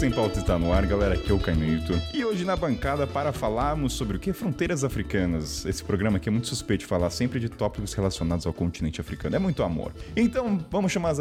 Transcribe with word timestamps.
Sem 0.00 0.10
Pauta 0.10 0.38
está 0.38 0.58
no 0.58 0.72
ar, 0.72 0.86
galera, 0.86 1.12
aqui 1.12 1.30
é 1.30 1.34
o 1.34 1.38
Caimito. 1.38 1.92
E 2.14 2.24
hoje 2.24 2.42
na 2.42 2.56
bancada 2.56 3.06
para 3.06 3.34
falarmos 3.34 3.92
sobre 3.92 4.16
o 4.16 4.18
que? 4.18 4.32
Fronteiras 4.32 4.82
africanas. 4.82 5.66
Esse 5.66 5.84
programa 5.84 6.16
aqui 6.16 6.30
é 6.30 6.32
muito 6.32 6.46
suspeito 6.46 6.80
de 6.80 6.86
falar 6.86 7.10
sempre 7.10 7.38
de 7.38 7.50
tópicos 7.50 7.92
relacionados 7.92 8.46
ao 8.46 8.52
continente 8.54 8.98
africano. 8.98 9.36
É 9.36 9.38
muito 9.38 9.62
amor. 9.62 9.92
Então, 10.16 10.58
vamos 10.70 10.90
chamar... 10.90 11.10
As... 11.10 11.18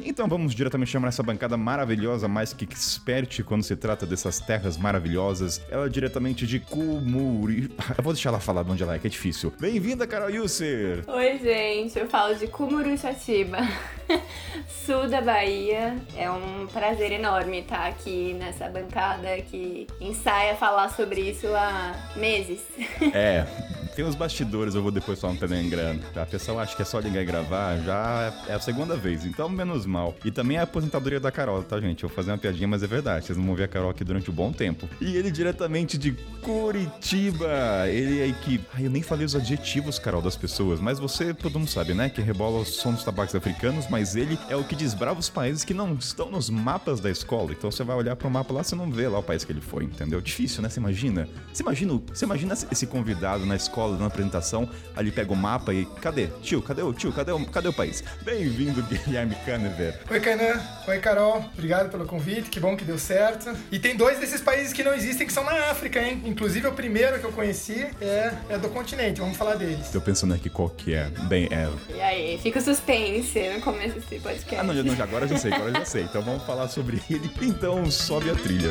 Então, 0.00 0.26
vamos 0.26 0.56
diretamente 0.56 0.90
chamar 0.90 1.06
essa 1.06 1.22
bancada 1.22 1.56
maravilhosa, 1.56 2.26
mais 2.26 2.52
que 2.52 2.64
expert 2.64 3.44
quando 3.44 3.62
se 3.62 3.76
trata 3.76 4.04
dessas 4.04 4.40
terras 4.40 4.76
maravilhosas. 4.76 5.62
Ela 5.70 5.86
é 5.86 5.88
diretamente 5.88 6.48
de 6.48 6.58
Kumuri... 6.58 7.70
Eu 7.96 8.02
vou 8.02 8.12
deixar 8.12 8.30
ela 8.30 8.40
falar 8.40 8.64
de 8.64 8.72
onde 8.72 8.82
ela 8.82 8.96
é, 8.96 8.98
que 8.98 9.06
é 9.06 9.10
difícil. 9.10 9.52
Bem-vinda, 9.60 10.04
Carol 10.04 10.30
Yusser! 10.30 11.04
Oi, 11.06 11.38
gente. 11.38 11.96
Eu 11.96 12.08
falo 12.08 12.34
de 12.34 12.48
Cumuruxatiba, 12.48 13.58
sul 14.84 15.08
da 15.08 15.20
Bahia. 15.20 15.96
É 16.16 16.30
um 16.30 16.66
prazer 16.66 17.12
enorme 17.12 17.60
estar 17.60 17.86
aqui 17.86 18.34
nessa 18.34 18.68
bancada 18.68 19.40
que 19.50 19.86
ensaia 20.00 20.54
falar 20.56 20.90
sobre 20.90 21.20
isso 21.20 21.46
há 21.54 21.94
meses. 22.16 22.60
É, 23.14 23.46
tem 23.94 24.04
uns 24.04 24.16
bastidores, 24.16 24.74
eu 24.74 24.82
vou 24.82 24.90
depois 24.90 25.20
falar 25.20 25.34
um 25.34 25.36
Telegram. 25.36 25.98
A 26.16 26.26
pessoa 26.26 26.62
acha 26.62 26.74
que 26.74 26.82
é 26.82 26.84
só 26.84 26.98
ligar 26.98 27.22
e 27.22 27.24
gravar, 27.24 27.76
já 27.78 28.32
é 28.48 28.54
a 28.54 28.60
segunda 28.60 28.96
vez, 28.96 29.24
então 29.24 29.48
menos 29.48 29.86
mal. 29.86 30.16
E 30.24 30.32
também 30.32 30.56
é 30.56 30.60
a 30.60 30.64
aposentadoria 30.64 31.20
da 31.20 31.30
Carol, 31.30 31.62
tá, 31.62 31.80
gente? 31.80 32.02
Eu 32.02 32.08
vou 32.08 32.16
fazer 32.16 32.32
uma 32.32 32.38
piadinha, 32.38 32.66
mas 32.66 32.82
é 32.82 32.88
verdade. 32.88 33.26
Vocês 33.26 33.38
não 33.38 33.46
vão 33.46 33.54
ver 33.54 33.64
a 33.64 33.68
Carol 33.68 33.90
aqui 33.90 34.02
durante 34.02 34.30
um 34.30 34.34
bom 34.34 34.52
tempo. 34.52 34.88
E 35.00 35.16
ele 35.16 35.30
diretamente 35.30 35.96
de 35.96 36.12
Curitiba. 36.42 37.88
Ele 37.88 38.22
aí 38.22 38.32
que. 38.32 38.60
Ai, 38.74 38.86
eu 38.86 38.90
nem 38.90 39.02
falei 39.02 39.24
os 39.24 39.36
adjetivos, 39.36 39.98
Carol, 39.98 40.22
das 40.22 40.36
pessoas, 40.36 40.80
mas 40.80 40.98
você, 40.98 41.32
todo 41.32 41.58
mundo 41.58 41.70
sabe, 41.70 41.94
né? 41.94 42.08
Que 42.08 42.20
rebola 42.20 42.60
o 42.60 42.64
som 42.64 42.92
dos 42.92 43.04
tabacos 43.04 43.34
africanos, 43.34 43.88
mas 43.94 44.16
ele 44.16 44.36
é 44.48 44.56
o 44.56 44.64
que 44.64 44.74
desbrava 44.74 45.20
os 45.20 45.28
países 45.28 45.62
que 45.62 45.72
não 45.72 45.94
estão 45.94 46.28
nos 46.28 46.50
mapas 46.50 46.98
da 46.98 47.08
escola. 47.08 47.52
Então 47.52 47.70
você 47.70 47.84
vai 47.84 47.94
olhar 47.94 48.16
pro 48.16 48.28
mapa 48.28 48.52
lá, 48.52 48.64
você 48.64 48.74
não 48.74 48.90
vê 48.90 49.06
lá 49.06 49.20
o 49.20 49.22
país 49.22 49.44
que 49.44 49.52
ele 49.52 49.60
foi, 49.60 49.84
entendeu? 49.84 50.20
Difícil, 50.20 50.62
né? 50.62 50.68
Você 50.68 50.80
imagina? 50.80 51.28
Você 51.52 51.62
imagina, 51.62 52.02
você 52.12 52.24
imagina 52.24 52.54
esse 52.72 52.88
convidado 52.88 53.46
na 53.46 53.54
escola 53.54 53.96
dando 53.96 54.08
apresentação, 54.08 54.68
ali 54.96 55.12
pega 55.12 55.32
o 55.32 55.36
mapa 55.36 55.72
e 55.72 55.86
cadê? 56.02 56.26
Tio, 56.42 56.60
cadê 56.60 56.82
o 56.82 56.92
tio? 56.92 57.12
Cadê 57.12 57.30
o, 57.30 57.46
cadê 57.46 57.68
o 57.68 57.72
país? 57.72 58.02
Bem-vindo, 58.22 58.82
Guilherme 59.06 59.36
Canever. 59.46 60.00
Oi, 60.10 60.18
Kainan. 60.18 60.60
Oi, 60.88 60.98
Carol. 60.98 61.44
Obrigado 61.56 61.88
pelo 61.88 62.04
convite. 62.04 62.50
Que 62.50 62.58
bom 62.58 62.76
que 62.76 62.84
deu 62.84 62.98
certo. 62.98 63.56
E 63.70 63.78
tem 63.78 63.96
dois 63.96 64.18
desses 64.18 64.40
países 64.40 64.72
que 64.72 64.82
não 64.82 64.92
existem 64.92 65.24
que 65.24 65.32
são 65.32 65.44
na 65.44 65.70
África, 65.70 66.02
hein? 66.02 66.20
Inclusive 66.24 66.66
o 66.66 66.72
primeiro 66.72 67.20
que 67.20 67.26
eu 67.26 67.32
conheci 67.32 67.86
é, 68.00 68.32
é 68.48 68.58
do 68.58 68.68
continente. 68.70 69.20
Vamos 69.20 69.36
falar 69.36 69.54
deles. 69.54 69.90
Tô 69.90 70.00
pensando 70.00 70.34
aqui 70.34 70.50
qual 70.50 70.68
que 70.68 70.94
é. 70.94 71.04
Bem, 71.28 71.48
é. 71.52 71.68
E 71.94 72.00
aí, 72.00 72.38
fica 72.42 72.58
o 72.58 72.62
suspense 72.62 73.38
no 73.50 73.60
começo 73.60 73.83
desse 73.92 74.18
podcast. 74.20 74.56
Ah, 74.56 74.62
não, 74.62 74.74
não, 74.74 75.02
agora 75.02 75.26
já 75.28 75.36
sei, 75.36 75.52
agora 75.52 75.72
já 75.72 75.84
sei. 75.84 76.04
Então 76.04 76.22
vamos 76.22 76.42
falar 76.44 76.68
sobre 76.68 77.00
ele. 77.10 77.30
Então 77.42 77.90
sobe 77.90 78.30
a 78.30 78.34
trilha. 78.34 78.70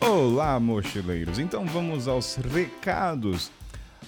Olá, 0.00 0.58
mochileiros! 0.60 1.38
Então 1.38 1.64
vamos 1.66 2.08
aos 2.08 2.36
recados. 2.36 3.50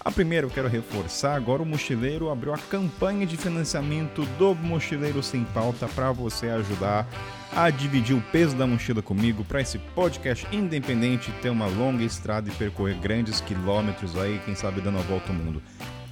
A 0.07 0.11
primeira 0.11 0.47
eu 0.47 0.51
quero 0.51 0.69
reforçar, 0.69 1.35
agora 1.35 1.63
o 1.63 1.67
Mochileiro 1.67 2.31
abriu 2.31 2.55
a 2.55 2.59
campanha 2.59 3.27
de 3.27 3.37
financiamento 3.37 4.25
do 4.39 4.55
Mochileiro 4.55 5.21
Sem 5.21 5.45
Pauta 5.47 5.89
para 5.89 6.13
você 6.13 6.49
ajudar 6.49 7.09
a 7.55 7.71
dividir 7.71 8.17
o 8.17 8.21
peso 8.33 8.57
da 8.57 8.67
mochila 8.67 9.03
comigo 9.03 9.45
para 9.45 9.61
esse 9.61 9.79
podcast 9.79 10.47
independente 10.53 11.31
ter 11.43 11.51
uma 11.51 11.67
longa 11.67 12.05
estrada 12.05 12.49
e 12.49 12.53
percorrer 12.53 12.99
grandes 12.99 13.41
quilômetros 13.41 14.17
aí, 14.17 14.41
quem 14.45 14.55
sabe 14.55 14.81
dando 14.81 14.99
a 14.99 15.03
volta 15.03 15.33
ao 15.33 15.35
mundo. 15.39 15.63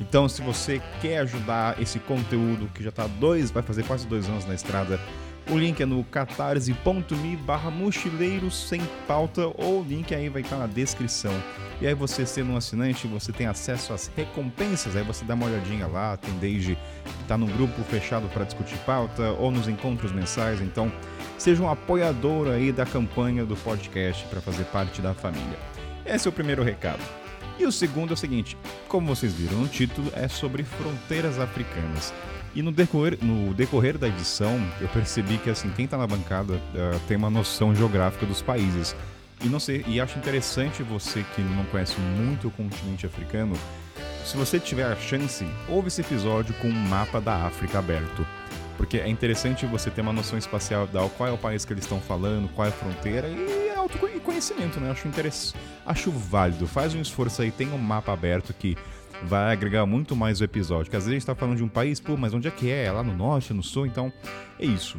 Então, 0.00 0.28
se 0.28 0.42
você 0.42 0.80
quer 1.00 1.18
ajudar 1.18 1.80
esse 1.80 1.98
conteúdo 1.98 2.68
que 2.74 2.82
já 2.82 2.88
está 2.88 3.06
dois, 3.06 3.50
vai 3.50 3.62
fazer 3.62 3.84
quase 3.84 4.06
dois 4.06 4.28
anos 4.28 4.44
na 4.44 4.54
estrada, 4.54 4.98
o 5.50 5.58
link 5.58 5.80
é 5.82 5.86
no 5.86 6.02
catarse.me 6.04 7.36
barra 7.36 7.70
sem 8.50 8.80
pauta 9.06 9.46
ou 9.46 9.82
o 9.82 9.84
link 9.86 10.14
aí 10.14 10.30
vai 10.30 10.40
estar 10.40 10.56
na 10.56 10.66
descrição. 10.66 11.32
E 11.82 11.86
aí 11.86 11.94
você 11.94 12.24
sendo 12.24 12.52
um 12.52 12.56
assinante, 12.56 13.06
você 13.06 13.30
tem 13.30 13.46
acesso 13.46 13.92
às 13.92 14.10
recompensas, 14.16 14.96
aí 14.96 15.04
você 15.04 15.22
dá 15.24 15.34
uma 15.34 15.44
olhadinha 15.46 15.86
lá, 15.86 16.16
tem 16.16 16.32
desde 16.38 16.72
estar 16.72 16.78
tá 17.28 17.36
num 17.36 17.46
grupo 17.46 17.82
fechado 17.84 18.26
para 18.28 18.44
discutir 18.44 18.78
pauta 18.86 19.32
ou 19.32 19.50
nos 19.50 19.68
encontros 19.68 20.12
mensais, 20.12 20.62
então 20.62 20.90
seja 21.44 21.62
um 21.62 21.68
apoiador 21.68 22.48
aí 22.48 22.72
da 22.72 22.86
campanha 22.86 23.44
do 23.44 23.54
podcast 23.54 24.24
para 24.28 24.40
fazer 24.40 24.64
parte 24.64 25.02
da 25.02 25.12
família. 25.12 25.58
Esse 26.06 26.26
é 26.26 26.30
o 26.30 26.32
primeiro 26.32 26.62
recado. 26.62 27.02
E 27.58 27.66
o 27.66 27.70
segundo 27.70 28.12
é 28.12 28.14
o 28.14 28.16
seguinte, 28.16 28.56
como 28.88 29.14
vocês 29.14 29.34
viram 29.34 29.58
no 29.58 29.68
título, 29.68 30.10
é 30.14 30.26
sobre 30.26 30.64
fronteiras 30.64 31.38
africanas. 31.38 32.14
E 32.54 32.62
no 32.62 32.72
decorrer, 32.72 33.18
no 33.20 33.52
decorrer 33.52 33.98
da 33.98 34.08
edição, 34.08 34.58
eu 34.80 34.88
percebi 34.88 35.36
que 35.36 35.50
assim, 35.50 35.68
quem 35.76 35.84
está 35.84 35.98
na 35.98 36.06
bancada 36.06 36.54
uh, 36.54 37.00
tem 37.06 37.18
uma 37.18 37.28
noção 37.28 37.74
geográfica 37.74 38.24
dos 38.24 38.40
países. 38.40 38.96
E 39.44 39.46
não 39.46 39.60
sei, 39.60 39.84
e 39.86 40.00
acho 40.00 40.18
interessante 40.18 40.82
você 40.82 41.22
que 41.36 41.42
não 41.42 41.66
conhece 41.66 42.00
muito 42.00 42.48
o 42.48 42.50
continente 42.52 43.04
africano, 43.04 43.54
se 44.24 44.34
você 44.38 44.58
tiver 44.58 44.90
a 44.90 44.96
chance, 44.96 45.46
ouve 45.68 45.88
esse 45.88 46.00
episódio 46.00 46.54
com 46.54 46.68
um 46.68 46.88
mapa 46.88 47.20
da 47.20 47.44
África 47.44 47.80
aberto. 47.80 48.26
Porque 48.76 48.98
é 48.98 49.08
interessante 49.08 49.66
você 49.66 49.90
ter 49.90 50.00
uma 50.00 50.12
noção 50.12 50.38
espacial 50.38 50.86
da 50.86 51.08
qual 51.08 51.28
é 51.28 51.32
o 51.32 51.38
país 51.38 51.64
que 51.64 51.72
eles 51.72 51.84
estão 51.84 52.00
falando, 52.00 52.48
qual 52.48 52.66
é 52.66 52.70
a 52.70 52.72
fronteira 52.72 53.28
e 53.28 53.68
é 53.68 53.76
autoconhecimento, 53.76 54.80
né? 54.80 54.90
Acho 54.90 55.06
interessante, 55.06 55.56
acho 55.86 56.10
válido. 56.10 56.66
Faz 56.66 56.94
um 56.94 57.00
esforço 57.00 57.42
aí, 57.42 57.50
tem 57.50 57.72
um 57.72 57.78
mapa 57.78 58.12
aberto 58.12 58.52
que 58.52 58.76
vai 59.22 59.52
agregar 59.52 59.86
muito 59.86 60.16
mais 60.16 60.40
o 60.40 60.44
episódio. 60.44 60.86
Porque 60.86 60.96
às 60.96 61.04
vezes 61.04 61.12
a 61.12 61.18
gente 61.18 61.26
tá 61.26 61.34
falando 61.34 61.56
de 61.56 61.64
um 61.64 61.68
país, 61.68 62.00
pô, 62.00 62.16
mas 62.16 62.34
onde 62.34 62.48
é 62.48 62.50
que 62.50 62.70
é? 62.70 62.84
É 62.84 62.92
lá 62.92 63.02
no 63.02 63.14
norte, 63.14 63.52
no 63.52 63.62
sul? 63.62 63.86
Então, 63.86 64.12
é 64.58 64.66
isso. 64.66 64.98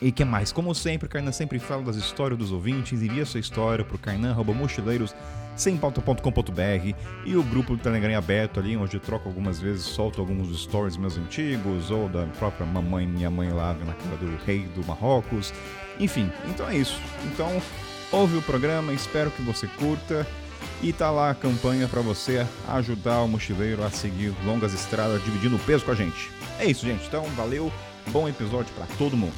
E 0.00 0.12
que 0.12 0.24
mais? 0.24 0.52
Como 0.52 0.72
sempre, 0.74 1.06
o 1.06 1.10
Kainan 1.10 1.32
sempre 1.32 1.58
fala 1.58 1.82
das 1.82 1.96
histórias 1.96 2.38
dos 2.38 2.52
ouvintes, 2.52 3.02
envia 3.02 3.26
sua 3.26 3.40
história 3.40 3.84
pro 3.84 3.98
kainan.mochileiros 3.98 5.14
sempauta.com.br 5.58 6.94
e 7.26 7.36
o 7.36 7.42
grupo 7.42 7.76
do 7.76 7.82
Telegram 7.82 8.16
aberto 8.16 8.60
ali, 8.60 8.76
onde 8.76 8.96
eu 8.96 9.00
troco 9.00 9.28
algumas 9.28 9.60
vezes, 9.60 9.84
solto 9.84 10.20
alguns 10.20 10.62
stories 10.62 10.96
meus 10.96 11.18
antigos, 11.18 11.90
ou 11.90 12.08
da 12.08 12.24
própria 12.38 12.64
mamãe, 12.64 13.06
minha 13.06 13.30
mãe 13.30 13.50
lá 13.50 13.74
na 13.74 13.92
casa 13.92 14.16
do 14.16 14.38
rei 14.46 14.60
do 14.74 14.86
Marrocos. 14.86 15.52
Enfim, 15.98 16.30
então 16.48 16.68
é 16.68 16.76
isso. 16.76 17.00
Então, 17.24 17.60
ouve 18.12 18.36
o 18.36 18.42
programa, 18.42 18.92
espero 18.92 19.30
que 19.30 19.42
você 19.42 19.66
curta. 19.78 20.26
E 20.82 20.92
tá 20.92 21.10
lá 21.10 21.30
a 21.30 21.34
campanha 21.34 21.88
para 21.88 22.00
você 22.00 22.46
ajudar 22.68 23.22
o 23.22 23.28
mochileiro 23.28 23.84
a 23.84 23.90
seguir 23.90 24.32
longas 24.44 24.72
estradas 24.72 25.22
dividindo 25.24 25.56
o 25.56 25.60
peso 25.60 25.84
com 25.84 25.90
a 25.90 25.94
gente. 25.94 26.30
É 26.58 26.66
isso, 26.66 26.86
gente. 26.86 27.06
Então, 27.06 27.24
valeu. 27.36 27.72
Bom 28.08 28.28
episódio 28.28 28.72
para 28.74 28.86
todo 28.96 29.16
mundo. 29.16 29.34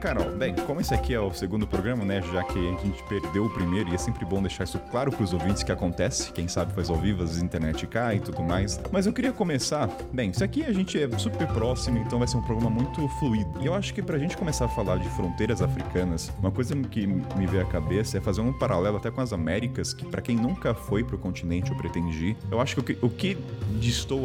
Carol, 0.00 0.30
bem, 0.30 0.54
como 0.66 0.80
esse 0.80 0.94
aqui 0.94 1.12
é 1.12 1.20
o 1.20 1.30
segundo 1.30 1.66
programa, 1.66 2.06
né? 2.06 2.22
Já 2.22 2.42
que 2.42 2.58
a 2.58 2.82
gente 2.82 3.02
perdeu 3.04 3.44
o 3.44 3.50
primeiro, 3.50 3.90
e 3.90 3.94
é 3.94 3.98
sempre 3.98 4.24
bom 4.24 4.40
deixar 4.40 4.64
isso 4.64 4.78
claro 4.90 5.12
para 5.12 5.22
os 5.22 5.34
ouvintes 5.34 5.62
que 5.62 5.70
acontece. 5.70 6.32
Quem 6.32 6.48
sabe 6.48 6.72
faz 6.72 6.88
ao 6.88 6.96
vivo, 6.96 7.22
as 7.22 7.36
internet 7.36 7.86
cai 7.86 8.16
e 8.16 8.20
tudo 8.20 8.42
mais. 8.42 8.80
Mas 8.90 9.04
eu 9.04 9.12
queria 9.12 9.30
começar. 9.30 9.90
Bem, 10.10 10.30
isso 10.30 10.42
aqui 10.42 10.64
a 10.64 10.72
gente 10.72 10.98
é 10.98 11.18
super 11.18 11.46
próximo, 11.48 11.98
então 11.98 12.18
vai 12.18 12.26
ser 12.26 12.38
um 12.38 12.42
programa 12.42 12.70
muito 12.70 13.06
fluido. 13.18 13.60
E 13.60 13.66
eu 13.66 13.74
acho 13.74 13.92
que 13.92 14.00
pra 14.00 14.18
gente 14.18 14.38
começar 14.38 14.64
a 14.64 14.68
falar 14.68 14.96
de 14.96 15.08
fronteiras 15.10 15.60
africanas, 15.60 16.32
uma 16.38 16.50
coisa 16.50 16.74
que 16.74 17.06
me 17.06 17.46
veio 17.46 17.62
à 17.62 17.66
cabeça 17.66 18.16
é 18.16 18.22
fazer 18.22 18.40
um 18.40 18.54
paralelo 18.54 18.96
até 18.96 19.10
com 19.10 19.20
as 19.20 19.34
Américas, 19.34 19.92
que 19.92 20.06
para 20.06 20.22
quem 20.22 20.34
nunca 20.34 20.72
foi 20.72 21.04
pro 21.04 21.18
continente 21.18 21.70
ou 21.72 21.76
pretende 21.76 22.30
ir, 22.30 22.36
eu 22.50 22.58
acho 22.58 22.74
que 22.74 22.80
o 22.80 22.84
que, 22.84 22.98
o 23.02 23.10
que 23.10 23.36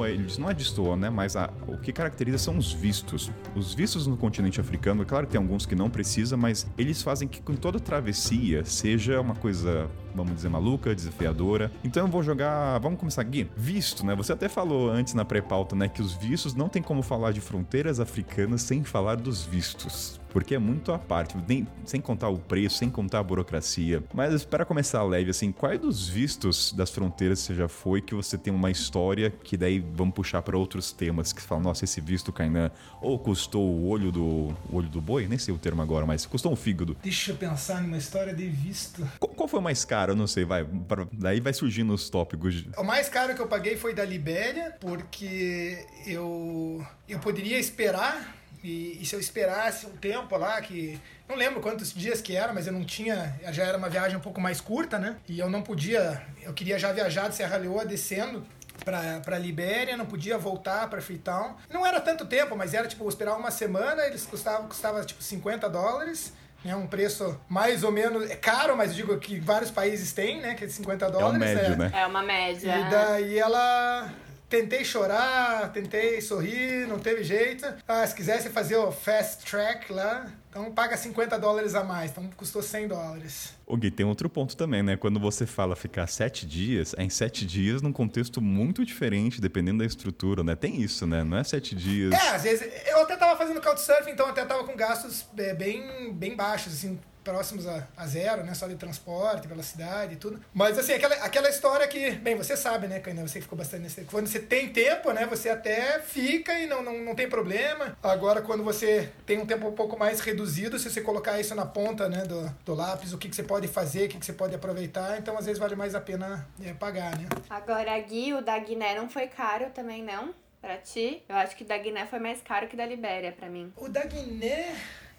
eles, 0.05 0.37
não 0.37 0.49
é 0.49 0.53
destoa, 0.53 0.95
né? 0.95 1.09
Mas 1.09 1.35
a, 1.35 1.49
o 1.67 1.77
que 1.77 1.91
caracteriza 1.91 2.37
são 2.37 2.57
os 2.57 2.71
vistos. 2.71 3.29
Os 3.53 3.73
vistos 3.73 4.07
no 4.07 4.15
continente 4.15 4.61
africano, 4.61 5.01
é 5.01 5.05
claro 5.05 5.25
que 5.25 5.33
tem 5.33 5.41
alguns 5.41 5.64
que 5.65 5.75
não 5.75 5.89
precisa, 5.89 6.37
mas 6.37 6.67
eles 6.77 7.01
fazem 7.01 7.27
que 7.27 7.41
com 7.41 7.55
toda 7.55 7.79
travessia 7.79 8.63
seja 8.65 9.19
uma 9.19 9.35
coisa, 9.35 9.89
vamos 10.15 10.35
dizer, 10.35 10.49
maluca, 10.49 10.95
desafiadora. 10.95 11.71
Então 11.83 12.05
eu 12.05 12.11
vou 12.11 12.23
jogar, 12.23 12.79
vamos 12.79 12.99
começar 12.99 13.21
aqui. 13.21 13.47
Visto, 13.55 14.05
né? 14.05 14.15
Você 14.15 14.33
até 14.33 14.47
falou 14.47 14.89
antes 14.89 15.13
na 15.13 15.25
pré-pauta, 15.25 15.75
né, 15.75 15.87
que 15.87 16.01
os 16.01 16.13
vistos 16.13 16.53
não 16.53 16.69
tem 16.69 16.81
como 16.81 17.01
falar 17.01 17.31
de 17.31 17.41
fronteiras 17.41 17.99
africanas 17.99 18.61
sem 18.61 18.83
falar 18.83 19.15
dos 19.15 19.43
vistos 19.43 20.19
porque 20.35 20.53
é 20.53 20.59
muito 20.59 20.91
à 20.91 20.99
parte, 20.99 21.33
nem, 21.47 21.65
sem 21.85 22.01
contar 22.01 22.27
o 22.27 22.37
preço, 22.37 22.79
sem 22.79 22.89
contar 22.89 23.19
a 23.19 23.23
burocracia. 23.23 24.03
Mas 24.13 24.43
para 24.43 24.65
começar 24.65 25.01
leve, 25.01 25.31
assim, 25.31 25.49
quais 25.49 25.79
dos 25.79 26.09
vistos 26.09 26.73
das 26.73 26.89
fronteiras 26.89 27.39
você 27.39 27.55
já 27.55 27.69
foi 27.69 28.01
que 28.01 28.13
você 28.13 28.37
tem 28.37 28.53
uma 28.53 28.69
história 28.69 29.31
que 29.31 29.55
daí 29.55 29.79
vamos 29.79 30.13
puxar 30.13 30.41
para 30.41 30.57
outros 30.57 30.91
temas 30.91 31.31
que 31.31 31.41
falam, 31.41 31.63
nossa, 31.63 31.85
esse 31.85 32.01
visto 32.01 32.33
Kainan 32.33 32.69
ou 33.01 33.17
custou 33.17 33.65
o 33.65 33.87
olho 33.87 34.11
do 34.11 34.25
o 34.69 34.75
olho 34.75 34.89
do 34.89 34.99
boi, 34.99 35.25
nem 35.25 35.37
sei 35.37 35.53
o 35.53 35.57
termo 35.57 35.81
agora, 35.81 36.05
mas 36.05 36.25
custou 36.25 36.51
um 36.51 36.55
fígado. 36.57 36.97
Deixa 37.01 37.31
eu 37.31 37.37
pensar 37.37 37.81
numa 37.81 37.97
história 37.97 38.33
de 38.33 38.49
visto. 38.49 39.07
Qual, 39.17 39.33
qual 39.33 39.47
foi 39.47 39.61
o 39.61 39.63
mais 39.63 39.85
caro? 39.85 40.04
Eu 40.11 40.15
não 40.15 40.27
sei, 40.27 40.45
vai, 40.45 40.63
pra, 40.63 41.07
daí 41.11 41.39
vai 41.39 41.53
surgindo 41.53 41.93
os 41.93 42.09
tópicos. 42.09 42.65
O 42.77 42.83
mais 42.83 43.09
caro 43.09 43.35
que 43.35 43.41
eu 43.41 43.47
paguei 43.47 43.75
foi 43.77 43.93
da 43.93 44.03
Libéria, 44.05 44.75
porque 44.79 45.85
eu 46.05 46.85
eu 47.07 47.19
poderia 47.19 47.57
esperar 47.59 48.35
E, 48.63 48.97
e, 48.99 49.05
se 49.05 49.15
eu 49.15 49.19
esperasse 49.19 49.85
um 49.85 49.95
tempo 49.95 50.35
lá, 50.37 50.59
que 50.59 50.99
não 51.29 51.35
lembro 51.35 51.61
quantos 51.61 51.93
dias 51.93 52.19
que 52.19 52.35
era, 52.35 52.51
mas 52.51 52.65
eu 52.65 52.73
não 52.73 52.83
tinha, 52.83 53.39
já 53.51 53.63
era 53.63 53.77
uma 53.77 53.89
viagem 53.89 54.17
um 54.17 54.21
pouco 54.21 54.41
mais 54.41 54.59
curta, 54.59 54.97
né? 54.97 55.17
E 55.29 55.37
eu 55.39 55.47
não 55.51 55.61
podia, 55.61 56.25
eu 56.41 56.51
queria 56.51 56.79
já 56.79 56.91
viajar 56.91 57.27
de 57.29 57.35
Serra 57.35 57.57
Leoa 57.57 57.85
descendo 57.85 58.43
para 58.83 59.37
Libéria, 59.37 59.95
não 59.95 60.05
podia 60.05 60.37
voltar 60.37 60.89
para 60.89 61.01
Freetown. 61.01 61.55
Não 61.69 61.85
era 61.85 62.01
tanto 62.01 62.25
tempo, 62.25 62.55
mas 62.55 62.73
era 62.73 62.87
tipo 62.87 63.07
esperar 63.07 63.37
uma 63.37 63.51
semana, 63.51 64.03
eles 64.05 64.25
custavam 64.25 64.67
custava 64.67 65.03
tipo 65.03 65.21
50 65.21 65.69
dólares. 65.69 66.33
É 66.65 66.75
um 66.75 66.87
preço 66.87 67.39
mais 67.47 67.83
ou 67.83 67.91
menos 67.91 68.29
é 68.29 68.35
caro, 68.35 68.75
mas 68.75 68.89
eu 68.89 68.95
digo 68.95 69.17
que 69.19 69.39
vários 69.39 69.69
países 69.69 70.11
têm, 70.11 70.41
né? 70.41 70.55
Que 70.55 70.63
é 70.63 70.67
de 70.67 70.73
50 70.73 71.11
dólares. 71.11 71.41
É, 71.41 71.53
um 71.53 71.55
médio, 71.55 71.73
é, 71.73 71.77
né? 71.77 71.91
é 71.93 72.05
uma 72.07 72.23
média. 72.23 72.75
E 72.75 72.89
daí 72.89 73.37
ela 73.37 74.11
tentei 74.49 74.83
chorar, 74.83 75.71
tentei 75.71 76.19
sorrir, 76.21 76.87
não 76.87 76.97
teve 76.97 77.23
jeito. 77.23 77.65
Ah, 77.87 78.05
se 78.05 78.15
quisesse 78.15 78.49
fazer 78.49 78.77
o 78.77 78.91
fast 78.91 79.45
track 79.45 79.93
lá, 79.93 80.25
então 80.55 80.71
paga 80.71 80.95
50 80.95 81.37
dólares 81.37 81.75
a 81.75 81.83
mais, 81.83 82.11
então 82.11 82.29
custou 82.37 82.63
100 82.63 82.87
dólares. 82.87 83.53
O 83.67 83.75
Gui, 83.75 83.91
tem 83.91 84.05
outro 84.05 84.29
ponto 84.29 84.55
também, 84.55 84.81
né? 84.81 84.95
Quando 84.95 85.19
você 85.19 85.45
fala 85.45 85.75
ficar 85.75 86.07
sete 86.07 86.45
dias, 86.45 86.95
é 86.97 87.03
em 87.03 87.09
sete 87.09 87.45
dias 87.45 87.81
num 87.81 87.91
contexto 87.91 88.41
muito 88.41 88.85
diferente, 88.85 89.41
dependendo 89.41 89.79
da 89.79 89.85
estrutura, 89.85 90.45
né? 90.45 90.55
Tem 90.55 90.79
isso, 90.81 91.05
né? 91.05 91.25
Não 91.25 91.35
é 91.35 91.43
sete 91.43 91.75
dias. 91.75 92.13
É, 92.13 92.35
às 92.35 92.43
vezes. 92.43 92.71
Eu 92.87 93.01
até 93.01 93.17
tava 93.17 93.37
fazendo 93.37 93.59
couchsurfing, 93.59 94.11
então 94.11 94.27
até 94.27 94.45
tava 94.45 94.63
com 94.63 94.77
gastos 94.77 95.25
é, 95.37 95.53
bem, 95.53 96.13
bem 96.13 96.37
baixos, 96.37 96.71
assim 96.71 96.97
próximos 97.25 97.67
a, 97.67 97.85
a, 97.97 98.05
zero, 98.05 98.43
né? 98.43 98.53
Só 98.53 98.67
de 98.67 98.75
transporte 98.75 99.47
pela 99.47 99.63
cidade 99.63 100.13
e 100.13 100.15
tudo. 100.17 100.39
Mas 100.53 100.77
assim, 100.77 100.93
aquela, 100.93 101.15
aquela 101.15 101.49
história 101.49 101.87
que, 101.87 102.11
bem, 102.11 102.35
você 102.35 102.55
sabe, 102.55 102.87
né, 102.87 102.99
Caina? 102.99 103.27
Você 103.27 103.41
ficou 103.41 103.57
bastante 103.57 103.81
nesse. 103.81 104.01
Quando 104.05 104.27
você 104.27 104.39
tem 104.39 104.69
tempo, 104.69 105.11
né? 105.11 105.25
Você 105.25 105.49
até 105.49 105.99
fica 105.99 106.57
e 106.59 106.67
não, 106.67 106.83
não, 106.83 106.99
não 106.99 107.15
tem 107.15 107.27
problema. 107.27 107.97
Agora, 108.01 108.41
quando 108.41 108.63
você 108.63 109.11
tem 109.25 109.39
um 109.39 109.45
tempo 109.45 109.67
um 109.67 109.73
pouco 109.73 109.97
mais 109.97 110.19
reduzido, 110.19 110.77
se 110.77 110.89
você 110.89 111.01
colocar 111.01 111.39
isso 111.39 111.55
na 111.55 111.65
ponta 111.65 112.07
né, 112.07 112.23
do, 112.23 112.47
do 112.63 112.75
lápis, 112.75 113.11
o 113.11 113.17
que, 113.17 113.27
que 113.27 113.35
você 113.35 113.43
pode 113.43 113.67
fazer, 113.67 114.05
o 114.05 114.09
que, 114.09 114.19
que 114.19 114.25
você 114.25 114.33
pode 114.33 114.53
aproveitar, 114.53 115.17
então 115.17 115.35
às 115.37 115.45
vezes 115.45 115.59
vale 115.59 115.75
mais 115.75 115.95
a 115.95 116.01
pena 116.01 116.47
é, 116.63 116.73
pagar, 116.73 117.17
né? 117.17 117.27
Agora, 117.49 117.99
Gui, 118.01 118.33
o 118.33 118.41
da 118.41 118.57
Guiné 118.59 118.95
não 118.95 119.09
foi 119.09 119.27
caro 119.27 119.71
também, 119.71 120.03
não? 120.03 120.33
Pra 120.61 120.77
ti? 120.77 121.23
Eu 121.27 121.35
acho 121.35 121.55
que 121.55 121.63
o 121.63 121.67
da 121.67 121.77
Guiné 121.77 122.05
foi 122.05 122.19
mais 122.19 122.41
caro 122.41 122.67
que 122.67 122.75
o 122.75 122.77
da 122.77 122.85
Libéria, 122.85 123.31
pra 123.31 123.49
mim. 123.49 123.71
O 123.75 123.89
da 123.89 124.03
Guiné. 124.03 124.75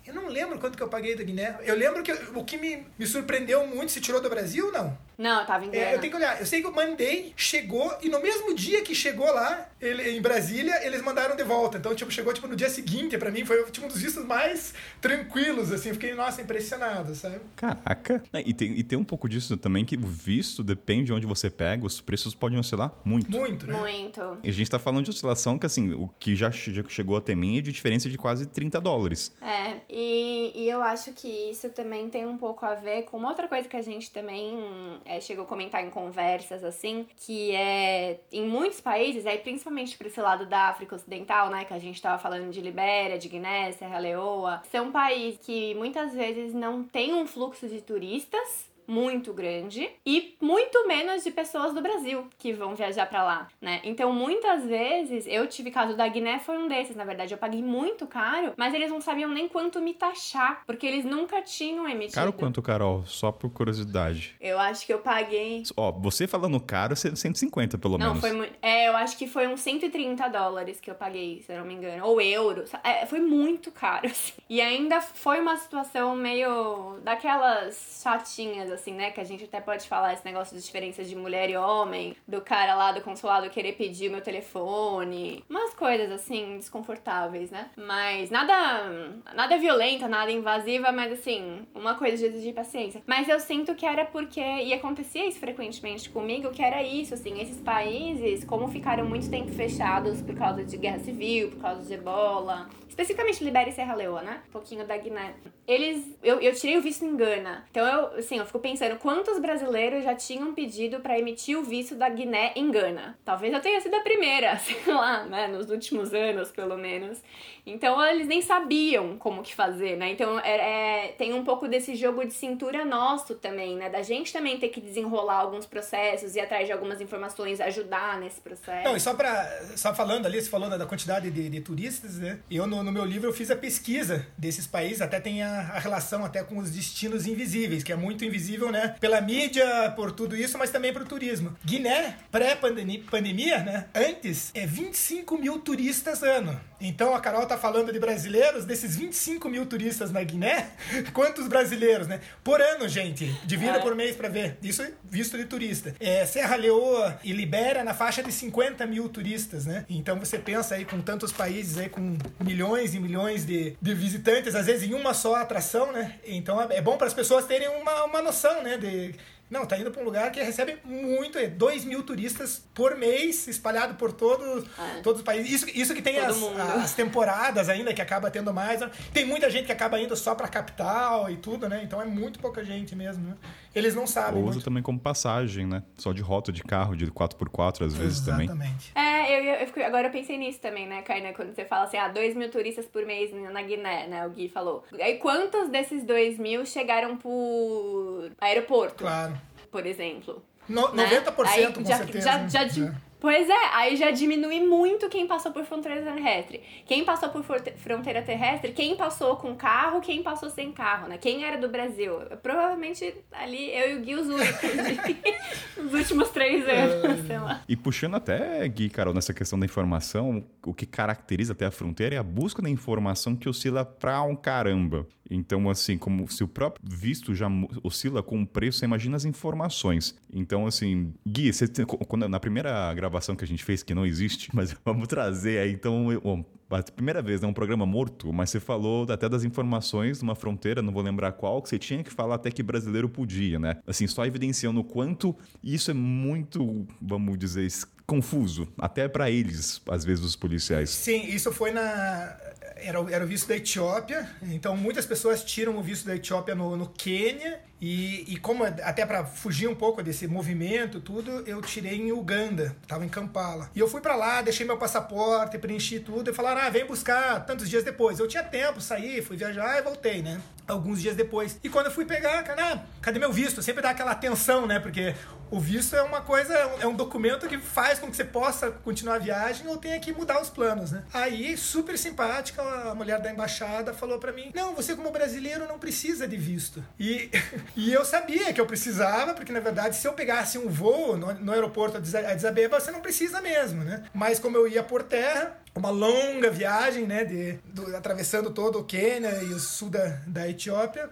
Eu 0.06 0.14
não 0.14 0.28
lembro 0.28 0.58
quanto 0.58 0.76
que 0.76 0.82
eu 0.82 0.88
paguei 0.88 1.16
da 1.16 1.24
Guiné. 1.24 1.58
Eu 1.62 1.74
lembro 1.74 2.02
que 2.02 2.12
o 2.12 2.44
que 2.44 2.56
me, 2.56 2.86
me 2.96 3.06
surpreendeu 3.06 3.66
muito, 3.66 3.90
se 3.90 4.00
tirou 4.00 4.20
do 4.20 4.30
Brasil, 4.30 4.70
não? 4.70 4.96
Não, 5.18 5.40
eu 5.40 5.46
tava 5.46 5.64
em 5.64 5.74
é, 5.74 5.94
Eu 5.94 6.00
tenho 6.00 6.12
que 6.12 6.16
olhar. 6.16 6.38
Eu 6.38 6.46
sei 6.46 6.60
que 6.60 6.66
eu 6.66 6.72
mandei, 6.72 7.32
chegou, 7.36 7.96
e 8.02 8.08
no 8.08 8.20
mesmo 8.20 8.54
dia 8.54 8.82
que 8.82 8.94
chegou 8.94 9.26
lá, 9.32 9.68
ele, 9.80 10.10
em 10.10 10.20
Brasília, 10.20 10.84
eles 10.86 11.02
mandaram 11.02 11.34
de 11.34 11.42
volta. 11.42 11.78
Então, 11.78 11.94
tipo, 11.94 12.10
chegou 12.10 12.32
tipo, 12.32 12.46
no 12.46 12.56
dia 12.56 12.68
seguinte, 12.68 13.16
pra 13.16 13.30
mim, 13.30 13.44
foi 13.44 13.64
tipo, 13.70 13.86
um 13.86 13.88
dos 13.88 14.00
vistos 14.00 14.24
mais 14.24 14.74
tranquilos, 15.00 15.72
assim. 15.72 15.92
Fiquei, 15.92 16.14
nossa, 16.14 16.42
impressionado, 16.42 17.14
sabe? 17.14 17.40
Caraca. 17.54 18.22
E 18.44 18.52
tem, 18.52 18.72
e 18.72 18.82
tem 18.82 18.98
um 18.98 19.04
pouco 19.04 19.28
disso 19.28 19.56
também, 19.56 19.84
que 19.84 19.96
o 19.96 20.06
visto, 20.06 20.62
depende 20.62 21.06
de 21.06 21.12
onde 21.12 21.26
você 21.26 21.48
pega, 21.48 21.86
os 21.86 22.00
preços 22.00 22.34
podem 22.34 22.58
oscilar 22.58 22.92
muito. 23.04 23.30
Muito, 23.30 23.66
né? 23.66 23.78
Muito. 23.78 24.38
E 24.42 24.50
a 24.50 24.52
gente 24.52 24.70
tá 24.70 24.78
falando 24.78 25.04
de 25.04 25.10
oscilação 25.10 25.58
que, 25.58 25.66
assim, 25.66 25.92
o 25.92 26.08
que 26.18 26.36
já 26.36 26.50
chegou 26.50 27.16
até 27.16 27.34
mim 27.34 27.58
é 27.58 27.60
de 27.62 27.72
diferença 27.72 28.08
de 28.10 28.18
quase 28.18 28.46
30 28.46 28.80
dólares. 28.80 29.32
É, 29.40 29.76
e, 29.88 30.52
e 30.54 30.68
eu 30.68 30.82
acho 30.82 31.12
que 31.12 31.28
isso 31.50 31.70
também 31.70 32.08
tem 32.10 32.26
um 32.26 32.36
pouco 32.36 32.66
a 32.66 32.74
ver 32.74 33.02
com 33.04 33.16
uma 33.16 33.30
outra 33.30 33.48
coisa 33.48 33.68
que 33.68 33.76
a 33.76 33.82
gente 33.82 34.10
também 34.10 34.56
é, 35.06 35.20
chegou 35.20 35.44
a 35.44 35.48
comentar 35.48 35.84
em 35.84 35.90
conversas 35.90 36.64
assim, 36.64 37.06
que 37.16 37.52
é 37.52 38.20
em 38.32 38.46
muitos 38.46 38.80
países, 38.80 39.26
aí 39.26 39.38
principalmente 39.38 39.96
para 39.96 40.06
esse 40.06 40.20
lado 40.20 40.46
da 40.46 40.68
África 40.68 40.94
Ocidental, 40.94 41.50
né, 41.50 41.64
que 41.64 41.74
a 41.74 41.78
gente 41.78 42.00
tava 42.00 42.18
falando 42.18 42.50
de 42.50 42.60
Libéria, 42.60 43.18
de 43.18 43.28
Guiné, 43.28 43.72
Serra 43.72 43.98
Leoa, 43.98 44.62
são 44.70 44.92
países 44.92 45.38
que 45.44 45.74
muitas 45.74 46.12
vezes 46.14 46.52
não 46.52 46.84
tem 46.84 47.14
um 47.14 47.26
fluxo 47.26 47.68
de 47.68 47.80
turistas 47.80 48.75
muito 48.86 49.32
grande 49.32 49.88
e 50.04 50.36
muito 50.40 50.86
menos 50.86 51.24
de 51.24 51.30
pessoas 51.30 51.74
do 51.74 51.80
Brasil 51.80 52.28
que 52.38 52.52
vão 52.52 52.74
viajar 52.74 53.06
para 53.06 53.24
lá, 53.24 53.48
né? 53.60 53.80
Então, 53.84 54.12
muitas 54.12 54.64
vezes, 54.64 55.26
eu 55.26 55.46
tive 55.46 55.70
caso 55.70 55.96
da 55.96 56.06
Guiné, 56.08 56.38
foi 56.38 56.58
um 56.58 56.68
desses, 56.68 56.96
na 56.96 57.04
verdade. 57.04 57.34
Eu 57.34 57.38
paguei 57.38 57.62
muito 57.62 58.06
caro, 58.06 58.52
mas 58.56 58.74
eles 58.74 58.90
não 58.90 59.00
sabiam 59.00 59.30
nem 59.30 59.48
quanto 59.48 59.80
me 59.80 59.94
taxar, 59.94 60.62
porque 60.66 60.86
eles 60.86 61.04
nunca 61.04 61.42
tinham 61.42 61.88
emitido. 61.88 62.14
Caro 62.14 62.32
quanto, 62.32 62.62
Carol? 62.62 63.04
Só 63.06 63.32
por 63.32 63.50
curiosidade. 63.50 64.34
Eu 64.40 64.58
acho 64.58 64.86
que 64.86 64.92
eu 64.92 64.98
paguei. 64.98 65.62
Ó, 65.76 65.92
você 65.92 66.26
falando 66.26 66.60
caro, 66.60 66.94
150 66.96 67.78
pelo 67.78 67.98
não, 67.98 68.06
menos. 68.06 68.22
Não, 68.22 68.28
foi 68.28 68.36
muito. 68.36 68.54
É, 68.62 68.88
eu 68.88 68.96
acho 68.96 69.16
que 69.16 69.26
foi 69.26 69.46
uns 69.46 69.60
130 69.60 70.28
dólares 70.28 70.80
que 70.80 70.90
eu 70.90 70.94
paguei, 70.94 71.42
se 71.42 71.52
eu 71.52 71.58
não 71.58 71.64
me 71.64 71.74
engano. 71.74 72.04
Ou 72.04 72.20
euros. 72.20 72.70
É, 72.82 73.06
foi 73.06 73.20
muito 73.20 73.70
caro, 73.70 74.06
assim. 74.10 74.34
E 74.48 74.60
ainda 74.60 75.00
foi 75.00 75.40
uma 75.40 75.56
situação 75.56 76.14
meio 76.14 76.98
daquelas 77.02 78.00
chatinhas, 78.02 78.70
assim, 78.76 78.92
né? 78.94 79.10
Que 79.10 79.20
a 79.20 79.24
gente 79.24 79.44
até 79.44 79.60
pode 79.60 79.88
falar 79.88 80.12
esse 80.12 80.24
negócio 80.24 80.56
de 80.56 80.62
diferenças 80.62 81.08
de 81.08 81.16
mulher 81.16 81.50
e 81.50 81.56
homem, 81.56 82.16
do 82.26 82.40
cara 82.40 82.74
lá 82.74 82.92
do 82.92 83.00
consulado 83.00 83.50
querer 83.50 83.72
pedir 83.72 84.10
meu 84.10 84.20
telefone, 84.20 85.44
umas 85.48 85.74
coisas 85.74 86.10
assim, 86.10 86.56
desconfortáveis, 86.58 87.50
né? 87.50 87.70
Mas 87.76 88.30
nada, 88.30 89.12
nada 89.34 89.58
violenta, 89.58 90.08
nada 90.08 90.30
invasiva, 90.30 90.92
mas 90.92 91.12
assim, 91.12 91.66
uma 91.74 91.94
coisa 91.94 92.16
de 92.16 92.24
exigir 92.26 92.54
paciência. 92.54 93.02
Mas 93.06 93.28
eu 93.28 93.40
sinto 93.40 93.74
que 93.74 93.84
era 93.84 94.04
porque, 94.04 94.40
e 94.40 94.72
acontecia 94.72 95.26
isso 95.26 95.40
frequentemente 95.40 96.08
comigo, 96.10 96.50
que 96.50 96.62
era 96.62 96.82
isso, 96.82 97.14
assim, 97.14 97.40
esses 97.40 97.60
países, 97.60 98.44
como 98.44 98.68
ficaram 98.68 99.04
muito 99.04 99.28
tempo 99.30 99.50
fechados 99.52 100.22
por 100.22 100.36
causa 100.36 100.64
de 100.64 100.76
guerra 100.76 100.98
civil, 101.00 101.50
por 101.50 101.60
causa 101.60 101.82
de 101.82 101.94
ebola, 101.94 102.68
especificamente 102.96 103.44
Libéria 103.44 103.70
e 103.70 103.74
Serra 103.74 103.94
Leoa, 103.94 104.22
né? 104.22 104.40
Um 104.48 104.52
pouquinho 104.52 104.86
da 104.86 104.96
Guiné. 104.96 105.34
Eles, 105.66 106.16
eu, 106.22 106.40
eu 106.40 106.54
tirei 106.54 106.78
o 106.78 106.80
visto 106.80 107.04
em 107.04 107.14
Gana. 107.14 107.66
Então 107.70 107.86
eu, 107.86 108.18
assim, 108.18 108.38
eu 108.38 108.46
fico 108.46 108.58
pensando 108.66 108.96
quantos 108.98 109.38
brasileiros 109.38 110.02
já 110.02 110.12
tinham 110.12 110.52
pedido 110.52 110.98
para 110.98 111.16
emitir 111.16 111.56
o 111.56 111.62
visto 111.62 111.94
da 111.94 112.08
Guiné 112.08 112.52
em 112.56 112.68
Gana. 112.68 113.16
Talvez 113.24 113.54
eu 113.54 113.60
tenha 113.60 113.80
sido 113.80 113.94
a 113.94 114.00
primeira, 114.00 114.58
sei 114.58 114.92
lá, 114.92 115.24
né? 115.24 115.46
Nos 115.46 115.70
últimos 115.70 116.12
anos, 116.12 116.50
pelo 116.50 116.76
menos. 116.76 117.22
Então 117.66 118.00
eles 118.04 118.28
nem 118.28 118.40
sabiam 118.40 119.18
como 119.18 119.42
que 119.42 119.52
fazer, 119.52 119.96
né? 119.96 120.12
Então 120.12 120.38
é, 120.38 121.08
é, 121.08 121.12
tem 121.18 121.34
um 121.34 121.44
pouco 121.44 121.66
desse 121.66 121.96
jogo 121.96 122.24
de 122.24 122.32
cintura 122.32 122.84
nosso 122.84 123.34
também, 123.34 123.76
né? 123.76 123.90
Da 123.90 124.02
gente 124.02 124.32
também 124.32 124.56
ter 124.56 124.68
que 124.68 124.80
desenrolar 124.80 125.38
alguns 125.38 125.66
processos, 125.66 126.36
ir 126.36 126.40
atrás 126.40 126.66
de 126.66 126.72
algumas 126.72 127.00
informações, 127.00 127.60
ajudar 127.60 128.20
nesse 128.20 128.40
processo. 128.40 128.84
Não, 128.84 128.96
e 128.96 129.00
só 129.00 129.14
para 129.14 129.44
só 129.74 129.92
falando 129.92 130.26
ali, 130.26 130.40
você 130.40 130.48
falou 130.48 130.70
da 130.70 130.86
quantidade 130.86 131.28
de, 131.28 131.48
de 131.50 131.60
turistas, 131.60 132.18
né? 132.18 132.38
Eu 132.48 132.68
no, 132.68 132.84
no, 132.84 132.92
meu 132.92 133.04
livro 133.04 133.28
eu 133.28 133.32
fiz 133.32 133.50
a 133.50 133.56
pesquisa 133.56 134.24
desses 134.38 134.64
países, 134.64 135.02
até 135.02 135.18
tem 135.18 135.42
a, 135.42 135.72
a, 135.74 135.78
relação 135.80 136.24
até 136.24 136.44
com 136.44 136.58
os 136.58 136.70
destinos 136.70 137.26
invisíveis, 137.26 137.82
que 137.82 137.92
é 137.92 137.96
muito 137.96 138.24
invisível, 138.24 138.55
né? 138.70 138.96
Pela 139.00 139.20
mídia, 139.20 139.92
por 139.94 140.10
tudo 140.12 140.34
isso, 140.34 140.56
mas 140.58 140.70
também 140.70 140.92
para 140.92 141.02
o 141.02 141.06
turismo. 141.06 141.56
Guiné, 141.64 142.16
pré-pandemia, 142.30 143.58
né? 143.58 143.86
Antes, 143.94 144.50
é 144.54 144.66
25 144.66 145.38
mil 145.38 145.58
turistas 145.60 146.22
ano. 146.22 146.58
Então 146.80 147.14
a 147.14 147.20
Carol 147.20 147.46
tá 147.46 147.56
falando 147.56 147.92
de 147.92 147.98
brasileiros, 147.98 148.64
desses 148.64 148.96
25 148.96 149.48
mil 149.48 149.66
turistas 149.66 150.10
na 150.10 150.22
Guiné, 150.22 150.70
quantos 151.12 151.48
brasileiros, 151.48 152.06
né? 152.06 152.20
Por 152.44 152.60
ano, 152.60 152.88
gente. 152.88 153.26
Divida 153.44 153.78
é. 153.78 153.80
por 153.80 153.94
mês 153.94 154.16
para 154.16 154.28
ver. 154.28 154.58
Isso 154.62 154.82
é 154.82 154.92
visto 155.04 155.36
de 155.36 155.44
turista. 155.44 155.94
É, 155.98 156.24
Serra 156.26 156.56
Leoa 156.56 157.18
e 157.24 157.32
Libéria 157.32 157.82
na 157.82 157.94
faixa 157.94 158.22
de 158.22 158.32
50 158.32 158.86
mil 158.86 159.08
turistas, 159.08 159.66
né? 159.66 159.84
Então 159.88 160.18
você 160.18 160.38
pensa 160.38 160.74
aí 160.74 160.84
com 160.84 161.00
tantos 161.00 161.32
países 161.32 161.78
aí, 161.78 161.88
com 161.88 162.16
milhões 162.40 162.94
e 162.94 163.00
milhões 163.00 163.46
de, 163.46 163.76
de 163.80 163.94
visitantes, 163.94 164.54
às 164.54 164.66
vezes 164.66 164.88
em 164.88 164.94
uma 164.94 165.14
só 165.14 165.36
atração, 165.36 165.92
né? 165.92 166.16
Então 166.24 166.60
é 166.70 166.80
bom 166.80 166.96
para 166.96 167.06
as 167.06 167.14
pessoas 167.14 167.46
terem 167.46 167.68
uma, 167.68 168.04
uma 168.04 168.22
noção, 168.22 168.62
né? 168.62 168.76
De 168.76 169.14
não, 169.48 169.64
tá 169.64 169.78
indo 169.78 169.92
para 169.92 170.02
um 170.02 170.04
lugar 170.04 170.32
que 170.32 170.42
recebe 170.42 170.76
muito, 170.84 171.38
2 171.48 171.84
mil 171.84 172.02
turistas 172.02 172.66
por 172.74 172.96
mês, 172.96 173.46
espalhado 173.46 173.94
por 173.94 174.12
todo, 174.12 174.66
é. 174.76 175.00
todos 175.02 175.20
os 175.20 175.24
países. 175.24 175.50
Isso, 175.50 175.70
isso 175.70 175.94
que 175.94 176.02
tem 176.02 176.18
as, 176.18 176.36
as, 176.82 176.94
temporadas 176.94 177.68
ainda, 177.68 177.94
que 177.94 178.02
acaba 178.02 178.28
tendo 178.28 178.52
mais. 178.52 178.80
Tem 179.12 179.24
muita 179.24 179.48
gente 179.48 179.66
que 179.66 179.72
acaba 179.72 180.00
indo 180.00 180.16
só 180.16 180.34
pra 180.34 180.48
capital 180.48 181.30
e 181.30 181.36
tudo, 181.36 181.68
né? 181.68 181.80
Então 181.84 182.02
é 182.02 182.04
muito 182.04 182.40
pouca 182.40 182.64
gente 182.64 182.96
mesmo, 182.96 183.24
né? 183.24 183.36
Eles 183.72 183.94
não 183.94 184.06
sabem. 184.06 184.42
Ou 184.42 184.48
usa 184.48 184.60
também 184.60 184.82
como 184.82 184.98
passagem, 184.98 185.64
né? 185.64 185.84
Só 185.96 186.12
de 186.12 186.22
rota 186.22 186.50
de 186.50 186.64
carro, 186.64 186.96
de 186.96 187.06
4x4 187.06 187.86
às 187.86 187.94
vezes 187.94 188.18
Exatamente. 188.18 188.48
também. 188.48 188.74
É, 188.96 189.38
eu, 189.38 189.66
eu, 189.66 189.86
agora 189.86 190.08
eu 190.08 190.12
pensei 190.12 190.36
nisso 190.36 190.58
também, 190.60 190.88
né, 190.88 191.02
Kaina? 191.02 191.32
Quando 191.34 191.54
você 191.54 191.64
fala 191.64 191.84
assim, 191.84 191.98
ah, 191.98 192.08
2 192.08 192.34
mil 192.34 192.50
turistas 192.50 192.86
por 192.86 193.06
mês 193.06 193.30
na 193.52 193.62
Guiné, 193.62 194.08
né? 194.08 194.26
O 194.26 194.30
Gui 194.30 194.48
falou. 194.48 194.84
Aí 195.00 195.18
quantos 195.18 195.68
desses 195.68 196.04
2 196.04 196.36
mil 196.38 196.66
chegaram 196.66 197.16
por 197.16 198.32
aeroporto? 198.40 198.96
Claro 198.96 199.35
por 199.76 199.84
exemplo. 199.84 200.42
No, 200.66 200.90
né? 200.94 201.06
90% 201.06 201.46
Aí, 201.46 201.72
com 201.72 201.84
já, 201.84 201.96
certeza. 201.98 202.24
Já, 202.24 202.38
né? 202.38 202.48
já, 202.48 202.62
é. 202.62 202.92
Pois 203.26 203.50
é, 203.50 203.74
aí 203.74 203.96
já 203.96 204.12
diminui 204.12 204.60
muito 204.60 205.08
quem 205.08 205.26
passou 205.26 205.50
por 205.50 205.64
fronteira 205.64 206.00
terrestre. 206.00 206.62
Quem 206.86 207.04
passou 207.04 207.28
por 207.28 207.42
fronteira 207.42 208.22
terrestre, 208.22 208.70
quem 208.70 208.94
passou 208.94 209.34
com 209.34 209.52
carro, 209.56 210.00
quem 210.00 210.22
passou 210.22 210.48
sem 210.48 210.70
carro, 210.70 211.08
né? 211.08 211.18
Quem 211.18 211.42
era 211.42 211.58
do 211.58 211.68
Brasil. 211.68 212.20
Provavelmente 212.40 213.12
ali 213.32 213.68
eu 213.76 213.90
e 213.90 213.98
o 213.98 214.00
Gui 214.00 214.14
os 214.14 214.28
únicos 214.28 214.70
nos 215.76 215.92
últimos 215.92 216.28
três 216.28 216.68
anos, 216.68 217.26
sei 217.26 217.38
lá. 217.40 217.64
E 217.68 217.74
puxando 217.74 218.14
até, 218.14 218.68
Gui, 218.68 218.88
Carol, 218.88 219.12
nessa 219.12 219.34
questão 219.34 219.58
da 219.58 219.66
informação, 219.66 220.44
o 220.64 220.72
que 220.72 220.86
caracteriza 220.86 221.52
até 221.52 221.66
a 221.66 221.72
fronteira 221.72 222.14
é 222.14 222.18
a 222.18 222.22
busca 222.22 222.62
da 222.62 222.70
informação 222.70 223.34
que 223.34 223.48
oscila 223.48 223.84
pra 223.84 224.22
um 224.22 224.36
caramba. 224.36 225.04
Então, 225.28 225.68
assim, 225.68 225.98
como 225.98 226.30
se 226.30 226.44
o 226.44 226.48
próprio 226.48 226.80
visto 226.88 227.34
já 227.34 227.48
oscila 227.82 228.22
com 228.22 228.40
o 228.40 228.46
preço, 228.46 228.78
você 228.78 228.84
imagina 228.84 229.16
as 229.16 229.24
informações. 229.24 230.16
Então, 230.32 230.66
assim, 230.66 231.12
Gui, 231.26 231.52
você, 231.52 231.66
quando, 232.06 232.28
na 232.28 232.38
primeira 232.38 232.94
gravação 232.94 233.15
que 233.20 233.44
a 233.44 233.46
gente 233.46 233.64
fez, 233.64 233.82
que 233.82 233.94
não 233.94 234.06
existe, 234.06 234.50
mas 234.54 234.74
vamos 234.84 235.08
trazer 235.08 235.58
aí, 235.58 235.72
então, 235.72 236.08
bom, 236.22 236.44
a 236.70 236.82
primeira 236.82 237.22
vez, 237.22 237.40
é 237.40 237.46
né, 237.46 237.50
um 237.50 237.54
programa 237.54 237.86
morto, 237.86 238.32
mas 238.32 238.50
você 238.50 238.58
falou 238.58 239.06
até 239.10 239.28
das 239.28 239.44
informações 239.44 240.18
de 240.18 240.24
uma 240.24 240.34
fronteira, 240.34 240.82
não 240.82 240.92
vou 240.92 241.02
lembrar 241.02 241.32
qual, 241.32 241.62
que 241.62 241.68
você 241.68 241.78
tinha 241.78 242.02
que 242.02 242.12
falar 242.12 242.36
até 242.36 242.50
que 242.50 242.62
brasileiro 242.62 243.08
podia, 243.08 243.58
né? 243.58 243.76
Assim, 243.86 244.06
só 244.06 244.26
evidenciando 244.26 244.80
o 244.80 244.84
quanto 244.84 245.36
isso 245.62 245.90
é 245.90 245.94
muito, 245.94 246.86
vamos 247.00 247.38
dizer, 247.38 247.70
confuso, 248.06 248.68
até 248.78 249.08
para 249.08 249.30
eles, 249.30 249.80
às 249.88 250.04
vezes, 250.04 250.24
os 250.24 250.36
policiais. 250.36 250.90
Sim, 250.90 251.26
isso 251.26 251.52
foi 251.52 251.70
na 251.70 252.36
era, 252.76 252.98
era 253.10 253.24
o 253.24 253.26
visto 253.26 253.48
da 253.48 253.56
Etiópia, 253.56 254.28
então 254.42 254.76
muitas 254.76 255.06
pessoas 255.06 255.42
tiram 255.42 255.78
o 255.78 255.82
visto 255.82 256.06
da 256.06 256.14
Etiópia 256.14 256.54
no, 256.54 256.76
no 256.76 256.86
Quênia 256.86 257.60
e, 257.80 258.24
e 258.32 258.36
como 258.38 258.64
até 258.64 259.04
para 259.04 259.24
fugir 259.24 259.68
um 259.68 259.74
pouco 259.74 260.02
desse 260.02 260.26
movimento, 260.26 261.00
tudo, 261.00 261.42
eu 261.46 261.60
tirei 261.60 261.96
em 262.00 262.12
Uganda, 262.12 262.74
tava 262.86 263.04
em 263.04 263.08
Kampala. 263.08 263.70
E 263.74 263.80
eu 263.80 263.88
fui 263.88 264.00
para 264.00 264.16
lá, 264.16 264.40
deixei 264.40 264.66
meu 264.66 264.78
passaporte, 264.78 265.58
preenchi 265.58 266.00
tudo 266.00 266.30
e 266.30 266.34
falaram: 266.34 266.62
"Ah, 266.62 266.70
vem 266.70 266.86
buscar 266.86 267.44
tantos 267.44 267.68
dias 267.68 267.84
depois". 267.84 268.18
Eu 268.18 268.26
tinha 268.28 268.42
tempo, 268.42 268.80
saí, 268.80 269.20
fui 269.20 269.36
viajar 269.36 269.78
e 269.78 269.82
voltei, 269.82 270.22
né? 270.22 270.40
Alguns 270.66 271.00
dias 271.00 271.14
depois. 271.14 271.60
E 271.62 271.68
quando 271.68 271.86
eu 271.86 271.92
fui 271.92 272.04
pegar, 272.04 272.42
cara, 272.42 272.72
ah, 272.72 272.82
cadê 273.00 273.18
meu 273.18 273.32
visto? 273.32 273.62
Sempre 273.62 273.82
dá 273.82 273.90
aquela 273.90 274.14
tensão, 274.14 274.66
né? 274.66 274.80
Porque 274.80 275.14
o 275.50 275.60
visto 275.60 275.94
é 275.94 276.02
uma 276.02 276.20
coisa, 276.20 276.54
é 276.80 276.86
um 276.86 276.94
documento 276.94 277.46
que 277.46 277.58
faz 277.58 278.00
com 278.00 278.10
que 278.10 278.16
você 278.16 278.24
possa 278.24 278.70
continuar 278.70 279.16
a 279.16 279.18
viagem 279.18 279.68
ou 279.68 279.76
tenha 279.76 280.00
que 280.00 280.12
mudar 280.12 280.40
os 280.40 280.50
planos, 280.50 280.90
né? 280.90 281.04
Aí, 281.12 281.56
super 281.56 281.96
simpática, 281.96 282.62
a 282.62 282.94
mulher 282.94 283.20
da 283.20 283.30
embaixada 283.30 283.92
falou 283.94 284.18
para 284.18 284.32
mim: 284.32 284.50
"Não, 284.54 284.74
você 284.74 284.96
como 284.96 285.10
brasileiro 285.12 285.68
não 285.68 285.78
precisa 285.78 286.26
de 286.26 286.36
visto". 286.36 286.82
E 286.98 287.30
e 287.74 287.92
eu 287.92 288.04
sabia 288.04 288.52
que 288.52 288.60
eu 288.60 288.66
precisava, 288.66 289.34
porque 289.34 289.52
na 289.52 289.60
verdade, 289.60 289.96
se 289.96 290.06
eu 290.06 290.12
pegasse 290.12 290.58
um 290.58 290.68
voo 290.68 291.16
no, 291.16 291.32
no 291.34 291.52
aeroporto 291.52 292.00
de 292.00 292.16
Addis 292.16 292.44
Abeba, 292.44 292.78
você 292.78 292.90
não 292.90 293.00
precisa 293.00 293.40
mesmo, 293.40 293.82
né? 293.82 294.04
Mas 294.14 294.38
como 294.38 294.56
eu 294.56 294.68
ia 294.68 294.82
por 294.82 295.02
terra, 295.02 295.56
uma 295.74 295.90
longa 295.90 296.50
viagem, 296.50 297.06
né, 297.06 297.24
de, 297.24 297.58
do, 297.64 297.96
atravessando 297.96 298.50
todo 298.50 298.78
o 298.78 298.84
Quênia 298.84 299.42
e 299.42 299.52
o 299.52 299.58
sul 299.58 299.90
da, 299.90 300.20
da 300.26 300.48
Etiópia, 300.48 301.10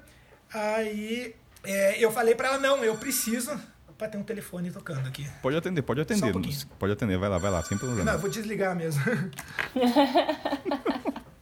aí 0.53 1.35
é, 1.65 1.99
eu 1.99 2.13
falei 2.13 2.35
para 2.35 2.49
ela: 2.49 2.59
não, 2.59 2.85
eu 2.85 2.97
preciso. 2.97 3.51
Opa, 3.89 4.09
tem 4.09 4.21
um 4.21 4.25
telefone 4.25 4.71
tocando 4.71 5.07
aqui. 5.07 5.29
Pode 5.41 5.57
atender, 5.57 5.83
pode 5.83 6.01
atender. 6.01 6.37
Um 6.37 6.43
pode 6.79 6.93
atender, 6.93 7.17
vai 7.17 7.29
lá, 7.29 7.39
vai 7.39 7.51
lá, 7.51 7.63
sem 7.63 7.79
problema. 7.79 8.05
Não, 8.05 8.13
eu 8.15 8.19
vou 8.19 8.29
desligar 8.29 8.75
mesmo. 8.75 9.03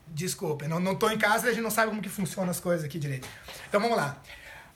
Desculpa, 0.07 0.67
não, 0.67 0.79
não 0.79 0.95
tô 0.95 1.09
em 1.09 1.17
casa 1.17 1.47
e 1.47 1.49
a 1.49 1.53
gente 1.53 1.63
não 1.63 1.71
sabe 1.71 1.89
como 1.89 2.01
que 2.01 2.09
funcionam 2.09 2.51
as 2.51 2.59
coisas 2.59 2.85
aqui 2.85 2.99
direito. 2.99 3.27
Então 3.67 3.81
vamos 3.81 3.97
lá. 3.97 4.21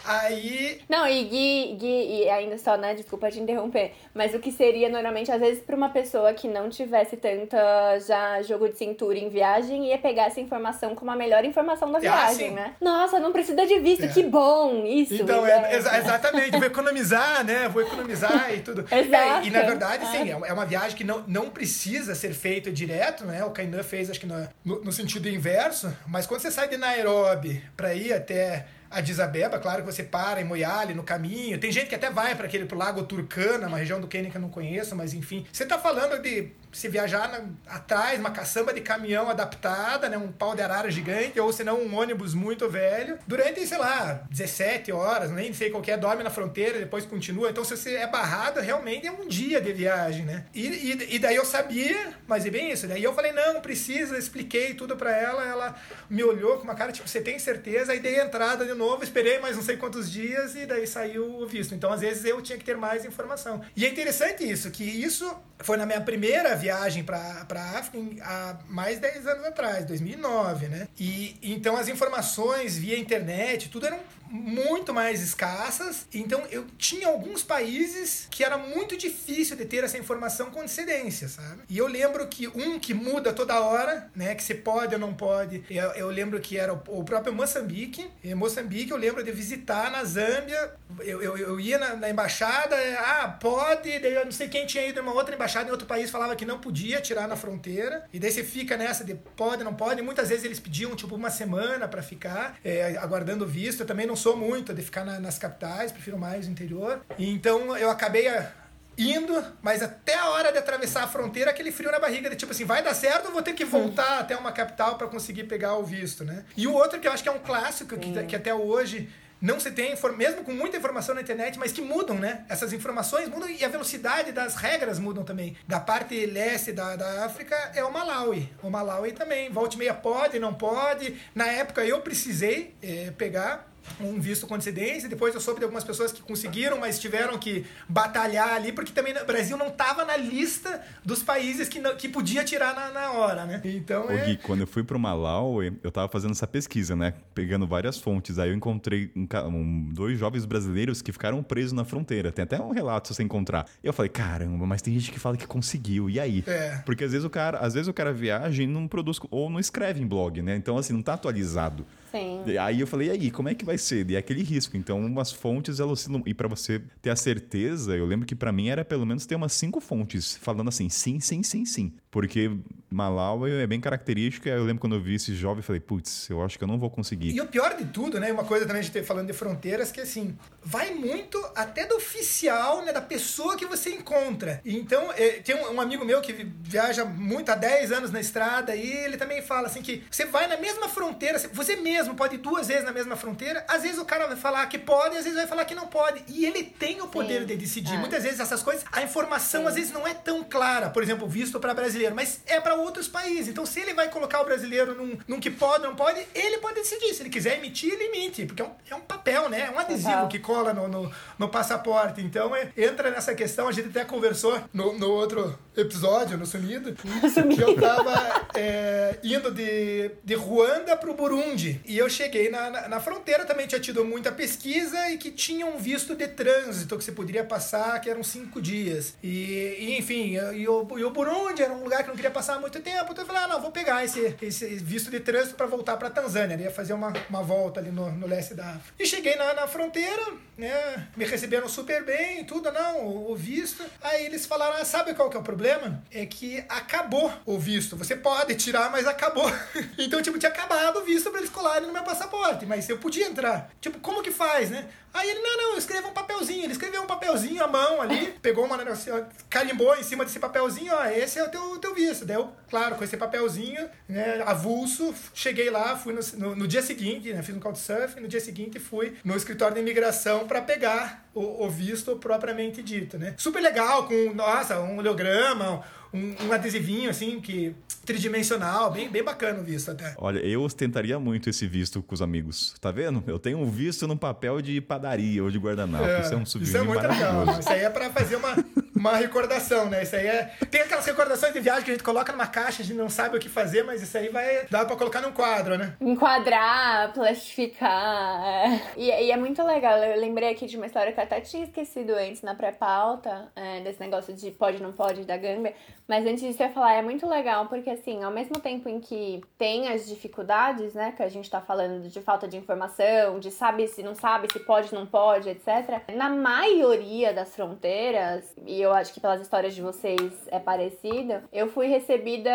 Aí. 0.05 0.81
Não, 0.87 1.07
e 1.07 1.23
Gui, 1.23 1.75
Gui, 1.77 2.23
e 2.23 2.29
ainda 2.29 2.57
só, 2.57 2.77
né? 2.77 2.93
Desculpa 2.93 3.29
te 3.29 3.39
interromper. 3.39 3.93
Mas 4.13 4.33
o 4.33 4.39
que 4.39 4.51
seria 4.51 4.89
normalmente, 4.89 5.31
às 5.31 5.39
vezes, 5.39 5.61
para 5.61 5.75
uma 5.75 5.89
pessoa 5.89 6.33
que 6.33 6.47
não 6.47 6.69
tivesse 6.69 7.17
tanta 7.17 7.99
já 7.99 8.41
jogo 8.41 8.69
de 8.69 8.77
cintura 8.77 9.17
em 9.17 9.29
viagem, 9.29 9.87
ia 9.87 9.97
pegar 9.97 10.25
essa 10.25 10.39
informação 10.39 10.95
como 10.95 11.11
a 11.11 11.15
melhor 11.15 11.43
informação 11.45 11.91
da 11.91 11.97
ah, 11.97 12.01
viagem, 12.01 12.49
ah, 12.49 12.53
né? 12.53 12.75
Nossa, 12.79 13.19
não 13.19 13.31
precisa 13.31 13.65
de 13.65 13.79
visto, 13.79 14.05
é. 14.05 14.07
que 14.07 14.23
bom! 14.23 14.85
Isso. 14.85 15.15
Então, 15.15 15.45
é, 15.45 15.75
exa 15.75 15.97
exatamente, 15.97 16.51
vou 16.51 16.65
economizar, 16.65 17.43
né? 17.43 17.67
Vou 17.67 17.81
economizar 17.81 18.53
e 18.53 18.61
tudo. 18.61 18.85
Exato. 18.91 19.45
É, 19.45 19.47
e 19.47 19.49
na 19.49 19.61
verdade, 19.61 20.05
é. 20.05 20.07
sim, 20.07 20.31
é 20.31 20.53
uma 20.53 20.65
viagem 20.65 20.97
que 20.97 21.03
não, 21.03 21.23
não 21.27 21.49
precisa 21.49 22.15
ser 22.15 22.33
feita 22.33 22.71
direto, 22.71 23.25
né? 23.25 23.43
O 23.43 23.51
Kainan 23.51 23.83
fez, 23.83 24.09
acho 24.09 24.19
que 24.19 24.25
no, 24.25 24.47
no, 24.63 24.83
no 24.85 24.91
sentido 24.91 25.27
inverso, 25.27 25.95
mas 26.07 26.25
quando 26.25 26.41
você 26.41 26.51
sai 26.51 26.67
de 26.67 26.77
Nairobi 26.77 27.63
para 27.75 27.93
ir 27.93 28.13
até 28.13 28.65
Addis 28.89 29.19
Abeba, 29.19 29.59
claro 29.59 29.83
que 29.83 29.91
você 29.91 30.03
para 30.03 30.41
em 30.41 30.43
Moyale 30.43 30.93
no 30.93 31.03
caminho. 31.03 31.59
Tem 31.59 31.71
gente 31.71 31.87
que 31.87 31.95
até 31.95 32.09
vai 32.09 32.35
para 32.35 32.47
aquele 32.47 32.65
pro 32.65 32.77
Lago 32.77 33.03
Turcana, 33.03 33.67
uma 33.67 33.77
região 33.77 33.99
do 33.99 34.07
Quênia 34.07 34.31
que 34.31 34.37
eu 34.37 34.41
não 34.41 34.49
conheço, 34.49 34.95
mas 34.95 35.13
enfim. 35.13 35.45
Você 35.51 35.65
tá 35.65 35.77
falando 35.77 36.21
de 36.21 36.51
se 36.77 36.87
viajar 36.87 37.27
na, 37.27 37.41
atrás, 37.75 38.19
uma 38.19 38.29
caçamba 38.29 38.71
de 38.71 38.81
caminhão 38.81 39.27
adaptada, 39.29 40.07
né, 40.07 40.17
um 40.17 40.31
pau 40.31 40.53
de 40.53 40.61
arara 40.61 40.91
gigante, 40.91 41.39
ou 41.39 41.51
senão 41.51 41.81
um 41.81 41.95
ônibus 41.95 42.35
muito 42.35 42.69
velho, 42.69 43.17
durante, 43.25 43.65
sei 43.65 43.79
lá, 43.79 44.21
17 44.29 44.91
horas, 44.91 45.31
nem 45.31 45.51
sei 45.53 45.71
qual 45.71 45.83
é, 45.87 45.97
dorme 45.97 46.23
na 46.23 46.29
fronteira, 46.29 46.77
depois 46.77 47.03
continua. 47.03 47.49
Então, 47.49 47.63
se 47.63 47.75
você 47.75 47.95
é 47.95 48.05
barrado, 48.05 48.59
realmente 48.59 49.07
é 49.07 49.11
um 49.11 49.27
dia 49.27 49.59
de 49.59 49.73
viagem, 49.73 50.23
né? 50.23 50.45
E, 50.53 50.67
e, 50.67 51.15
e 51.15 51.19
daí 51.19 51.35
eu 51.35 51.45
sabia, 51.45 52.13
mas 52.27 52.45
é 52.45 52.51
bem 52.51 52.71
isso. 52.71 52.87
Daí 52.87 53.03
eu 53.03 53.13
falei, 53.13 53.31
não, 53.31 53.59
precisa, 53.59 54.15
expliquei 54.15 54.75
tudo 54.75 54.95
para 54.95 55.15
ela, 55.17 55.43
ela 55.45 55.75
me 56.07 56.23
olhou 56.23 56.57
com 56.57 56.63
uma 56.63 56.75
cara, 56.75 56.91
tipo, 56.91 57.09
você 57.09 57.21
tem 57.21 57.39
certeza? 57.39 57.91
Aí 57.91 57.99
dei 57.99 58.19
a 58.19 58.25
entrada 58.25 58.63
de 58.63 58.73
novo, 58.75 59.03
esperei 59.03 59.39
mais 59.39 59.55
não 59.55 59.63
sei 59.63 59.77
quantos 59.77 60.11
dias 60.11 60.55
e 60.55 60.67
daí 60.67 60.85
saiu 60.85 61.41
o 61.41 61.47
visto. 61.47 61.73
Então, 61.73 61.91
às 61.91 62.01
vezes, 62.01 62.23
eu 62.23 62.39
tinha 62.39 62.57
que 62.59 62.65
ter 62.65 62.77
mais 62.77 63.03
informação. 63.03 63.63
E 63.75 63.83
é 63.83 63.89
interessante 63.89 64.47
isso, 64.47 64.69
que 64.69 64.83
isso 64.83 65.35
foi 65.59 65.75
na 65.75 65.85
minha 65.87 66.01
primeira 66.01 66.55
viagem 66.55 66.66
para 67.03 67.17
a 67.49 67.79
África 67.79 67.97
há 68.23 68.57
mais 68.67 68.95
de 68.95 69.01
10 69.01 69.27
anos 69.27 69.45
atrás, 69.45 69.85
2009, 69.85 70.67
né? 70.67 70.87
E 70.99 71.35
então 71.41 71.75
as 71.77 71.87
informações 71.87 72.77
via 72.77 72.97
internet, 72.97 73.69
tudo 73.69 73.87
eram 73.87 73.99
muito 74.29 74.93
mais 74.93 75.21
escassas. 75.21 76.07
Então 76.13 76.43
eu 76.51 76.65
tinha 76.77 77.07
alguns 77.07 77.43
países 77.43 78.27
que 78.29 78.43
era 78.43 78.57
muito 78.57 78.97
difícil 78.97 79.55
de 79.55 79.65
ter 79.65 79.83
essa 79.83 79.97
informação 79.97 80.51
com 80.51 80.61
antecedência, 80.61 81.27
sabe? 81.27 81.61
E 81.69 81.77
eu 81.77 81.87
lembro 81.87 82.27
que 82.27 82.47
um 82.47 82.79
que 82.79 82.93
muda 82.93 83.33
toda 83.33 83.59
hora, 83.59 84.09
né? 84.15 84.35
Que 84.35 84.43
você 84.43 84.55
pode 84.55 84.93
ou 84.93 84.99
não 84.99 85.13
pode. 85.13 85.63
Eu, 85.69 85.91
eu 85.91 86.09
lembro 86.09 86.39
que 86.39 86.57
era 86.57 86.73
o, 86.73 87.03
próprio 87.03 87.33
Moçambique. 87.33 88.09
E 88.23 88.33
Moçambique 88.35 88.91
eu 88.91 88.97
lembro 88.97 89.23
de 89.23 89.31
visitar 89.31 89.89
na 89.91 90.03
Zâmbia. 90.03 90.73
Eu, 90.99 91.21
eu, 91.21 91.37
eu 91.37 91.59
ia 91.59 91.77
na, 91.77 91.95
na, 91.95 92.09
embaixada, 92.09 92.75
ah, 92.99 93.29
pode. 93.39 93.99
Daí 93.99 94.13
eu 94.13 94.25
não 94.25 94.31
sei 94.31 94.47
quem 94.47 94.65
tinha 94.65 94.85
ido 94.85 94.99
em 94.99 95.03
uma 95.03 95.13
outra 95.13 95.35
embaixada 95.35 95.67
em 95.69 95.71
outro 95.71 95.87
país 95.87 96.09
falava 96.09 96.35
que 96.35 96.45
não 96.45 96.59
podia 96.59 96.99
tirar 96.99 97.27
na 97.27 97.35
fronteira. 97.35 98.05
E 98.11 98.19
daí 98.19 98.31
você 98.31 98.43
fica 98.43 98.75
nessa 98.75 99.03
de 99.03 99.15
pode, 99.15 99.63
não 99.63 99.73
pode. 99.73 100.01
E 100.01 100.03
muitas 100.03 100.29
vezes 100.29 100.43
eles 100.43 100.59
pediam 100.59 100.95
tipo 100.95 101.15
uma 101.15 101.29
semana 101.29 101.87
para 101.87 102.01
ficar 102.01 102.57
é, 102.63 102.97
aguardando 102.97 103.45
visto. 103.45 103.81
Eu 103.81 103.85
também 103.85 104.05
não 104.05 104.15
sou 104.17 104.35
muito 104.35 104.73
de 104.73 104.81
ficar 104.81 105.05
na, 105.05 105.19
nas 105.19 105.37
capitais, 105.39 105.91
prefiro 105.91 106.17
mais 106.17 106.47
o 106.47 106.51
interior. 106.51 107.01
E 107.17 107.29
então 107.29 107.77
eu 107.77 107.89
acabei 107.89 108.27
ah, 108.27 108.51
indo, 108.97 109.43
mas 109.61 109.81
até 109.81 110.15
a 110.15 110.29
hora 110.29 110.51
de 110.51 110.57
atravessar 110.57 111.03
a 111.03 111.07
fronteira, 111.07 111.51
aquele 111.51 111.71
frio 111.71 111.91
na 111.91 111.99
barriga, 111.99 112.29
de 112.29 112.35
tipo 112.35 112.51
assim, 112.51 112.65
vai 112.65 112.83
dar 112.83 112.93
certo 112.93 113.27
ou 113.27 113.31
vou 113.31 113.41
ter 113.41 113.53
que 113.53 113.63
voltar 113.63 114.19
até 114.19 114.35
uma 114.35 114.51
capital 114.51 114.97
para 114.97 115.07
conseguir 115.07 115.43
pegar 115.43 115.75
o 115.75 115.83
visto, 115.83 116.25
né? 116.25 116.43
E 116.57 116.67
o 116.67 116.73
outro 116.73 116.99
que 116.99 117.07
eu 117.07 117.11
acho 117.11 117.23
que 117.23 117.29
é 117.29 117.31
um 117.31 117.39
clássico, 117.39 117.95
que, 117.97 118.23
que 118.23 118.35
até 118.35 118.53
hoje 118.53 119.07
não 119.39 119.59
se 119.59 119.71
tem, 119.71 119.95
mesmo 120.17 120.43
com 120.43 120.51
muita 120.51 120.77
informação 120.77 121.13
na 121.13 121.21
internet, 121.21 121.59
mas 121.59 121.71
que 121.71 121.81
mudam, 121.81 122.17
né? 122.17 122.43
Essas 122.49 122.73
informações 122.73 123.29
mudam 123.29 123.47
e 123.49 123.63
a 123.63 123.67
velocidade 123.67 124.31
das 124.31 124.55
regras 124.55 124.97
mudam 124.97 125.23
também. 125.23 125.55
Da 125.67 125.79
parte 125.79 126.25
leste 126.25 126.71
da, 126.71 126.95
da 126.95 127.25
África 127.25 127.55
é 127.75 127.83
o 127.83 127.93
Malawi. 127.93 128.51
O 128.63 128.69
Malawi 128.69 129.11
também. 129.11 129.51
Volte 129.51 129.77
meia 129.77 129.93
pode, 129.93 130.39
não 130.39 130.53
pode. 130.53 131.15
Na 131.35 131.45
época 131.45 131.85
eu 131.85 132.01
precisei 132.01 132.75
é, 132.81 133.11
pegar 133.11 133.71
um 133.99 134.19
visto 134.19 134.47
com 134.47 134.55
antecedência. 134.55 135.09
Depois 135.09 135.33
eu 135.33 135.41
soube 135.41 135.59
de 135.59 135.63
algumas 135.63 135.83
pessoas 135.83 136.11
que 136.11 136.21
conseguiram, 136.21 136.79
mas 136.79 136.99
tiveram 136.99 137.37
que 137.37 137.65
batalhar 137.87 138.49
ali, 138.53 138.71
porque 138.71 138.91
também 138.91 139.15
o 139.17 139.25
Brasil 139.25 139.57
não 139.57 139.67
estava 139.67 140.05
na 140.05 140.17
lista 140.17 140.81
dos 141.03 141.23
países 141.23 141.67
que, 141.67 141.79
não, 141.79 141.95
que 141.95 142.07
podia 142.07 142.43
tirar 142.43 142.75
na, 142.75 142.91
na 142.91 143.11
hora, 143.11 143.45
né? 143.45 143.61
Então, 143.63 144.07
Ô, 144.07 144.11
é... 144.11 144.25
Gui, 144.25 144.37
quando 144.37 144.61
eu 144.61 144.67
fui 144.67 144.83
pro 144.83 144.99
Malawi, 144.99 145.77
eu 145.83 145.91
tava 145.91 146.07
fazendo 146.09 146.31
essa 146.31 146.47
pesquisa, 146.47 146.95
né? 146.95 147.13
Pegando 147.33 147.67
várias 147.67 147.97
fontes. 147.97 148.39
Aí 148.39 148.49
eu 148.49 148.55
encontrei 148.55 149.11
um, 149.15 149.27
um, 149.47 149.89
dois 149.93 150.17
jovens 150.17 150.45
brasileiros 150.45 151.01
que 151.01 151.11
ficaram 151.11 151.41
presos 151.43 151.73
na 151.73 151.85
fronteira. 151.85 152.31
Tem 152.31 152.43
até 152.43 152.59
um 152.59 152.71
relato 152.71 153.07
se 153.07 153.15
você 153.15 153.23
encontrar. 153.23 153.65
E 153.83 153.87
eu 153.87 153.93
falei, 153.93 154.09
caramba, 154.09 154.65
mas 154.65 154.81
tem 154.81 154.93
gente 154.93 155.11
que 155.11 155.19
fala 155.19 155.37
que 155.37 155.47
conseguiu. 155.47 156.09
E 156.09 156.19
aí? 156.19 156.43
É. 156.47 156.81
Porque 156.85 157.03
às 157.03 157.11
vezes 157.11 157.25
o 157.25 157.29
cara, 157.29 157.59
às 157.59 157.73
vezes 157.73 157.87
o 157.87 157.93
cara 157.93 158.13
viaja 158.13 158.61
e 158.63 158.67
não 158.67 158.87
produz 158.87 159.19
ou 159.31 159.49
não 159.49 159.59
escreve 159.59 160.01
em 160.01 160.07
blog, 160.07 160.41
né? 160.41 160.55
Então, 160.55 160.77
assim, 160.77 160.93
não 160.93 161.01
tá 161.01 161.13
atualizado. 161.13 161.85
Sim. 162.11 162.57
Aí 162.59 162.79
eu 162.79 162.87
falei, 162.87 163.07
e 163.09 163.11
aí, 163.11 163.31
como 163.31 163.49
é 163.49 163.55
que 163.55 163.65
vai 163.65 163.77
ser? 163.77 164.09
E 164.09 164.15
é 164.15 164.19
aquele 164.19 164.41
risco. 164.41 164.77
Então, 164.77 164.99
umas 164.99 165.31
fontes, 165.31 165.79
oscilam. 165.79 166.23
E 166.25 166.33
para 166.33 166.47
você 166.47 166.81
ter 167.01 167.09
a 167.09 167.15
certeza, 167.15 167.95
eu 167.95 168.05
lembro 168.05 168.25
que 168.25 168.35
para 168.35 168.51
mim 168.51 168.69
era 168.69 168.85
pelo 168.85 169.05
menos 169.05 169.25
ter 169.25 169.35
umas 169.35 169.53
cinco 169.53 169.79
fontes 169.79 170.37
falando 170.37 170.69
assim, 170.69 170.89
sim, 170.89 171.19
sim, 171.19 171.43
sim, 171.43 171.65
sim. 171.65 171.93
Porque 172.17 172.49
Malawi 172.89 173.61
é 173.61 173.67
bem 173.67 173.79
característica. 173.79 174.49
Eu 174.49 174.63
lembro 174.63 174.79
quando 174.79 174.95
eu 174.95 175.01
vi 175.01 175.13
esse 175.13 175.35
jovem, 175.35 175.61
falei, 175.61 175.79
putz, 175.79 176.29
eu 176.29 176.43
acho 176.43 176.57
que 176.57 176.63
eu 176.63 176.67
não 176.67 176.79
vou 176.79 176.89
conseguir. 176.89 177.29
E 177.29 177.39
o 177.39 177.45
pior 177.45 177.75
de 177.75 177.85
tudo, 177.85 178.19
né? 178.19 178.31
Uma 178.31 178.43
coisa 178.43 178.65
também 178.65 178.79
a 178.79 178.83
gente 178.83 179.03
falando 179.03 179.27
de 179.27 179.33
fronteiras, 179.33 179.91
que 179.91 180.01
assim, 180.01 180.35
vai 180.63 180.93
muito 180.93 181.37
até 181.55 181.85
do 181.85 181.95
oficial, 181.95 182.83
né, 182.83 182.91
da 182.91 183.01
pessoa 183.01 183.55
que 183.55 183.65
você 183.65 183.91
encontra. 183.91 184.61
Então, 184.65 185.11
é, 185.15 185.39
tem 185.41 185.55
um, 185.55 185.75
um, 185.75 185.81
amigo 185.81 186.03
meu 186.05 186.21
que 186.21 186.33
viaja 186.61 187.05
muito 187.05 187.49
há 187.51 187.55
10 187.55 187.91
anos 187.91 188.11
na 188.11 188.19
estrada 188.19 188.75
e 188.75 188.89
ele 188.89 189.17
também 189.17 189.41
fala 189.41 189.67
assim 189.67 189.81
que 189.81 190.03
você 190.09 190.25
vai 190.25 190.47
na 190.47 190.57
mesma 190.57 190.87
fronteira, 190.89 191.39
você 191.53 191.75
mesmo 191.75 192.15
pode 192.15 192.35
ir 192.35 192.39
duas 192.39 192.67
vezes 192.67 192.83
na 192.83 192.91
mesma 192.91 193.15
fronteira, 193.15 193.65
às 193.67 193.83
vezes 193.83 193.97
o 193.97 194.05
cara 194.05 194.27
vai 194.27 194.37
falar 194.37 194.65
que 194.67 194.79
pode, 194.79 195.17
às 195.17 195.23
vezes 195.23 195.37
vai 195.37 195.47
falar 195.47 195.65
que 195.65 195.75
não 195.75 195.87
pode. 195.87 196.23
E 196.27 196.45
ele 196.45 196.63
tem 196.63 197.01
o 197.01 197.07
poder 197.07 197.41
Sim. 197.41 197.45
de 197.47 197.55
decidir. 197.55 197.95
É. 197.95 197.97
Muitas 197.97 198.23
vezes 198.23 198.39
essas 198.39 198.63
coisas, 198.63 198.83
a 198.91 199.01
informação 199.01 199.61
Sim. 199.61 199.67
às 199.67 199.75
vezes 199.75 199.91
não 199.91 200.07
é 200.07 200.13
tão 200.13 200.43
clara, 200.43 200.89
por 200.89 201.03
exemplo, 201.03 201.27
visto 201.27 201.59
para 201.59 201.73
brasileiro, 201.73 202.06
mas 202.13 202.41
é 202.45 202.59
para 202.59 202.75
outros 202.75 203.07
países. 203.07 203.47
Então, 203.47 203.65
se 203.65 203.79
ele 203.79 203.93
vai 203.93 204.09
colocar 204.09 204.41
o 204.41 204.45
brasileiro 204.45 204.95
num, 204.95 205.17
num 205.27 205.39
que 205.39 205.49
pode, 205.49 205.83
não 205.83 205.95
pode, 205.95 206.25
ele 206.33 206.57
pode 206.57 206.75
decidir. 206.75 207.13
Se 207.13 207.23
ele 207.23 207.29
quiser 207.29 207.57
emitir, 207.57 207.93
ele 207.93 208.05
emite, 208.05 208.45
porque 208.45 208.61
é 208.61 208.65
um, 208.65 208.71
é 208.89 208.95
um 208.95 209.01
papel, 209.01 209.49
né? 209.49 209.67
É 209.67 209.71
um 209.71 209.79
adesivo 209.79 210.27
que 210.27 210.39
cola 210.39 210.73
no, 210.73 210.87
no, 210.87 211.11
no 211.37 211.49
passaporte. 211.49 212.21
Então, 212.21 212.55
é, 212.55 212.71
entra 212.75 213.09
nessa 213.09 213.33
questão, 213.33 213.67
a 213.67 213.71
gente 213.71 213.89
até 213.89 214.05
conversou 214.05 214.59
no, 214.73 214.97
no 214.97 215.09
outro 215.09 215.57
episódio, 215.75 216.37
no 216.39 216.45
Sumido, 216.45 216.93
que 216.93 217.61
eu 217.61 217.75
tava 217.75 218.47
é, 218.55 219.17
indo 219.23 219.51
de, 219.51 220.11
de 220.23 220.33
Ruanda 220.35 220.95
pro 220.97 221.13
Burundi. 221.13 221.81
E 221.85 221.97
eu 221.97 222.09
cheguei 222.09 222.49
na, 222.49 222.69
na, 222.69 222.87
na, 222.87 222.99
fronteira, 222.99 223.45
também 223.45 223.67
tinha 223.67 223.79
tido 223.79 224.03
muita 224.03 224.31
pesquisa 224.31 225.09
e 225.11 225.17
que 225.17 225.31
tinha 225.31 225.65
um 225.65 225.77
visto 225.77 226.15
de 226.15 226.27
trânsito 226.27 226.97
que 226.97 227.03
você 227.03 227.11
poderia 227.11 227.43
passar, 227.43 227.99
que 228.01 228.09
eram 228.09 228.23
cinco 228.23 228.61
dias. 228.61 229.15
E, 229.21 229.77
e 229.79 229.97
enfim, 229.97 230.37
e 230.55 230.67
o, 230.67 230.87
e 230.97 231.03
o 231.03 231.11
Burundi 231.11 231.61
era 231.61 231.73
um 231.73 231.86
lugar 231.87 232.03
que 232.03 232.09
não 232.09 232.15
queria 232.15 232.31
passar 232.31 232.59
muito 232.59 232.79
tempo, 232.79 233.11
então 233.11 233.23
eu 233.23 233.27
falei, 233.27 233.43
ah, 233.43 233.47
não, 233.47 233.61
vou 233.61 233.71
pegar 233.71 234.03
esse, 234.03 234.35
esse 234.41 234.65
visto 234.75 235.09
de 235.09 235.19
trânsito 235.19 235.55
para 235.55 235.65
voltar 235.65 235.97
pra 235.97 236.09
Tanzânia. 236.09 236.55
Eu 236.55 236.61
ia 236.61 236.71
fazer 236.71 236.93
uma, 236.93 237.13
uma 237.29 237.41
volta 237.41 237.79
ali 237.79 237.91
no, 237.91 238.11
no 238.11 238.27
leste 238.27 238.53
da 238.53 238.65
África. 238.65 238.93
E 238.99 239.05
cheguei 239.05 239.35
na, 239.35 239.53
na 239.53 239.67
fronteira, 239.67 240.33
né, 240.57 241.07
me 241.15 241.25
receberam 241.25 241.67
super 241.67 242.03
bem, 242.03 242.43
tudo, 242.43 242.71
não, 242.71 243.05
o, 243.05 243.31
o 243.31 243.35
visto. 243.35 243.83
Aí 244.01 244.25
eles 244.25 244.45
falaram, 244.45 244.77
ah, 244.79 244.85
sabe 244.85 245.13
qual 245.13 245.29
que 245.29 245.37
é 245.37 245.39
o 245.39 245.43
problema? 245.43 245.87
é 246.11 246.25
que 246.25 246.63
acabou 246.67 247.31
o 247.45 247.57
visto. 247.57 247.95
Você 247.95 248.15
pode 248.15 248.55
tirar, 248.55 248.91
mas 248.91 249.07
acabou. 249.07 249.49
então, 249.97 250.21
tipo, 250.21 250.37
tinha 250.37 250.51
acabado 250.51 250.97
o 250.99 251.03
visto 251.03 251.29
para 251.29 251.39
eles 251.39 251.49
colarem 251.49 251.87
no 251.87 251.93
meu 251.93 252.03
passaporte, 252.03 252.65
mas 252.65 252.87
eu 252.89 252.97
podia 252.97 253.27
entrar. 253.27 253.69
Tipo, 253.79 253.99
como 253.99 254.23
que 254.23 254.31
faz, 254.31 254.69
né? 254.69 254.87
Aí 255.13 255.29
ele, 255.29 255.39
não, 255.39 255.57
não, 255.57 255.77
escreva 255.77 256.07
um 256.07 256.13
papelzinho. 256.13 256.63
Ele 256.63 256.73
escreveu 256.73 257.01
um 257.01 257.07
papelzinho 257.07 257.63
à 257.63 257.67
mão 257.67 258.01
ali, 258.01 258.33
pegou 258.41 258.65
uma, 258.65 258.81
assim, 258.83 259.09
ó, 259.11 259.21
carimbou 259.49 259.95
em 259.95 260.03
cima 260.03 260.23
desse 260.23 260.39
papelzinho, 260.39 260.93
ó, 260.93 261.05
esse 261.05 261.39
é 261.39 261.43
o 261.43 261.49
teu, 261.49 261.76
teu 261.79 261.93
visto. 261.93 262.25
Deu, 262.25 262.49
claro, 262.69 262.95
com 262.95 263.03
esse 263.03 263.17
papelzinho, 263.17 263.87
né, 264.07 264.41
avulso, 264.45 265.13
cheguei 265.33 265.69
lá, 265.69 265.97
fui 265.97 266.13
no, 266.13 266.19
no, 266.37 266.55
no 266.55 266.67
dia 266.67 266.81
seguinte, 266.81 267.31
né, 267.33 267.41
fiz 267.41 267.55
um 267.55 267.59
couchsurfing, 267.59 268.21
no 268.21 268.27
dia 268.27 268.39
seguinte 268.39 268.79
fui 268.79 269.15
no 269.23 269.35
escritório 269.35 269.75
de 269.75 269.81
imigração 269.81 270.47
para 270.47 270.61
pegar 270.61 271.27
o, 271.33 271.65
o, 271.65 271.69
visto 271.69 272.15
propriamente 272.15 272.81
dito, 272.81 273.17
né. 273.17 273.33
Super 273.37 273.61
legal, 273.61 274.07
com, 274.07 274.33
nossa, 274.33 274.79
um 274.79 274.97
oleograma, 274.97 275.71
um, 275.73 275.83
um 276.13 276.51
adesivinho, 276.51 277.09
assim, 277.09 277.39
que 277.39 277.75
tridimensional, 278.05 278.89
bem, 278.89 279.09
bem 279.09 279.21
bacana 279.21 279.59
o 279.59 279.63
visto 279.63 279.91
até. 279.91 280.15
Olha, 280.17 280.39
eu 280.39 280.61
ostentaria 280.61 281.19
muito 281.19 281.49
esse 281.49 281.67
visto 281.67 282.01
com 282.01 282.15
os 282.15 282.21
amigos. 282.21 282.73
Tá 282.79 282.89
vendo? 282.89 283.21
Eu 283.27 283.37
tenho 283.37 283.59
um 283.59 283.69
visto 283.69 284.07
no 284.07 284.17
papel 284.17 284.61
de 284.61 284.79
padaria 284.79 285.43
ou 285.43 285.51
de 285.51 285.57
guardanapo. 285.57 286.05
É, 286.05 286.21
isso 286.21 286.33
é 286.33 286.37
um 286.37 286.45
souvenir 286.45 286.73
Isso 286.73 286.77
é 286.77 286.87
muito 286.87 287.05
legal. 287.05 287.59
Isso 287.59 287.69
aí 287.69 287.81
é 287.81 287.89
para 287.89 288.09
fazer 288.09 288.37
uma, 288.37 288.55
uma 288.95 289.15
recordação, 289.17 289.89
né? 289.89 290.03
Isso 290.03 290.15
aí 290.15 290.25
é. 290.25 290.53
Tem 290.71 290.81
aquelas 290.81 291.05
recordações 291.05 291.51
de 291.53 291.59
viagem 291.59 291.83
que 291.83 291.91
a 291.91 291.93
gente 291.93 292.03
coloca 292.03 292.31
numa 292.31 292.47
caixa, 292.47 292.81
a 292.81 292.85
gente 292.85 292.97
não 292.97 293.09
sabe 293.09 293.35
o 293.35 293.39
que 293.39 293.49
fazer, 293.49 293.83
mas 293.83 294.01
isso 294.01 294.17
aí 294.17 294.29
vai 294.29 294.65
dar 294.69 294.85
para 294.85 294.95
colocar 294.95 295.19
num 295.19 295.33
quadro, 295.33 295.77
né? 295.77 295.93
Enquadrar, 295.99 297.11
plastificar. 297.13 298.41
É. 298.45 298.81
E, 298.95 299.09
e, 299.09 299.31
é 299.31 299.37
muito 299.37 299.61
legal. 299.63 299.97
Eu 299.97 300.19
lembrei 300.19 300.49
aqui 300.49 300.65
de 300.65 300.77
uma 300.77 300.85
história 300.85 301.11
que 301.11 301.19
eu 301.19 301.23
até 301.23 301.41
tinha 301.41 301.65
esquecido 301.65 302.11
antes 302.11 302.41
na 302.41 302.55
pré-pauta, 302.55 303.49
é, 303.53 303.81
desse 303.81 303.99
negócio 303.99 304.33
de 304.33 304.49
pode, 304.51 304.81
não 304.81 304.93
pode 304.93 305.25
da 305.25 305.35
Gâmbia. 305.35 305.73
Mas 306.07 306.25
antes 306.25 306.41
disso 306.41 306.61
eu 306.63 306.67
ia 306.67 306.73
falar, 306.73 306.93
é 306.93 307.01
muito 307.01 307.27
legal, 307.27 307.65
porque 307.67 307.89
assim, 307.89 308.23
ao 308.23 308.31
mesmo 308.31 308.59
tempo 308.59 308.87
em 308.87 308.99
que 308.99 309.41
tem 309.57 309.89
as 309.89 310.07
dificuldades, 310.07 310.93
né, 310.93 311.11
que 311.11 311.21
a 311.21 311.27
gente 311.27 311.49
tá 311.49 311.59
falando 311.59 312.07
de 312.07 312.21
falta 312.21 312.47
de 312.47 312.55
informação, 312.55 313.39
de 313.39 313.51
sabe 313.51 313.87
se 313.87 314.01
não 314.01 314.15
sabe, 314.15 314.51
se 314.51 314.59
pode, 314.59 314.93
não 314.93 315.05
pode, 315.05 315.49
etc. 315.49 316.03
Na 316.15 316.29
maioria 316.29 317.33
das 317.33 317.53
fronteiras, 317.55 318.55
e 318.65 318.81
eu 318.81 318.93
acho 318.93 319.13
que 319.13 319.19
pelas 319.19 319.41
histórias 319.41 319.75
de 319.75 319.81
vocês 319.81 320.47
é 320.47 320.59
parecido, 320.59 321.43
eu 321.51 321.67
fui 321.67 321.87
recebida 321.87 322.51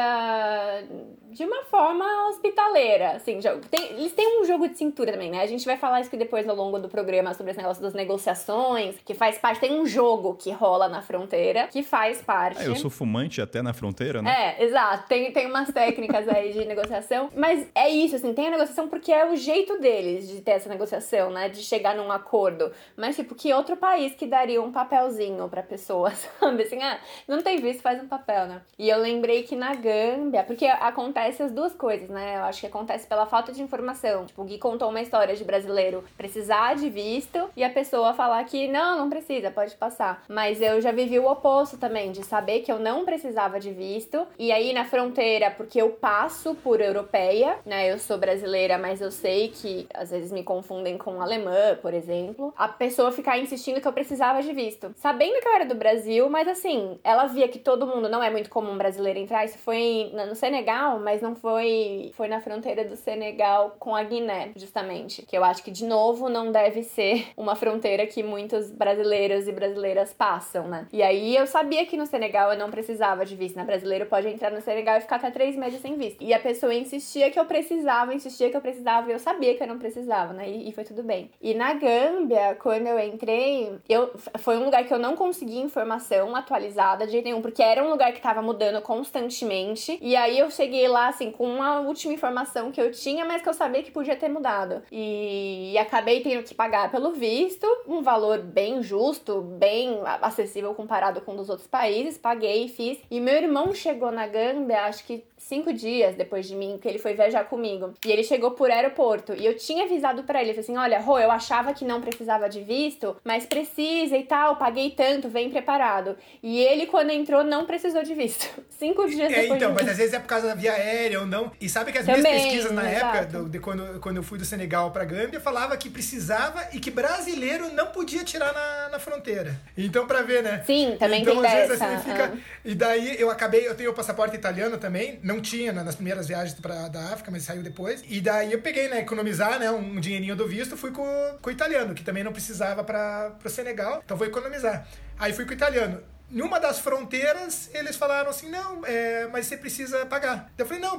de 1.33 1.45
uma 1.45 1.65
forma 1.65 2.29
hospitaleira, 2.29 3.13
assim, 3.13 3.41
tem, 3.71 3.93
eles 3.93 4.13
têm 4.13 4.41
um 4.41 4.45
jogo 4.45 4.69
de 4.69 4.77
cintura 4.77 5.13
também, 5.13 5.31
né? 5.31 5.41
A 5.43 5.47
gente 5.47 5.65
vai 5.65 5.77
falar 5.77 6.01
isso 6.01 6.15
depois 6.17 6.49
ao 6.49 6.55
longo 6.55 6.79
do 6.79 6.89
programa 6.89 7.33
sobre 7.35 7.53
esse 7.53 7.59
negócio 7.61 7.83
das 7.83 7.95
negociações, 7.95 8.97
que 9.05 9.15
faz 9.15 9.39
parte, 9.39 9.61
tem 9.61 9.81
um 9.81 9.87
jogo 9.87 10.35
que 10.35 10.51
rola 10.51 10.89
na 10.89 11.03
fronteira, 11.03 11.69
que 11.69 11.83
faz 11.83 12.21
parte. 12.21 12.63
É, 12.63 12.69
eu 12.69 12.77
sou 12.77 12.91
fumante 12.91 13.41
até 13.41 13.63
na 13.63 13.73
fronteira, 13.73 14.21
né? 14.21 14.57
É, 14.59 14.65
exato. 14.65 15.09
Tem, 15.09 15.33
tem 15.33 15.47
umas 15.47 15.71
técnicas 15.73 16.29
aí 16.29 16.53
de 16.53 16.65
negociação, 16.65 17.31
mas 17.35 17.67
é 17.75 17.89
isso, 17.89 18.17
assim, 18.17 18.35
tem 18.35 18.49
a 18.49 18.51
negociação 18.51 18.89
porque 18.89 19.13
é 19.13 19.31
o 19.31 19.37
jeito 19.37 19.79
deles 19.79 20.29
de 20.29 20.41
ter 20.41 20.53
essa 20.53 20.69
negociação, 20.69 21.31
né? 21.31 21.49
De 21.49 21.63
chegar 21.63 21.95
num 21.97 22.13
acordo. 22.13 22.71
Mas, 22.97 23.17
tipo, 23.17 23.35
que 23.35 23.53
outro 23.53 23.77
país 23.77 24.15
que 24.15 24.27
daria 24.27 24.61
um 24.61 24.71
papelzinho 24.71 25.49
pra 25.49 25.63
pessoa, 25.63 26.11
sabe? 26.39 26.63
Assim, 26.63 26.83
ah, 26.83 26.99
não 27.27 27.41
tem 27.43 27.59
visto, 27.59 27.81
faz 27.81 28.03
um 28.03 28.07
papel, 28.07 28.47
né? 28.47 28.61
E 28.79 28.89
eu 28.89 28.99
lembrei 28.99 29.43
que 29.43 29.57
na 29.57 29.75
Gâmbia, 29.75 30.43
porque 30.43 30.67
acontece 30.67 31.22
acontece 31.23 31.43
as 31.43 31.53
duas 31.53 31.73
coisas, 31.75 32.09
né? 32.09 32.37
Eu 32.39 32.45
acho 32.45 32.61
que 32.61 32.67
acontece 32.67 33.07
pela 33.07 33.27
falta 33.27 33.53
de 33.53 33.63
informação. 33.63 34.27
Tipo, 34.27 34.43
o 34.43 34.45
Gui 34.45 34.59
contou 34.59 34.89
uma 34.89 35.01
história 35.01 35.37
de 35.37 35.45
brasileiro 35.45 36.05
precisar 36.17 36.75
de 36.75 36.89
visto 36.89 37.49
e 37.57 37.63
a 37.63 37.71
pessoa 37.71 38.15
falar 38.15 38.43
que 38.45 38.67
não, 38.69 38.99
não 38.99 39.11
precisa, 39.11 39.51
pode 39.51 39.75
passar. 39.77 40.25
Mas 40.29 40.61
eu 40.61 40.81
já 40.81 40.91
vivi 40.91 41.19
o 41.19 41.31
oposto 41.31 41.79
também, 41.79 42.11
de 42.11 42.25
saber 42.25 42.61
que 42.61 42.73
eu 42.73 42.79
não 42.79 43.05
precisava 43.05 43.61
de 43.61 43.71
visto. 43.71 44.27
E 44.39 44.51
aí 44.51 44.73
na 44.73 44.85
fronteira, 44.85 45.51
porque 45.51 45.81
eu 45.81 45.91
passo 45.91 46.55
por 46.57 46.81
europeia, 46.81 47.57
né? 47.65 47.91
Eu 47.91 47.99
sou 47.99 48.19
brasileira, 48.19 48.79
mas 48.79 49.01
eu 49.01 49.11
sei 49.11 49.49
que 49.49 49.87
às 49.95 50.11
vezes 50.11 50.33
me 50.33 50.43
confundem 50.43 50.99
com 50.99 51.21
alemã, 51.21 51.77
por 51.81 51.95
exemplo. 51.95 52.53
A 52.57 52.69
pessoa 52.69 53.13
ficar 53.13 53.39
insistindo 53.39 53.81
que 53.81 53.87
eu 53.87 53.93
precisava 53.93 54.43
de 54.43 54.53
visto. 54.53 54.93
Sabendo 54.97 55.41
que 55.41 55.49
eu 55.49 55.55
era 55.55 55.67
do 55.67 55.75
Brasil, 55.75 56.29
mas 56.29 56.49
assim, 56.49 56.99
ela 57.05 57.27
via 57.27 57.49
que 57.49 57.59
todo 57.59 57.87
mundo 57.87 58.09
não 58.09 58.23
é 58.23 58.31
muito 58.31 58.51
comum 58.51 58.77
brasileiro 58.77 59.19
entrar. 59.19 59.45
Isso 59.45 59.59
foi 59.59 60.11
no 60.13 60.35
Senegal, 60.35 60.99
mas 60.99 61.12
mas 61.13 61.21
não 61.21 61.35
foi 61.35 62.11
foi 62.15 62.27
na 62.27 62.41
fronteira 62.41 62.87
do 62.87 62.97
Senegal 62.97 63.77
com 63.79 63.95
a 63.95 64.03
Guiné, 64.03 64.53
justamente, 64.57 65.21
que 65.27 65.37
eu 65.37 65.45
acho 65.45 65.63
que 65.63 65.71
de 65.71 65.85
novo 65.85 66.31
não 66.31 66.51
deve 66.51 66.83
ser 66.83 67.27
uma 67.37 67.55
fronteira 67.55 68.07
que 68.07 68.23
muitos 68.23 68.71
brasileiros 68.71 69.47
e 69.47 69.53
brasileiras 69.53 70.15
passam, 70.15 70.67
né? 70.67 70.87
E 70.91 71.03
aí 71.03 71.37
eu 71.37 71.47
sabia 71.47 71.85
que 71.85 71.99
no 71.99 72.07
Senegal 72.07 72.53
eu 72.53 72.59
não 72.59 72.71
precisava 72.71 73.27
de 73.27 73.37
visto, 73.37 73.57
né? 73.57 73.65
Brasileiro 73.65 74.07
pode 74.07 74.27
entrar 74.27 74.51
no 74.51 74.63
Senegal 74.63 74.97
e 74.97 75.01
ficar 75.03 75.17
até 75.17 75.31
três 75.31 75.55
meses 75.55 75.83
sem 75.83 75.97
visto. 75.97 76.23
E 76.23 76.33
a 76.33 76.41
pessoa 76.41 76.73
insistia 76.73 77.31
que 77.31 77.39
eu 77.39 77.45
precisava, 77.45 78.15
insistia 78.15 78.49
que 78.49 78.57
eu 78.57 78.63
precisava, 78.63 79.11
e 79.11 79.13
eu 79.13 79.19
sabia 79.19 79.55
que 79.55 79.63
eu 79.63 79.67
não 79.67 79.79
precisava, 79.79 80.33
né? 80.33 80.49
E, 80.49 80.71
e 80.71 80.73
foi 80.73 80.85
tudo 80.85 81.03
bem. 81.03 81.31
E 81.43 81.53
na 81.53 81.75
Gâmbia, 81.75 82.57
quando 82.63 82.87
eu 82.87 82.99
entrei, 82.99 83.79
eu 83.87 84.11
foi 84.39 84.57
um 84.57 84.65
lugar 84.65 84.85
que 84.85 84.95
eu 84.95 84.99
não 84.99 85.15
consegui 85.15 85.59
informação 85.59 86.35
atualizada 86.35 87.05
de 87.05 87.13
jeito 87.13 87.25
nenhum, 87.27 87.43
porque 87.43 87.63
era 87.63 87.85
um 87.85 87.91
lugar 87.91 88.15
que 88.15 88.21
tava 88.21 88.41
mudando 88.41 88.81
constantemente. 88.81 89.99
E 90.01 90.17
aí 90.17 90.39
eu 90.39 90.51
cheguei 90.51 90.89
lá 90.89 91.02
assim, 91.09 91.31
com 91.31 91.45
uma 91.45 91.81
última 91.81 92.13
informação 92.13 92.71
que 92.71 92.81
eu 92.81 92.91
tinha, 92.91 93.25
mas 93.25 93.43
que 93.43 93.49
eu 93.49 93.55
sabia 93.55 93.83
que 93.83 93.91
podia 93.91 94.17
ter 94.17 94.29
mudado. 94.29 94.83
E, 94.91 95.73
e 95.73 95.79
acabei 95.79 96.21
tendo 96.21 96.43
que 96.43 96.55
pagar 96.55 96.91
pelo 96.91 97.13
visto, 97.13 97.67
um 97.87 98.03
valor 98.03 98.39
bem 98.39 98.83
justo, 98.83 99.41
bem 99.41 100.01
acessível 100.21 100.75
comparado 100.75 101.21
com 101.21 101.37
dos 101.37 101.49
outros 101.49 101.69
países. 101.69 102.19
Paguei 102.19 102.65
e 102.65 102.69
fiz. 102.69 102.99
E 103.11 103.21
meu 103.21 103.35
irmão 103.35 103.75
chegou 103.75 104.11
na 104.11 104.27
Gâmbia, 104.27 104.83
acho 104.85 105.05
que 105.05 105.25
cinco 105.37 105.73
dias 105.73 106.15
depois 106.15 106.47
de 106.47 106.55
mim, 106.55 106.79
que 106.81 106.89
ele 106.89 106.99
foi 106.99 107.15
viajar 107.15 107.45
comigo. 107.45 107.93
E 108.05 108.11
ele 108.11 108.23
chegou 108.23 108.53
por 108.53 108.71
aeroporto. 108.71 109.35
E 109.35 109.45
eu 109.45 109.57
tinha 109.57 109.85
avisado 109.85 110.23
para 110.23 110.43
ele, 110.43 110.59
assim, 110.59 110.77
olha, 110.77 111.01
Rô, 111.01 111.19
eu 111.19 111.31
achava 111.31 111.75
que 111.75 111.85
não 111.85 112.01
precisava 112.01 112.49
de 112.49 112.63
visto, 112.63 113.17
mas 113.25 113.47
precisa 113.47 114.17
e 114.17 114.25
tal, 114.25 114.57
paguei 114.57 114.91
tanto, 114.91 115.29
vem 115.29 115.51
preparado. 115.51 116.17
E 116.43 116.61
ele, 116.61 116.87
quando 116.87 117.11
entrou, 117.11 117.45
não 117.45 117.65
precisou 117.65 118.03
de 118.03 118.15
visto. 118.15 118.49
Cinco 118.71 119.07
dias 119.09 119.33
é, 119.33 119.43
depois 119.43 119.61
então, 119.61 119.75
de 119.75 119.81
mas 119.83 119.91
às 119.91 119.97
vezes 119.97 120.15
é 120.15 120.19
por 120.19 120.27
causa 120.27 120.49
da 120.49 120.55
via 120.55 120.73
aérea 120.73 120.92
ou 121.19 121.27
não. 121.27 121.53
E 121.61 121.69
sabe 121.69 121.93
que 121.93 121.99
as 121.99 122.07
Também, 122.07 122.23
minhas 122.23 122.43
pesquisas 122.43 122.73
na 122.73 122.91
exato. 122.91 123.17
época, 123.17 123.39
do, 123.39 123.49
de 123.49 123.59
quando, 123.59 124.01
quando 124.01 124.17
eu 124.17 124.23
fui 124.23 124.39
do 124.39 124.45
Senegal 124.45 124.91
pra 124.91 125.05
Gâmbia, 125.05 125.41
falava 125.41 125.77
que 125.77 125.91
precisava 125.91 126.69
e 126.73 126.81
que 126.81 126.91
brasileiro 126.91 127.73
não 127.73 127.87
podia 127.87 128.25
tirar 128.25 128.53
na, 128.53 128.89
na 128.91 128.99
fronteira. 128.99 129.59
Então, 129.77 130.07
pra 130.07 130.23
ver, 130.23 130.43
né? 130.43 130.63
Sim, 130.67 130.97
também 130.99 131.23
então, 131.23 131.41
tem 131.41 131.51
às. 131.51 131.69
Vezes, 131.69 131.83
assim, 131.83 132.11
fica... 132.11 132.33
ah. 132.35 132.39
E 132.65 132.75
daí 132.75 133.21
eu 133.21 133.31
acabei, 133.31 133.67
eu 133.67 133.75
tenho 133.75 133.91
o 133.91 133.95
passaporte 133.95 134.37
italiano 134.37 134.79
também, 134.79 135.19
não 135.23 135.41
tinha 135.41 135.73
nas 135.73 135.95
primeiras 135.95 136.29
viagens 136.29 136.59
pra, 136.59 136.89
da 136.89 137.13
África, 137.13 137.31
mas 137.31 137.43
saiu 137.43 137.63
depois. 137.63 138.03
E 138.09 138.21
daí 138.21 138.53
eu 138.53 138.61
peguei, 138.61 138.89
né, 138.89 139.01
economizar, 139.01 139.59
né, 139.59 139.71
um 139.71 140.01
dinheirinho 140.01 140.37
do 140.37 140.47
visto, 140.47 140.77
fui 140.77 140.91
com, 140.91 141.07
com 141.41 141.51
o 141.51 141.53
italiano, 141.53 141.95
que 141.95 142.05
também 142.05 142.23
não 142.25 142.33
precisava 142.33 142.85
para 142.85 143.31
pro 143.39 143.51
Senegal, 143.51 144.03
então 144.05 144.17
vou 144.17 144.27
economizar. 144.27 144.87
Aí 145.19 145.33
fui 145.33 145.45
com 145.45 145.51
o 145.51 145.55
italiano 145.55 146.03
em 146.33 146.41
uma 146.41 146.59
das 146.59 146.79
fronteiras, 146.79 147.69
eles 147.75 147.97
falaram 147.97 148.31
assim: 148.31 148.49
não, 148.49 148.85
é, 148.87 149.29
mas 149.31 149.47
você 149.47 149.57
precisa 149.57 150.07
pagar. 150.07 150.51
Eu 150.57 150.65
falei: 150.65 150.83
não, 150.83 150.99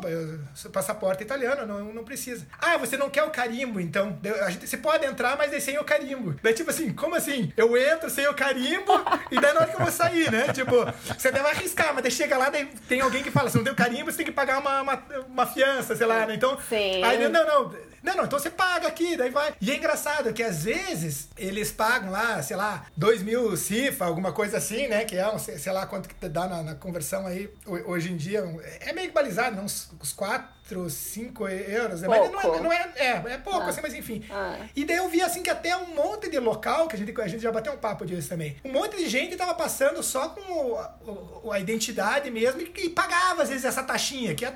seu 0.54 0.70
passaporte 0.70 1.24
é 1.24 1.26
italiano, 1.26 1.66
não, 1.66 1.92
não 1.92 2.04
precisa. 2.04 2.46
Ah, 2.60 2.78
você 2.78 2.96
não 2.96 3.10
quer 3.10 3.24
o 3.24 3.32
carimbo, 3.32 3.80
então. 3.80 4.18
A 4.46 4.52
gente, 4.52 4.68
você 4.68 4.78
pode 4.78 5.06
entrar, 5.06 5.36
mas 5.36 5.52
é 5.52 5.60
sem 5.60 5.78
o 5.80 5.84
carimbo. 5.84 6.36
Daí, 6.44 6.54
tipo 6.54 6.70
assim, 6.70 6.94
como 6.94 7.16
assim? 7.16 7.52
Eu 7.58 7.76
entro 7.76 8.10
sem 8.10 8.28
o 8.28 8.34
carimbo 8.34 8.94
e 9.32 9.40
daí 9.40 9.54
na 9.54 9.62
hora 9.62 9.70
que 9.70 9.76
eu 9.76 9.82
vou 9.82 9.92
sair, 9.92 10.32
né? 10.32 10.54
Tipo, 10.54 10.76
você 11.18 11.32
deve 11.32 11.48
arriscar, 11.48 11.94
mas 11.94 12.04
daí 12.04 12.12
chega 12.12 12.38
lá, 12.38 12.50
daí 12.50 12.66
tem 12.88 13.02
alguém 13.02 13.24
que 13.24 13.32
fala: 13.32 13.50
se 13.50 13.58
não 13.58 13.64
tem 13.64 13.74
o 13.74 13.76
carimbo, 13.76 14.12
você 14.12 14.18
tem 14.18 14.26
que 14.28 14.32
pagar 14.32 14.60
uma, 14.60 14.82
uma, 14.82 15.04
uma 15.28 15.46
fiança, 15.48 15.96
sei 15.96 16.06
lá, 16.06 16.26
né? 16.28 16.36
Então. 16.36 16.58
Sim. 16.70 17.04
Aí, 17.04 17.28
não, 17.28 17.44
não 17.44 17.74
não, 18.04 18.18
não, 18.18 18.26
então 18.26 18.38
você 18.38 18.50
paga 18.50 18.86
aqui, 18.86 19.16
daí 19.16 19.30
vai. 19.30 19.54
E 19.62 19.72
é 19.72 19.78
engraçado 19.78 20.34
que 20.34 20.44
às 20.44 20.66
vezes 20.66 21.30
eles 21.38 21.72
pagam 21.72 22.12
lá, 22.12 22.44
sei 22.44 22.58
lá, 22.58 22.86
2 22.98 23.24
mil 23.24 23.56
CIFA, 23.56 24.04
alguma 24.04 24.34
coisa 24.34 24.58
assim, 24.58 24.90
né? 24.90 25.06
Que 25.06 25.16
é, 25.16 25.23
um, 25.32 25.40
sei 25.40 25.72
lá 25.72 25.86
quanto 25.86 26.10
que 26.10 26.30
dá 26.30 26.48
na, 26.48 26.64
na 26.64 26.76
conversão 26.76 27.26
aí 27.28 27.50
hoje 27.66 28.12
em 28.12 28.18
dia. 28.18 28.44
É 28.80 28.94
meio 28.94 29.10
que 29.10 29.14
balizado, 29.14 29.56
né? 29.56 29.62
Uns, 29.62 29.92
uns 30.02 30.14
4, 30.14 30.90
5 30.90 31.48
euros. 31.48 32.02
Né? 32.02 32.08
Mas 32.08 32.32
não 32.32 32.42
é, 32.42 32.60
não 32.62 32.72
é, 32.72 32.92
é, 32.96 33.34
é 33.34 33.38
pouco, 33.38 33.62
ah. 33.62 33.70
assim, 33.70 33.82
mas 33.82 33.94
enfim. 33.94 34.24
Ah. 34.30 34.58
E 34.76 34.86
daí 34.86 34.98
eu 34.98 35.10
vi 35.10 35.22
assim 35.22 35.44
que 35.44 35.50
até 35.50 35.76
um 35.76 35.94
monte 35.94 36.30
de 36.30 36.40
local, 36.40 36.88
que 36.88 36.96
a 36.96 37.00
gente, 37.00 37.22
a 37.22 37.28
gente 37.28 37.42
já 37.42 37.52
bateu 37.52 37.74
um 37.74 37.78
papo 37.78 38.06
disso 38.06 38.30
também. 38.30 38.58
Um 38.64 38.72
monte 38.72 38.98
de 38.98 39.08
gente 39.08 39.36
tava 39.36 39.54
passando 39.54 40.02
só 40.02 40.30
com 40.30 40.42
o, 40.42 41.44
o, 41.44 41.52
a 41.52 41.60
identidade 41.60 42.30
mesmo 42.32 42.62
e, 42.62 42.72
e, 42.86 42.90
pagava 42.90 43.44
às 43.44 43.50
vezes 43.50 43.66
essa 43.66 43.84
taxinha, 43.84 44.34
que 44.34 44.46
é, 44.46 44.54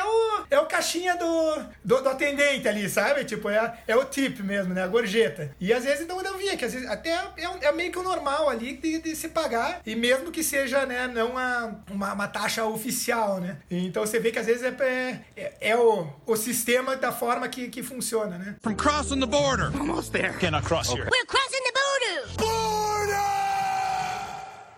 é 0.00 0.04
o, 0.04 0.44
é 0.50 0.60
o 0.60 0.66
caixinha 0.66 1.16
do, 1.16 1.56
do, 1.84 2.02
do, 2.02 2.08
atendente 2.08 2.66
ali, 2.66 2.88
sabe? 2.88 3.24
Tipo, 3.24 3.48
é, 3.48 3.78
é 3.86 3.96
o 3.96 4.04
tip 4.04 4.40
mesmo, 4.40 4.74
né? 4.74 4.82
A 4.82 4.88
gorjeta. 4.88 5.54
E 5.60 5.72
às 5.72 5.84
vezes 5.84 6.00
então 6.00 6.20
eu 6.20 6.38
via 6.38 6.56
que 6.56 6.64
às 6.64 6.72
vezes 6.72 6.88
até 6.88 7.10
é, 7.10 7.66
é 7.68 7.72
meio 7.72 7.92
que 7.92 7.98
o 7.98 8.02
normal 8.02 8.48
ali 8.48 8.76
de, 8.76 8.98
de, 8.98 9.14
se 9.14 9.28
pagar, 9.28 9.80
e 9.84 9.94
mesmo 9.94 10.30
que 10.30 10.42
seja, 10.42 10.86
né, 10.86 11.06
não 11.06 11.36
a, 11.36 11.74
uma, 11.90 12.12
uma 12.12 12.28
taxa 12.28 12.64
oficial, 12.64 13.40
né? 13.40 13.58
Então 13.70 14.04
você 14.04 14.18
vê 14.18 14.30
que 14.30 14.38
às 14.38 14.46
vezes 14.46 14.62
é, 14.62 15.22
é, 15.36 15.52
é 15.60 15.76
o, 15.76 16.08
o 16.26 16.36
sistema 16.36 16.96
da 16.96 17.12
forma 17.12 17.48
que, 17.48 17.68
que 17.68 17.82
funciona, 17.82 18.38
né? 18.38 18.56
From 18.62 18.74
crossing 18.74 19.20
the 19.20 19.26
border. 19.26 19.70
Almost 19.78 20.12
there. 20.12 20.32
Cannot 20.38 20.64
cross 20.64 20.88
okay. 20.88 21.02
here. 21.02 21.10
We're 21.10 21.26
crossing 21.26 21.62
the 21.64 21.69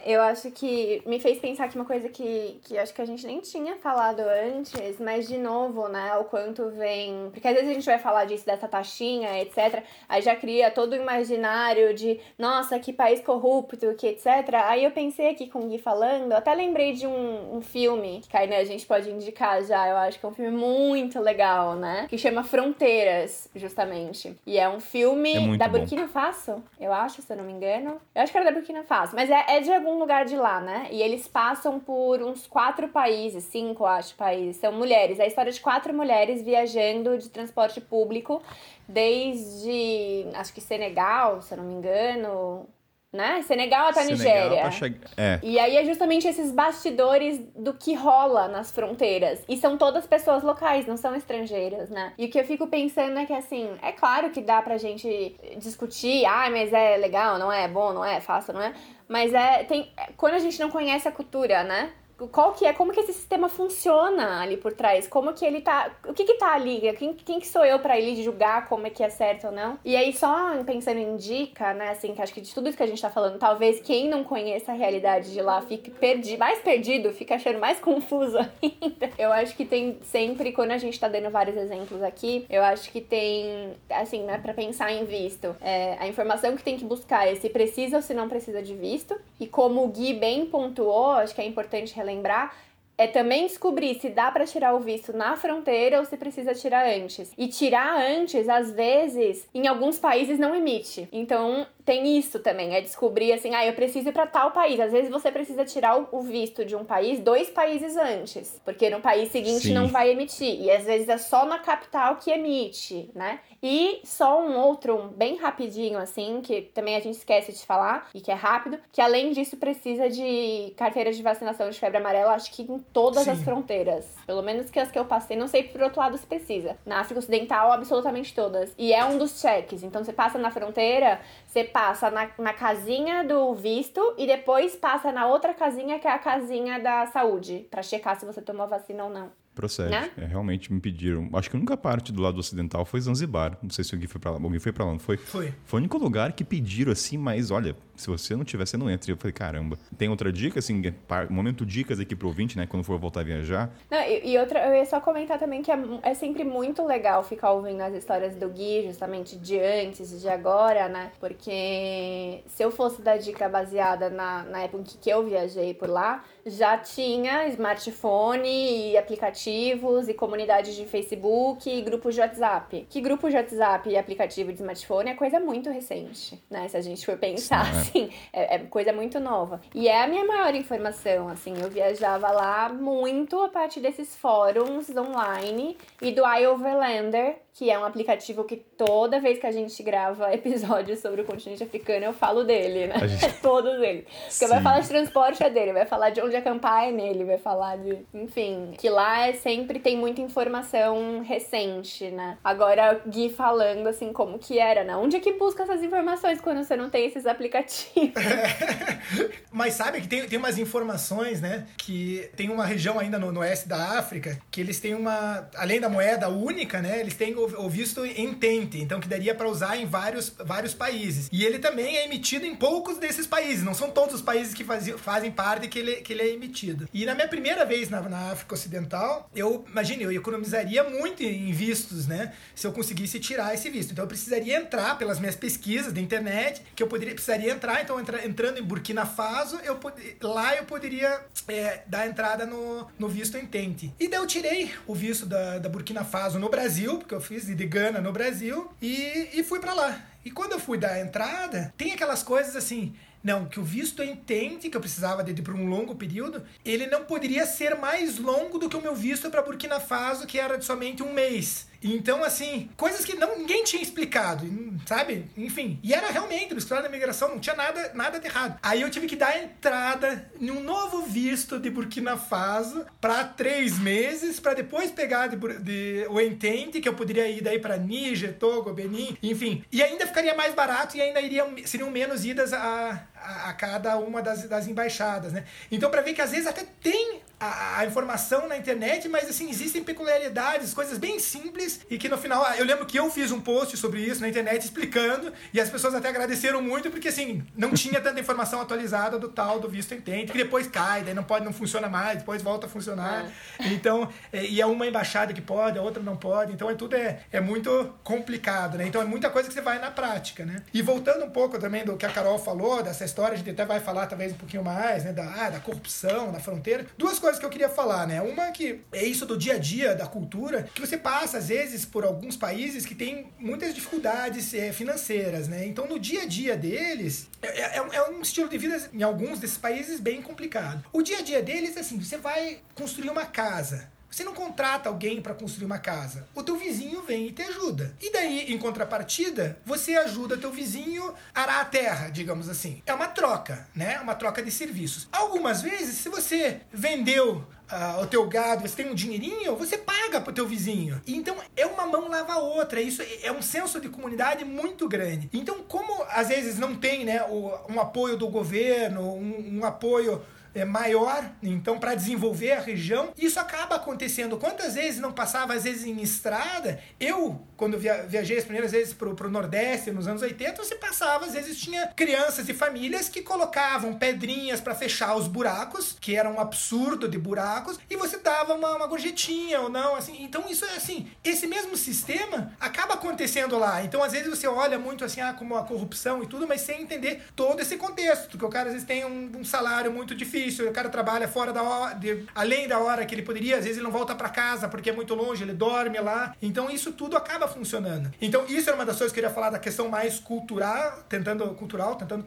Eu 0.05 0.21
acho 0.23 0.51
que 0.51 1.03
me 1.07 1.21
fez 1.21 1.39
pensar 1.39 1.69
que 1.69 1.77
uma 1.77 1.85
coisa 1.85 2.09
que, 2.09 2.61
que 2.65 2.79
acho 2.79 2.93
que 2.93 3.03
a 3.03 3.05
gente 3.05 3.27
nem 3.27 3.41
tinha 3.41 3.77
falado 3.77 4.21
antes, 4.21 4.99
mas 4.99 5.29
de 5.29 5.39
novo, 5.39 5.89
né, 5.89 6.15
o 6.17 6.25
quanto 6.25 6.71
vem. 6.71 7.31
Porque 7.33 7.47
às 7.47 7.55
vezes 7.55 7.71
a 7.71 7.75
gente 7.75 7.87
vai 7.87 7.99
falar 7.99 8.25
disso, 8.25 8.45
dessa 8.47 8.69
taxinha, 8.69 9.41
etc. 9.41 9.83
Aí 10.09 10.23
já 10.23 10.35
cria 10.35 10.71
todo 10.71 10.93
o 10.93 10.97
imaginário 10.97 11.95
de, 11.95 12.21
nossa, 12.39 12.79
que 12.79 12.93
país 12.93 13.21
corrupto, 13.21 13.95
que 13.95 14.07
etc. 14.09 14.27
Aí 14.65 14.85
eu 14.85 14.91
pensei 14.91 15.31
aqui 15.31 15.49
com 15.49 15.61
o 15.61 15.69
Gui 15.69 15.79
falando, 15.79 16.33
até 16.33 16.55
lembrei 16.55 16.93
de 16.93 17.07
um, 17.07 17.57
um 17.57 17.61
filme 17.61 18.21
que 18.23 18.29
Kainé, 18.29 18.59
a 18.59 18.65
gente 18.65 18.87
pode 18.87 19.11
indicar 19.11 19.63
já, 19.63 19.89
eu 19.89 19.97
acho 19.97 20.19
que 20.19 20.27
é 20.27 20.29
um 20.29 20.35
filme 20.35 20.57
muito 20.57 21.21
legal, 21.21 21.75
né? 21.75 22.07
Que 22.09 22.19
chama 22.19 22.43
Fronteiras, 22.43 23.49
justamente. 23.55 24.37
E 24.47 24.59
é 24.59 24.69
um 24.69 24.81
filme 24.81 25.55
é 25.55 25.57
da 25.57 25.69
Burkina 25.69 26.09
Faso, 26.09 26.63
eu 26.81 26.93
acho, 26.93 27.23
se 27.23 27.33
eu 27.33 27.37
não 27.37 27.45
me 27.45 27.53
engano. 27.53 28.01
Eu 28.15 28.23
acho 28.23 28.33
que 28.33 28.39
era 28.39 28.47
da 28.47 28.53
Burkina 28.53 28.83
Faso, 28.83 29.15
mas 29.15 29.31
é, 29.31 29.45
é 29.49 29.61
de 29.61 29.73
algum 29.73 29.92
algum 29.93 29.99
lugar 29.99 30.25
de 30.25 30.37
lá, 30.37 30.61
né? 30.61 30.89
E 30.91 31.03
eles 31.03 31.29
passam 31.29 31.79
por 31.79 32.23
uns 32.23 32.47
quatro 32.47 32.89
países, 32.89 33.45
cinco, 33.45 33.85
acho, 33.85 34.15
países. 34.15 34.57
São 34.57 34.73
mulheres. 34.73 35.19
É 35.19 35.25
a 35.25 35.27
história 35.27 35.53
de 35.53 35.61
quatro 35.61 35.95
mulheres 35.95 36.43
viajando 36.43 37.19
de 37.19 37.29
transporte 37.29 37.81
público 37.81 38.43
desde, 38.89 40.27
acho 40.35 40.53
que 40.53 40.61
Senegal, 40.61 41.43
se 41.43 41.55
eu 41.55 41.59
não 41.59 41.65
me 41.65 41.75
engano, 41.75 42.67
né? 43.13 43.43
Senegal 43.43 43.89
até 43.89 44.05
Senegal 44.05 44.49
Nigéria. 44.51 44.71
Che... 44.71 44.97
É. 45.17 45.39
E 45.43 45.59
aí 45.59 45.77
é 45.77 45.85
justamente 45.85 46.27
esses 46.27 46.51
bastidores 46.51 47.39
do 47.55 47.75
que 47.75 47.95
rola 47.95 48.49
nas 48.49 48.73
fronteiras. 48.73 49.45
E 49.47 49.57
são 49.59 49.77
todas 49.77 50.07
pessoas 50.07 50.43
locais, 50.43 50.87
não 50.87 50.97
são 50.97 51.15
estrangeiras, 51.15 51.91
né? 51.91 52.15
E 52.17 52.25
o 52.25 52.31
que 52.31 52.41
eu 52.41 52.45
fico 52.45 52.67
pensando 52.67 53.19
é 53.19 53.27
que, 53.27 53.35
assim, 53.35 53.71
é 53.83 53.93
claro 53.93 54.31
que 54.31 54.41
dá 54.41 54.63
pra 54.63 54.79
gente 54.79 55.37
discutir, 55.59 56.25
ah, 56.25 56.49
mas 56.51 56.73
é 56.73 56.97
legal, 56.97 57.39
não 57.39 57.53
é, 57.53 57.69
bom, 57.69 57.93
não 57.93 58.05
é, 58.05 58.21
fácil, 58.21 58.55
não 58.55 58.63
é? 58.63 58.73
Mas 59.13 59.35
é, 59.35 59.63
tem, 59.65 59.93
quando 60.17 60.33
a 60.33 60.39
gente 60.39 60.59
não 60.59 60.71
conhece 60.71 61.07
a 61.07 61.13
cultura, 61.13 61.63
né? 61.63 61.93
Qual 62.29 62.53
que 62.53 62.65
é, 62.65 62.73
como 62.73 62.93
que 62.93 63.01
esse 63.01 63.13
sistema 63.13 63.49
funciona 63.49 64.41
ali 64.41 64.57
por 64.57 64.73
trás, 64.73 65.07
como 65.07 65.33
que 65.33 65.45
ele 65.45 65.61
tá, 65.61 65.91
o 66.07 66.13
que 66.13 66.25
que 66.25 66.35
tá 66.35 66.55
ali, 66.55 66.93
quem, 66.97 67.15
quem 67.15 67.41
que 67.41 67.47
sou 67.47 67.65
eu 67.65 67.79
para 67.79 67.99
ele 67.99 68.23
julgar 68.23 68.69
como 68.69 68.87
é 68.87 68.91
que 68.91 69.03
é 69.03 69.09
certo 69.09 69.49
ou 69.49 69.53
não. 69.53 69.79
E 69.85 69.97
aí 69.97 70.13
só 70.13 70.63
pensando 70.65 70.99
em 70.99 71.17
dica, 71.17 71.75
né, 71.75 71.91
assim, 71.91 72.15
que 72.15 72.23
acho 72.23 72.33
que 72.33 72.41
de 72.41 72.53
tudo 72.53 72.69
isso 72.69 72.77
que 72.77 72.83
a 72.83 72.87
gente 72.87 73.01
tá 73.01 73.11
falando, 73.11 73.39
talvez 73.39 73.81
quem 73.81 74.09
não 74.09 74.25
conheça 74.25 74.73
a 74.73 74.75
realidade 74.75 75.33
de 75.33 75.41
lá 75.41 75.61
fique 75.63 75.93
mais 76.39 76.59
perdido, 76.61 77.13
fica 77.13 77.35
achando 77.35 77.59
mais 77.59 77.79
confuso 77.81 78.39
ainda. 78.63 79.11
Eu 79.19 79.33
acho 79.33 79.57
que 79.57 79.65
tem 79.65 79.99
sempre, 80.03 80.53
quando 80.53 80.73
a 80.73 80.79
gente 80.79 80.99
tá 80.99 81.09
dando 81.09 81.31
vários 81.31 81.57
exemplos 81.57 82.03
aqui, 82.03 82.47
eu 82.49 82.63
acho 82.63 82.91
que 82.91 83.01
tem, 83.01 83.75
assim, 83.91 84.23
né, 84.23 84.39
pra 84.39 84.55
pensar 84.55 84.93
em 84.93 85.05
visto, 85.05 85.55
é, 85.61 85.97
a 85.99 86.07
informação 86.07 86.57
que 86.57 86.63
tem 86.63 86.77
que 86.77 86.85
buscar 86.85 87.27
é 87.27 87.35
se 87.35 87.49
precisa 87.49 87.97
ou 87.97 88.03
se 88.03 88.15
não 88.15 88.29
precisa 88.29 88.63
de 88.63 88.75
visto, 88.75 89.17
e 89.39 89.47
como 89.47 89.85
o 89.85 89.89
Gui 89.89 90.15
bem 90.15 90.47
pontuou, 90.47 91.13
acho 91.13 91.35
que 91.35 91.41
é 91.41 91.47
importante 91.47 91.95
relembrar 91.95 92.12
lembrar 92.13 92.53
é 92.97 93.07
também 93.07 93.47
descobrir 93.47 93.95
se 94.01 94.09
dá 94.09 94.31
para 94.31 94.47
tirar 94.47 94.75
o 94.75 94.81
visto 94.81 95.17
na 95.17 95.37
fronteira 95.37 95.99
ou 95.99 96.05
se 96.05 96.17
precisa 96.17 96.55
tirar 96.55 96.87
antes. 96.87 97.33
E 97.37 97.49
tirar 97.49 98.01
antes, 98.01 98.49
às 98.49 98.71
vezes, 98.71 99.49
em 99.55 99.67
alguns 99.67 99.99
países 99.99 100.39
não 100.39 100.55
emite. 100.55 101.09
Então, 101.13 101.67
tem 101.85 102.17
isso 102.17 102.39
também, 102.39 102.75
é 102.75 102.81
descobrir 102.81 103.33
assim, 103.33 103.55
ah, 103.55 103.67
eu 103.67 103.73
preciso 103.73 104.09
ir 104.09 104.13
para 104.13 104.27
tal 104.27 104.53
país. 104.53 104.79
Às 104.79 104.93
vezes 104.93 105.11
você 105.11 105.31
precisa 105.33 105.65
tirar 105.65 106.09
o 106.13 106.21
visto 106.21 106.65
de 106.65 106.77
um 106.77 106.85
país 106.85 107.19
dois 107.19 107.51
países 107.51 107.97
antes, 107.97 108.61
porque 108.65 108.89
no 108.89 109.01
país 109.01 109.31
seguinte 109.31 109.69
Sim. 109.69 109.75
não 109.75 109.89
vai 109.89 110.11
emitir. 110.11 110.61
E 110.61 110.71
às 110.71 110.85
vezes 110.85 111.09
é 111.09 111.19
só 111.19 111.45
na 111.45 111.59
capital 111.59 112.17
que 112.17 112.31
emite, 112.31 113.11
né? 113.15 113.41
E 113.63 114.01
só 114.05 114.41
um 114.41 114.57
outro, 114.59 115.13
bem 115.17 115.37
rapidinho, 115.37 115.99
assim, 115.99 116.41
que 116.43 116.63
também 116.63 116.97
a 116.97 117.01
gente 117.01 117.17
esquece 117.17 117.53
de 117.53 117.65
falar, 117.65 118.09
e 118.13 118.21
que 118.21 118.31
é 118.31 118.35
rápido, 118.35 118.79
que 118.91 119.01
além 119.01 119.31
disso 119.31 119.57
precisa 119.57 120.09
de 120.09 120.73
carteira 120.77 121.13
de 121.13 121.23
vacinação 121.23 121.71
de 121.71 121.79
febre 121.79 121.99
amarela, 121.99 122.35
acho 122.35 122.53
que 122.53 122.63
em 122.63 122.79
todas 122.93 123.25
Sim. 123.25 123.31
as 123.31 123.43
fronteiras. 123.43 124.07
Pelo 124.27 124.43
menos 124.43 124.71
que 124.71 124.79
as 124.79 124.91
que 124.91 124.99
eu 124.99 125.05
passei, 125.05 125.37
não 125.37 125.49
sei 125.49 125.65
por 125.65 125.81
outro 125.83 126.01
lado 126.01 126.17
se 126.17 126.27
precisa. 126.27 126.77
Na 126.85 127.01
África 127.01 127.21
Ocidental, 127.21 127.73
absolutamente 127.73 128.35
todas. 128.35 128.75
E 128.79 128.93
é 128.93 129.05
um 129.05 129.19
dos 129.19 129.41
cheques. 129.41 129.83
Então 129.83 130.05
você 130.05 130.13
passa 130.13 130.39
na 130.39 130.51
fronteira, 130.51 131.21
você 131.47 131.65
passa 131.65 132.11
na, 132.11 132.31
na 132.39 132.53
casinha 132.53 133.25
do 133.25 133.55
visto 133.55 134.15
e 134.19 134.27
depois 134.27 134.77
passa 134.77 135.13
na 135.13 135.27
outra 135.27 135.55
casinha, 135.55 135.99
que 135.99 136.07
é 136.07 136.13
a 136.13 136.19
casinha 136.19 136.79
da 136.79 137.07
saúde, 137.07 137.67
para 137.71 137.83
checar 137.83 138.19
se 138.19 138.27
você 138.27 138.41
tomou 138.41 138.69
vacina 138.69 139.05
ou 139.05 139.11
não. 139.11 139.43
Procede. 139.55 139.91
Né? 139.91 140.11
É, 140.17 140.25
realmente 140.25 140.73
me 140.73 140.81
pediram. 140.81 141.29
Acho 141.35 141.51
que 141.51 141.57
a 141.57 141.59
única 141.59 141.77
parte 141.77 142.11
do 142.11 142.23
lado 142.23 142.39
ocidental 142.39 142.87
foi 142.87 143.01
Zanzibar. 143.01 143.59
Não 143.63 143.69
sei 143.69 143.85
se 143.85 143.95
alguém 143.95 144.09
foi 144.09 144.19
para 144.19 144.31
lá. 144.31 144.39
Alguém 144.43 144.59
foi 144.59 144.73
para 144.73 144.85
lá, 144.85 144.93
não 144.93 144.99
foi? 144.99 145.19
Foi. 145.19 145.53
Foi 145.65 145.79
o 145.79 145.81
único 145.81 145.99
lugar 145.99 146.33
que 146.33 146.43
pediram 146.43 146.91
assim, 146.91 147.19
mas 147.19 147.51
olha, 147.51 147.77
se 148.03 148.09
você 148.11 148.35
não 148.37 148.45
tiver, 148.45 148.67
você 148.67 148.77
não 148.77 148.91
entra. 148.91 149.11
E 149.11 149.13
eu 149.13 149.17
falei, 149.17 149.33
caramba. 149.33 149.79
Tem 149.97 150.09
outra 150.09 150.33
dica, 150.33 150.59
assim, 150.59 150.83
momento 151.31 151.65
dicas 151.65 152.01
aqui 152.01 152.15
pro 152.15 152.29
ouvinte, 152.29 152.57
né? 152.57 152.67
Quando 152.67 152.85
for 152.85 152.99
voltar 152.99 153.21
a 153.21 153.25
viajar. 153.25 153.71
Não, 153.91 154.01
e, 154.03 154.33
e, 154.33 154.39
outra, 154.39 154.67
eu 154.67 154.75
ia 154.75 154.85
só 154.85 155.01
comentar 155.01 155.39
também 155.39 155.63
que 155.63 155.71
é, 155.71 155.79
é, 156.03 156.15
sempre 156.15 156.45
muito 156.45 156.85
legal 156.85 157.23
ficar 157.23 157.53
ouvindo 157.53 157.81
as 157.81 157.95
histórias 157.95 158.35
do 158.35 158.49
Gui, 158.49 158.85
justamente 158.87 159.37
de 159.37 159.59
antes 159.59 160.13
e 160.13 160.19
de 160.19 160.29
agora, 160.29 160.89
né? 160.89 161.13
Porque 161.21 162.43
se 162.47 162.63
eu 162.63 162.71
fosse 162.71 163.01
dar 163.01 163.19
dica 163.19 163.49
baseada 163.49 164.11
na, 164.11 164.43
na 164.45 164.63
época 164.63 164.85
que 165.01 165.11
eu 165.11 165.25
viajei 165.25 165.75
por 165.75 165.89
lá, 165.89 166.25
já 166.45 166.77
tinha 166.77 167.47
smartphone 167.49 168.49
e 168.91 168.97
aplicativos 168.97 170.09
e 170.09 170.15
comunidades 170.15 170.75
de 170.75 170.85
Facebook 170.85 171.71
e 171.71 171.81
grupos 171.83 172.15
de 172.15 172.21
WhatsApp. 172.21 172.87
Que 172.89 173.01
grupo 173.01 173.29
de 173.29 173.37
WhatsApp 173.37 173.89
e 173.89 173.97
aplicativo 173.97 174.53
de 174.53 174.59
smartphone 174.59 175.11
é 175.11 175.15
coisa 175.15 175.39
muito 175.39 175.71
recente, 175.71 176.43
né? 176.51 176.69
Se 176.69 176.77
a 176.77 176.81
gente 176.81 177.05
for 177.07 177.17
pensar, 177.17 177.73
Sim, 177.85 177.91
é. 177.91 177.92
Assim, 177.93 178.11
é, 178.33 178.57
é, 178.57 178.59
coisa 178.59 178.93
muito 178.93 179.21
nova. 179.21 179.61
E 179.75 179.89
é 179.89 180.03
a 180.03 180.07
minha 180.07 180.25
maior 180.25 180.55
informação, 180.55 181.29
assim, 181.29 181.55
eu 181.61 181.69
viajava 181.69 182.31
lá 182.31 182.71
muito 182.71 183.39
a 183.41 183.49
partir 183.49 183.81
desses 183.81 184.17
fóruns 184.17 184.89
online 184.97 185.77
e 186.01 186.11
do 186.11 186.27
iOverlander, 186.27 187.37
que 187.55 187.71
é 187.71 187.79
um 187.79 187.85
aplicativo 187.85 188.45
que 188.45 188.57
toda 188.57 189.21
vez 189.21 189.39
que 189.39 189.47
a 189.47 189.53
gente 189.53 189.83
grava 189.83 190.33
episódios 190.33 191.01
sobre 191.01 191.21
o 191.21 191.25
continente 191.25 191.63
africano, 191.63 192.07
eu 192.07 192.13
falo 192.13 192.45
dele, 192.45 192.87
né? 192.87 193.07
Gente... 193.07 193.33
Todos 193.43 193.81
eles. 193.81 194.07
Porque 194.31 194.47
vai 194.47 194.63
falar 194.63 194.81
de 194.81 194.89
transporte 194.89 195.43
é 195.43 195.51
dele, 195.51 195.73
vai 195.73 195.85
falar 195.85 196.11
de 196.11 196.21
onde 196.21 196.35
acampar 196.35 196.89
é 196.89 196.93
nele, 196.93 197.25
vai 197.25 197.39
falar 197.39 197.77
de. 197.77 197.99
Enfim, 198.15 198.73
que 198.79 198.89
lá 198.89 199.29
é 199.29 199.35
sempre 199.35 199.79
tem 199.79 199.97
muita 199.97 200.21
informação 200.21 201.21
recente, 201.21 202.11
né? 202.11 202.39
Agora, 202.43 203.03
Gui 203.07 203.29
falando 203.31 203.87
assim 203.87 204.13
como 204.13 204.39
que 204.39 204.59
era, 204.59 204.85
né? 204.85 204.97
Onde 204.97 205.17
é 205.17 205.21
que 205.21 205.33
busca 205.33 205.65
essas 205.65 205.83
informações 205.83 206.41
quando 206.41 206.63
você 206.63 206.77
não 206.77 206.89
tem 206.89 207.07
esses 207.07 207.27
aplicativos? 207.27 207.72
Mas 209.51 209.75
sabe 209.75 210.01
que 210.01 210.09
tem, 210.09 210.27
tem 210.27 210.39
umas 210.39 210.59
informações, 210.59 211.41
né? 211.41 211.67
Que 211.77 212.31
tem 212.37 212.51
uma 212.51 212.65
região 212.65 212.99
ainda 212.99 213.19
no, 213.19 213.31
no 213.31 213.41
oeste 213.41 213.69
da 213.69 213.99
África 213.99 214.39
que 214.51 214.61
eles 214.61 214.81
têm 214.81 214.95
uma. 214.95 215.49
Além 215.55 215.81
da 215.81 215.89
moeda 215.89 216.29
única, 216.29 216.81
né? 216.81 217.01
Eles 217.01 217.15
têm 217.15 217.35
o, 217.35 217.65
o 217.65 217.69
visto 217.69 218.05
entente, 218.05 218.81
então 218.81 219.01
que 219.01 219.09
daria 219.09 219.35
para 219.35 219.49
usar 219.49 219.77
em 219.77 219.87
vários, 219.87 220.33
vários 220.45 220.75
países. 220.75 221.29
E 221.31 221.45
ele 221.45 221.59
também 221.59 221.97
é 221.97 222.05
emitido 222.05 222.47
em 222.47 222.55
poucos 222.55 222.99
desses 222.99 223.27
países, 223.27 223.63
não 223.63 223.75
são 223.75 223.91
todos 223.91 224.15
os 224.15 224.23
países 224.23 224.55
que 224.55 224.65
fazem, 224.65 224.97
fazem 224.97 225.31
parte 225.31 225.69
que 225.69 225.79
ele, 225.79 225.97
que 225.97 226.13
ele 226.13 226.23
é 226.23 226.33
emitido. 226.33 226.89
E 226.93 227.05
na 227.05 227.15
minha 227.15 227.29
primeira 227.29 227.65
vez 227.65 227.91
na, 227.91 228.01
na 228.01 228.33
África 228.33 228.55
Ocidental, 228.55 229.29
eu, 229.35 229.65
imagine, 229.69 230.05
eu 230.05 230.13
economizaria 230.13 230.83
muito 230.85 231.23
em 231.23 231.53
vistos, 231.53 232.07
né? 232.07 232.33
Se 232.55 232.67
eu 232.67 232.73
conseguisse 232.73 233.19
tirar 233.21 233.55
esse 233.55 233.69
visto. 233.71 233.93
Então 233.93 234.05
eu 234.05 234.09
precisaria 234.09 234.57
entrar 234.57 234.97
pelas 234.99 235.19
minhas 235.19 235.37
pesquisas 235.37 235.93
da 235.93 236.01
internet, 236.01 236.63
que 236.75 236.83
eu 236.83 236.87
poderia, 236.87 237.15
precisaria 237.15 237.53
entrar, 237.63 237.81
então 237.81 238.01
entra, 238.01 238.27
entrando 238.27 238.59
em 238.59 238.63
Burkina 238.63 239.07
Faso, 239.07 239.57
eu 239.63 239.79
lá 240.21 240.57
eu 240.57 240.65
poderia 240.65 241.25
é, 241.47 241.83
dar 241.87 242.09
entrada 242.09 242.45
no, 242.45 242.89
no 242.99 243.09
visto 243.09 243.37
entente. 243.39 243.95
E 244.01 244.09
daí 244.09 244.19
eu 244.19 244.27
tirei 244.27 244.73
o 244.85 244.95
visto 244.95 245.27
da, 245.27 245.59
da 245.59 245.69
Burkina 245.69 246.03
Faso 246.03 246.41
no 246.41 246.49
Brasil, 246.49 246.99
porque 246.99 247.15
eu 247.15 247.21
fiz 247.21 247.47
de 247.47 247.67
Gana 247.67 248.01
no 248.01 248.13
Brasil, 248.13 248.69
e, 248.83 249.29
e 249.33 249.45
fui 249.45 249.61
para 249.61 249.75
lá. 249.75 249.97
E 250.25 250.31
quando 250.31 250.53
eu 250.53 250.59
fui 250.59 250.77
dar 250.77 250.93
a 250.93 251.01
entrada, 251.01 251.73
tem 251.77 251.93
aquelas 251.93 252.23
coisas 252.23 252.57
assim. 252.57 252.95
Não, 253.23 253.45
que 253.47 253.61
o 253.61 253.65
visto 253.65 254.03
entende 254.03 254.69
que 254.69 254.77
eu 254.77 254.81
precisava 254.81 255.23
dele 255.23 255.43
por 255.43 255.55
um 255.55 255.69
longo 255.69 255.95
período, 255.95 256.43
ele 256.65 256.89
não 256.89 257.05
poderia 257.05 257.47
ser 257.47 257.77
mais 257.77 258.19
longo 258.19 258.59
do 258.59 258.69
que 258.69 258.77
o 258.77 258.83
meu 258.83 258.97
visto 258.97 259.31
para 259.31 259.43
Burkina 259.43 259.79
Faso, 259.79 260.27
que 260.27 260.41
era 260.41 260.59
de 260.59 260.65
somente 260.65 261.05
um 261.05 261.13
mês. 261.13 261.69
Então, 261.83 262.23
assim, 262.23 262.71
coisas 262.77 263.05
que 263.05 263.15
não, 263.15 263.39
ninguém 263.39 263.65
tinha 263.65 263.83
explicado, 263.83 264.47
sabe? 264.87 265.27
Enfim. 265.37 265.79
E 265.83 265.93
era 265.93 266.11
realmente, 266.11 266.53
no 266.53 266.59
escritório 266.59 266.83
da 266.83 266.89
imigração 266.89 267.29
não 267.29 267.39
tinha 267.39 267.57
nada, 267.57 267.93
nada 267.95 268.21
de 268.21 268.27
errado. 268.27 268.59
Aí 268.63 268.83
eu 268.83 268.91
tive 268.91 269.07
que 269.07 269.17
dar 269.17 269.37
entrada 269.43 270.31
em 270.41 270.51
um 270.51 270.63
novo 270.63 271.03
visto 271.03 271.59
de 271.59 271.71
Burkina 271.71 272.17
Faso 272.17 272.85
para 273.01 273.25
três 273.25 273.79
meses, 273.79 274.39
para 274.39 274.55
depois 274.55 274.91
pegar 274.91 275.27
de, 275.27 275.37
de, 275.37 276.07
o 276.09 276.21
entente, 276.21 276.81
que 276.81 276.89
eu 276.89 276.95
poderia 276.95 277.29
ir 277.29 277.43
daí 277.43 277.59
para 277.59 277.77
Níger, 277.77 278.35
Togo, 278.39 278.73
Benin, 278.73 279.17
enfim. 279.23 279.65
E 279.71 279.83
ainda 279.83 280.07
ficaria 280.07 280.35
mais 280.35 280.55
barato 280.55 280.97
e 280.97 281.01
ainda 281.01 281.21
iriam, 281.21 281.55
seriam 281.65 281.91
menos 281.91 282.25
idas 282.25 282.53
a, 282.53 283.07
a, 283.15 283.51
a 283.51 283.55
cada 283.55 283.97
uma 283.99 284.23
das, 284.23 284.49
das 284.49 284.67
embaixadas, 284.67 285.33
né? 285.33 285.45
Então, 285.71 285.91
para 285.91 286.03
ver 286.03 286.15
que 286.15 286.21
às 286.21 286.31
vezes 286.31 286.47
até 286.47 286.65
tem 286.81 287.21
a, 287.43 287.81
a, 287.81 287.87
informação 287.87 288.47
na 288.47 288.57
internet, 288.57 289.09
mas 289.09 289.29
assim, 289.29 289.51
existem 289.51 289.83
peculiaridades, 289.83 290.73
coisas 290.73 290.97
bem 290.97 291.19
simples 291.19 291.81
e 291.91 291.99
que 291.99 292.09
no 292.09 292.17
final, 292.17 292.45
eu 292.55 292.65
lembro 292.65 292.87
que 292.87 292.99
eu 292.99 293.11
fiz 293.11 293.33
um 293.33 293.41
post 293.41 293.77
sobre 293.77 294.01
isso 294.01 294.21
na 294.21 294.29
internet 294.29 294.65
explicando 294.65 295.33
e 295.53 295.61
as 295.61 295.69
pessoas 295.69 295.95
até 295.95 296.09
agradeceram 296.09 296.63
muito 296.63 296.89
porque 296.89 297.09
assim, 297.09 297.45
não 297.57 297.73
tinha 297.73 298.01
tanta 298.01 298.21
informação 298.21 298.61
atualizada 298.61 299.19
do 299.19 299.29
tal 299.29 299.59
do 299.59 299.69
visto 299.69 299.93
entente, 299.93 300.31
que 300.31 300.39
depois 300.39 300.69
cai, 300.69 301.03
daí 301.03 301.15
não 301.15 301.25
pode, 301.25 301.45
não 301.45 301.53
funciona 301.53 301.89
mais, 301.89 302.19
depois 302.19 302.43
volta 302.43 302.67
a 302.67 302.69
funcionar. 302.69 303.27
É. 303.59 303.69
Então, 303.69 304.09
é, 304.33 304.45
e 304.45 304.61
é 304.61 304.67
uma 304.67 304.87
embaixada 304.87 305.33
que 305.33 305.41
pode, 305.41 305.79
a 305.79 305.83
outra 305.83 306.03
não 306.03 306.17
pode, 306.17 306.53
então 306.53 306.71
é 306.71 306.75
tudo 306.75 306.95
é, 306.95 307.21
é 307.33 307.41
muito 307.41 307.93
complicado, 308.05 308.79
né? 308.79 308.87
Então 308.87 309.03
é 309.03 309.05
muita 309.05 309.31
coisa 309.31 309.49
que 309.49 309.55
você 309.55 309.61
vai 309.61 309.81
na 309.81 309.91
prática, 309.91 310.45
né? 310.45 310.63
E 310.73 310.81
voltando 310.81 311.25
um 311.25 311.31
pouco 311.31 311.59
também 311.59 311.85
do 311.85 311.97
que 311.97 312.07
a 312.07 312.11
Carol 312.11 312.39
falou, 312.39 312.83
dessa 312.83 313.05
história, 313.05 313.35
a 313.35 313.37
gente 313.37 313.51
até 313.51 313.65
vai 313.65 313.81
falar 313.81 314.07
talvez 314.07 314.33
um 314.33 314.37
pouquinho 314.37 314.63
mais, 314.63 315.05
né, 315.05 315.13
da, 315.13 315.25
ah, 315.25 315.51
da 315.51 315.61
corrupção, 315.61 316.31
da 316.31 316.39
fronteira. 316.39 316.87
Duas 316.97 317.19
coisas 317.19 317.32
coisas 317.33 317.39
que 317.39 317.47
eu 317.47 317.51
queria 317.51 317.69
falar, 317.69 318.07
né? 318.07 318.21
Uma 318.21 318.51
que 318.51 318.81
é 318.93 319.05
isso 319.05 319.25
do 319.25 319.37
dia 319.37 319.55
a 319.55 319.59
dia, 319.59 319.95
da 319.95 320.07
cultura, 320.07 320.69
que 320.75 320.81
você 320.81 320.97
passa, 320.97 321.39
às 321.39 321.49
vezes, 321.49 321.85
por 321.85 322.05
alguns 322.05 322.37
países 322.37 322.85
que 322.85 322.95
têm 322.95 323.27
muitas 323.39 323.75
dificuldades 323.75 324.53
é, 324.55 324.73
financeiras, 324.73 325.49
né? 325.49 325.67
Então, 325.67 325.87
no 325.87 325.99
dia 325.99 326.23
a 326.23 326.27
dia 326.27 326.57
deles, 326.57 327.29
é, 327.41 327.49
é, 327.49 327.77
é, 327.77 328.11
um 328.11 328.21
estilo 328.21 328.49
de 328.49 328.59
vida, 328.59 328.91
em 328.93 329.03
alguns 329.03 329.39
desses 329.39 329.59
países, 329.59 330.01
bem 330.01 330.21
complicado. 330.21 330.85
O 330.93 331.03
dia 331.03 331.19
a 331.19 331.23
dia 331.23 331.43
deles, 331.43 331.77
assim, 331.77 331.99
você 331.99 332.17
vai 332.17 332.59
construir 332.75 333.11
uma 333.11 333.25
casa. 333.25 333.91
Você 334.13 334.25
não 334.25 334.35
contrata 334.35 334.91
alguém 334.91 335.23
para 335.23 335.33
construir 335.33 335.65
uma 335.65 335.79
casa. 335.79 336.29
O 336.35 336.43
teu 336.43 336.57
vizinho 336.57 337.03
vem 337.03 337.29
e 337.29 337.33
te 337.33 337.41
ajuda. 337.41 337.97
E 337.99 338.13
daí, 338.13 338.53
em 338.53 338.59
contrapartida, 338.59 339.59
você 339.65 339.97
ajuda 339.97 340.37
teu 340.37 340.51
vizinho 340.51 341.15
a 341.35 341.41
arar 341.41 341.61
a 341.63 341.65
terra, 341.65 342.11
digamos 342.11 342.47
assim. 342.47 342.83
É 342.85 342.93
uma 342.93 343.09
troca, 343.09 343.67
né? 343.75 343.99
Uma 344.01 344.15
troca 344.15 344.43
de 344.43 344.51
serviços. 344.51 345.09
Algumas 345.11 345.63
vezes, 345.63 345.97
se 345.97 346.11
você 346.11 346.61
vendeu 346.71 347.45
Uh, 347.73 348.03
o 348.03 348.07
teu 348.07 348.29
gado, 348.29 348.69
você 348.69 348.83
tem 348.83 348.93
um 348.93 348.95
dinheirinho, 348.95 349.57
você 349.57 349.79
paga 349.79 350.21
pro 350.21 350.31
teu 350.31 350.47
vizinho. 350.47 351.01
Então 351.07 351.35
é 351.57 351.65
uma 351.65 351.87
mão 351.87 352.07
lava 352.07 352.35
a 352.35 352.39
outra. 352.39 352.83
Isso 352.83 353.03
é 353.23 353.33
um 353.33 353.41
senso 353.41 353.81
de 353.81 353.89
comunidade 353.89 354.45
muito 354.45 354.87
grande. 354.87 355.31
Então, 355.33 355.63
como 355.67 356.05
às 356.11 356.29
vezes 356.29 356.59
não 356.59 356.75
tem 356.75 357.07
né, 357.07 357.25
um 357.25 357.81
apoio 357.81 358.19
do 358.19 358.29
governo, 358.29 359.15
um, 359.15 359.61
um 359.61 359.65
apoio 359.65 360.21
é, 360.55 360.65
maior, 360.65 361.31
então, 361.43 361.79
para 361.79 361.95
desenvolver 361.95 362.53
a 362.53 362.61
região. 362.61 363.13
Isso 363.17 363.41
acaba 363.41 363.77
acontecendo. 363.77 364.37
Quantas 364.37 364.75
vezes 364.75 365.01
não 365.01 365.13
passava, 365.13 365.55
às 365.55 365.65
vezes, 365.65 365.85
em 365.85 366.01
estrada? 366.01 366.81
Eu, 367.01 367.41
quando 367.57 367.79
via, 367.79 368.05
viajei 368.07 368.39
as 368.39 368.45
primeiras 368.45 368.73
vezes 368.73 368.93
para 368.93 369.09
o 369.09 369.31
Nordeste, 369.31 369.91
nos 369.91 370.07
anos 370.07 370.23
80, 370.23 370.63
você 370.63 370.75
passava, 370.75 371.27
às 371.27 371.33
vezes, 371.33 371.59
tinha 371.59 371.89
crianças 371.89 372.49
e 372.49 372.55
famílias 372.55 373.09
que 373.09 373.23
colocavam 373.23 373.95
pedrinhas 373.95 374.61
para 374.61 374.75
fechar 374.75 375.17
os 375.17 375.27
buracos, 375.27 375.97
que 376.01 376.17
era 376.17 376.29
um 376.29 376.41
absurdo 376.41 377.09
de 377.09 377.19
buracos, 377.19 377.79
e 377.89 377.97
você 377.97 378.19
dava 378.19 378.55
uma, 378.55 378.77
uma 378.77 378.87
gorjetinha 378.87 379.61
ou 379.61 379.69
não, 379.69 379.95
assim. 379.97 380.23
Então, 380.23 380.45
isso 380.49 380.65
é 380.65 380.77
assim, 380.77 381.11
esse 381.25 381.47
mesmo 381.47 381.77
sistema 381.77 382.53
acaba 382.61 382.95
acontecendo 382.95 383.59
lá. 383.59 383.83
Então, 383.83 384.03
às 384.03 384.13
vezes, 384.13 384.29
você 384.29 384.47
olha 384.47 384.79
muito 384.79 385.05
assim, 385.05 385.21
ah, 385.21 385.33
como 385.33 385.57
a 385.57 385.65
corrupção 385.65 386.23
e 386.23 386.27
tudo, 386.27 386.47
mas 386.47 386.61
sem 386.61 386.83
entender 386.83 387.23
todo 387.35 387.61
esse 387.61 387.77
contexto, 387.77 388.29
porque 388.31 388.45
o 388.45 388.49
cara, 388.49 388.67
às 388.67 388.75
vezes, 388.75 388.87
tem 388.87 389.05
um, 389.05 389.33
um 389.39 389.45
salário 389.45 389.91
muito 389.91 390.15
difícil 390.15 390.42
difícil, 390.43 390.69
o 390.69 390.73
cara 390.73 390.89
trabalha 390.89 391.29
fora 391.29 391.53
da 391.53 391.63
hora, 391.63 391.95
de, 391.95 392.25
além 392.35 392.67
da 392.67 392.79
hora 392.79 393.05
que 393.07 393.15
ele 393.15 393.23
poderia, 393.23 393.57
às 393.57 393.65
vezes 393.65 393.79
ele 393.79 393.85
não 393.85 393.93
volta 393.93 394.15
para 394.15 394.29
casa 394.29 394.69
porque 394.69 394.91
é 394.91 394.93
muito 394.93 395.15
longe, 395.15 395.43
ele 395.43 395.53
dorme 395.53 395.99
lá. 396.01 396.35
Então 396.41 396.71
isso 396.71 396.93
tudo 396.93 397.17
acaba 397.17 397.47
funcionando. 397.49 398.13
Então 398.21 398.45
isso 398.47 398.71
é 398.71 398.75
uma 398.75 398.85
das 398.85 398.97
coisas 398.97 399.13
que 399.13 399.21
eu 399.21 399.23
queria 399.23 399.35
falar 399.35 399.51
da 399.51 399.59
questão 399.59 399.89
mais 399.89 400.19
cultural, 400.19 401.05
tentando 401.09 401.47
cultural, 401.55 401.97
tentando 401.97 402.25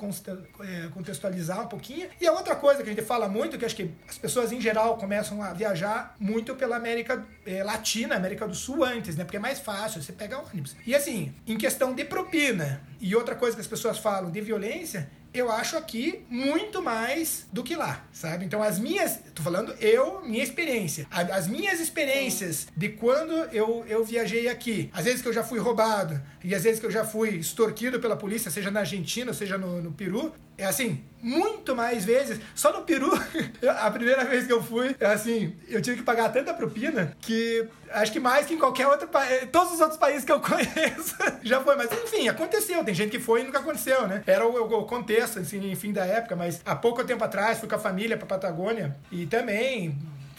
é, 0.62 0.88
contextualizar 0.94 1.62
um 1.62 1.68
pouquinho. 1.68 2.10
E 2.20 2.28
a 2.28 2.32
outra 2.32 2.56
coisa 2.56 2.84
que 2.84 2.90
a 2.90 2.94
gente 2.94 3.06
fala 3.06 3.28
muito, 3.28 3.58
que 3.58 3.66
acho 3.66 3.76
que 3.76 3.92
as 4.08 4.18
pessoas 4.18 4.52
em 4.52 4.62
geral 4.62 4.98
começam 4.98 5.42
a 5.42 5.54
viajar 5.54 6.16
muito 6.20 6.56
pela 6.56 6.76
América 6.76 7.26
é, 7.46 7.64
Latina, 7.64 8.16
América 8.16 8.48
do 8.48 8.56
Sul 8.56 8.84
antes, 8.84 9.16
né? 9.16 9.24
Porque 9.24 9.38
é 9.38 9.40
mais 9.40 9.60
fácil, 9.60 10.02
você 10.02 10.14
pega 10.14 10.40
ônibus. 10.40 10.76
E 10.86 10.96
assim, 10.96 11.34
em 11.48 11.58
questão 11.58 11.94
de 11.94 12.06
propina, 12.06 12.82
e 13.00 13.16
outra 13.16 13.36
coisa 13.36 13.56
que 13.56 13.62
as 13.62 13.68
pessoas 13.68 13.98
falam 13.98 14.32
de 14.32 14.42
violência, 14.42 15.10
eu 15.38 15.52
acho 15.52 15.78
aqui 15.78 16.24
muito 16.30 16.82
mais 16.82 17.46
do 17.52 17.64
que 17.64 17.76
lá, 17.76 18.06
sabe? 18.12 18.46
Então 18.46 18.64
as 18.64 18.80
minhas, 18.80 19.20
tô 19.34 19.44
falando 19.44 19.74
eu, 19.80 20.22
minha 20.22 20.44
experiência, 20.44 21.06
as 21.12 21.48
minhas 21.48 21.80
experiências 21.80 22.68
de 22.76 22.90
quando 22.90 23.34
eu, 23.52 23.86
eu 23.88 24.04
viajei 24.04 24.48
aqui, 24.48 24.90
às 24.94 25.06
vezes 25.06 25.22
que 25.22 25.28
eu 25.28 25.34
já 25.34 25.44
fui 25.44 25.60
roubado 25.60 26.22
e 26.44 26.56
às 26.56 26.64
vezes 26.64 26.80
que 26.80 26.86
eu 26.86 26.92
já 26.92 27.04
fui 27.04 27.30
extorquido 27.38 28.00
pela 28.00 28.16
polícia, 28.16 28.50
seja 28.50 28.72
na 28.72 28.82
Argentina, 28.82 29.34
seja 29.34 29.58
no, 29.58 29.82
no 29.82 29.92
Peru, 29.92 30.34
é 30.58 30.66
assim, 30.66 31.04
muito 31.22 31.76
mais 31.76 32.06
vezes. 32.06 32.40
Só 32.54 32.72
no 32.72 32.84
Peru, 32.84 33.12
a 33.80 33.92
primeira 33.92 34.24
vez 34.26 34.46
que 34.46 34.54
eu 34.54 34.62
fui, 34.62 34.96
é 35.00 35.06
assim, 35.08 35.56
eu 35.68 35.82
tive 35.82 35.98
que 35.98 36.04
pagar 36.04 36.30
tanta 36.30 36.54
propina 36.54 37.16
que 37.20 37.68
acho 37.92 38.12
que 38.12 38.20
mais 38.20 38.46
que 38.46 38.54
em 38.54 38.60
qualquer 38.60 38.88
outro 38.88 39.08
país, 39.08 39.48
todos 39.52 39.74
os 39.74 39.80
outros 39.80 39.98
países 39.98 40.24
que 40.24 40.32
eu 40.32 40.40
conheço 40.42 41.16
já 41.44 41.62
foi. 41.62 41.76
Mas 41.76 41.92
enfim, 41.92 42.28
aconteceu. 42.28 42.84
Tem 42.84 42.94
gente 42.94 43.12
que 43.12 43.20
foi 43.20 43.42
e 43.42 43.44
nunca 43.44 43.60
aconteceu, 43.60 44.08
né? 44.08 44.24
Era 44.28 44.46
o, 44.46 44.52
o, 44.52 44.80
o 44.82 44.86
contexto, 44.86 45.40
assim, 45.40 45.72
enfim, 45.72 45.92
da 45.92 46.06
época. 46.06 46.36
Mas 46.36 46.62
há 46.66 46.76
pouco 46.76 47.04
tempo 47.04 47.24
atrás 47.24 47.60
fui 47.60 47.68
com 47.68 47.76
a 47.76 47.80
família 47.80 48.18
pra 48.18 48.28
Patagônia 48.28 48.96
e 49.12 49.26
também 49.26 49.98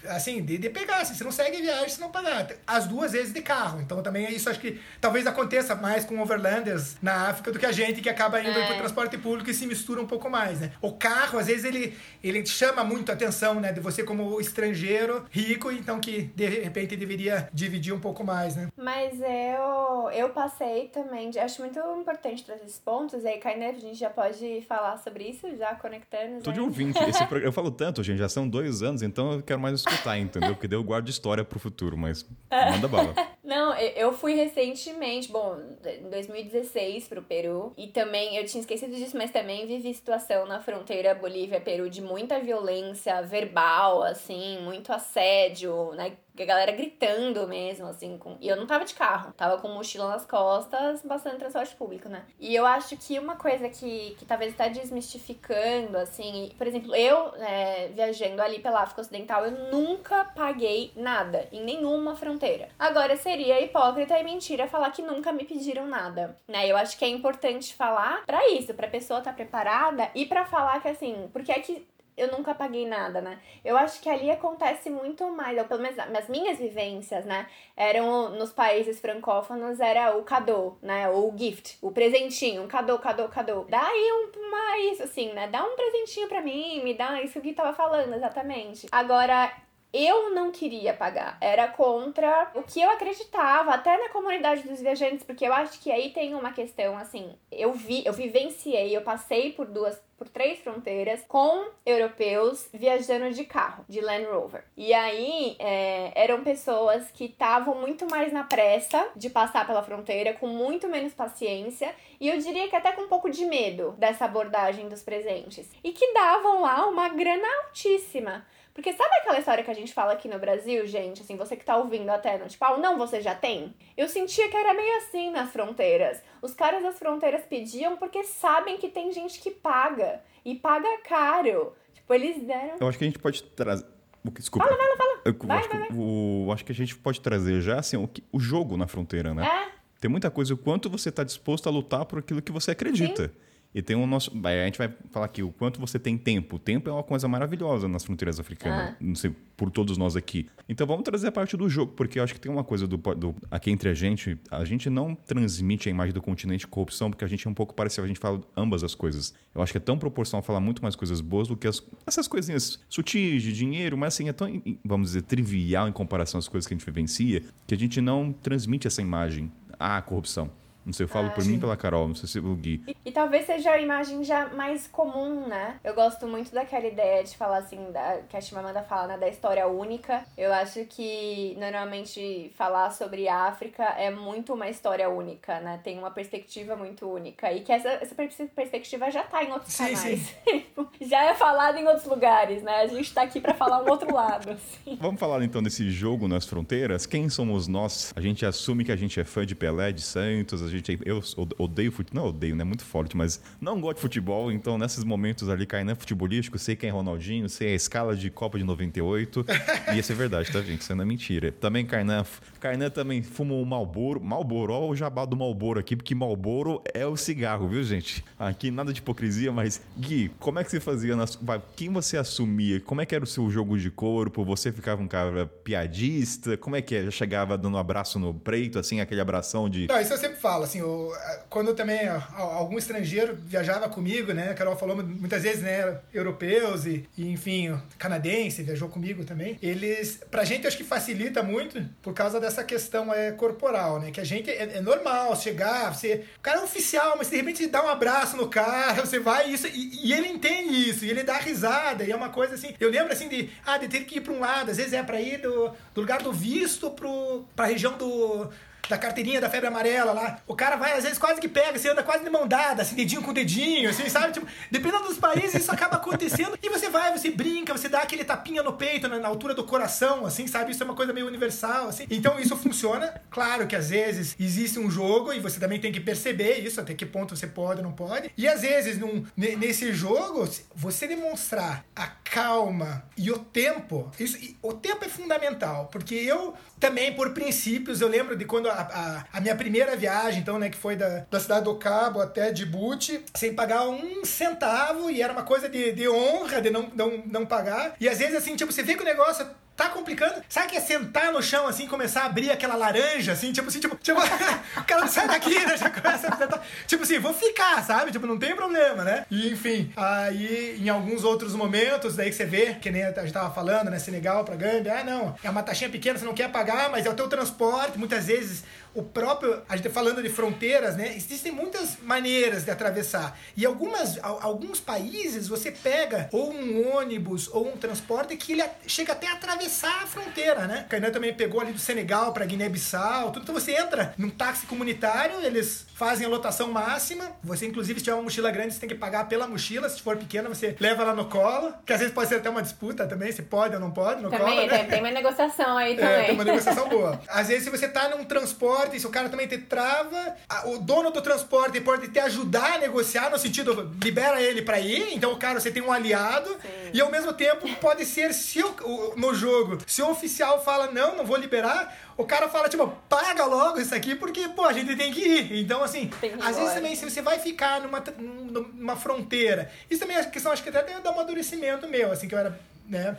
assim, 0.09 0.43
de, 0.43 0.59
de 0.59 0.71
pegar, 0.71 0.99
assim, 0.99 1.15
você 1.15 1.25
não 1.25 1.33
segue 1.33 1.61
viagem 1.61 1.89
se 1.89 2.01
não 2.01 2.11
pagar. 2.11 2.49
As 2.67 2.87
duas 2.87 3.13
vezes 3.13 3.33
de 3.33 3.43
carro. 3.43 3.81
Então 3.81 4.03
também 4.03 4.31
isso 4.33 4.49
acho 4.49 4.61
que 4.61 4.81
talvez 5.01 5.27
aconteça 5.27 5.75
mais 5.75 6.05
com 6.05 6.21
overlanders 6.21 6.97
na 7.03 7.29
África 7.29 7.53
do 7.53 7.59
que 7.59 7.67
a 7.67 7.73
gente 7.73 8.01
que 8.01 8.09
acaba 8.09 8.41
indo 8.41 8.59
é. 8.59 8.67
pro 8.67 8.77
transporte 8.77 9.19
público 9.19 9.51
e 9.51 9.55
se 9.55 9.67
mistura 9.67 10.01
um 10.01 10.07
pouco 10.07 10.29
mais, 10.29 10.61
né? 10.61 10.73
O 10.81 10.93
carro, 10.93 11.39
às 11.39 11.47
vezes, 11.47 11.65
ele, 11.65 11.97
ele 12.23 12.45
chama 12.47 12.85
muito 12.85 13.11
a 13.11 13.15
atenção, 13.15 13.61
né? 13.61 13.73
De 13.73 13.81
você 13.81 14.03
como 14.03 14.41
estrangeiro, 14.41 15.25
rico, 15.31 15.71
então 15.71 16.01
que 16.01 16.23
de 16.35 16.47
repente 16.47 16.97
deveria 16.97 17.49
dividir 17.53 17.93
um 17.93 18.01
pouco 18.01 18.25
mais, 18.25 18.57
né? 18.57 18.69
Mas 18.77 19.21
eu, 19.21 20.11
eu 20.11 20.31
passei 20.31 20.89
também, 20.89 21.31
acho 21.39 21.61
muito 21.61 21.79
importante 21.99 22.45
trazer 22.45 22.65
esses 22.65 22.79
pontos, 22.79 23.25
aí, 23.25 23.39
Kainé, 23.39 23.71
a 23.71 23.73
gente 23.73 23.99
já 23.99 24.11
pode 24.11 24.63
falar 24.69 24.97
sobre 24.99 25.25
isso, 25.25 25.55
já 25.57 25.75
conectando. 25.75 26.43
Tô 26.43 26.53
de 26.53 26.61
ouvinte. 26.61 26.99
Esse, 27.05 27.27
eu 27.43 27.53
falo 27.53 27.71
tanto, 27.71 28.03
gente, 28.03 28.19
já 28.19 28.29
são 28.29 28.49
dois 28.49 28.83
anos, 28.83 29.03
então 29.03 29.33
eu 29.33 29.43
quero 29.43 29.61
mais 29.61 29.81
escutar, 29.81 29.96
entendeu? 30.19 30.55
Porque 30.55 30.69
deu 30.69 30.83
guarda 30.83 31.11
história 31.11 31.45
pro 31.45 31.59
futuro, 31.59 31.97
mas 31.97 32.27
manda 32.51 32.89
bala. 32.89 33.15
Não, 33.43 33.75
eu 33.77 34.13
fui 34.13 34.35
recentemente, 34.35 35.31
bom, 35.31 35.57
em 35.85 36.11
2016 36.11 37.07
pro 37.07 37.23
Peru. 37.23 37.73
E 37.77 37.87
também, 37.89 38.37
eu 38.37 38.45
tinha 38.45 38.61
esquecido 38.61 38.95
disso, 38.97 39.17
mas 39.17 39.31
também 39.31 39.67
vivi 39.67 39.95
situação 39.95 40.47
na 40.47 40.61
fronteira 40.61 41.15
Bolívia-Peru 41.15 41.89
de 41.89 42.03
muita 42.03 42.41
violência 42.41 43.23
verbal, 43.23 44.03
assim, 44.03 44.59
muito 44.63 44.93
assédio, 44.93 45.93
né? 45.93 46.17
A 46.43 46.47
galera 46.47 46.73
gritando 46.73 47.47
mesmo, 47.47 47.87
assim, 47.87 48.19
com... 48.19 48.37
e 48.41 48.49
eu 48.49 48.57
não 48.57 48.67
tava 48.67 48.85
de 48.85 48.95
carro, 48.95 49.33
tava 49.33 49.59
com 49.59 49.69
mochila 49.69 50.09
nas 50.09 50.25
costas, 50.25 51.03
bastante 51.03 51.39
transporte 51.39 51.75
público, 51.77 52.09
né? 52.09 52.25
E 52.39 52.55
eu 52.55 52.67
acho 52.67 52.97
que 52.97 53.19
uma 53.19 53.37
coisa 53.37 53.69
que, 53.69 54.15
que 54.19 54.25
talvez 54.25 54.53
está 54.53 54.69
desmistificando, 54.69 55.97
assim, 55.99 56.53
por 56.57 56.67
exemplo, 56.67 56.95
eu 56.95 57.35
é, 57.37 57.89
viajando 57.89 58.43
ali 58.43 58.59
pela 58.61 58.83
África 58.83 59.01
Ocidental, 59.01 59.45
eu 59.47 59.73
nunca 59.73 60.25
paguei 60.25 60.93
nada 60.97 61.49
em 61.53 61.63
nenhuma 61.65 62.15
fronteira. 62.15 62.69
Agora 62.79 63.17
seria 63.17 63.61
hipócrita 63.61 64.19
e 64.19 64.25
mentira 64.25 64.69
falar 64.69 64.91
que 64.91 65.03
nunca 65.03 65.33
me 65.33 65.45
pediram 65.45 65.87
nada, 65.87 66.37
né? 66.49 66.67
Eu 66.67 66.77
acho 66.77 66.99
que 66.99 67.05
é 67.05 67.09
importante 67.09 67.75
falar 67.75 68.25
para 68.25 68.51
isso, 68.51 68.75
pra 68.75 68.89
pessoa 68.89 69.19
estar 69.19 69.31
tá 69.31 69.37
preparada 69.37 70.11
e 70.15 70.27
para 70.27 70.45
falar 70.45 70.81
que 70.81 70.89
assim, 70.89 71.29
porque 71.33 71.53
é 71.53 71.61
que 71.61 71.87
eu 72.17 72.29
nunca 72.33 72.55
paguei 72.55 72.87
nada, 72.87 73.21
né? 73.21 73.39
Eu 73.65 73.77
acho 73.77 74.01
que 74.01 74.09
ali 74.09 74.31
acontece 74.31 74.89
muito 74.89 75.29
mais, 75.31 75.59
ou 75.59 75.65
pelo 75.65 75.83
menos 75.83 75.99
as 75.99 76.29
minhas 76.29 76.59
vivências, 76.59 77.25
né? 77.25 77.47
Eram 77.77 78.31
nos 78.31 78.53
países 78.53 78.99
francófonos, 79.01 79.81
era 79.81 80.17
o 80.17 80.23
cadeau, 80.23 80.79
né? 80.81 81.09
Ou 81.11 81.33
o 81.33 81.39
gift, 81.39 81.79
o 81.83 81.91
presentinho, 81.91 82.63
um 82.63 82.69
cadeau, 82.69 82.99
cadeau, 82.99 83.29
cadeau. 83.29 83.67
Dá 83.69 83.87
aí 83.87 84.13
um, 84.13 84.41
uma, 84.41 84.79
isso 84.93 85.03
assim, 85.03 85.33
né? 85.33 85.49
Dá 85.49 85.63
um 85.65 85.77
presentinho 85.77 86.29
pra 86.29 86.41
mim, 86.41 86.83
me 86.83 86.95
dá 86.95 87.21
isso 87.23 87.41
que 87.41 87.53
tava 87.53 87.73
falando, 87.73 88.15
exatamente. 88.15 88.87
Agora, 88.91 89.53
eu 89.93 90.35
não 90.35 90.51
queria 90.51 90.93
pagar. 90.93 91.39
Era 91.41 91.69
contra 91.69 92.51
o 92.55 92.63
que 92.63 92.81
eu 92.81 92.91
acreditava, 92.91 93.73
até 93.73 93.97
na 93.97 94.09
comunidade 94.11 94.63
dos 94.63 94.81
viajantes, 94.81 95.25
porque 95.25 95.47
eu 95.47 95.53
acho 95.53 95.81
que 95.81 95.91
aí 95.91 96.11
tem 96.11 96.35
uma 96.35 96.53
questão 96.53 96.97
assim. 96.97 97.35
Eu 97.51 97.73
vi, 97.73 98.05
eu 98.05 98.13
vivenciei, 98.13 98.97
eu 98.97 99.03
passei 99.03 99.53
por 99.53 99.67
duas 99.67 100.01
por 100.17 100.29
três 100.29 100.61
fronteiras 100.61 101.23
com 101.29 101.67
europeus 101.85 102.69
viajando 102.73 103.31
de 103.33 103.45
carro, 103.45 103.85
de 103.89 104.01
Land 104.01 104.25
Rover. 104.25 104.65
E 104.77 104.93
aí 104.95 105.57
é, 105.59 106.11
eram 106.15 106.43
pessoas 106.43 107.11
que 107.11 107.27
estavam 107.27 107.75
muito 107.75 108.09
mais 108.09 108.33
na 108.33 108.43
pressa 108.43 109.11
de 109.15 109.29
passar 109.29 109.67
pela 109.67 109.83
fronteira, 109.83 110.33
com 110.33 110.47
muito 110.47 110.89
menos 110.89 111.13
paciência, 111.13 111.95
e 112.19 112.29
eu 112.29 112.39
diria 112.39 112.69
que 112.69 112.77
até 112.77 112.93
com 112.93 113.03
um 113.03 113.09
pouco 113.09 113.29
de 113.29 113.45
medo 113.45 113.95
dessa 113.99 114.25
abordagem 114.25 114.89
dos 114.89 115.03
presentes. 115.03 115.71
E 115.85 115.93
que 115.93 116.13
davam 116.15 116.63
lá 116.63 116.87
uma 116.87 117.09
grana 117.11 117.47
altíssima. 117.65 118.47
Porque 118.77 118.93
sabe 118.93 119.09
aquela 119.23 119.39
história 119.39 119.65
que 119.65 119.71
a 119.71 119.75
gente 119.75 119.95
fala 119.95 120.13
aqui 120.13 120.29
no 120.29 120.39
Brasil, 120.39 120.87
gente? 120.87 121.23
Assim, 121.23 121.35
você 121.35 121.57
que 121.57 121.65
tá 121.65 121.79
ouvindo 121.79 122.11
até 122.11 122.37
no 122.37 122.47
tipo, 122.47 122.63
ah, 122.63 122.77
não, 122.77 122.99
você 122.99 123.23
já 123.23 123.35
tem? 123.35 123.75
Eu 123.97 124.07
sentia 124.07 124.51
que 124.51 124.57
era 124.57 124.75
meio 124.75 124.99
assim 124.99 125.31
nas 125.31 125.51
fronteiras. 125.51 126.23
Os 126.43 126.53
caras 126.53 126.83
das 126.83 126.99
fronteiras 126.99 127.47
pediam 127.47 127.97
porque 127.97 128.23
sabem 128.23 128.77
que 128.77 128.91
tem 128.91 129.11
gente 129.11 129.41
que 129.41 129.51
paga. 129.51 130.21
E 130.45 130.55
paga 130.57 130.87
caro. 131.09 131.73
Tipo, 131.95 132.13
eles 132.13 132.43
deram. 132.43 132.77
Eu 132.79 132.87
acho 132.87 132.99
que 132.99 133.05
a 133.05 133.07
gente 133.07 133.19
pode 133.19 133.43
trazer. 133.45 133.87
Desculpa. 134.23 134.69
Fala, 134.69 134.79
fala, 134.79 134.97
fala. 134.99 135.23
Eu, 135.25 135.35
vai, 135.47 135.59
acho, 135.59 135.69
vai, 135.71 135.79
vai. 135.79 135.89
O, 135.95 136.53
acho 136.53 136.63
que 136.63 136.73
a 136.73 136.75
gente 136.75 136.95
pode 136.99 137.19
trazer 137.23 137.63
já 137.63 137.79
assim, 137.79 137.97
o, 137.97 138.11
o 138.31 138.39
jogo 138.39 138.77
na 138.77 138.87
fronteira, 138.87 139.33
né? 139.33 139.47
É. 139.47 139.73
Tem 139.99 140.11
muita 140.11 140.31
coisa, 140.31 140.53
o 140.53 140.59
quanto 140.59 140.91
você 140.91 141.09
está 141.09 141.25
disposto 141.25 141.67
a 141.67 141.73
lutar 141.73 142.05
por 142.05 142.19
aquilo 142.19 142.43
que 142.43 142.53
você 142.53 142.73
acredita. 142.73 143.29
Sim. 143.29 143.46
E 143.75 143.83
tem 143.83 143.95
o 143.95 144.07
nosso. 144.07 144.31
A 144.45 144.65
gente 144.65 144.79
vai 144.79 144.91
falar 145.11 145.27
aqui 145.27 145.43
o 145.43 145.51
quanto 145.51 145.79
você 145.79 145.99
tem 145.99 146.17
tempo. 146.17 146.57
O 146.57 146.59
tempo 146.59 146.89
é 146.89 146.93
uma 146.93 147.03
coisa 147.03 147.29
maravilhosa 147.29 147.87
nas 147.87 148.05
fronteiras 148.05 148.41
africanas. 148.41 148.91
Ah. 148.91 148.97
Não 149.01 149.15
sei, 149.15 149.35
por 149.57 149.71
todos 149.71 149.99
nós 149.99 150.17
aqui. 150.17 150.47
Então 150.69 150.87
vamos 150.87 151.05
trazer 151.05 151.29
a 151.29 151.33
parte 151.33 151.57
do 151.57 151.69
jogo, 151.69 151.93
porque 151.93 152.19
eu 152.19 152.25
acho 152.25 152.35
que 152.35 152.41
tem 152.41 152.51
uma 152.51 152.65
coisa 152.65 152.87
do, 152.87 152.97
do, 152.97 153.35
aqui 153.51 153.71
entre 153.71 153.89
a 153.89 153.95
gente. 153.95 154.39
A 154.51 154.65
gente 154.65 154.89
não 154.89 155.15
transmite 155.15 155.89
a 155.89 155.91
imagem 155.91 156.13
do 156.13 156.23
continente 156.23 156.67
corrupção, 156.67 157.11
porque 157.11 157.25
a 157.25 157.29
gente 157.29 157.47
é 157.47 157.51
um 157.51 157.55
pouco 157.55 157.75
parecido, 157.75 158.05
a 158.05 158.09
gente 158.09 158.21
fala 158.21 158.41
ambas 158.57 158.83
as 158.83 158.95
coisas. 158.95 159.35
Eu 159.55 159.63
acho 159.63 159.73
que 159.73 159.79
é 159.79 159.81
tão 159.81 159.99
proporcional 159.99 160.43
falar 160.43 160.61
muito 160.61 160.83
mais 160.83 160.97
coisas 160.97 161.21
boas 161.21 161.49
do 161.49 161.57
que 161.57 161.67
as, 161.67 161.83
essas 162.07 162.27
coisinhas 162.27 162.81
sutis 162.89 163.43
de 163.43 163.53
dinheiro, 163.53 163.97
mas 163.97 164.15
assim, 164.15 164.29
é 164.29 164.33
tão, 164.33 164.63
vamos 164.85 165.09
dizer, 165.09 165.23
trivial 165.23 165.89
em 165.89 165.93
comparação 165.93 166.39
às 166.39 166.49
coisas 166.49 166.67
que 166.67 166.75
a 166.75 166.77
gente 166.77 166.87
vivencia, 166.87 167.43
que 167.67 167.75
a 167.75 167.79
gente 167.79 168.01
não 168.01 168.33
transmite 168.33 168.87
essa 168.87 169.03
imagem. 169.03 169.51
Ah, 169.79 170.01
corrupção. 170.01 170.51
Não 170.87 170.93
sei, 170.93 171.03
eu 171.03 171.09
falo 171.09 171.27
ah, 171.27 171.31
por 171.31 171.43
sim. 171.43 171.51
mim 171.51 171.59
pela 171.59 171.77
Carol, 171.77 172.07
não 172.07 172.15
sei 172.15 172.29
se 172.29 172.39
o 172.39 172.55
Gui. 172.55 172.81
E, 172.87 172.97
e, 173.07 173.11
talvez 173.11 173.45
seja 173.45 173.73
a 173.73 173.81
imagem 173.81 174.23
já 174.23 174.47
mais 174.51 174.87
comum, 174.87 175.49
né? 175.49 175.81
Eu 175.83 175.95
gosto 175.95 176.29
muito 176.29 176.53
daquela 176.53 176.87
ideia 176.87 177.25
de 177.25 177.37
falar 177.37 177.59
assim, 177.59 177.91
da, 177.91 178.21
que 178.29 178.37
a 178.37 178.41
Chimamanda 178.41 178.83
fala, 178.83 179.09
né, 179.09 179.19
da 179.19 179.29
história 179.29 179.67
única. 179.67 180.25
Eu 180.39 180.53
acho 180.53 180.85
que 180.85 181.57
normalmente 181.59 182.53
falar 182.55 182.93
sobre 182.93 183.27
África 183.27 183.83
é 183.83 184.13
muito 184.13 184.55
uma 184.55 184.69
história 184.69 185.11
única, 185.11 185.59
né? 185.59 185.81
Tem 185.83 185.99
uma 185.99 186.13
perspectiva 186.13 186.77
muito 186.77 187.05
única. 187.05 187.53
E 187.53 187.63
que 187.63 187.73
essa, 187.73 187.89
essa 187.89 188.15
perspectiva 188.15 189.11
já 189.11 189.25
tá 189.25 189.43
em 189.43 189.51
outros 189.51 189.73
sim, 189.73 189.93
canais. 189.93 190.35
Sim. 190.49 190.65
já 191.05 191.25
é 191.25 191.35
falada 191.35 191.81
em 191.81 191.87
outros 191.89 192.07
lugares, 192.07 192.63
né? 192.63 192.83
A 192.83 192.87
gente 192.87 193.13
tá 193.13 193.23
aqui 193.23 193.41
para 193.41 193.55
falar 193.55 193.83
um 193.83 193.91
outro 193.91 194.15
lado. 194.15 194.53
Assim. 194.53 194.97
Vamos 195.01 195.19
falar 195.19 195.43
então 195.43 195.61
desse 195.61 195.91
jogo 195.91 196.29
nas 196.29 196.47
fronteiras? 196.47 197.07
Quem 197.07 197.29
somos 197.29 197.67
nós? 197.67 198.13
A 198.15 198.21
gente 198.21 198.47
assume 198.47 198.85
que 198.85 198.93
a 198.93 198.97
gente 198.97 199.19
é 199.19 199.25
fã 199.25 199.45
de 199.45 199.57
Pelé, 199.57 199.91
de 199.91 200.03
Santos, 200.03 200.63
a 200.63 200.69
gente 200.69 200.76
gente. 200.77 200.99
Eu 201.05 201.23
odeio 201.59 201.93
futebol. 201.93 202.23
Não 202.23 202.31
odeio, 202.31 202.57
né? 202.57 202.65
Muito 202.65 202.85
forte, 202.85 203.17
mas 203.17 203.41
não 203.61 203.81
gosto 203.81 203.97
de 203.97 204.03
futebol. 204.03 204.51
Então, 204.51 204.79
nesses 204.79 205.05
momentos 205.05 205.49
ali, 205.49 205.67
Kainan 205.67 205.95
futebolístico, 205.95 206.59
sei 206.59 206.77
quem 206.77 206.89
é 206.89 206.93
Ronaldinho, 206.93 207.49
sei 207.49 207.73
a 207.73 207.75
escala 207.75 208.17
de 208.17 208.31
Copa 208.31 208.59
de 208.59 208.65
98. 208.65 209.45
e 209.95 209.99
isso 209.99 210.13
é 210.13 210.15
verdade, 210.15 210.51
tá, 210.53 210.61
gente? 210.63 210.81
Isso 210.81 210.95
não 210.95 211.03
é 211.03 211.07
mentira. 211.07 211.53
Também 211.53 211.85
Kainan. 211.85 212.25
Kainan 212.61 212.91
também 212.91 213.23
fuma 213.23 213.55
o 213.55 213.65
Malboro. 213.65 214.21
Malboro, 214.21 214.73
ó, 214.73 214.89
o 214.89 214.97
jabá 214.97 215.25
do 215.25 215.37
Malboro 215.37 215.81
aqui, 215.81 215.97
porque 215.97 216.15
Malboro 216.15 216.83
é 216.93 217.07
o 217.07 217.17
cigarro, 217.17 217.69
viu, 217.69 217.83
gente? 217.83 218.25
Aqui 218.39 218.71
nada 218.71 218.93
de 218.93 219.01
hipocrisia, 219.01 219.53
mas 219.53 219.81
Gui, 219.99 220.31
como 220.39 220.59
é 220.59 220.65
que 220.65 220.71
você 220.71 220.81
fazia? 220.81 221.17
Nas... 221.17 221.39
Quem 221.77 221.93
você 221.93 222.17
assumia? 222.17 222.81
Como 222.81 223.01
é 223.01 223.07
que 223.07 223.15
era 223.15 223.25
o 223.25 223.27
seu 223.27 223.49
jogo 223.51 223.79
de 223.79 223.91
corpo? 223.91 224.45
Você 224.45 224.73
ficava 224.73 225.03
um 225.03 225.09
cara 225.09 225.47
piadista? 225.47 226.57
Como 226.57 226.77
é 226.77 226.83
que 226.83 226.95
é? 226.95 227.05
Já 227.05 227.11
chegava 227.11 227.57
dando 227.57 227.75
um 227.75 227.79
abraço 227.79 228.19
no 228.19 228.35
preito, 228.35 228.79
assim, 228.79 229.01
aquele 229.01 229.21
abração 229.21 229.69
de. 229.69 229.87
Não, 229.87 230.01
isso 230.01 230.13
eu 230.13 230.19
sempre 230.19 230.39
falo, 230.39 230.65
assim, 230.67 230.81
eu, 230.81 231.13
quando 231.49 231.75
também 231.75 232.09
algum 232.37 232.79
estrangeiro 232.79 233.37
viajava 233.37 233.89
comigo, 233.89 234.33
né? 234.33 234.51
A 234.51 234.55
Carol 234.55 234.77
falou 234.77 234.97
muitas 234.97 235.43
vezes, 235.43 235.63
né? 235.63 235.99
Europeus 236.13 236.87
e, 236.87 237.09
e 237.17 237.31
enfim, 237.31 237.79
canadense 237.99 238.63
viajou 238.63 238.89
comigo 238.89 239.25
também. 239.25 239.59
Eles, 239.63 240.21
pra 240.31 240.45
gente, 240.45 240.65
eu 240.65 240.69
acho 240.69 240.77
que 240.77 240.85
facilita 240.85 241.43
muito 241.43 241.83
por 242.03 242.13
causa 242.13 242.41
dessa 242.41 242.63
questão 242.65 243.13
é, 243.13 243.33
corporal, 243.33 244.01
né? 244.01 244.11
Que 244.11 244.21
a 244.21 244.25
gente 244.25 244.51
é, 244.51 244.77
é 244.77 244.81
normal 244.81 245.35
chegar, 245.37 245.95
você. 245.95 246.25
O 246.39 246.41
cara 246.41 246.61
é 246.61 246.63
oficial, 246.65 247.15
mas 247.17 247.31
de 247.31 247.37
repente 247.37 247.67
dá 247.67 247.85
um 247.85 247.89
abraço 247.89 248.37
no 248.37 248.49
cara, 248.49 248.95
você 249.05 249.19
vai 249.19 249.51
isso, 249.51 249.67
e, 249.69 250.07
e 250.07 250.13
ele 250.13 250.29
entende 250.29 250.91
isso, 250.91 251.05
e 251.05 251.11
ele 251.11 251.23
dá 251.23 251.39
risada, 251.39 252.05
e 252.05 252.11
é 252.11 252.17
uma 252.17 252.31
coisa 252.31 252.55
assim. 252.55 252.75
Eu 252.79 252.91
lembro 252.91 253.13
assim 253.13 253.29
de, 253.29 253.51
ah, 253.65 253.79
de 253.79 253.89
ter 253.89 254.05
que 254.05 254.19
ir 254.19 254.21
pra 254.21 254.33
um 254.33 254.41
lado, 254.41 254.71
às 254.71 254.77
vezes 254.77 254.93
é 254.93 255.03
pra 255.03 255.21
ir 255.21 255.39
do, 255.39 255.73
do 255.95 256.01
lugar 256.01 256.23
do 256.23 256.33
visto 256.33 256.91
pro, 256.91 257.45
pra 257.55 257.67
região 257.67 257.97
do 257.97 258.51
da 258.89 258.97
carteirinha 258.99 259.41
da 259.41 259.51
febre 259.51 259.67
amarela 259.67 260.13
lá. 260.13 260.39
O 260.47 260.55
cara 260.55 260.77
vai, 260.77 260.93
às 260.93 261.05
vezes, 261.05 261.19
quase 261.19 261.41
que 261.41 261.49
pega, 261.49 261.79
você 261.79 261.89
anda 261.89 262.03
quase 262.03 262.25
de 262.25 262.31
mão 262.31 262.47
dada, 262.47 262.83
assim, 262.83 262.95
dedinho 262.95 263.23
com 263.23 263.33
dedinho, 263.33 263.91
assim, 263.91 264.09
sabe? 264.09 264.33
Tipo, 264.33 264.47
dependendo 264.71 265.05
dos 265.05 265.19
países, 265.19 265.55
isso 265.55 265.73
acaba 265.73 265.97
acontecendo. 265.97 266.59
E 266.63 266.69
você 266.69 266.89
vai, 266.89 267.17
você 267.17 267.31
brinca, 267.31 267.73
você 267.73 267.89
dá 267.89 268.01
aquele 268.01 268.25
tapinha 268.25 268.63
no 268.63 268.73
peito, 268.73 269.09
na, 269.09 269.27
altura 269.27 269.55
do 269.55 269.65
coração, 269.65 270.25
assim, 270.25 270.47
sabe? 270.47 270.71
Isso 270.71 270.83
é 270.83 270.87
uma 270.87 270.95
coisa 270.95 271.13
meio 271.13 271.27
universal, 271.27 271.89
assim. 271.89 272.07
Então 272.11 272.39
isso 272.39 272.57
funciona. 272.57 273.21
Claro 273.31 273.67
que 273.67 273.77
às 273.77 273.91
vezes 273.91 274.37
existe 274.39 274.79
um 274.79 274.91
jogo 274.91 275.33
e 275.33 275.41
você 275.41 275.59
também 275.59 275.81
tem 275.81 275.93
que 275.93 276.01
perceber 276.01 276.59
isso, 276.59 276.81
até 276.81 276.95
que 276.95 277.05
ponto 277.05 277.37
você 277.37 277.47
pode 277.47 277.81
ou 277.81 277.87
não 277.87 277.93
pode. 277.93 278.31
E 278.37 278.47
às 278.47 278.63
vezes, 278.63 278.99
num, 278.99 279.25
nesse 279.37 279.93
jogo, 279.93 280.49
você 280.75 281.07
demonstrar 281.07 281.85
a 281.95 282.07
calma 282.07 283.05
e 283.17 283.31
o 283.31 283.39
tempo, 283.39 284.11
isso, 284.19 284.39
o 284.63 284.73
tempo 284.73 285.05
é 285.05 285.09
fundamental, 285.09 285.89
porque 285.91 286.15
eu 286.15 286.55
também, 286.79 287.15
por 287.15 287.33
princípios, 287.33 288.01
eu 288.01 288.09
lembro 288.09 288.37
de 288.37 288.45
quando 288.45 288.69
a, 288.69 288.73
a, 288.73 289.39
a, 289.39 289.41
minha 289.41 289.57
primeira 289.57 289.97
viagem, 289.97 290.41
então, 290.41 290.59
né, 290.59 290.69
que 290.69 290.77
foi 290.77 290.95
da, 290.95 291.25
da 291.31 291.41
cidade 291.41 291.65
do 291.65 291.75
Cabo 291.77 292.21
até 292.21 292.53
Djibouti, 292.53 293.25
sem 293.35 293.55
pagar 293.55 293.89
um 293.89 294.25
centavo, 294.25 295.11
e 295.11 295.23
era 295.23 295.33
uma 295.33 295.43
coisa 295.43 295.69
de, 295.69 295.93
de 295.93 296.09
honra 296.09 296.61
de 296.61 296.71
não, 296.71 296.91
não, 296.95 297.23
não 297.27 297.47
pagar. 297.47 297.95
E 297.99 298.09
às 298.09 298.19
vezes, 298.19 298.35
assim, 298.35 298.57
tipo, 298.57 298.73
você 298.73 298.83
vê 298.83 298.95
que 298.95 299.03
o 299.03 299.07
negócio 299.07 299.47
Tá 299.77 299.91
complicando? 299.91 300.43
Sabe 300.49 300.69
que 300.69 300.77
é 300.77 300.81
sentar 300.81 301.31
no 301.31 301.43
chão 301.43 301.69
assim, 301.69 301.87
começar 301.87 302.23
a 302.23 302.27
abrir 302.27 302.51
aquela 302.51 302.75
laranja, 302.75 303.33
assim, 303.33 303.53
tipo 303.53 303.69
assim, 303.69 303.79
tipo, 303.79 303.95
tipo, 303.97 304.19
o 304.77 304.85
cara 304.85 305.07
sai 305.07 305.29
daqui, 305.29 305.55
né? 305.67 305.77
Já 305.77 305.91
começa 305.91 306.29
a. 306.29 306.61
Tipo 306.87 307.03
assim, 307.03 307.19
vou 307.19 307.35
ficar, 307.35 307.85
sabe? 307.85 308.11
Tipo, 308.11 308.27
não 308.27 308.39
tem 308.39 308.57
problema, 308.57 309.05
né? 309.05 309.27
E 309.31 309.51
enfim, 309.51 309.93
aí 309.95 310.81
em 310.81 310.89
alguns 310.89 311.25
outros 311.25 311.55
momentos, 311.55 312.17
daí 312.17 312.31
que 312.31 312.37
você 312.37 312.47
vê, 312.47 312.75
que 312.75 312.91
nem 312.91 313.05
a 313.05 313.13
gente 313.13 313.33
tava 313.33 313.53
falando, 313.53 313.91
né? 313.91 313.99
Senegal 313.99 314.45
pra 314.45 314.57
Gâmbia, 314.57 315.01
ah, 315.01 315.05
não, 315.05 315.35
é 315.45 315.51
uma 315.51 315.63
taxinha 315.63 315.91
pequena, 315.91 316.19
você 316.19 316.25
não 316.25 316.33
quer 316.33 316.51
pagar, 316.51 316.89
mas 316.89 317.05
é 317.05 317.11
o 317.11 317.15
teu 317.15 317.29
transporte. 317.29 317.99
Muitas 317.99 318.27
vezes 318.27 318.65
o 318.97 319.03
próprio, 319.03 319.63
a 319.69 319.77
gente 319.77 319.87
tá 319.87 319.93
falando 319.93 320.23
de 320.23 320.29
fronteiras, 320.29 320.97
né? 320.97 321.15
Existem 321.15 321.53
muitas 321.53 321.99
maneiras 322.03 322.65
de 322.65 322.71
atravessar. 322.71 323.39
E 323.57 323.65
algumas, 323.65 324.19
alguns 324.23 324.81
países 324.81 325.47
você 325.47 325.71
pega 325.71 326.29
ou 326.33 326.53
um 326.53 326.97
ônibus 326.97 327.49
ou 327.53 327.69
um 327.69 327.77
transporte 327.77 328.37
que 328.37 328.53
ele 328.53 328.65
chega 328.87 329.13
até 329.13 329.29
a 329.29 329.35
atravessar 329.35 330.03
a 330.03 330.07
fronteira, 330.07 330.67
né? 330.67 330.87
Kainan 330.89 331.11
também 331.11 331.35
pegou 331.35 331.61
ali 331.61 331.73
do 331.73 331.79
Senegal 331.79 332.33
para 332.33 332.45
Guiné-Bissau, 332.45 333.33
tudo. 333.33 333.43
Então 333.43 333.55
você 333.55 333.73
entra 333.73 334.15
num 334.17 334.31
táxi 334.31 334.67
comunitário, 334.67 335.41
eles 335.45 335.87
fazem 335.95 336.27
a 336.27 336.29
lotação 336.29 336.71
máxima. 336.71 337.33
Você, 337.43 337.67
inclusive, 337.67 337.99
se 337.99 338.05
tiver 338.05 338.15
uma 338.15 338.23
mochila 338.23 338.51
grande, 338.51 338.75
você 338.75 338.81
tem 338.81 338.89
que 338.89 338.95
pagar 338.95 339.29
pela 339.29 339.49
mochila. 339.49 339.89
Se 339.89 340.03
for 340.03 340.17
pequena, 340.17 340.49
você 340.49 340.77
leva 340.79 341.03
ela 341.03 341.15
no 341.15 341.25
colo. 341.25 341.73
Que 341.87 341.93
às 341.93 342.01
vezes 342.01 342.15
pode 342.15 342.29
ser 342.29 342.37
até 342.37 342.51
uma 342.51 342.63
disputa 342.63 343.07
também, 343.07 343.33
se 343.33 343.43
pode 343.43 343.75
ou 343.75 343.81
não 343.81 343.91
pode 343.91 344.23
no 344.23 344.31
também, 344.31 344.47
colo. 344.47 344.67
Né? 344.67 344.79
Tem, 344.79 344.87
tem 344.89 345.01
uma 345.01 345.11
negociação 345.11 345.77
aí 345.79 345.97
também. 345.97 346.13
É, 346.13 346.23
tem 346.25 346.35
uma 346.35 346.45
negociação 346.45 346.89
boa. 346.89 347.21
Às 347.29 347.49
vezes, 347.49 347.65
se 347.65 347.71
você 347.71 347.89
tá 347.89 348.11
num 348.11 348.25
transporte, 348.25 348.86
se 348.99 349.07
o 349.07 349.11
cara 349.11 349.29
também 349.29 349.47
te 349.47 349.59
trava, 349.59 350.37
o 350.67 350.79
dono 350.79 351.11
do 351.11 351.21
transporte 351.21 351.81
pode 351.81 352.09
te 352.09 352.19
ajudar 352.19 352.75
a 352.75 352.79
negociar, 352.79 353.31
no 353.31 353.39
sentido, 353.39 353.93
libera 354.03 354.41
ele 354.41 354.63
para 354.63 354.81
ir, 354.81 355.15
então 355.15 355.33
o 355.33 355.37
cara, 355.37 355.61
você 355.61 355.71
tem 355.71 355.83
um 355.83 355.93
aliado, 355.93 356.49
Sim. 356.49 356.91
e 356.93 357.01
ao 357.01 357.11
mesmo 357.11 357.33
tempo 357.33 357.69
pode 357.77 358.05
ser, 358.05 358.33
se 358.33 358.63
o, 358.63 359.15
no 359.17 359.35
jogo, 359.35 359.79
se 359.87 360.03
o 360.03 360.11
oficial 360.11 360.63
fala, 360.65 360.91
não, 360.91 361.17
não 361.17 361.25
vou 361.25 361.37
liberar, 361.37 361.97
o 362.17 362.25
cara 362.25 362.49
fala, 362.49 362.69
tipo, 362.69 362.87
paga 363.09 363.45
logo 363.45 363.81
isso 363.81 363.95
aqui, 363.95 364.15
porque, 364.15 364.49
pô, 364.49 364.65
a 364.65 364.73
gente 364.73 364.97
tem 364.97 365.13
que 365.13 365.21
ir. 365.21 365.61
Então, 365.61 365.83
assim, 365.83 366.11
às 366.41 366.57
vezes 366.57 366.73
também, 366.73 366.97
se 366.97 367.05
você 367.05 367.21
vai 367.21 367.39
ficar 367.39 367.81
numa, 367.81 368.03
numa 368.19 368.97
fronteira, 368.97 369.71
isso 369.91 370.01
também 370.01 370.17
é 370.17 370.25
questão, 370.25 370.51
acho 370.51 370.63
que 370.63 370.71
até 370.71 370.97
um 370.99 371.11
amadurecimento 371.11 371.87
meu, 371.89 372.11
assim, 372.11 372.27
que 372.27 372.35
eu 372.35 372.39
era, 372.39 372.59
né, 372.89 373.17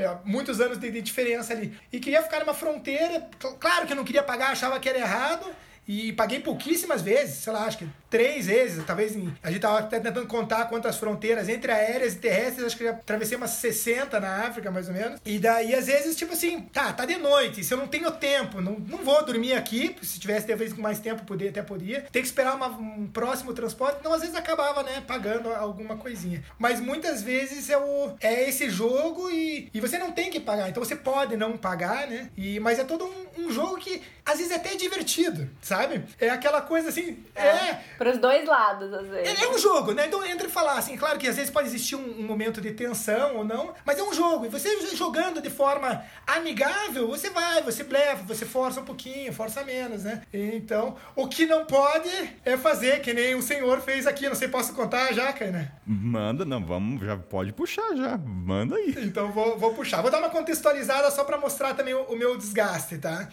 é, 0.00 0.18
muitos 0.24 0.60
anos 0.60 0.78
de, 0.78 0.90
de, 0.90 1.02
diferença 1.02 1.52
ali. 1.52 1.78
E 1.92 2.00
queria 2.00 2.22
ficar 2.22 2.40
numa 2.40 2.54
fronteira, 2.54 3.28
claro 3.58 3.86
que 3.86 3.94
não 3.94 4.04
queria 4.04 4.22
pagar, 4.22 4.50
achava 4.50 4.78
que 4.80 4.88
era 4.88 4.98
errado, 4.98 5.46
e 5.86 6.12
paguei 6.12 6.40
pouquíssimas 6.40 7.02
vezes, 7.02 7.36
sei 7.36 7.52
lá, 7.52 7.64
acho 7.64 7.78
que 7.78 7.88
três 8.10 8.46
vezes, 8.46 8.84
talvez 8.84 9.14
em, 9.14 9.32
a 9.42 9.50
gente 9.50 9.60
tava 9.60 9.78
até 9.78 10.00
tentando 10.00 10.26
contar 10.26 10.66
quantas 10.66 10.96
fronteiras 10.96 11.48
entre 11.48 11.70
aéreas 11.70 12.14
e 12.14 12.16
terrestres, 12.16 12.66
acho 12.66 12.76
que 12.76 12.84
já 12.84 12.90
atravessei 12.90 13.36
umas 13.36 13.50
60 13.50 14.18
na 14.18 14.46
África, 14.46 14.70
mais 14.70 14.88
ou 14.88 14.94
menos. 14.94 15.20
E 15.24 15.38
daí, 15.38 15.74
às 15.74 15.86
vezes, 15.86 16.16
tipo 16.16 16.32
assim, 16.32 16.60
tá, 16.60 16.92
tá 16.92 17.04
de 17.04 17.16
noite, 17.16 17.62
se 17.62 17.72
eu 17.72 17.78
não 17.78 17.86
tenho 17.86 18.10
tempo, 18.10 18.60
não, 18.60 18.72
não 18.80 18.98
vou 18.98 19.24
dormir 19.24 19.52
aqui, 19.54 19.94
se 20.02 20.18
tivesse 20.18 20.46
talvez 20.46 20.72
com 20.72 20.82
mais 20.82 20.98
tempo, 20.98 21.24
poder, 21.24 21.48
até 21.48 21.62
podia, 21.62 22.02
tem 22.12 22.20
que 22.20 22.28
esperar 22.28 22.56
uma, 22.56 22.66
um 22.68 23.06
próximo 23.06 23.52
transporte, 23.52 23.98
então 24.00 24.12
às 24.12 24.20
vezes 24.20 24.34
acabava, 24.34 24.82
né, 24.82 25.02
pagando 25.06 25.52
alguma 25.52 25.96
coisinha. 25.96 26.42
Mas 26.58 26.80
muitas 26.80 27.22
vezes 27.22 27.70
é, 27.70 27.78
o, 27.78 28.16
é 28.20 28.48
esse 28.48 28.68
jogo 28.68 29.30
e, 29.30 29.70
e 29.72 29.80
você 29.80 29.98
não 29.98 30.10
tem 30.10 30.30
que 30.30 30.40
pagar, 30.40 30.68
então 30.68 30.84
você 30.84 30.96
pode 30.96 31.36
não 31.36 31.56
pagar, 31.56 32.08
né, 32.08 32.28
e, 32.36 32.58
mas 32.58 32.78
é 32.78 32.84
todo 32.84 33.04
um, 33.04 33.46
um 33.46 33.52
jogo 33.52 33.76
que 33.78 34.02
às 34.24 34.38
vezes 34.38 34.52
é 34.52 34.56
até 34.56 34.74
divertido, 34.76 35.48
sabe? 35.60 35.79
É 36.18 36.30
aquela 36.30 36.60
coisa 36.62 36.88
assim, 36.88 37.24
é, 37.34 37.46
é 37.46 37.84
para 37.96 38.10
os 38.10 38.18
dois 38.18 38.46
lados, 38.46 38.92
às 38.92 39.06
vezes. 39.06 39.40
É, 39.40 39.44
é, 39.44 39.50
um 39.50 39.58
jogo, 39.58 39.92
né? 39.92 40.06
Então, 40.06 40.24
entre 40.24 40.48
falar 40.48 40.78
assim, 40.78 40.96
claro 40.96 41.18
que 41.18 41.28
às 41.28 41.36
vezes 41.36 41.50
pode 41.50 41.68
existir 41.68 41.96
um, 41.96 42.20
um, 42.20 42.22
momento 42.22 42.60
de 42.60 42.72
tensão 42.72 43.36
ou 43.36 43.44
não, 43.44 43.74
mas 43.84 43.98
é 43.98 44.02
um 44.02 44.12
jogo. 44.12 44.46
E 44.46 44.48
você 44.48 44.68
jogando 44.96 45.40
de 45.40 45.50
forma 45.50 46.04
amigável, 46.26 47.08
você 47.08 47.30
vai, 47.30 47.62
você 47.62 47.82
leva, 47.82 48.22
você 48.22 48.44
força 48.44 48.80
um 48.80 48.84
pouquinho, 48.84 49.32
força 49.32 49.62
menos, 49.64 50.04
né? 50.04 50.22
Então, 50.32 50.96
o 51.14 51.28
que 51.28 51.46
não 51.46 51.64
pode 51.64 52.10
é 52.44 52.56
fazer 52.56 53.00
que 53.00 53.12
nem 53.12 53.34
o 53.34 53.42
senhor 53.42 53.80
fez 53.80 54.06
aqui. 54.06 54.28
Não 54.28 54.34
sei, 54.34 54.48
posso 54.48 54.74
contar 54.74 55.12
já, 55.12 55.32
né? 55.32 55.72
Manda, 55.86 56.44
não, 56.44 56.64
vamos, 56.64 57.04
já 57.04 57.16
pode 57.16 57.52
puxar 57.52 57.96
já. 57.96 58.18
Manda 58.18 58.76
aí. 58.76 58.94
Então, 58.98 59.30
vou, 59.32 59.58
vou 59.58 59.74
puxar. 59.74 60.02
Vou 60.02 60.10
dar 60.10 60.18
uma 60.18 60.30
contextualizada 60.30 61.10
só 61.10 61.24
para 61.24 61.38
mostrar 61.38 61.74
também 61.74 61.94
o, 61.94 62.02
o 62.02 62.16
meu 62.16 62.36
desgaste, 62.36 62.98
tá? 62.98 63.28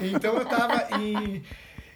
Então, 0.00 0.34
eu 0.36 0.44
tava 0.46 0.98
em, 0.98 1.42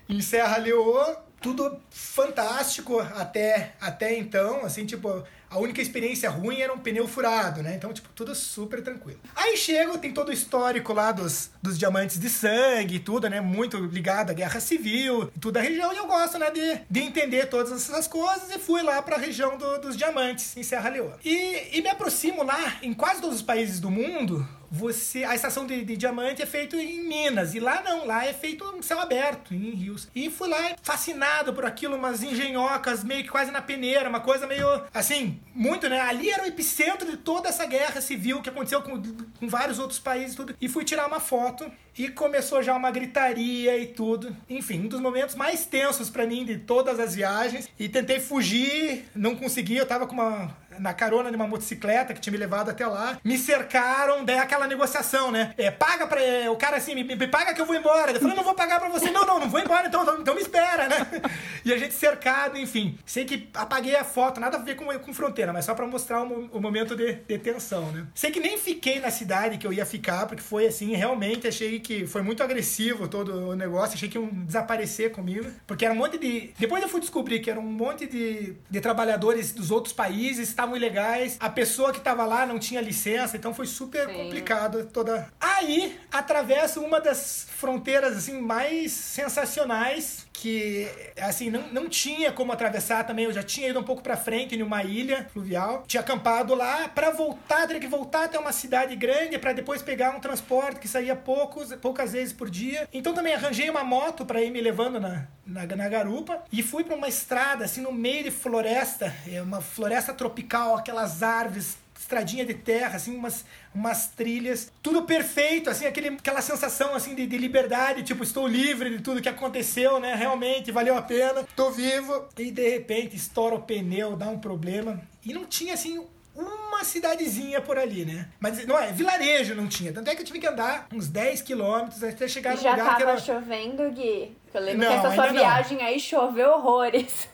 em 0.09 0.21
Serra 0.21 0.57
Leoa 0.59 1.27
tudo 1.41 1.79
fantástico 1.91 2.99
até, 2.99 3.75
até 3.81 4.19
então, 4.19 4.65
assim, 4.65 4.85
tipo, 4.85 5.23
a 5.49 5.59
única 5.59 5.81
experiência 5.81 6.29
ruim 6.29 6.61
era 6.61 6.73
um 6.73 6.79
pneu 6.79 7.07
furado, 7.07 7.63
né? 7.63 7.75
Então, 7.77 7.93
tipo, 7.93 8.09
tudo 8.15 8.35
super 8.35 8.83
tranquilo. 8.83 9.21
Aí 9.35 9.57
chego, 9.57 9.97
tem 9.97 10.13
todo 10.13 10.31
o 10.31 10.33
histórico 10.33 10.93
lá 10.93 11.13
dos, 11.13 11.51
dos 11.63 11.79
diamantes 11.79 12.19
de 12.19 12.29
sangue 12.29 12.97
e 12.97 12.99
tudo, 12.99 13.31
né? 13.31 13.41
Muito 13.41 13.79
ligado 13.79 14.31
à 14.31 14.33
guerra 14.33 14.59
civil 14.59 15.31
e 15.37 15.39
tudo 15.39 15.53
da 15.53 15.61
região. 15.61 15.93
E 15.93 15.97
eu 15.97 16.07
gosto, 16.07 16.39
né, 16.39 16.51
de, 16.51 16.81
de 16.91 17.01
entender 17.01 17.47
todas 17.47 17.71
essas 17.71 18.09
coisas. 18.09 18.51
E 18.51 18.59
fui 18.59 18.83
lá 18.83 19.01
pra 19.01 19.17
região 19.17 19.57
do, 19.57 19.79
dos 19.79 19.97
diamantes, 19.97 20.57
em 20.57 20.63
Serra 20.63 20.89
Leoa. 20.89 21.17
E, 21.25 21.79
e 21.79 21.81
me 21.81 21.89
aproximo 21.89 22.43
lá, 22.43 22.79
em 22.83 22.93
quase 22.93 23.21
todos 23.21 23.37
os 23.37 23.43
países 23.43 23.79
do 23.79 23.91
mundo, 23.91 24.47
você 24.71 25.25
a 25.25 25.35
estação 25.35 25.67
de, 25.67 25.85
de, 25.85 25.97
diamante 25.97 26.43
é 26.43 26.47
feito 26.47 26.77
em 26.77 27.03
Minas 27.03 27.55
e 27.55 27.61
lá 27.61 27.83
não, 27.83 28.07
lá 28.07 28.27
é 28.27 28.33
feito 28.33 28.65
em 28.77 28.83
céu 28.83 29.01
aberto, 29.01 29.55
em 29.55 29.71
rios. 29.71 30.09
E 30.15 30.31
fui 30.31 30.49
lá 30.49 30.77
fascinado 30.83 31.53
por 31.53 31.65
aquilo, 31.65 31.97
umas 31.97 32.23
engenhocas 32.23 33.05
meio 33.05 33.23
que 33.23 33.29
quase 33.29 33.51
na 33.51 33.63
peneira, 33.63 34.09
uma 34.09 34.21
coisa 34.21 34.47
meio 34.47 34.67
assim, 34.93 35.41
muito, 35.55 35.89
né? 35.89 36.01
Ali 36.01 36.31
era 36.31 36.45
o 36.45 36.47
epicentro 36.47 37.11
de 37.11 37.17
toda 37.17 37.49
essa 37.49 37.67
guerra 37.67 38.01
civil 38.01 38.43
que 38.43 38.49
aconteceu 38.49 38.83
com, 38.83 39.01
com 39.39 39.49
vários 39.49 39.79
outros 39.79 39.99
países 39.99 40.35
e 40.35 40.37
tudo. 40.37 40.57
E 40.61 40.69
fui 40.69 40.85
tirar 40.85 41.07
uma 41.07 41.21
foto 41.21 41.71
e 41.99 42.09
começou 42.09 42.63
já 42.63 42.75
uma 42.75 42.91
gritaria 42.91 43.79
e 43.79 43.87
tudo. 43.87 44.37
Enfim, 44.49 44.81
um 44.81 44.89
dos 44.89 45.01
momentos 45.01 45.35
mais 45.35 45.65
tensos 45.65 46.11
para 46.11 46.27
mim 46.27 46.45
de 46.45 46.59
todas 46.59 47.01
as 47.01 47.15
viagens. 47.15 47.69
E 47.79 47.89
tentei 47.89 48.21
fugir, 48.21 49.07
não 49.15 49.35
consegui, 49.35 49.77
eu 49.77 49.87
tava 49.87 50.07
com 50.07 50.15
uma 50.15 50.55
na 50.79 50.95
carona 50.95 51.31
de 51.31 51.37
uma 51.37 51.47
motocicleta 51.47 52.15
que 52.15 52.21
tinha 52.21 52.33
me 52.33 52.39
levado 52.39 52.71
até 52.71 52.87
lá. 52.87 53.19
Me 53.23 53.39
cercaram, 53.39 54.25
daí 54.25 54.39
aquela 54.39 54.67
negociação, 54.67 55.31
né? 55.31 55.55
É, 55.57 55.71
paga 55.71 56.07
pra. 56.07 56.21
É, 56.21 56.49
o 56.51 56.57
cara 56.57 56.77
assim, 56.77 56.95
me, 56.95 57.05
me, 57.05 57.29
paga 57.29 57.55
que 57.55 57.61
eu 57.61 57.67
vou 57.67 57.77
embora. 57.77 58.13
Eu 58.13 58.21
falei, 58.21 58.37
não 58.37 58.45
vou 58.45 58.55
pagar 58.55 58.81
pra 58.81 58.89
você. 58.89 59.11
Não, 59.11 59.27
não, 59.27 59.41
não 59.41 59.49
vou 59.49 59.61
embora, 59.61 59.87
então, 59.89 60.03
então, 60.03 60.21
então 60.21 60.35
me 60.35 60.41
espera, 60.41 60.89
né? 60.89 60.97
E 61.65 61.73
a 61.73 61.79
gente 61.79 61.95
cercado, 61.95 62.57
enfim. 62.57 62.97
Sei 63.05 63.25
que 63.25 63.49
apaguei 63.53 63.97
a 63.97 64.05
foto, 64.05 64.39
nada 64.39 64.57
a 64.57 64.61
ver 64.61 64.77
com, 64.77 64.87
com 65.01 65.13
fronteira, 65.13 65.53
mas 65.53 65.65
só 65.65 65.75
pra 65.75 65.85
mostrar 65.85 66.23
o, 66.23 66.49
o 66.53 66.61
momento 66.61 66.95
de, 66.95 67.15
de 67.15 67.39
tensão, 67.39 67.91
né? 67.91 68.07
Sei 68.15 68.31
que 68.31 68.39
nem 68.39 68.57
fiquei 68.57 69.01
na 69.01 69.11
cidade 69.11 69.59
que 69.59 69.67
eu 69.67 69.73
ia 69.73 69.85
ficar, 69.85 70.27
porque 70.27 70.43
foi 70.43 70.67
assim, 70.67 70.95
realmente 70.95 71.49
achei 71.49 71.81
que 71.81 72.07
foi 72.07 72.23
muito 72.23 72.41
agressivo 72.43 73.09
todo 73.09 73.51
o 73.51 73.57
negócio. 73.57 73.95
Achei 73.95 74.09
que 74.09 74.17
iam 74.17 74.29
desaparecer 74.29 75.11
comigo. 75.11 75.51
Porque 75.67 75.85
era 75.85 75.93
um 75.93 75.97
monte 75.97 76.19
de. 76.19 76.53
Depois 76.59 76.83
eu 76.83 76.89
fui 76.89 77.01
descobrir 77.01 77.41
que 77.41 77.51
era 77.51 77.59
um 77.59 77.63
monte 77.63 78.07
de, 78.07 78.55
de 78.71 78.81
trabalhadores 78.81 79.53
dos 79.53 79.71
outros 79.71 79.93
países, 79.93 80.49
estavam 80.49 80.66
ilegais. 80.75 81.37
A 81.39 81.51
pessoa 81.51 81.93
que 81.93 82.01
tava 82.01 82.25
lá 82.25 82.47
não 82.47 82.59
tinha 82.59 82.81
licença, 82.81 83.37
então 83.37 83.53
foi 83.53 83.67
super 83.67 84.09
Sim. 84.09 84.15
complicado 84.15 84.87
toda. 84.87 85.29
Aí 85.39 86.01
atravesso 86.11 86.81
uma 86.81 87.01
das 87.01 87.47
fronteiras 87.57 88.17
assim 88.17 88.41
mais 88.41 88.93
sensacionais 88.93 90.26
que 90.37 90.87
assim 91.19 91.51
não, 91.51 91.67
não 91.73 91.89
tinha 91.89 92.31
como 92.31 92.53
atravessar 92.53 93.05
também. 93.05 93.25
Eu 93.25 93.33
já 93.33 93.43
tinha 93.43 93.69
ido 93.69 93.81
um 93.81 93.83
pouco 93.83 94.03
para 94.03 94.17
frente 94.17 94.55
em 94.55 94.63
uma 94.63 94.85
ilha 94.85 95.27
fluvial, 95.33 95.85
tinha 95.87 96.01
acampado 96.01 96.55
lá 96.55 96.89
para 96.89 97.11
voltar, 97.11 97.67
teria 97.67 97.81
que 97.81 97.89
voltar 97.89 98.25
até 98.25 98.39
uma 98.39 98.53
cidade 98.53 98.95
grande 98.95 99.39
para 99.39 99.53
depois 99.53 99.83
pegar 99.83 100.15
um 100.15 100.21
transporte 100.21 100.81
que 100.81 100.89
saía 100.89 101.17
poucos, 101.17 101.75
poucas 101.77 102.13
vezes 102.13 102.33
por 102.33 102.51
dia. 102.51 102.87
Então 102.93 103.15
também 103.15 103.35
arranjei 103.35 103.71
uma 103.71 103.83
moto 103.83 104.27
para 104.27 104.43
ir 104.43 104.51
me 104.51 104.61
levando 104.61 105.01
na, 105.01 105.27
na, 105.47 105.65
na 105.65 105.89
garupa 105.89 106.43
e 106.53 106.63
fui 106.63 106.85
para 106.85 106.97
uma 106.97 107.09
estrada 107.09 107.65
assim 107.65 107.81
no 107.81 107.93
meio 107.93 108.25
de 108.25 108.31
floresta, 108.31 109.15
é 109.27 109.41
uma 109.41 109.63
floresta 109.63 110.13
tropical, 110.13 110.77
aquelas 110.77 111.23
árvores 111.23 111.79
estradinha 111.99 112.45
de 112.45 112.55
terra, 112.55 112.97
assim, 112.97 113.17
umas, 113.17 113.45
umas 113.75 114.09
trilhas, 114.09 114.73
tudo 114.83 115.03
perfeito, 115.03 115.71
assim, 115.71 115.87
aquele, 115.87 116.09
aquela 116.09 116.43
sensação, 116.43 116.95
assim, 116.95 117.15
de, 117.15 117.27
de 117.27 117.39
liberdade, 117.39 118.03
tipo, 118.03 118.23
estou 118.23 118.47
livre 118.47 118.91
de 118.91 119.03
tudo 119.03 119.23
que 119.23 119.29
aconteceu, 119.29 119.99
né, 119.99 120.15
realmente, 120.15 120.71
valeu 120.71 120.97
a 120.97 121.03
pena, 121.03 121.47
tô 121.55 121.71
vivo, 121.71 122.29
e 122.39 122.51
de 122.51 122.69
repente 122.69 123.17
estoura 123.17 123.55
o 123.55 123.63
pneu, 123.63 124.17
dá 124.17 124.29
um 124.29 124.39
problema, 124.39 125.01
e 125.25 125.33
não 125.33 125.45
tinha, 125.45 125.75
assim, 125.75 126.05
uma 126.37 126.85
cidadezinha 126.85 127.61
por 127.61 127.79
ali, 127.79 128.05
né? 128.05 128.29
Mas 128.39 128.65
não 128.67 128.79
é, 128.79 128.93
vilarejo 128.93 129.55
não 129.55 129.67
tinha. 129.67 129.91
Tanto 129.91 130.11
é 130.11 130.15
que 130.15 130.21
eu 130.21 130.27
tive 130.27 130.39
que 130.39 130.47
andar 130.47 130.87
uns 130.93 131.09
10 131.09 131.41
quilômetros 131.41 132.05
até 132.05 132.29
chegar 132.29 132.51
no 132.51 132.59
lugar 132.59 132.75
que 132.75 132.81
era... 132.81 132.89
Já 132.89 133.07
tava 133.07 133.19
chovendo, 133.19 133.91
Gui? 133.91 134.37
Eu 134.53 134.61
lembro 134.61 134.87
não, 134.87 134.89
que 134.89 135.07
essa 135.07 135.15
sua 135.15 135.27
viagem 135.29 135.79
não. 135.79 135.85
aí 135.87 135.99
choveu 135.99 136.51
horrores. 136.51 137.29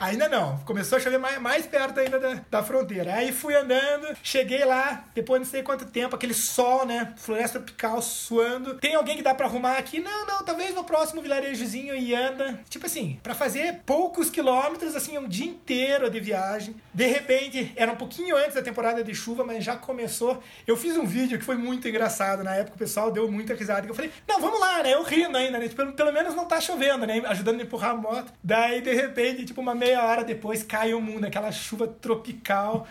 Ainda 0.00 0.28
não. 0.28 0.58
Começou 0.58 0.98
a 0.98 1.00
chover 1.00 1.18
mais, 1.18 1.40
mais 1.40 1.66
perto 1.66 2.00
ainda 2.00 2.18
da, 2.18 2.40
da 2.50 2.62
fronteira. 2.62 3.14
Aí 3.14 3.32
fui 3.32 3.54
andando, 3.54 4.16
cheguei 4.22 4.64
lá, 4.64 5.04
depois 5.14 5.40
não 5.40 5.46
sei 5.46 5.62
quanto 5.62 5.86
tempo, 5.86 6.14
aquele 6.14 6.34
sol, 6.34 6.86
né? 6.86 7.14
Floresta 7.16 7.58
tropical 7.58 8.00
suando. 8.00 8.74
Tem 8.74 8.94
alguém 8.94 9.16
que 9.16 9.22
dá 9.22 9.34
para 9.34 9.46
arrumar 9.46 9.78
aqui? 9.78 10.00
Não, 10.00 10.26
não, 10.26 10.44
talvez 10.44 10.74
no 10.74 10.84
próximo 10.84 11.20
vilarejozinho 11.20 11.94
e 11.94 12.14
anda. 12.14 12.60
Tipo 12.68 12.86
assim, 12.86 13.18
para 13.22 13.34
fazer 13.34 13.80
poucos 13.84 14.30
quilômetros, 14.30 14.94
assim, 14.94 15.18
um 15.18 15.28
dia 15.28 15.46
inteiro 15.46 16.10
de 16.10 16.20
viagem. 16.20 16.76
De 16.92 17.06
repente, 17.06 17.72
era 17.76 17.92
um 17.92 17.96
pouquinho 17.96 18.36
antes 18.36 18.54
da 18.54 18.62
temporada 18.62 19.02
de 19.02 19.14
chuva, 19.14 19.44
mas 19.44 19.64
já 19.64 19.76
começou. 19.76 20.42
Eu 20.66 20.76
fiz 20.76 20.96
um 20.96 21.04
vídeo 21.04 21.38
que 21.38 21.44
foi 21.44 21.56
muito 21.56 21.88
engraçado. 21.88 22.44
Na 22.44 22.54
época 22.54 22.76
o 22.76 22.78
pessoal 22.78 23.10
deu 23.10 23.30
muita 23.30 23.54
risada. 23.54 23.86
Eu 23.86 23.94
falei, 23.94 24.12
não, 24.28 24.40
vamos 24.40 24.60
lá, 24.60 24.82
né? 24.82 24.94
Eu 24.94 25.02
rindo 25.02 25.36
ainda, 25.36 25.58
né? 25.58 25.68
Pelo, 25.68 25.92
pelo 25.92 26.12
menos 26.12 26.34
não 26.34 26.46
tá 26.46 26.60
chovendo, 26.60 27.06
né? 27.06 27.22
Ajudando 27.26 27.60
a 27.60 27.62
empurrar 27.62 27.90
a 27.90 27.94
moto. 27.94 28.32
Daí, 28.42 28.80
de 28.80 28.94
repente, 28.94 29.45
tipo, 29.46 29.60
uma 29.60 29.74
meia 29.74 30.02
hora 30.04 30.24
depois 30.24 30.62
cai 30.62 30.92
o 30.92 31.00
mundo, 31.00 31.24
aquela 31.24 31.50
chuva 31.50 31.86
tropical. 31.88 32.86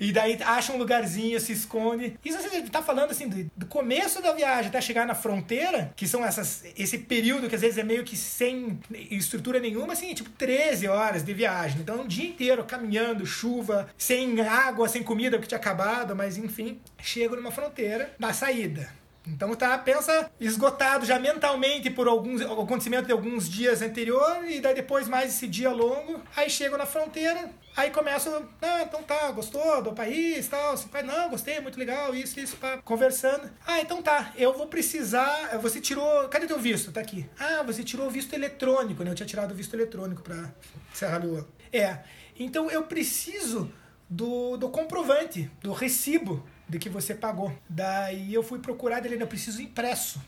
E 0.00 0.12
daí 0.12 0.38
acha 0.42 0.72
um 0.72 0.78
lugarzinho, 0.78 1.38
se 1.38 1.52
esconde. 1.52 2.18
Isso 2.24 2.40
você 2.40 2.62
tá 2.62 2.80
falando 2.82 3.10
assim, 3.10 3.28
do, 3.54 3.66
começo 3.66 4.22
da 4.22 4.32
viagem 4.32 4.68
até 4.68 4.80
chegar 4.80 5.06
na 5.06 5.14
fronteira, 5.14 5.92
que 5.94 6.08
são 6.08 6.24
essas, 6.24 6.64
esse 6.74 6.96
período 6.96 7.50
que 7.50 7.54
às 7.54 7.60
vezes 7.60 7.76
é 7.76 7.84
meio 7.84 8.02
que 8.02 8.16
sem 8.16 8.80
estrutura 9.10 9.60
nenhuma, 9.60 9.92
assim, 9.92 10.14
tipo 10.14 10.30
13 10.30 10.88
horas 10.88 11.22
de 11.22 11.34
viagem. 11.34 11.82
Então, 11.82 12.00
um 12.00 12.06
dia 12.06 12.30
inteiro 12.30 12.64
caminhando, 12.64 13.26
chuva, 13.26 13.90
sem 13.98 14.40
água, 14.40 14.88
sem 14.88 15.02
comida, 15.02 15.36
porque 15.36 15.48
tinha 15.48 15.58
acabado, 15.58 16.16
mas 16.16 16.38
enfim, 16.38 16.80
chego 17.02 17.36
numa 17.36 17.50
fronteira, 17.50 18.14
na 18.18 18.32
saída. 18.32 19.00
Então 19.26 19.54
tá, 19.54 19.76
pensa 19.76 20.30
esgotado 20.40 21.04
já 21.04 21.18
mentalmente 21.18 21.90
por 21.90 22.08
alguns 22.08 22.40
acontecimento 22.40 23.06
de 23.06 23.12
alguns 23.12 23.48
dias 23.48 23.82
anterior 23.82 24.44
e 24.48 24.60
daí 24.60 24.74
depois 24.74 25.08
mais 25.08 25.34
esse 25.34 25.46
dia 25.46 25.70
longo, 25.70 26.20
aí 26.34 26.48
chego 26.48 26.76
na 26.76 26.86
fronteira, 26.86 27.50
aí 27.76 27.90
começo, 27.90 28.30
ah, 28.62 28.82
então 28.82 29.02
tá, 29.02 29.30
gostou 29.30 29.82
do 29.82 29.92
país, 29.92 30.48
tal, 30.48 30.72
assim, 30.72 30.88
não, 31.04 31.28
gostei, 31.28 31.60
muito 31.60 31.78
legal, 31.78 32.14
isso, 32.14 32.40
isso, 32.40 32.56
pá, 32.56 32.78
conversando. 32.78 33.50
Ah, 33.66 33.80
então 33.80 34.02
tá, 34.02 34.32
eu 34.36 34.54
vou 34.54 34.66
precisar, 34.66 35.58
você 35.58 35.80
tirou, 35.80 36.28
cadê 36.28 36.46
teu 36.46 36.58
visto? 36.58 36.90
Tá 36.90 37.00
aqui. 37.00 37.28
Ah, 37.38 37.62
você 37.62 37.84
tirou 37.84 38.06
o 38.06 38.10
visto 38.10 38.32
eletrônico, 38.32 39.04
né? 39.04 39.10
Eu 39.10 39.14
tinha 39.14 39.26
tirado 39.26 39.52
o 39.52 39.54
visto 39.54 39.74
eletrônico 39.74 40.22
para 40.22 40.50
Serra 40.94 41.18
Leoa. 41.18 41.46
É. 41.72 41.98
Então 42.38 42.70
eu 42.70 42.84
preciso 42.84 43.70
do, 44.08 44.56
do 44.56 44.68
comprovante, 44.70 45.50
do 45.62 45.72
recibo 45.72 46.44
de 46.70 46.78
que 46.78 46.88
você 46.88 47.14
pagou. 47.14 47.52
Daí 47.68 48.32
eu 48.32 48.44
fui 48.44 48.60
procurar 48.60 49.00
dele, 49.00 49.20
eu 49.20 49.26
preciso 49.26 49.60
impresso. 49.60 50.22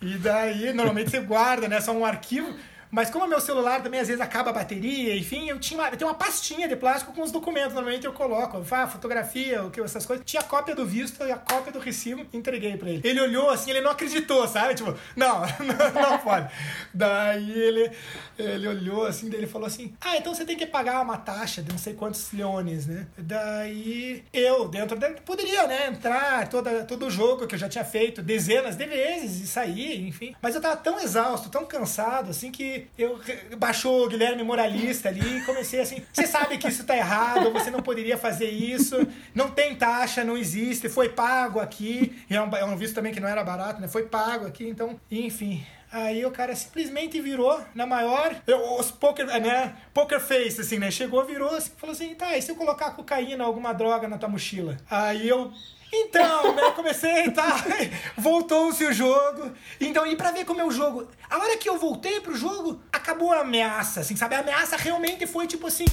E 0.00 0.14
daí, 0.16 0.72
normalmente 0.72 1.10
você 1.10 1.20
guarda, 1.20 1.68
né? 1.68 1.80
Só 1.80 1.92
um 1.92 2.04
arquivo. 2.04 2.52
Mas 2.90 3.10
como 3.10 3.26
meu 3.26 3.40
celular 3.40 3.82
também 3.82 4.00
às 4.00 4.08
vezes 4.08 4.20
acaba 4.20 4.50
a 4.50 4.52
bateria, 4.52 5.16
enfim, 5.16 5.48
eu 5.48 5.58
tinha 5.58 5.80
uma, 5.80 5.88
eu 5.88 5.96
tenho 5.96 6.10
uma 6.10 6.16
pastinha 6.16 6.68
de 6.68 6.76
plástico 6.76 7.12
com 7.12 7.22
os 7.22 7.30
documentos. 7.30 7.74
Normalmente 7.74 8.06
eu 8.06 8.12
coloco, 8.12 8.62
ah, 8.70 8.86
fotografia, 8.86 9.62
o 9.64 9.70
que 9.70 9.80
essas 9.80 10.06
coisas. 10.06 10.24
Tinha 10.24 10.40
a 10.40 10.44
cópia 10.44 10.74
do 10.74 10.84
visto 10.84 11.24
e 11.24 11.32
a 11.32 11.36
cópia 11.36 11.72
do 11.72 11.78
recibo, 11.78 12.26
entreguei 12.32 12.76
para 12.76 12.90
ele. 12.90 13.00
Ele 13.04 13.20
olhou 13.20 13.50
assim, 13.50 13.70
ele 13.70 13.80
não 13.80 13.90
acreditou, 13.90 14.46
sabe? 14.46 14.74
Tipo, 14.74 14.94
não, 15.14 15.40
não, 15.60 16.10
não 16.10 16.18
pode. 16.18 16.50
Daí 16.92 17.50
ele, 17.50 17.90
ele 18.38 18.68
olhou 18.68 19.06
assim, 19.06 19.28
daí 19.28 19.40
ele 19.40 19.46
falou 19.46 19.66
assim: 19.66 19.94
"Ah, 20.00 20.16
então 20.16 20.34
você 20.34 20.44
tem 20.44 20.56
que 20.56 20.66
pagar 20.66 21.02
uma 21.02 21.16
taxa 21.16 21.62
de 21.62 21.70
não 21.70 21.78
sei 21.78 21.94
quantos 21.94 22.32
leones, 22.32 22.86
né?" 22.86 23.06
Daí 23.16 24.24
eu, 24.32 24.68
dentro 24.68 24.98
dele, 24.98 25.16
poderia, 25.24 25.66
né, 25.66 25.88
entrar 25.88 26.48
toda 26.48 26.84
todo 26.84 27.06
o 27.06 27.10
jogo 27.10 27.46
que 27.46 27.54
eu 27.54 27.58
já 27.58 27.68
tinha 27.68 27.84
feito 27.84 28.22
dezenas 28.22 28.76
de 28.76 28.86
vezes 28.86 29.42
e 29.42 29.46
sair, 29.46 30.06
enfim. 30.06 30.34
Mas 30.40 30.54
eu 30.54 30.60
tava 30.60 30.76
tão 30.76 31.00
exausto, 31.00 31.48
tão 31.48 31.64
cansado 31.64 32.30
assim 32.30 32.50
que 32.50 32.75
eu 32.98 33.18
baixou 33.56 34.04
o 34.04 34.08
Guilherme 34.08 34.42
Moralista 34.42 35.08
ali 35.08 35.38
e 35.38 35.44
comecei 35.44 35.80
assim: 35.80 36.02
você 36.12 36.26
sabe 36.26 36.58
que 36.58 36.68
isso 36.68 36.84
tá 36.84 36.96
errado, 36.96 37.52
você 37.52 37.70
não 37.70 37.80
poderia 37.80 38.16
fazer 38.16 38.48
isso, 38.48 38.96
não 39.34 39.50
tem 39.50 39.74
taxa, 39.74 40.24
não 40.24 40.36
existe, 40.36 40.88
foi 40.88 41.08
pago 41.08 41.60
aqui. 41.60 42.16
E 42.28 42.36
é 42.36 42.42
um, 42.42 42.56
é 42.56 42.64
um 42.64 42.76
visto 42.76 42.94
também 42.94 43.12
que 43.12 43.20
não 43.20 43.28
era 43.28 43.42
barato, 43.44 43.80
né? 43.80 43.88
Foi 43.88 44.04
pago 44.04 44.46
aqui, 44.46 44.68
então, 44.68 44.98
enfim. 45.10 45.64
Aí 45.90 46.26
o 46.26 46.30
cara 46.30 46.54
simplesmente 46.54 47.20
virou 47.20 47.62
na 47.74 47.86
maior. 47.86 48.34
Os 48.78 48.90
poker, 48.90 49.26
né? 49.40 49.76
Poker 49.94 50.20
face, 50.20 50.60
assim, 50.60 50.78
né? 50.78 50.90
Chegou, 50.90 51.24
virou 51.24 51.54
assim, 51.54 51.70
falou 51.76 51.94
assim: 51.94 52.14
tá, 52.14 52.36
e 52.36 52.42
se 52.42 52.50
eu 52.50 52.56
colocar 52.56 52.90
cocaína, 52.90 53.44
alguma 53.44 53.72
droga 53.72 54.08
na 54.08 54.18
tua 54.18 54.28
mochila? 54.28 54.76
Aí 54.90 55.28
eu 55.28 55.52
então, 55.92 56.54
né, 56.54 56.70
comecei 56.72 57.26
e 57.26 57.30
tá, 57.30 57.64
voltou-se 58.16 58.84
o 58.84 58.92
jogo. 58.92 59.52
Então, 59.80 60.06
e 60.06 60.16
pra 60.16 60.30
ver 60.30 60.44
como 60.44 60.60
é 60.60 60.64
o 60.64 60.70
jogo, 60.70 61.08
a 61.28 61.38
hora 61.38 61.56
que 61.56 61.68
eu 61.68 61.78
voltei 61.78 62.20
pro 62.20 62.36
jogo, 62.36 62.80
acabou 62.92 63.32
a 63.32 63.40
ameaça, 63.40 64.00
assim, 64.00 64.16
sabe? 64.16 64.34
A 64.34 64.40
ameaça 64.40 64.76
realmente 64.76 65.26
foi 65.26 65.46
tipo 65.46 65.66
assim, 65.66 65.86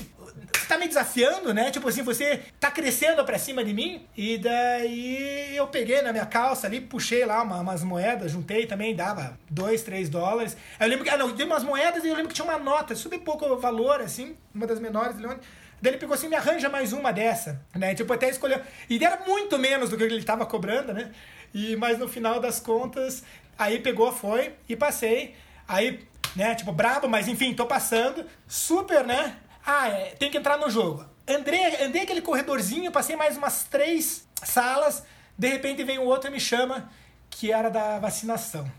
você 0.64 0.68
tá 0.68 0.78
me 0.78 0.88
desafiando, 0.88 1.54
né? 1.54 1.72
Tipo 1.72 1.89
assim, 1.89 2.02
você 2.02 2.41
tá 2.60 2.72
crescendo 2.72 3.24
pra 3.26 3.38
cima 3.38 3.64
de 3.64 3.74
mim. 3.74 4.08
E 4.16 4.38
daí 4.38 5.56
eu 5.56 5.68
peguei 5.68 6.02
na 6.02 6.12
minha 6.12 6.26
calça 6.26 6.68
ali, 6.68 6.80
puxei 6.80 7.26
lá 7.26 7.41
uma, 7.41 7.60
umas 7.60 7.84
moedas, 7.84 8.32
juntei 8.32 8.66
também, 8.66 8.96
dava 8.96 9.38
2, 9.50 9.82
3 9.84 10.10
dólares. 10.10 10.56
Eu 10.80 10.88
lembro 10.88 11.04
que, 11.04 11.10
ah, 11.10 11.18
não, 11.18 11.32
dei 11.32 11.46
umas 11.46 11.64
moedas 11.64 12.04
e 12.04 12.08
eu 12.08 12.16
lembro 12.16 12.30
que 12.30 12.36
tinha 12.36 12.46
uma 12.46 12.58
nota, 12.58 12.96
super 12.96 13.20
pouco 13.20 13.56
valor, 13.58 14.02
assim, 14.02 14.38
uma 14.54 14.66
das 14.66 14.80
menores, 14.80 15.18
Leone. 15.18 15.39
Daí 15.84 15.92
ele 15.92 16.00
pegou 16.00 16.14
assim, 16.14 16.30
me 16.30 16.36
arranja 16.38 16.70
mais 16.70 16.94
uma 16.94 17.12
dessa, 17.12 17.62
né? 17.76 17.94
Tipo, 17.94 18.14
até 18.14 18.30
escolheu. 18.30 18.62
E 18.90 19.04
era 19.04 19.18
muito 19.28 19.60
menos 19.60 19.90
do 19.90 19.98
que 19.98 20.04
ele 20.04 20.16
estava 20.16 20.46
cobrando, 20.46 20.94
né? 20.94 21.12
E, 21.54 21.76
mas 21.76 22.00
no 22.00 22.08
final 22.08 22.40
das 22.40 22.58
contas, 22.58 23.22
aí 23.60 23.80
pegou, 23.80 24.10
foi 24.14 24.54
e 24.70 24.78
passei. 24.78 25.36
Aí, 25.68 26.08
né, 26.38 26.56
tipo, 26.56 26.72
brabo, 26.72 27.10
mas 27.10 27.28
enfim, 27.28 27.54
tô 27.54 27.66
passando. 27.66 28.26
Super, 28.48 29.06
né? 29.06 29.36
Ah, 29.66 29.90
é, 29.90 30.12
tem 30.12 30.32
que 30.32 30.38
entrar 30.38 30.58
no 30.58 30.70
jogo. 30.70 31.06
Andrei, 31.28 31.60
andei 31.84 32.04
aquele 32.04 32.22
corredorzinho, 32.22 32.90
passei 32.90 33.18
mais 33.18 33.36
umas 33.36 33.66
três 33.66 34.26
salas. 34.42 35.04
De 35.38 35.50
repente 35.50 35.84
vem 35.84 36.00
o 36.00 36.06
outro 36.06 36.30
e 36.30 36.32
me 36.32 36.40
chama, 36.40 36.90
que 37.30 37.52
era 37.52 37.68
da 37.70 38.00
vacinação. 38.00 38.72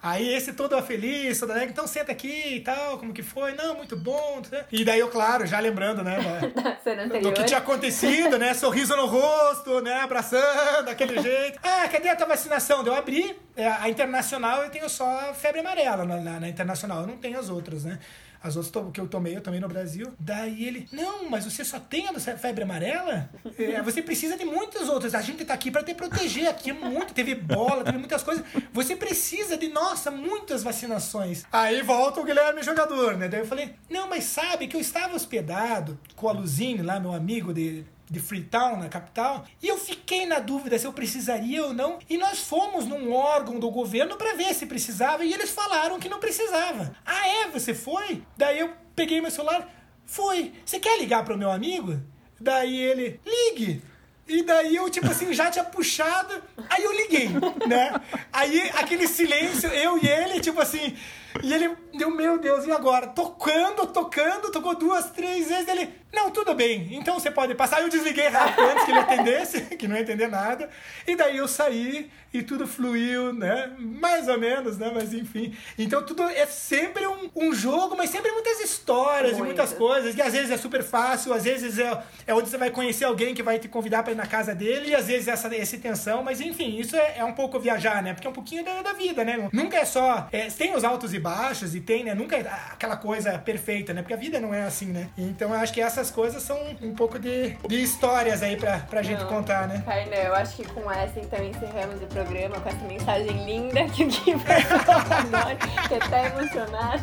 Aí 0.00 0.32
esse 0.32 0.52
todo 0.52 0.80
feliz, 0.82 1.40
toda 1.40 1.52
alegre, 1.52 1.72
então 1.72 1.86
senta 1.86 2.12
aqui 2.12 2.56
e 2.56 2.60
tal, 2.60 2.98
como 2.98 3.12
que 3.12 3.22
foi? 3.22 3.54
Não, 3.54 3.74
muito 3.74 3.96
bom. 3.96 4.40
Né? 4.50 4.64
E 4.70 4.84
daí 4.84 5.00
eu, 5.00 5.08
claro, 5.08 5.44
já 5.44 5.58
lembrando, 5.58 6.04
né, 6.04 6.18
da, 6.84 7.18
do 7.18 7.32
que 7.32 7.44
tinha 7.44 7.58
acontecido, 7.58 8.38
né, 8.38 8.54
sorriso 8.54 8.96
no 8.96 9.06
rosto, 9.06 9.80
né, 9.80 10.00
abraçando, 10.00 10.86
daquele 10.86 11.18
jeito. 11.22 11.58
Ah, 11.62 11.88
cadê 11.88 12.08
a 12.08 12.16
tua 12.16 12.26
vacinação? 12.26 12.86
Eu 12.86 12.94
abri, 12.94 13.36
é, 13.56 13.66
a 13.66 13.88
internacional 13.88 14.62
eu 14.62 14.70
tenho 14.70 14.88
só 14.88 15.34
febre 15.34 15.60
amarela 15.60 16.04
na, 16.04 16.16
na, 16.18 16.40
na 16.40 16.48
internacional, 16.48 17.00
eu 17.00 17.06
não 17.08 17.16
tenho 17.16 17.38
as 17.38 17.48
outras, 17.48 17.84
né 17.84 17.98
as 18.42 18.56
outras 18.56 18.92
que 18.92 19.00
eu 19.00 19.08
tomei, 19.08 19.36
eu 19.36 19.40
tomei 19.40 19.60
no 19.60 19.68
Brasil. 19.68 20.12
Daí 20.18 20.64
ele, 20.64 20.88
não, 20.92 21.28
mas 21.28 21.44
você 21.44 21.64
só 21.64 21.80
tem 21.80 22.08
a 22.08 22.14
febre 22.18 22.62
amarela? 22.62 23.30
É, 23.58 23.82
você 23.82 24.02
precisa 24.02 24.36
de 24.36 24.44
muitas 24.44 24.88
outras. 24.88 25.14
A 25.14 25.20
gente 25.20 25.44
tá 25.44 25.54
aqui 25.54 25.70
para 25.70 25.82
te 25.82 25.94
proteger. 25.94 26.48
Aqui 26.48 26.70
é 26.70 26.72
muito, 26.72 27.12
teve 27.12 27.34
bola, 27.34 27.84
teve 27.84 27.98
muitas 27.98 28.22
coisas. 28.22 28.44
Você 28.72 28.94
precisa 28.94 29.56
de, 29.56 29.68
nossa, 29.68 30.10
muitas 30.10 30.62
vacinações. 30.62 31.44
Aí 31.52 31.82
volta 31.82 32.20
o 32.20 32.24
Guilherme 32.24 32.62
jogador, 32.62 33.16
né? 33.16 33.28
Daí 33.28 33.40
eu 33.40 33.46
falei, 33.46 33.74
não, 33.90 34.08
mas 34.08 34.24
sabe 34.24 34.66
que 34.66 34.76
eu 34.76 34.80
estava 34.80 35.14
hospedado 35.14 35.98
com 36.14 36.28
a 36.28 36.32
Luzine 36.32 36.82
lá, 36.82 37.00
meu 37.00 37.12
amigo 37.12 37.52
de 37.52 37.84
de 38.10 38.20
Freetown, 38.20 38.78
na 38.78 38.88
capital, 38.88 39.44
e 39.62 39.68
eu 39.68 39.78
fiquei 39.78 40.26
na 40.26 40.38
dúvida 40.38 40.78
se 40.78 40.86
eu 40.86 40.92
precisaria 40.92 41.64
ou 41.64 41.74
não. 41.74 41.98
E 42.08 42.16
nós 42.16 42.40
fomos 42.40 42.86
num 42.86 43.12
órgão 43.12 43.58
do 43.58 43.70
governo 43.70 44.16
para 44.16 44.34
ver 44.34 44.54
se 44.54 44.66
precisava 44.66 45.24
e 45.24 45.32
eles 45.32 45.50
falaram 45.50 45.98
que 45.98 46.08
não 46.08 46.18
precisava. 46.18 46.94
Ah, 47.04 47.28
é? 47.28 47.48
Você 47.48 47.74
foi? 47.74 48.22
Daí 48.36 48.58
eu 48.60 48.72
peguei 48.96 49.20
meu 49.20 49.30
celular, 49.30 49.68
foi. 50.06 50.52
Você 50.64 50.80
quer 50.80 50.98
ligar 50.98 51.24
para 51.24 51.34
o 51.34 51.38
meu 51.38 51.50
amigo? 51.50 52.00
Daí 52.40 52.76
ele, 52.76 53.20
ligue. 53.26 53.82
E 54.26 54.42
daí 54.42 54.76
eu, 54.76 54.90
tipo 54.90 55.10
assim, 55.10 55.32
já 55.32 55.50
tinha 55.50 55.64
puxado, 55.64 56.42
aí 56.68 56.84
eu 56.84 56.92
liguei, 56.92 57.30
né? 57.66 57.94
Aí 58.30 58.70
aquele 58.74 59.08
silêncio, 59.08 59.70
eu 59.70 59.96
e 59.96 60.06
ele, 60.06 60.38
tipo 60.38 60.60
assim, 60.60 60.94
e 61.42 61.54
ele 61.54 61.74
meu 62.10 62.38
Deus, 62.38 62.66
e 62.66 62.70
agora? 62.70 63.06
Tocando, 63.06 63.86
tocando, 63.86 64.50
tocou 64.50 64.74
duas, 64.74 65.10
três 65.10 65.48
vezes, 65.48 65.68
ele, 65.68 65.88
não, 66.12 66.30
tudo 66.30 66.54
bem, 66.54 66.88
então 66.92 67.18
você 67.18 67.30
pode 67.30 67.54
passar. 67.54 67.82
Eu 67.82 67.88
desliguei 67.88 68.28
rápido 68.28 68.62
antes 68.62 68.84
que 68.84 68.90
ele 68.90 68.98
atendesse, 68.98 69.60
que 69.76 69.86
não 69.86 69.94
ia 69.94 70.02
entender 70.02 70.28
nada. 70.28 70.68
E 71.06 71.14
daí 71.14 71.36
eu 71.36 71.46
saí 71.46 72.10
e 72.32 72.42
tudo 72.42 72.66
fluiu, 72.66 73.32
né? 73.32 73.70
Mais 73.78 74.28
ou 74.28 74.38
menos, 74.38 74.78
né? 74.78 74.90
Mas 74.94 75.12
enfim. 75.12 75.54
Então 75.78 76.04
tudo 76.04 76.22
é 76.22 76.46
sempre 76.46 77.06
um, 77.06 77.30
um 77.36 77.54
jogo, 77.54 77.96
mas 77.96 78.10
sempre 78.10 78.30
muitas 78.32 78.60
histórias 78.60 79.32
Muito. 79.32 79.44
e 79.44 79.46
muitas 79.46 79.72
coisas. 79.72 80.14
E 80.16 80.22
às 80.22 80.32
vezes 80.32 80.50
é 80.50 80.56
super 80.56 80.82
fácil, 80.82 81.32
às 81.32 81.44
vezes 81.44 81.78
é, 81.78 82.02
é 82.26 82.34
onde 82.34 82.48
você 82.48 82.58
vai 82.58 82.70
conhecer 82.70 83.04
alguém 83.04 83.34
que 83.34 83.42
vai 83.42 83.58
te 83.58 83.68
convidar 83.68 84.02
para 84.02 84.12
ir 84.12 84.16
na 84.16 84.26
casa 84.26 84.54
dele, 84.54 84.90
e 84.90 84.94
às 84.94 85.06
vezes 85.06 85.28
essa, 85.28 85.54
essa 85.54 85.78
tensão. 85.78 86.22
Mas 86.22 86.40
enfim, 86.40 86.78
isso 86.78 86.96
é, 86.96 87.18
é 87.18 87.24
um 87.24 87.32
pouco 87.32 87.58
viajar, 87.60 88.02
né? 88.02 88.14
Porque 88.14 88.26
é 88.26 88.30
um 88.30 88.34
pouquinho 88.34 88.64
da, 88.64 88.82
da 88.82 88.92
vida, 88.92 89.24
né? 89.24 89.48
Nunca 89.52 89.76
é 89.76 89.84
só. 89.84 90.28
É, 90.32 90.46
tem 90.46 90.74
os 90.74 90.84
altos 90.84 91.12
e 91.14 91.18
baixos, 91.18 91.74
e 91.74 91.80
tem, 91.80 92.04
né? 92.04 92.14
Nunca 92.14 92.36
é 92.36 92.40
aquela 92.70 92.96
coisa 92.96 93.38
perfeita, 93.38 93.92
né? 93.92 94.02
Porque 94.02 94.14
a 94.14 94.18
vida 94.18 94.40
não 94.40 94.52
é 94.52 94.62
assim, 94.62 94.86
né? 94.86 95.08
Então 95.16 95.50
eu 95.50 95.60
acho 95.60 95.72
que 95.72 95.80
essa 95.80 95.97
essas 95.98 96.10
coisas 96.12 96.40
são 96.42 96.56
um 96.80 96.94
pouco 96.94 97.18
de, 97.18 97.56
de 97.66 97.82
histórias 97.82 98.40
aí 98.40 98.56
pra, 98.56 98.78
pra 98.78 99.02
gente 99.02 99.20
não, 99.20 99.28
contar, 99.28 99.66
né? 99.66 99.82
Kainan, 99.84 100.14
eu 100.14 100.34
acho 100.34 100.54
que 100.54 100.64
com 100.64 100.90
essa 100.90 101.18
então 101.18 101.44
encerramos 101.44 102.00
o 102.00 102.06
programa 102.06 102.60
com 102.60 102.68
essa 102.68 102.84
mensagem 102.84 103.44
linda 103.44 103.84
que 103.86 104.04
o 104.04 104.06
Gui 104.06 104.34
que 105.88 105.94
até 105.94 106.26
emocionada. 106.26 107.02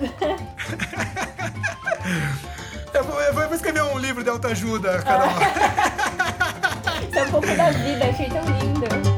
Eu 2.93 3.03
vou, 3.03 3.21
eu 3.21 3.33
vou 3.33 3.53
escrever 3.53 3.83
um 3.83 3.97
livro 3.97 4.23
de 4.23 4.29
autoajuda, 4.29 5.01
Carol. 5.01 5.27
Isso 7.09 7.19
é 7.19 7.23
um 7.23 7.31
pouco 7.31 7.47
da 7.47 7.71
vida, 7.71 8.05
achei 8.05 8.29
tão 8.29 8.45
lindo. 8.45 9.14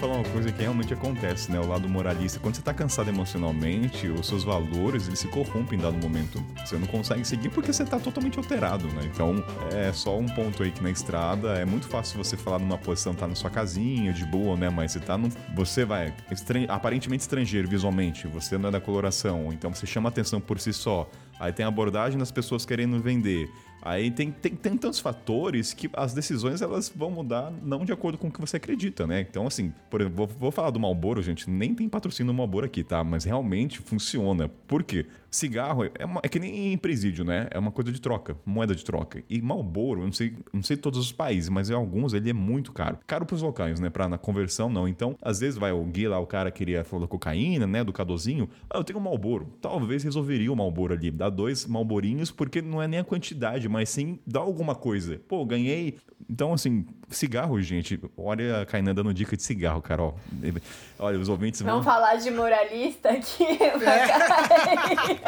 Falou 0.00 0.16
uma 0.16 0.24
coisa 0.30 0.50
que 0.50 0.62
realmente 0.62 0.94
acontece, 0.94 1.52
né? 1.52 1.60
O 1.60 1.68
lado 1.68 1.86
moralista. 1.86 2.40
Quando 2.40 2.54
você 2.54 2.62
tá 2.62 2.72
cansado 2.72 3.10
emocionalmente, 3.10 4.08
os 4.08 4.26
seus 4.26 4.42
valores, 4.42 5.06
eles 5.06 5.18
se 5.18 5.28
corrompem 5.28 5.78
em 5.78 5.82
dado 5.82 5.98
momento. 5.98 6.42
Você 6.64 6.78
não 6.78 6.86
consegue 6.86 7.22
seguir 7.22 7.50
porque 7.50 7.70
você 7.70 7.84
tá 7.84 8.00
totalmente 8.00 8.38
alterado, 8.38 8.86
né? 8.88 9.02
Então, 9.04 9.44
é 9.74 9.92
só 9.92 10.18
um 10.18 10.26
ponto 10.26 10.62
aí 10.62 10.70
que 10.70 10.82
na 10.82 10.90
estrada 10.90 11.50
é 11.58 11.66
muito 11.66 11.86
fácil 11.86 12.16
você 12.16 12.34
falar 12.34 12.58
numa 12.58 12.78
posição, 12.78 13.14
tá 13.14 13.26
na 13.26 13.34
sua 13.34 13.50
casinha, 13.50 14.10
de 14.10 14.24
boa, 14.24 14.56
né? 14.56 14.70
Mas 14.70 14.92
você 14.92 15.00
tá 15.00 15.18
num... 15.18 15.28
Você 15.54 15.84
vai, 15.84 16.14
estran... 16.30 16.64
aparentemente 16.66 17.20
estrangeiro 17.20 17.68
visualmente, 17.68 18.26
você 18.26 18.56
não 18.56 18.70
é 18.70 18.72
da 18.72 18.80
coloração, 18.80 19.50
então 19.52 19.74
você 19.74 19.84
chama 19.84 20.08
atenção 20.08 20.40
por 20.40 20.58
si 20.58 20.72
só. 20.72 21.10
Aí 21.40 21.52
tem 21.54 21.64
a 21.64 21.68
abordagem 21.68 22.18
das 22.18 22.30
pessoas 22.30 22.66
querendo 22.66 23.00
vender. 23.00 23.50
Aí 23.82 24.10
tem, 24.10 24.30
tem, 24.30 24.54
tem 24.54 24.76
tantos 24.76 25.00
fatores 25.00 25.72
que 25.72 25.88
as 25.94 26.12
decisões 26.12 26.60
elas 26.60 26.92
vão 26.94 27.10
mudar 27.10 27.50
não 27.62 27.82
de 27.82 27.92
acordo 27.92 28.18
com 28.18 28.28
o 28.28 28.30
que 28.30 28.38
você 28.38 28.58
acredita, 28.58 29.06
né? 29.06 29.22
Então, 29.22 29.46
assim, 29.46 29.72
por 29.88 30.02
exemplo, 30.02 30.18
vou, 30.18 30.26
vou 30.26 30.50
falar 30.50 30.68
do 30.68 30.78
Malboro, 30.78 31.22
gente, 31.22 31.48
nem 31.48 31.74
tem 31.74 31.88
patrocínio 31.88 32.30
do 32.30 32.36
Malboro 32.36 32.66
aqui, 32.66 32.84
tá? 32.84 33.02
Mas 33.02 33.24
realmente 33.24 33.78
funciona. 33.78 34.50
Por 34.68 34.82
quê? 34.82 35.06
Cigarro 35.30 35.84
é, 35.96 36.04
uma, 36.04 36.20
é, 36.24 36.28
que 36.28 36.38
nem 36.38 36.72
em 36.72 36.78
presídio, 36.78 37.24
né? 37.24 37.46
É 37.50 37.58
uma 37.58 37.70
coisa 37.70 37.92
de 37.92 38.00
troca, 38.00 38.36
moeda 38.44 38.74
de 38.74 38.84
troca. 38.84 39.22
E 39.28 39.40
Malboro, 39.40 40.00
eu 40.00 40.06
não 40.06 40.12
sei, 40.12 40.34
não 40.52 40.62
sei 40.62 40.76
todos 40.76 40.98
os 40.98 41.12
países, 41.12 41.48
mas 41.48 41.70
em 41.70 41.74
alguns 41.74 42.12
ele 42.12 42.30
é 42.30 42.32
muito 42.32 42.72
caro. 42.72 42.98
Caro 43.06 43.24
pros 43.24 43.40
locais, 43.42 43.78
né? 43.78 43.88
Pra 43.90 44.08
na 44.08 44.18
conversão, 44.18 44.68
não. 44.68 44.88
Então, 44.88 45.16
às 45.22 45.38
vezes 45.38 45.58
vai 45.58 45.70
o 45.70 45.84
Gui 45.84 46.08
lá, 46.08 46.18
o 46.18 46.26
cara 46.26 46.50
queria 46.50 46.82
falar 46.82 47.02
da 47.02 47.08
cocaína, 47.08 47.66
né? 47.66 47.84
Do 47.84 47.92
cadozinho. 47.92 48.48
Ah, 48.68 48.78
eu 48.78 48.84
tenho 48.84 48.98
um 48.98 49.02
Malboro. 49.02 49.52
Talvez 49.60 50.02
resolveria 50.02 50.52
o 50.52 50.56
Malboro 50.56 50.94
ali. 50.94 51.10
Dá 51.10 51.30
dois 51.30 51.64
Malborinhos, 51.66 52.30
porque 52.30 52.60
não 52.60 52.82
é 52.82 52.88
nem 52.88 53.00
a 53.00 53.04
quantidade, 53.04 53.68
mas 53.68 53.88
sim 53.88 54.18
dá 54.26 54.40
alguma 54.40 54.74
coisa. 54.74 55.20
Pô, 55.28 55.44
ganhei. 55.44 55.96
Então, 56.28 56.52
assim, 56.52 56.86
cigarro, 57.08 57.60
gente. 57.60 58.00
Olha 58.16 58.62
a 58.62 58.66
Kainan 58.66 58.94
dando 58.94 59.12
dica 59.14 59.36
de 59.36 59.42
cigarro, 59.42 59.80
Carol. 59.80 60.18
Olha, 60.98 61.18
os 61.18 61.28
ouvintes 61.28 61.60
vão. 61.62 61.70
Vamos 61.72 61.84
falar 61.84 62.16
de 62.16 62.30
moralista 62.30 63.10
aqui. 63.10 63.44
É. 63.80 65.19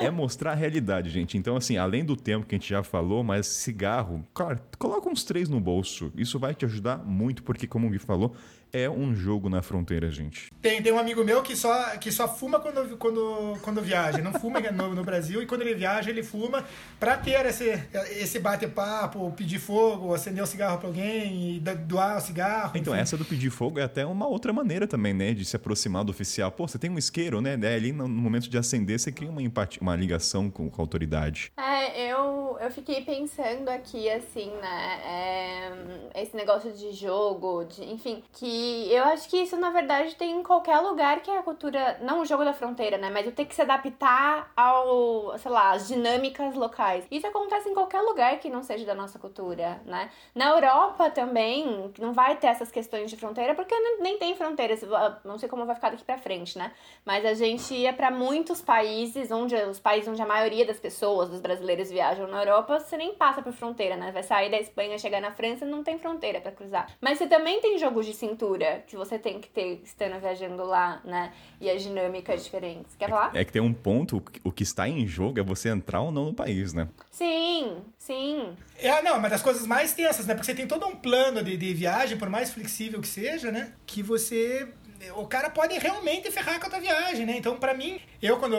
é 0.00 0.10
mostrar 0.10 0.52
a 0.52 0.54
realidade, 0.54 1.10
gente. 1.10 1.36
Então, 1.36 1.56
assim, 1.56 1.76
além 1.76 2.04
do 2.04 2.16
tempo 2.16 2.46
que 2.46 2.54
a 2.54 2.58
gente 2.58 2.68
já 2.68 2.82
falou, 2.82 3.22
mas 3.22 3.46
cigarro, 3.46 4.26
cara, 4.34 4.60
coloca 4.78 5.08
uns 5.08 5.24
três 5.24 5.48
no 5.48 5.60
bolso. 5.60 6.10
Isso 6.16 6.38
vai 6.38 6.54
te 6.54 6.64
ajudar 6.64 6.98
muito, 7.04 7.42
porque, 7.42 7.66
como 7.66 7.86
o 7.86 7.90
Gui 7.90 7.98
falou, 7.98 8.34
é 8.72 8.88
um 8.88 9.14
jogo 9.14 9.48
na 9.48 9.62
fronteira, 9.62 10.10
gente. 10.10 10.50
Tem, 10.60 10.82
tem 10.82 10.92
um 10.92 10.98
amigo 10.98 11.24
meu 11.24 11.42
que 11.42 11.56
só, 11.56 11.96
que 11.98 12.12
só 12.12 12.28
fuma 12.28 12.60
quando, 12.60 12.96
quando, 12.96 13.58
quando 13.62 13.82
viaja. 13.82 14.18
Não 14.18 14.32
fuma 14.32 14.60
no, 14.60 14.94
no 14.94 15.04
Brasil 15.04 15.42
e 15.42 15.46
quando 15.46 15.62
ele 15.62 15.74
viaja, 15.74 16.10
ele 16.10 16.22
fuma 16.22 16.64
para 16.98 17.16
ter 17.16 17.46
esse, 17.46 17.70
esse 18.10 18.38
bate-papo, 18.38 19.32
pedir 19.36 19.58
fogo, 19.58 20.14
acender 20.14 20.42
o 20.42 20.44
um 20.44 20.46
cigarro 20.46 20.78
para 20.78 20.88
alguém 20.88 21.56
e 21.56 21.60
doar 21.60 22.18
o 22.18 22.20
cigarro. 22.20 22.72
Então, 22.74 22.92
enfim. 22.94 23.02
essa 23.02 23.16
do 23.16 23.24
pedir 23.24 23.50
fogo 23.50 23.78
é 23.78 23.82
até 23.82 24.04
uma 24.06 24.26
outra 24.26 24.52
maneira 24.52 24.86
também, 24.86 25.14
né? 25.14 25.32
De 25.32 25.44
se 25.44 25.56
aproximar 25.56 26.04
do 26.04 26.10
oficial. 26.10 26.50
Pô, 26.52 26.68
você 26.68 26.78
tem 26.78 26.90
um 26.90 26.98
isqueiro, 26.98 27.40
né? 27.40 27.56
Daí, 27.56 27.74
ali 27.74 27.92
no 27.92 28.08
momento 28.08 28.48
de 28.48 28.58
acender, 28.58 28.98
você 28.98 29.10
cria 29.10 29.30
uma, 29.30 29.42
empatia, 29.42 29.80
uma 29.80 29.96
ligação 29.96 30.50
com, 30.50 30.70
com 30.70 30.80
a 30.80 30.84
autoridade. 30.84 31.52
É, 31.56 32.12
eu, 32.12 32.56
eu 32.60 32.70
fiquei 32.70 33.02
pensando 33.02 33.68
aqui, 33.68 34.08
assim, 34.10 34.50
né? 34.60 35.00
É, 35.04 36.22
esse 36.22 36.36
negócio 36.36 36.72
de 36.72 36.92
jogo, 36.92 37.64
de, 37.64 37.84
enfim, 37.84 38.22
que 38.32 38.59
e 38.60 38.94
eu 38.94 39.04
acho 39.04 39.28
que 39.28 39.38
isso, 39.38 39.56
na 39.56 39.70
verdade, 39.70 40.14
tem 40.16 40.32
em 40.32 40.42
qualquer 40.42 40.78
lugar 40.80 41.20
que 41.20 41.30
a 41.30 41.42
cultura. 41.42 41.98
Não 42.02 42.20
o 42.20 42.26
jogo 42.26 42.44
da 42.44 42.52
fronteira, 42.52 42.98
né? 42.98 43.08
Mas 43.10 43.26
o 43.26 43.32
ter 43.32 43.46
que 43.46 43.54
se 43.54 43.62
adaptar 43.62 44.52
ao, 44.54 45.38
sei 45.38 45.50
lá, 45.50 45.70
as 45.70 45.88
dinâmicas 45.88 46.54
locais. 46.54 47.06
Isso 47.10 47.26
acontece 47.26 47.68
em 47.68 47.74
qualquer 47.74 48.00
lugar 48.02 48.38
que 48.38 48.50
não 48.50 48.62
seja 48.62 48.84
da 48.84 48.94
nossa 48.94 49.18
cultura, 49.18 49.80
né? 49.86 50.10
Na 50.34 50.50
Europa 50.50 51.08
também, 51.10 51.90
não 51.98 52.12
vai 52.12 52.36
ter 52.36 52.48
essas 52.48 52.70
questões 52.70 53.10
de 53.10 53.16
fronteira, 53.16 53.54
porque 53.54 53.74
nem 54.00 54.18
tem 54.18 54.34
fronteiras. 54.34 54.82
Não 55.24 55.38
sei 55.38 55.48
como 55.48 55.64
vai 55.64 55.74
ficar 55.74 55.90
daqui 55.90 56.04
pra 56.04 56.18
frente, 56.18 56.58
né? 56.58 56.72
Mas 57.04 57.24
a 57.24 57.32
gente 57.32 57.72
ia 57.74 57.92
para 57.92 58.10
muitos 58.10 58.60
países, 58.60 59.30
onde 59.30 59.54
os 59.56 59.80
países 59.80 60.08
onde 60.08 60.20
a 60.20 60.26
maioria 60.26 60.66
das 60.66 60.78
pessoas, 60.78 61.30
dos 61.30 61.40
brasileiros, 61.40 61.90
viajam 61.90 62.26
na 62.26 62.42
Europa, 62.42 62.78
você 62.78 62.96
nem 62.96 63.14
passa 63.14 63.40
por 63.40 63.52
fronteira, 63.52 63.96
né? 63.96 64.12
Vai 64.12 64.22
sair 64.22 64.50
da 64.50 64.58
Espanha, 64.58 64.98
chegar 64.98 65.20
na 65.20 65.30
França, 65.30 65.64
não 65.64 65.82
tem 65.82 65.98
fronteira 65.98 66.40
para 66.40 66.52
cruzar. 66.52 66.88
Mas 67.00 67.16
você 67.16 67.26
também 67.26 67.60
tem 67.60 67.78
jogos 67.78 68.04
de 68.04 68.12
cintura 68.12 68.49
que 68.86 68.96
você 68.96 69.18
tem 69.18 69.40
que 69.40 69.48
ter 69.48 69.80
estando 69.84 70.18
viajando 70.20 70.64
lá, 70.64 71.00
né? 71.04 71.32
E 71.60 71.70
as 71.70 71.82
dinâmicas 71.82 72.44
diferentes. 72.44 72.94
Quer 72.96 73.08
falar? 73.08 73.34
É 73.34 73.44
que 73.44 73.52
tem 73.52 73.62
um 73.62 73.72
ponto, 73.72 74.22
o 74.44 74.52
que 74.52 74.62
está 74.62 74.88
em 74.88 75.06
jogo 75.06 75.38
é 75.38 75.42
você 75.42 75.68
entrar 75.68 76.00
ou 76.00 76.10
não 76.10 76.26
no 76.26 76.34
país, 76.34 76.72
né? 76.72 76.88
Sim, 77.10 77.78
sim. 77.98 78.56
É, 78.78 79.02
não, 79.02 79.20
mas 79.20 79.30
das 79.30 79.42
coisas 79.42 79.66
mais 79.66 79.92
tensas, 79.92 80.26
né? 80.26 80.34
Porque 80.34 80.46
você 80.46 80.54
tem 80.54 80.66
todo 80.66 80.86
um 80.86 80.96
plano 80.96 81.42
de, 81.42 81.56
de 81.56 81.74
viagem, 81.74 82.16
por 82.16 82.28
mais 82.28 82.50
flexível 82.50 83.00
que 83.00 83.08
seja, 83.08 83.50
né? 83.52 83.72
Que 83.86 84.02
você 84.02 84.68
o 85.16 85.26
cara 85.26 85.48
pode 85.48 85.78
realmente 85.78 86.30
ferrar 86.30 86.60
com 86.60 86.66
a 86.66 86.70
tua 86.70 86.80
viagem, 86.80 87.24
né? 87.24 87.36
Então, 87.36 87.56
para 87.56 87.72
mim, 87.72 88.00
eu 88.20 88.38
quando 88.38 88.56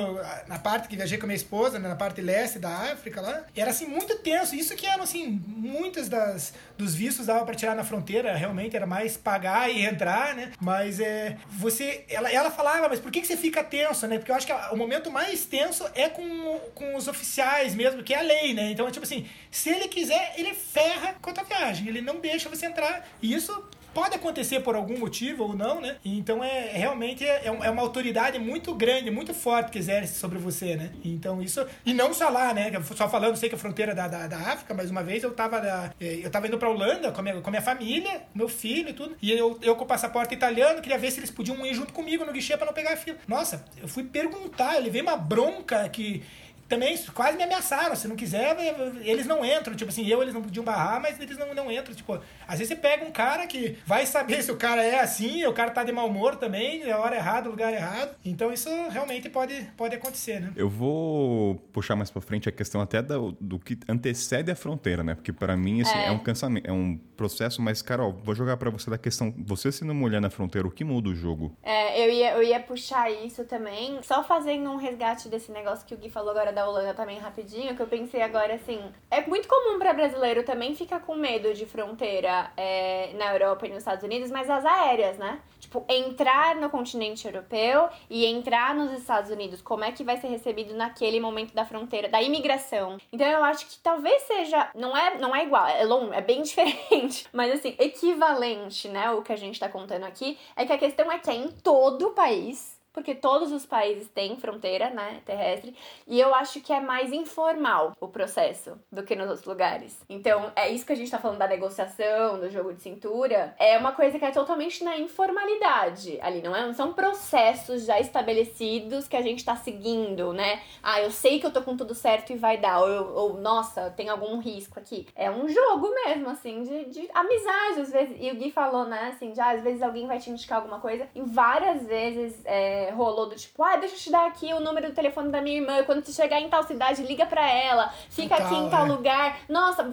na 0.47 0.57
parte 0.57 0.87
que 0.87 0.95
viajei 0.95 1.17
com 1.17 1.25
a 1.25 1.27
minha 1.27 1.35
esposa, 1.35 1.77
né, 1.77 1.87
na 1.87 1.95
parte 1.95 2.21
leste 2.21 2.57
da 2.57 2.69
África 2.69 3.21
lá, 3.21 3.43
era 3.55 3.69
assim 3.69 3.85
muito 3.85 4.17
tenso. 4.19 4.55
Isso 4.55 4.75
que 4.75 4.87
eram 4.87 5.03
assim, 5.03 5.41
muitas 5.47 6.09
das 6.09 6.53
dos 6.77 6.95
vistos 6.95 7.27
dava 7.27 7.45
para 7.45 7.53
tirar 7.53 7.75
na 7.75 7.83
fronteira, 7.83 8.35
realmente 8.35 8.75
era 8.75 8.87
mais 8.87 9.15
pagar 9.15 9.69
e 9.69 9.85
entrar, 9.85 10.35
né? 10.35 10.51
Mas 10.59 10.99
é 10.99 11.37
você 11.49 12.05
ela, 12.09 12.31
ela 12.31 12.49
falava, 12.49 12.89
mas 12.89 12.99
por 12.99 13.11
que 13.11 13.21
que 13.21 13.27
você 13.27 13.37
fica 13.37 13.63
tenso, 13.63 14.07
né? 14.07 14.17
Porque 14.17 14.31
eu 14.31 14.35
acho 14.35 14.47
que 14.47 14.53
o 14.53 14.75
momento 14.75 15.11
mais 15.11 15.45
tenso 15.45 15.85
é 15.93 16.09
com, 16.09 16.59
com 16.73 16.95
os 16.95 17.07
oficiais 17.07 17.75
mesmo, 17.75 18.03
que 18.03 18.13
é 18.13 18.19
a 18.19 18.21
lei, 18.21 18.53
né? 18.53 18.71
Então, 18.71 18.87
é 18.87 18.91
tipo 18.91 19.05
assim, 19.05 19.27
se 19.51 19.69
ele 19.69 19.87
quiser, 19.87 20.33
ele 20.37 20.53
ferra 20.53 21.15
com 21.21 21.29
a 21.29 21.33
tua 21.33 21.43
viagem, 21.43 21.87
ele 21.87 22.01
não 22.01 22.19
deixa 22.19 22.49
você 22.49 22.65
entrar. 22.65 23.07
E 23.21 23.33
isso 23.33 23.63
Pode 23.93 24.15
acontecer 24.15 24.61
por 24.61 24.75
algum 24.75 24.97
motivo 24.97 25.43
ou 25.43 25.55
não, 25.55 25.81
né? 25.81 25.97
Então 26.03 26.43
é 26.43 26.71
realmente 26.73 27.25
é, 27.25 27.45
é, 27.45 27.69
uma 27.69 27.81
autoridade 27.81 28.39
muito 28.39 28.73
grande, 28.73 29.11
muito 29.11 29.33
forte 29.33 29.71
que 29.71 29.79
exerce 29.79 30.19
sobre 30.19 30.37
você, 30.37 30.75
né? 30.75 30.91
Então 31.03 31.41
isso. 31.41 31.65
E 31.85 31.93
não 31.93 32.13
só 32.13 32.29
lá, 32.29 32.53
né? 32.53 32.71
Só 32.95 33.09
falando, 33.09 33.35
sei 33.35 33.49
que 33.49 33.55
a 33.55 33.57
fronteira 33.57 33.93
da, 33.93 34.07
da, 34.07 34.27
da 34.27 34.37
África, 34.37 34.73
mas 34.73 34.89
uma 34.89 35.03
vez 35.03 35.23
eu 35.23 35.31
tava, 35.33 35.93
é, 35.99 36.19
eu 36.23 36.29
tava 36.29 36.47
indo 36.47 36.57
pra 36.57 36.69
Holanda 36.69 37.11
com 37.11 37.19
a, 37.19 37.23
minha, 37.23 37.41
com 37.41 37.49
a 37.49 37.51
minha 37.51 37.61
família, 37.61 38.23
meu 38.33 38.47
filho 38.47 38.89
e 38.89 38.93
tudo. 38.93 39.15
E 39.21 39.31
eu, 39.31 39.59
eu 39.61 39.75
com 39.75 39.83
o 39.83 39.87
passaporte 39.87 40.33
italiano, 40.33 40.81
queria 40.81 40.97
ver 40.97 41.11
se 41.11 41.19
eles 41.19 41.31
podiam 41.31 41.65
ir 41.65 41.73
junto 41.73 41.91
comigo 41.91 42.25
no 42.25 42.31
guichê 42.31 42.55
pra 42.55 42.65
não 42.65 42.73
pegar 42.73 42.93
a 42.93 42.97
fila. 42.97 43.17
Nossa, 43.27 43.65
eu 43.81 43.87
fui 43.87 44.03
perguntar, 44.03 44.77
ele 44.77 44.89
veio 44.89 45.03
uma 45.03 45.17
bronca 45.17 45.87
que 45.89 46.23
também 46.71 46.97
quase 47.13 47.35
me 47.35 47.43
ameaçaram. 47.43 47.95
Se 47.97 48.07
não 48.07 48.15
quiser, 48.15 48.55
eles 49.01 49.25
não 49.25 49.43
entram. 49.43 49.75
Tipo 49.75 49.91
assim, 49.91 50.07
eu 50.07 50.21
eles 50.21 50.33
não 50.33 50.41
podiam 50.41 50.63
barrar, 50.63 51.01
mas 51.01 51.19
eles 51.19 51.37
não, 51.37 51.53
não 51.53 51.69
entram. 51.69 51.93
Tipo, 51.93 52.13
às 52.47 52.59
vezes 52.59 52.69
você 52.69 52.75
pega 52.77 53.03
um 53.03 53.11
cara 53.11 53.45
que 53.45 53.77
vai 53.85 54.05
saber 54.05 54.41
se 54.41 54.51
o 54.51 54.55
cara 54.55 54.81
é 54.81 55.01
assim, 55.01 55.45
o 55.45 55.51
cara 55.51 55.71
tá 55.71 55.83
de 55.83 55.91
mau 55.91 56.07
humor 56.07 56.37
também, 56.37 56.83
é 56.83 56.95
hora 56.95 57.17
errada, 57.17 57.49
lugar 57.49 57.73
errado. 57.73 58.15
Então 58.23 58.53
isso 58.53 58.69
realmente 58.89 59.29
pode, 59.29 59.61
pode 59.75 59.95
acontecer, 59.95 60.39
né? 60.39 60.53
Eu 60.55 60.69
vou 60.69 61.55
puxar 61.73 61.97
mais 61.97 62.09
pra 62.09 62.21
frente 62.21 62.47
a 62.47 62.51
questão 62.51 62.79
até 62.79 63.01
do, 63.01 63.33
do 63.33 63.59
que 63.59 63.77
antecede 63.89 64.49
a 64.49 64.55
fronteira, 64.55 65.03
né? 65.03 65.13
Porque 65.13 65.33
para 65.33 65.57
mim, 65.57 65.81
assim, 65.81 65.97
é. 65.97 66.07
é. 66.07 66.11
um 66.11 66.19
cansamento, 66.19 66.69
é 66.69 66.71
um 66.71 66.97
processo, 67.17 67.61
mas, 67.61 67.81
Carol, 67.81 68.17
vou 68.23 68.33
jogar 68.33 68.55
para 68.55 68.69
você 68.69 68.89
da 68.89 68.97
questão, 68.97 69.33
você 69.37 69.71
sendo 69.71 69.93
mulher 69.93 70.21
na 70.21 70.29
fronteira, 70.29 70.67
o 70.67 70.71
que 70.71 70.83
muda 70.83 71.09
o 71.09 71.15
jogo? 71.15 71.55
É, 71.61 72.05
eu 72.05 72.11
ia, 72.11 72.31
eu 72.31 72.43
ia 72.43 72.59
puxar 72.59 73.11
isso 73.11 73.43
também, 73.43 73.99
só 74.03 74.23
fazendo 74.23 74.69
um 74.69 74.77
resgate 74.77 75.27
desse 75.27 75.51
negócio 75.51 75.85
que 75.85 75.93
o 75.93 75.97
Gui 75.97 76.09
falou 76.09 76.31
agora 76.31 76.53
da 76.53 76.60
da 76.61 76.69
Holanda 76.69 76.93
também 76.93 77.17
rapidinho, 77.17 77.75
que 77.75 77.81
eu 77.81 77.87
pensei 77.87 78.21
agora 78.21 78.53
assim. 78.53 78.79
É 79.09 79.25
muito 79.25 79.47
comum 79.47 79.79
para 79.79 79.93
brasileiro 79.93 80.43
também 80.43 80.75
ficar 80.75 80.99
com 81.01 81.15
medo 81.15 81.53
de 81.53 81.65
fronteira 81.65 82.51
é, 82.55 83.13
na 83.15 83.33
Europa 83.33 83.65
e 83.65 83.69
nos 83.69 83.79
Estados 83.79 84.03
Unidos, 84.03 84.29
mas 84.29 84.49
as 84.49 84.63
aéreas, 84.63 85.17
né? 85.17 85.39
Tipo, 85.59 85.83
entrar 85.89 86.55
no 86.55 86.69
continente 86.69 87.25
europeu 87.25 87.89
e 88.09 88.25
entrar 88.25 88.75
nos 88.75 88.91
Estados 88.91 89.31
Unidos, 89.31 89.61
como 89.61 89.83
é 89.83 89.91
que 89.91 90.03
vai 90.03 90.17
ser 90.17 90.27
recebido 90.27 90.73
naquele 90.75 91.19
momento 91.19 91.53
da 91.53 91.65
fronteira, 91.65 92.07
da 92.07 92.21
imigração. 92.21 92.97
Então 93.11 93.27
eu 93.27 93.43
acho 93.43 93.65
que 93.65 93.77
talvez 93.79 94.21
seja, 94.23 94.69
não 94.75 94.95
é, 94.95 95.17
não 95.17 95.35
é 95.35 95.43
igual, 95.43 95.67
é 95.67 95.83
longo, 95.83 96.13
é 96.13 96.21
bem 96.21 96.41
diferente, 96.43 97.27
mas 97.33 97.51
assim, 97.51 97.75
equivalente, 97.79 98.87
né, 98.87 99.09
o 99.11 99.21
que 99.21 99.33
a 99.33 99.37
gente 99.37 99.59
tá 99.59 99.67
contando 99.67 100.03
aqui, 100.03 100.37
é 100.55 100.65
que 100.65 100.73
a 100.73 100.77
questão 100.77 101.11
é 101.11 101.17
que 101.17 101.29
é 101.29 101.35
em 101.35 101.49
todo 101.49 102.09
o 102.09 102.11
país 102.11 102.80
porque 102.93 103.15
todos 103.15 103.51
os 103.51 103.65
países 103.65 104.07
têm 104.09 104.37
fronteira, 104.37 104.89
né, 104.89 105.21
terrestre, 105.25 105.75
e 106.07 106.19
eu 106.19 106.33
acho 106.35 106.61
que 106.61 106.73
é 106.73 106.79
mais 106.79 107.11
informal 107.11 107.95
o 107.99 108.07
processo 108.07 108.77
do 108.91 109.03
que 109.03 109.15
nos 109.15 109.29
outros 109.29 109.45
lugares. 109.45 109.97
Então, 110.09 110.51
é 110.55 110.69
isso 110.69 110.85
que 110.85 110.93
a 110.93 110.95
gente 110.95 111.11
tá 111.11 111.17
falando 111.19 111.37
da 111.37 111.47
negociação, 111.47 112.39
do 112.39 112.49
jogo 112.49 112.73
de 112.73 112.81
cintura, 112.81 113.55
é 113.57 113.77
uma 113.77 113.91
coisa 113.91 114.19
que 114.19 114.25
é 114.25 114.31
totalmente 114.31 114.83
na 114.83 114.97
informalidade 114.97 116.19
ali, 116.21 116.41
não 116.41 116.55
é? 116.55 116.73
São 116.73 116.93
processos 116.93 117.85
já 117.85 117.99
estabelecidos 117.99 119.07
que 119.07 119.15
a 119.15 119.21
gente 119.21 119.43
tá 119.43 119.55
seguindo, 119.55 120.33
né? 120.33 120.61
Ah, 120.81 121.01
eu 121.01 121.11
sei 121.11 121.39
que 121.39 121.45
eu 121.45 121.51
tô 121.51 121.61
com 121.61 121.77
tudo 121.77 121.93
certo 121.93 122.31
e 122.31 122.35
vai 122.35 122.57
dar, 122.57 122.79
ou, 122.79 122.87
eu, 122.87 123.13
ou 123.15 123.33
nossa, 123.35 123.89
tem 123.91 124.09
algum 124.09 124.39
risco 124.39 124.79
aqui. 124.79 125.07
É 125.15 125.29
um 125.29 125.47
jogo 125.47 125.93
mesmo, 126.05 126.29
assim, 126.29 126.63
de, 126.63 126.85
de 126.85 127.09
amizade, 127.13 127.81
às 127.81 127.91
vezes, 127.91 128.17
e 128.19 128.31
o 128.31 128.35
Gui 128.35 128.51
falou, 128.51 128.85
né, 128.85 129.11
assim, 129.13 129.33
já 129.33 129.51
às 129.51 129.61
vezes 129.61 129.81
alguém 129.81 130.07
vai 130.07 130.19
te 130.19 130.29
indicar 130.29 130.57
alguma 130.57 130.79
coisa, 130.79 131.07
e 131.15 131.21
várias 131.21 131.85
vezes, 131.85 132.41
é, 132.45 132.80
é, 132.81 132.91
rolou 132.91 133.27
do 133.27 133.35
tipo, 133.35 133.63
ah, 133.63 133.75
deixa 133.77 133.95
eu 133.95 133.99
te 133.99 134.11
dar 134.11 134.27
aqui 134.27 134.53
o 134.53 134.59
número 134.59 134.87
do 134.89 134.95
telefone 134.95 135.29
da 135.29 135.41
minha 135.41 135.57
irmã. 135.59 135.83
Quando 135.83 136.03
você 136.03 136.11
chegar 136.11 136.39
em 136.39 136.49
tal 136.49 136.63
cidade, 136.63 137.03
liga 137.03 137.25
pra 137.25 137.49
ela. 137.49 137.93
Fica 138.09 138.35
aqui 138.35 138.55
em 138.55 138.69
tal 138.69 138.85
é. 138.85 138.89
lugar. 138.89 139.39
Nossa, 139.47 139.83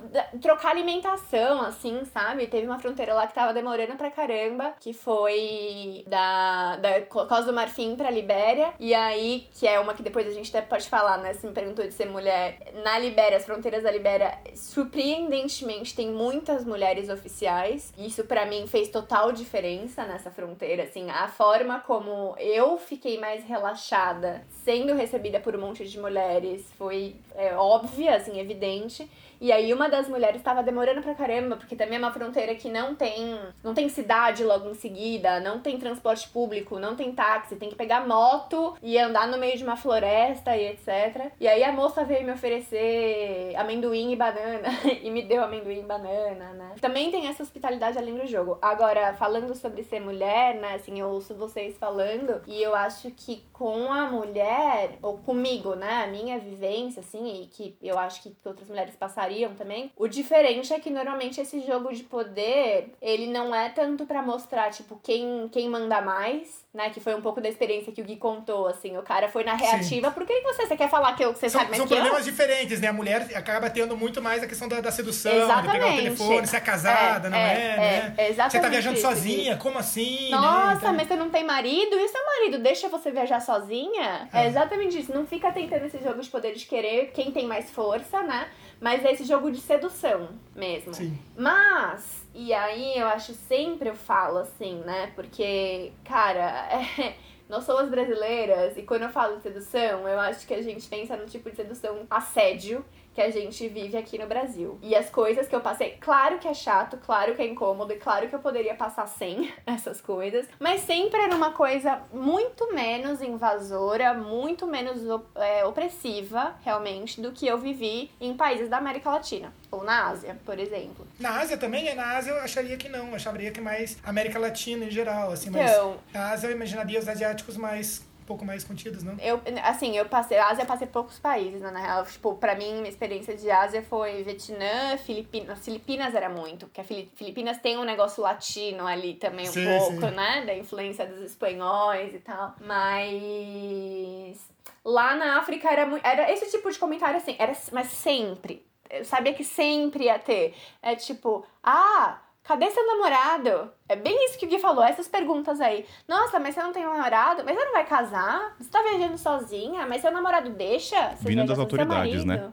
trocar 0.41 0.71
alimentação, 0.71 1.61
assim, 1.63 2.05
sabe? 2.07 2.47
Teve 2.47 2.67
uma 2.67 2.79
fronteira 2.79 3.15
lá 3.15 3.27
que 3.27 3.35
tava 3.35 3.53
demorando 3.53 3.97
pra 3.97 4.11
caramba, 4.11 4.75
que 4.81 4.93
foi 4.93 6.05
da, 6.07 6.77
da 6.77 7.03
Costa 7.03 7.45
do 7.45 7.53
Marfim 7.53 7.97
pra 7.97 8.11
Libéria. 8.11 8.73
E 8.79 8.95
aí, 8.95 9.49
que 9.55 9.67
é 9.67 9.79
uma 9.79 9.95
que 9.95 10.03
depois 10.03 10.27
a 10.27 10.33
gente 10.33 10.55
até 10.57 10.67
pode 10.67 10.89
falar, 10.89 11.19
né? 11.19 11.35
Se 11.35 11.47
me 11.47 11.53
perguntou 11.53 11.85
de 11.85 11.93
ser 11.93 12.07
mulher. 12.07 12.73
Na 12.83 12.99
Libéria, 12.99 13.37
as 13.37 13.45
fronteiras 13.45 13.83
da 13.83 13.91
Libéria, 13.91 14.39
surpreendentemente, 14.55 15.95
tem 15.95 16.11
muitas 16.11 16.65
mulheres 16.65 17.09
oficiais. 17.09 17.93
Isso 17.99 18.25
para 18.25 18.47
mim 18.47 18.67
fez 18.67 18.89
total 18.89 19.33
diferença 19.33 20.05
nessa 20.05 20.31
fronteira, 20.31 20.85
assim, 20.85 21.11
a 21.11 21.29
forma 21.29 21.81
como 21.81 22.35
eu 22.39 22.78
fiquei 22.79 23.19
mais 23.19 23.45
relaxada 23.45 24.47
sendo 24.65 24.95
recebida 24.95 25.41
por 25.41 25.57
um 25.57 25.61
monte 25.61 25.89
de 25.89 25.99
mulheres 25.99 26.71
foi 26.77 27.17
é, 27.39 27.55
óbvia, 27.55 28.17
assim, 28.17 28.41
evidente. 28.41 29.09
E 29.41 29.53
aí 29.53 29.73
uma 29.73 29.89
das 29.89 30.09
mulheres 30.09 30.39
estava 30.39 30.63
demorando 30.63 31.01
pra 31.01 31.15
caramba, 31.15 31.57
porque 31.57 31.77
também 31.77 31.97
é 31.97 31.99
uma 31.99 32.13
fronteira 32.13 32.55
que 32.57 32.69
não 32.69 32.95
tem, 32.95 33.39
não 33.63 33.73
tem 33.73 33.89
cidade 33.89 34.43
logo 34.43 34.69
em 34.69 34.75
seguida, 34.75 35.39
não 35.39 35.61
tem 35.61 35.79
transporte 35.79 36.29
público, 36.29 36.79
não 36.79 36.97
tem 36.97 37.13
táxi, 37.13 37.55
tem 37.55 37.69
que 37.69 37.77
pegar 37.77 38.07
moto 38.07 38.75
e 38.83 38.99
andar 38.99 39.29
no 39.29 39.39
meio 39.39 39.57
de 39.57 39.63
uma 39.63 39.77
floresta 39.77 40.57
e 40.57 40.67
etc. 40.67 41.31
E 41.39 41.47
aí 41.47 41.63
a 41.63 41.71
moça 41.71 42.03
veio 42.05 42.25
me 42.25 42.33
oferecer 42.33 43.55
amendoim 43.57 44.13
e 44.13 44.17
banana 44.17 44.69
e 45.01 45.09
me 45.09 45.23
deu 45.23 45.45
amendoim 45.45 45.81
e 45.81 45.83
banana, 45.83 46.53
né? 46.55 46.75
Também 46.81 47.11
tem 47.13 47.29
essa 47.29 47.43
hospitalidade 47.45 47.97
além 47.97 48.17
do 48.17 48.27
jogo. 48.27 48.59
Agora, 48.61 49.15
falando 49.15 49.55
sobre 49.55 49.85
ser 49.85 50.01
mulher, 50.01 50.57
né, 50.57 50.75
assim, 50.75 50.99
eu 50.99 51.09
ouço 51.09 51.35
vocês 51.35 51.77
falando 51.79 52.43
e 52.47 52.61
eu 52.61 52.75
acho 52.75 53.11
que 53.13 53.45
com 53.53 53.93
a 53.93 54.11
mulher, 54.11 54.99
ou 55.01 55.19
comigo, 55.19 55.75
né, 55.77 56.03
a 56.05 56.07
minha 56.09 56.39
vivência, 56.39 57.01
assim, 57.01 57.28
e 57.29 57.47
que 57.47 57.77
eu 57.83 57.99
acho 57.99 58.23
que 58.23 58.35
outras 58.45 58.69
mulheres 58.69 58.97
passaram 58.97 59.29
também. 59.57 59.93
O 59.97 60.09
diferente 60.09 60.73
é 60.73 60.81
que 60.81 60.91
normalmente 60.91 61.41
esse 61.41 61.61
jogo 61.61 61.93
de 61.93 62.03
poder, 62.05 62.95
ele 63.01 63.27
não 63.27 63.55
é 63.55 63.69
tanto 63.69 64.07
para 64.07 64.23
mostrar, 64.23 64.71
tipo, 64.71 64.99
quem, 65.03 65.49
quem 65.51 65.69
manda 65.69 66.01
mais, 66.01 66.65
né? 66.73 66.91
Que 66.91 67.01
foi 67.01 67.15
um 67.15 67.23
pouco 67.23 67.41
da 67.41 67.49
experiência 67.49 67.93
que 67.93 68.01
o 68.01 68.05
Gui 68.05 68.17
contou, 68.17 68.67
assim. 68.67 68.97
O 68.97 69.03
cara 69.03 69.29
foi 69.29 69.43
na 69.43 69.55
reativa. 69.55 70.09
Sim. 70.09 70.15
Por 70.15 70.27
que 70.27 70.41
você, 70.43 70.67
você 70.67 70.77
quer 70.77 70.89
falar 70.89 71.15
que, 71.15 71.25
eu, 71.25 71.35
você 71.35 71.49
são, 71.49 71.61
sabe 71.61 71.71
mais 71.71 71.79
São 71.79 71.89
problemas 71.89 72.27
eu? 72.27 72.31
diferentes, 72.31 72.81
né? 72.81 72.89
A 72.89 72.93
mulher 72.93 73.27
acaba 73.35 73.71
tendo 73.71 73.97
muito 73.97 74.21
mais 74.21 74.43
a 74.43 74.47
questão 74.47 74.69
da, 74.69 74.81
da 74.81 74.93
sedução, 74.93 75.33
Exatamente. 75.33 75.67
de 75.67 75.73
pegar 75.73 75.93
o 75.93 75.97
telefone, 75.97 76.47
se 76.47 76.57
é 76.57 76.61
casada, 76.61 77.29
é, 77.29 77.31
não 77.31 77.39
é, 77.39 77.53
é, 77.53 77.77
né? 77.77 78.15
É, 78.19 78.29
exatamente 78.31 78.53
você 78.53 78.61
tá 78.61 78.69
viajando 78.69 78.99
isso, 78.99 79.07
sozinha, 79.07 79.55
Gui. 79.55 79.63
como 79.63 79.79
assim? 79.79 80.31
Né? 80.31 80.37
Nossa, 80.37 80.67
né? 80.67 80.77
então... 80.77 80.93
mas 80.95 81.09
você 81.09 81.17
não 81.17 81.31
tem 81.31 81.45
marido? 81.45 81.97
E 81.97 82.09
seu 82.09 82.25
marido 82.25 82.63
deixa 82.63 82.89
você 82.89 83.11
viajar 83.11 83.41
sozinha? 83.41 84.29
É. 84.33 84.45
é 84.45 84.47
exatamente 84.47 84.99
isso. 85.01 85.13
Não 85.13 85.27
fica 85.27 85.51
tentando 85.51 85.87
esse 85.87 85.99
jogo 85.99 86.21
de 86.21 86.29
poder 86.29 86.55
de 86.55 86.67
querer 86.67 87.13
quem 87.13 87.31
tem 87.31 87.47
mais 87.47 87.71
força, 87.71 88.23
né? 88.23 88.49
Mas 88.81 89.05
é 89.05 89.13
esse 89.13 89.25
jogo 89.25 89.51
de 89.51 89.61
sedução 89.61 90.29
mesmo. 90.55 90.95
Sim. 90.95 91.19
Mas, 91.37 92.27
e 92.35 92.53
aí 92.53 92.97
eu 92.97 93.07
acho 93.09 93.35
sempre 93.35 93.89
eu 93.89 93.97
falo 93.97 94.39
assim, 94.39 94.77
né? 94.81 95.13
Porque, 95.15 95.93
cara, 96.05 96.69
é, 96.71 97.15
nós 97.49 97.65
somos 97.65 97.91
brasileiras 97.91 98.77
e 98.77 98.83
quando 98.83 99.03
eu 99.03 99.09
falo 99.09 99.37
de 99.37 99.43
sedução, 99.43 100.07
eu 100.07 100.21
acho 100.21 100.47
que 100.47 100.55
a 100.55 100.63
gente 100.63 100.87
pensa 100.89 101.17
no 101.17 101.27
tipo 101.27 101.51
de 101.51 101.57
sedução 101.57 102.07
assédio 102.09 102.85
que 103.19 103.23
a 103.23 103.31
gente 103.33 103.67
vive 103.67 103.97
aqui 103.97 104.17
no 104.17 104.29
Brasil. 104.29 104.79
E 104.81 104.95
as 104.95 105.11
coisas 105.11 105.49
que 105.49 105.57
eu 105.57 105.61
passei, 105.61 105.97
claro 106.01 106.39
que 106.39 106.47
é 106.47 106.55
chato, 106.55 106.97
claro 107.05 107.35
que 107.35 107.43
é 107.43 107.49
incômodo, 107.49 107.93
e 107.93 107.97
claro 107.97 108.29
que 108.29 108.35
eu 108.37 108.39
poderia 108.39 108.77
passar 108.77 109.09
sem 109.09 109.53
essas 109.67 110.01
coisas, 110.01 110.47
mas 110.61 110.83
sempre 110.83 111.21
era 111.21 111.35
uma 111.35 111.51
coisa 111.51 112.01
muito 112.13 112.73
menos 112.73 113.21
invasora, 113.21 114.15
muito 114.15 114.69
menos 114.69 115.01
é, 115.35 115.65
opressiva, 115.65 116.55
realmente, 116.65 117.21
do 117.21 117.33
que 117.33 117.45
eu 117.45 117.59
vivi 117.59 118.09
em 118.21 118.37
países 118.37 118.69
da 118.69 118.77
América 118.77 119.11
Latina. 119.11 119.53
Ou 119.69 119.83
na 119.83 120.07
Ásia, 120.07 120.39
por 120.47 120.57
exemplo. 120.57 121.05
Na 121.19 121.41
Ásia 121.41 121.59
também? 121.59 121.93
Na 121.97 122.17
Ásia 122.17 122.31
eu 122.31 122.41
acharia 122.41 122.77
que 122.77 122.89
não. 122.89 123.09
Eu 123.09 123.17
acharia 123.17 123.51
que 123.51 123.61
mais 123.61 123.99
América 124.03 124.39
Latina 124.39 124.85
em 124.85 124.91
geral, 124.91 125.33
assim. 125.33 125.51
Então, 125.51 125.99
mas 126.07 126.15
na 126.15 126.31
Ásia 126.31 126.47
eu 126.47 126.53
imaginaria 126.53 126.99
os 126.99 127.09
asiáticos 127.09 127.57
mais 127.57 128.08
pouco 128.29 128.45
mais 128.45 128.63
contidos, 128.63 129.03
não? 129.03 129.17
Eu, 129.19 129.41
assim, 129.65 129.97
eu 129.97 130.05
passei, 130.05 130.37
Ásia 130.37 130.67
passei 130.67 130.87
poucos 130.87 131.19
países, 131.19 131.63
né, 131.63 131.71
na 131.71 131.81
real. 131.81 132.05
Tipo, 132.05 132.35
pra 132.35 132.55
mim, 132.55 132.75
minha 132.75 132.91
experiência 132.91 133.35
de 133.35 133.51
Ásia 133.51 133.83
foi 133.83 134.23
Vietnã, 134.23 134.99
Filipinas. 134.99 135.65
Filipinas 135.65 136.15
era 136.15 136.29
muito, 136.29 136.67
porque 136.67 136.83
a 136.83 136.85
Filipinas 136.85 137.57
tem 137.59 137.79
um 137.79 137.85
negócio 137.85 138.23
latino 138.23 138.87
ali 138.87 139.15
também 139.15 139.49
um 139.49 139.53
sim, 139.53 139.65
pouco, 139.65 140.01
sim. 140.01 140.15
né? 140.15 140.45
Da 140.45 140.55
influência 140.55 141.07
dos 141.07 141.21
espanhóis 141.23 142.15
e 142.15 142.19
tal. 142.19 142.55
Mas 142.61 144.39
lá 144.85 145.17
na 145.17 145.39
África 145.39 145.71
era 145.71 145.89
era 146.05 146.31
esse 146.31 146.51
tipo 146.51 146.71
de 146.71 146.79
comentário 146.79 147.17
assim, 147.17 147.35
era 147.39 147.53
mas 147.73 147.89
sempre. 147.89 148.67
Eu 148.91 149.05
sabia 149.05 149.33
que 149.33 149.45
sempre 149.45 150.05
ia 150.05 150.19
ter. 150.19 150.55
É 150.83 150.95
tipo, 150.95 151.47
ah, 151.63 152.19
Cadê 152.49 152.71
seu 152.71 152.87
namorado? 152.87 153.71
É 153.87 153.95
bem 153.95 154.25
isso 154.25 154.39
que 154.39 154.47
o 154.47 154.49
Gui 154.49 154.59
falou, 154.59 154.83
essas 154.83 155.07
perguntas 155.07 155.61
aí. 155.61 155.85
Nossa, 156.09 156.39
mas 156.39 156.55
você 156.55 156.63
não 156.63 156.73
tem 156.73 156.87
um 156.87 156.95
namorado? 156.95 157.43
Mas 157.45 157.55
você 157.55 157.63
não 157.63 157.73
vai 157.73 157.85
casar? 157.85 158.57
Você 158.59 158.71
tá 158.71 158.81
viajando 158.81 159.19
sozinha? 159.19 159.87
Mas 159.87 160.01
seu 160.01 160.11
namorado 160.11 160.49
deixa? 160.49 161.11
Você 161.11 161.29
Vindo 161.29 161.47
das 161.47 161.59
autoridades, 161.59 162.25
né? 162.25 162.51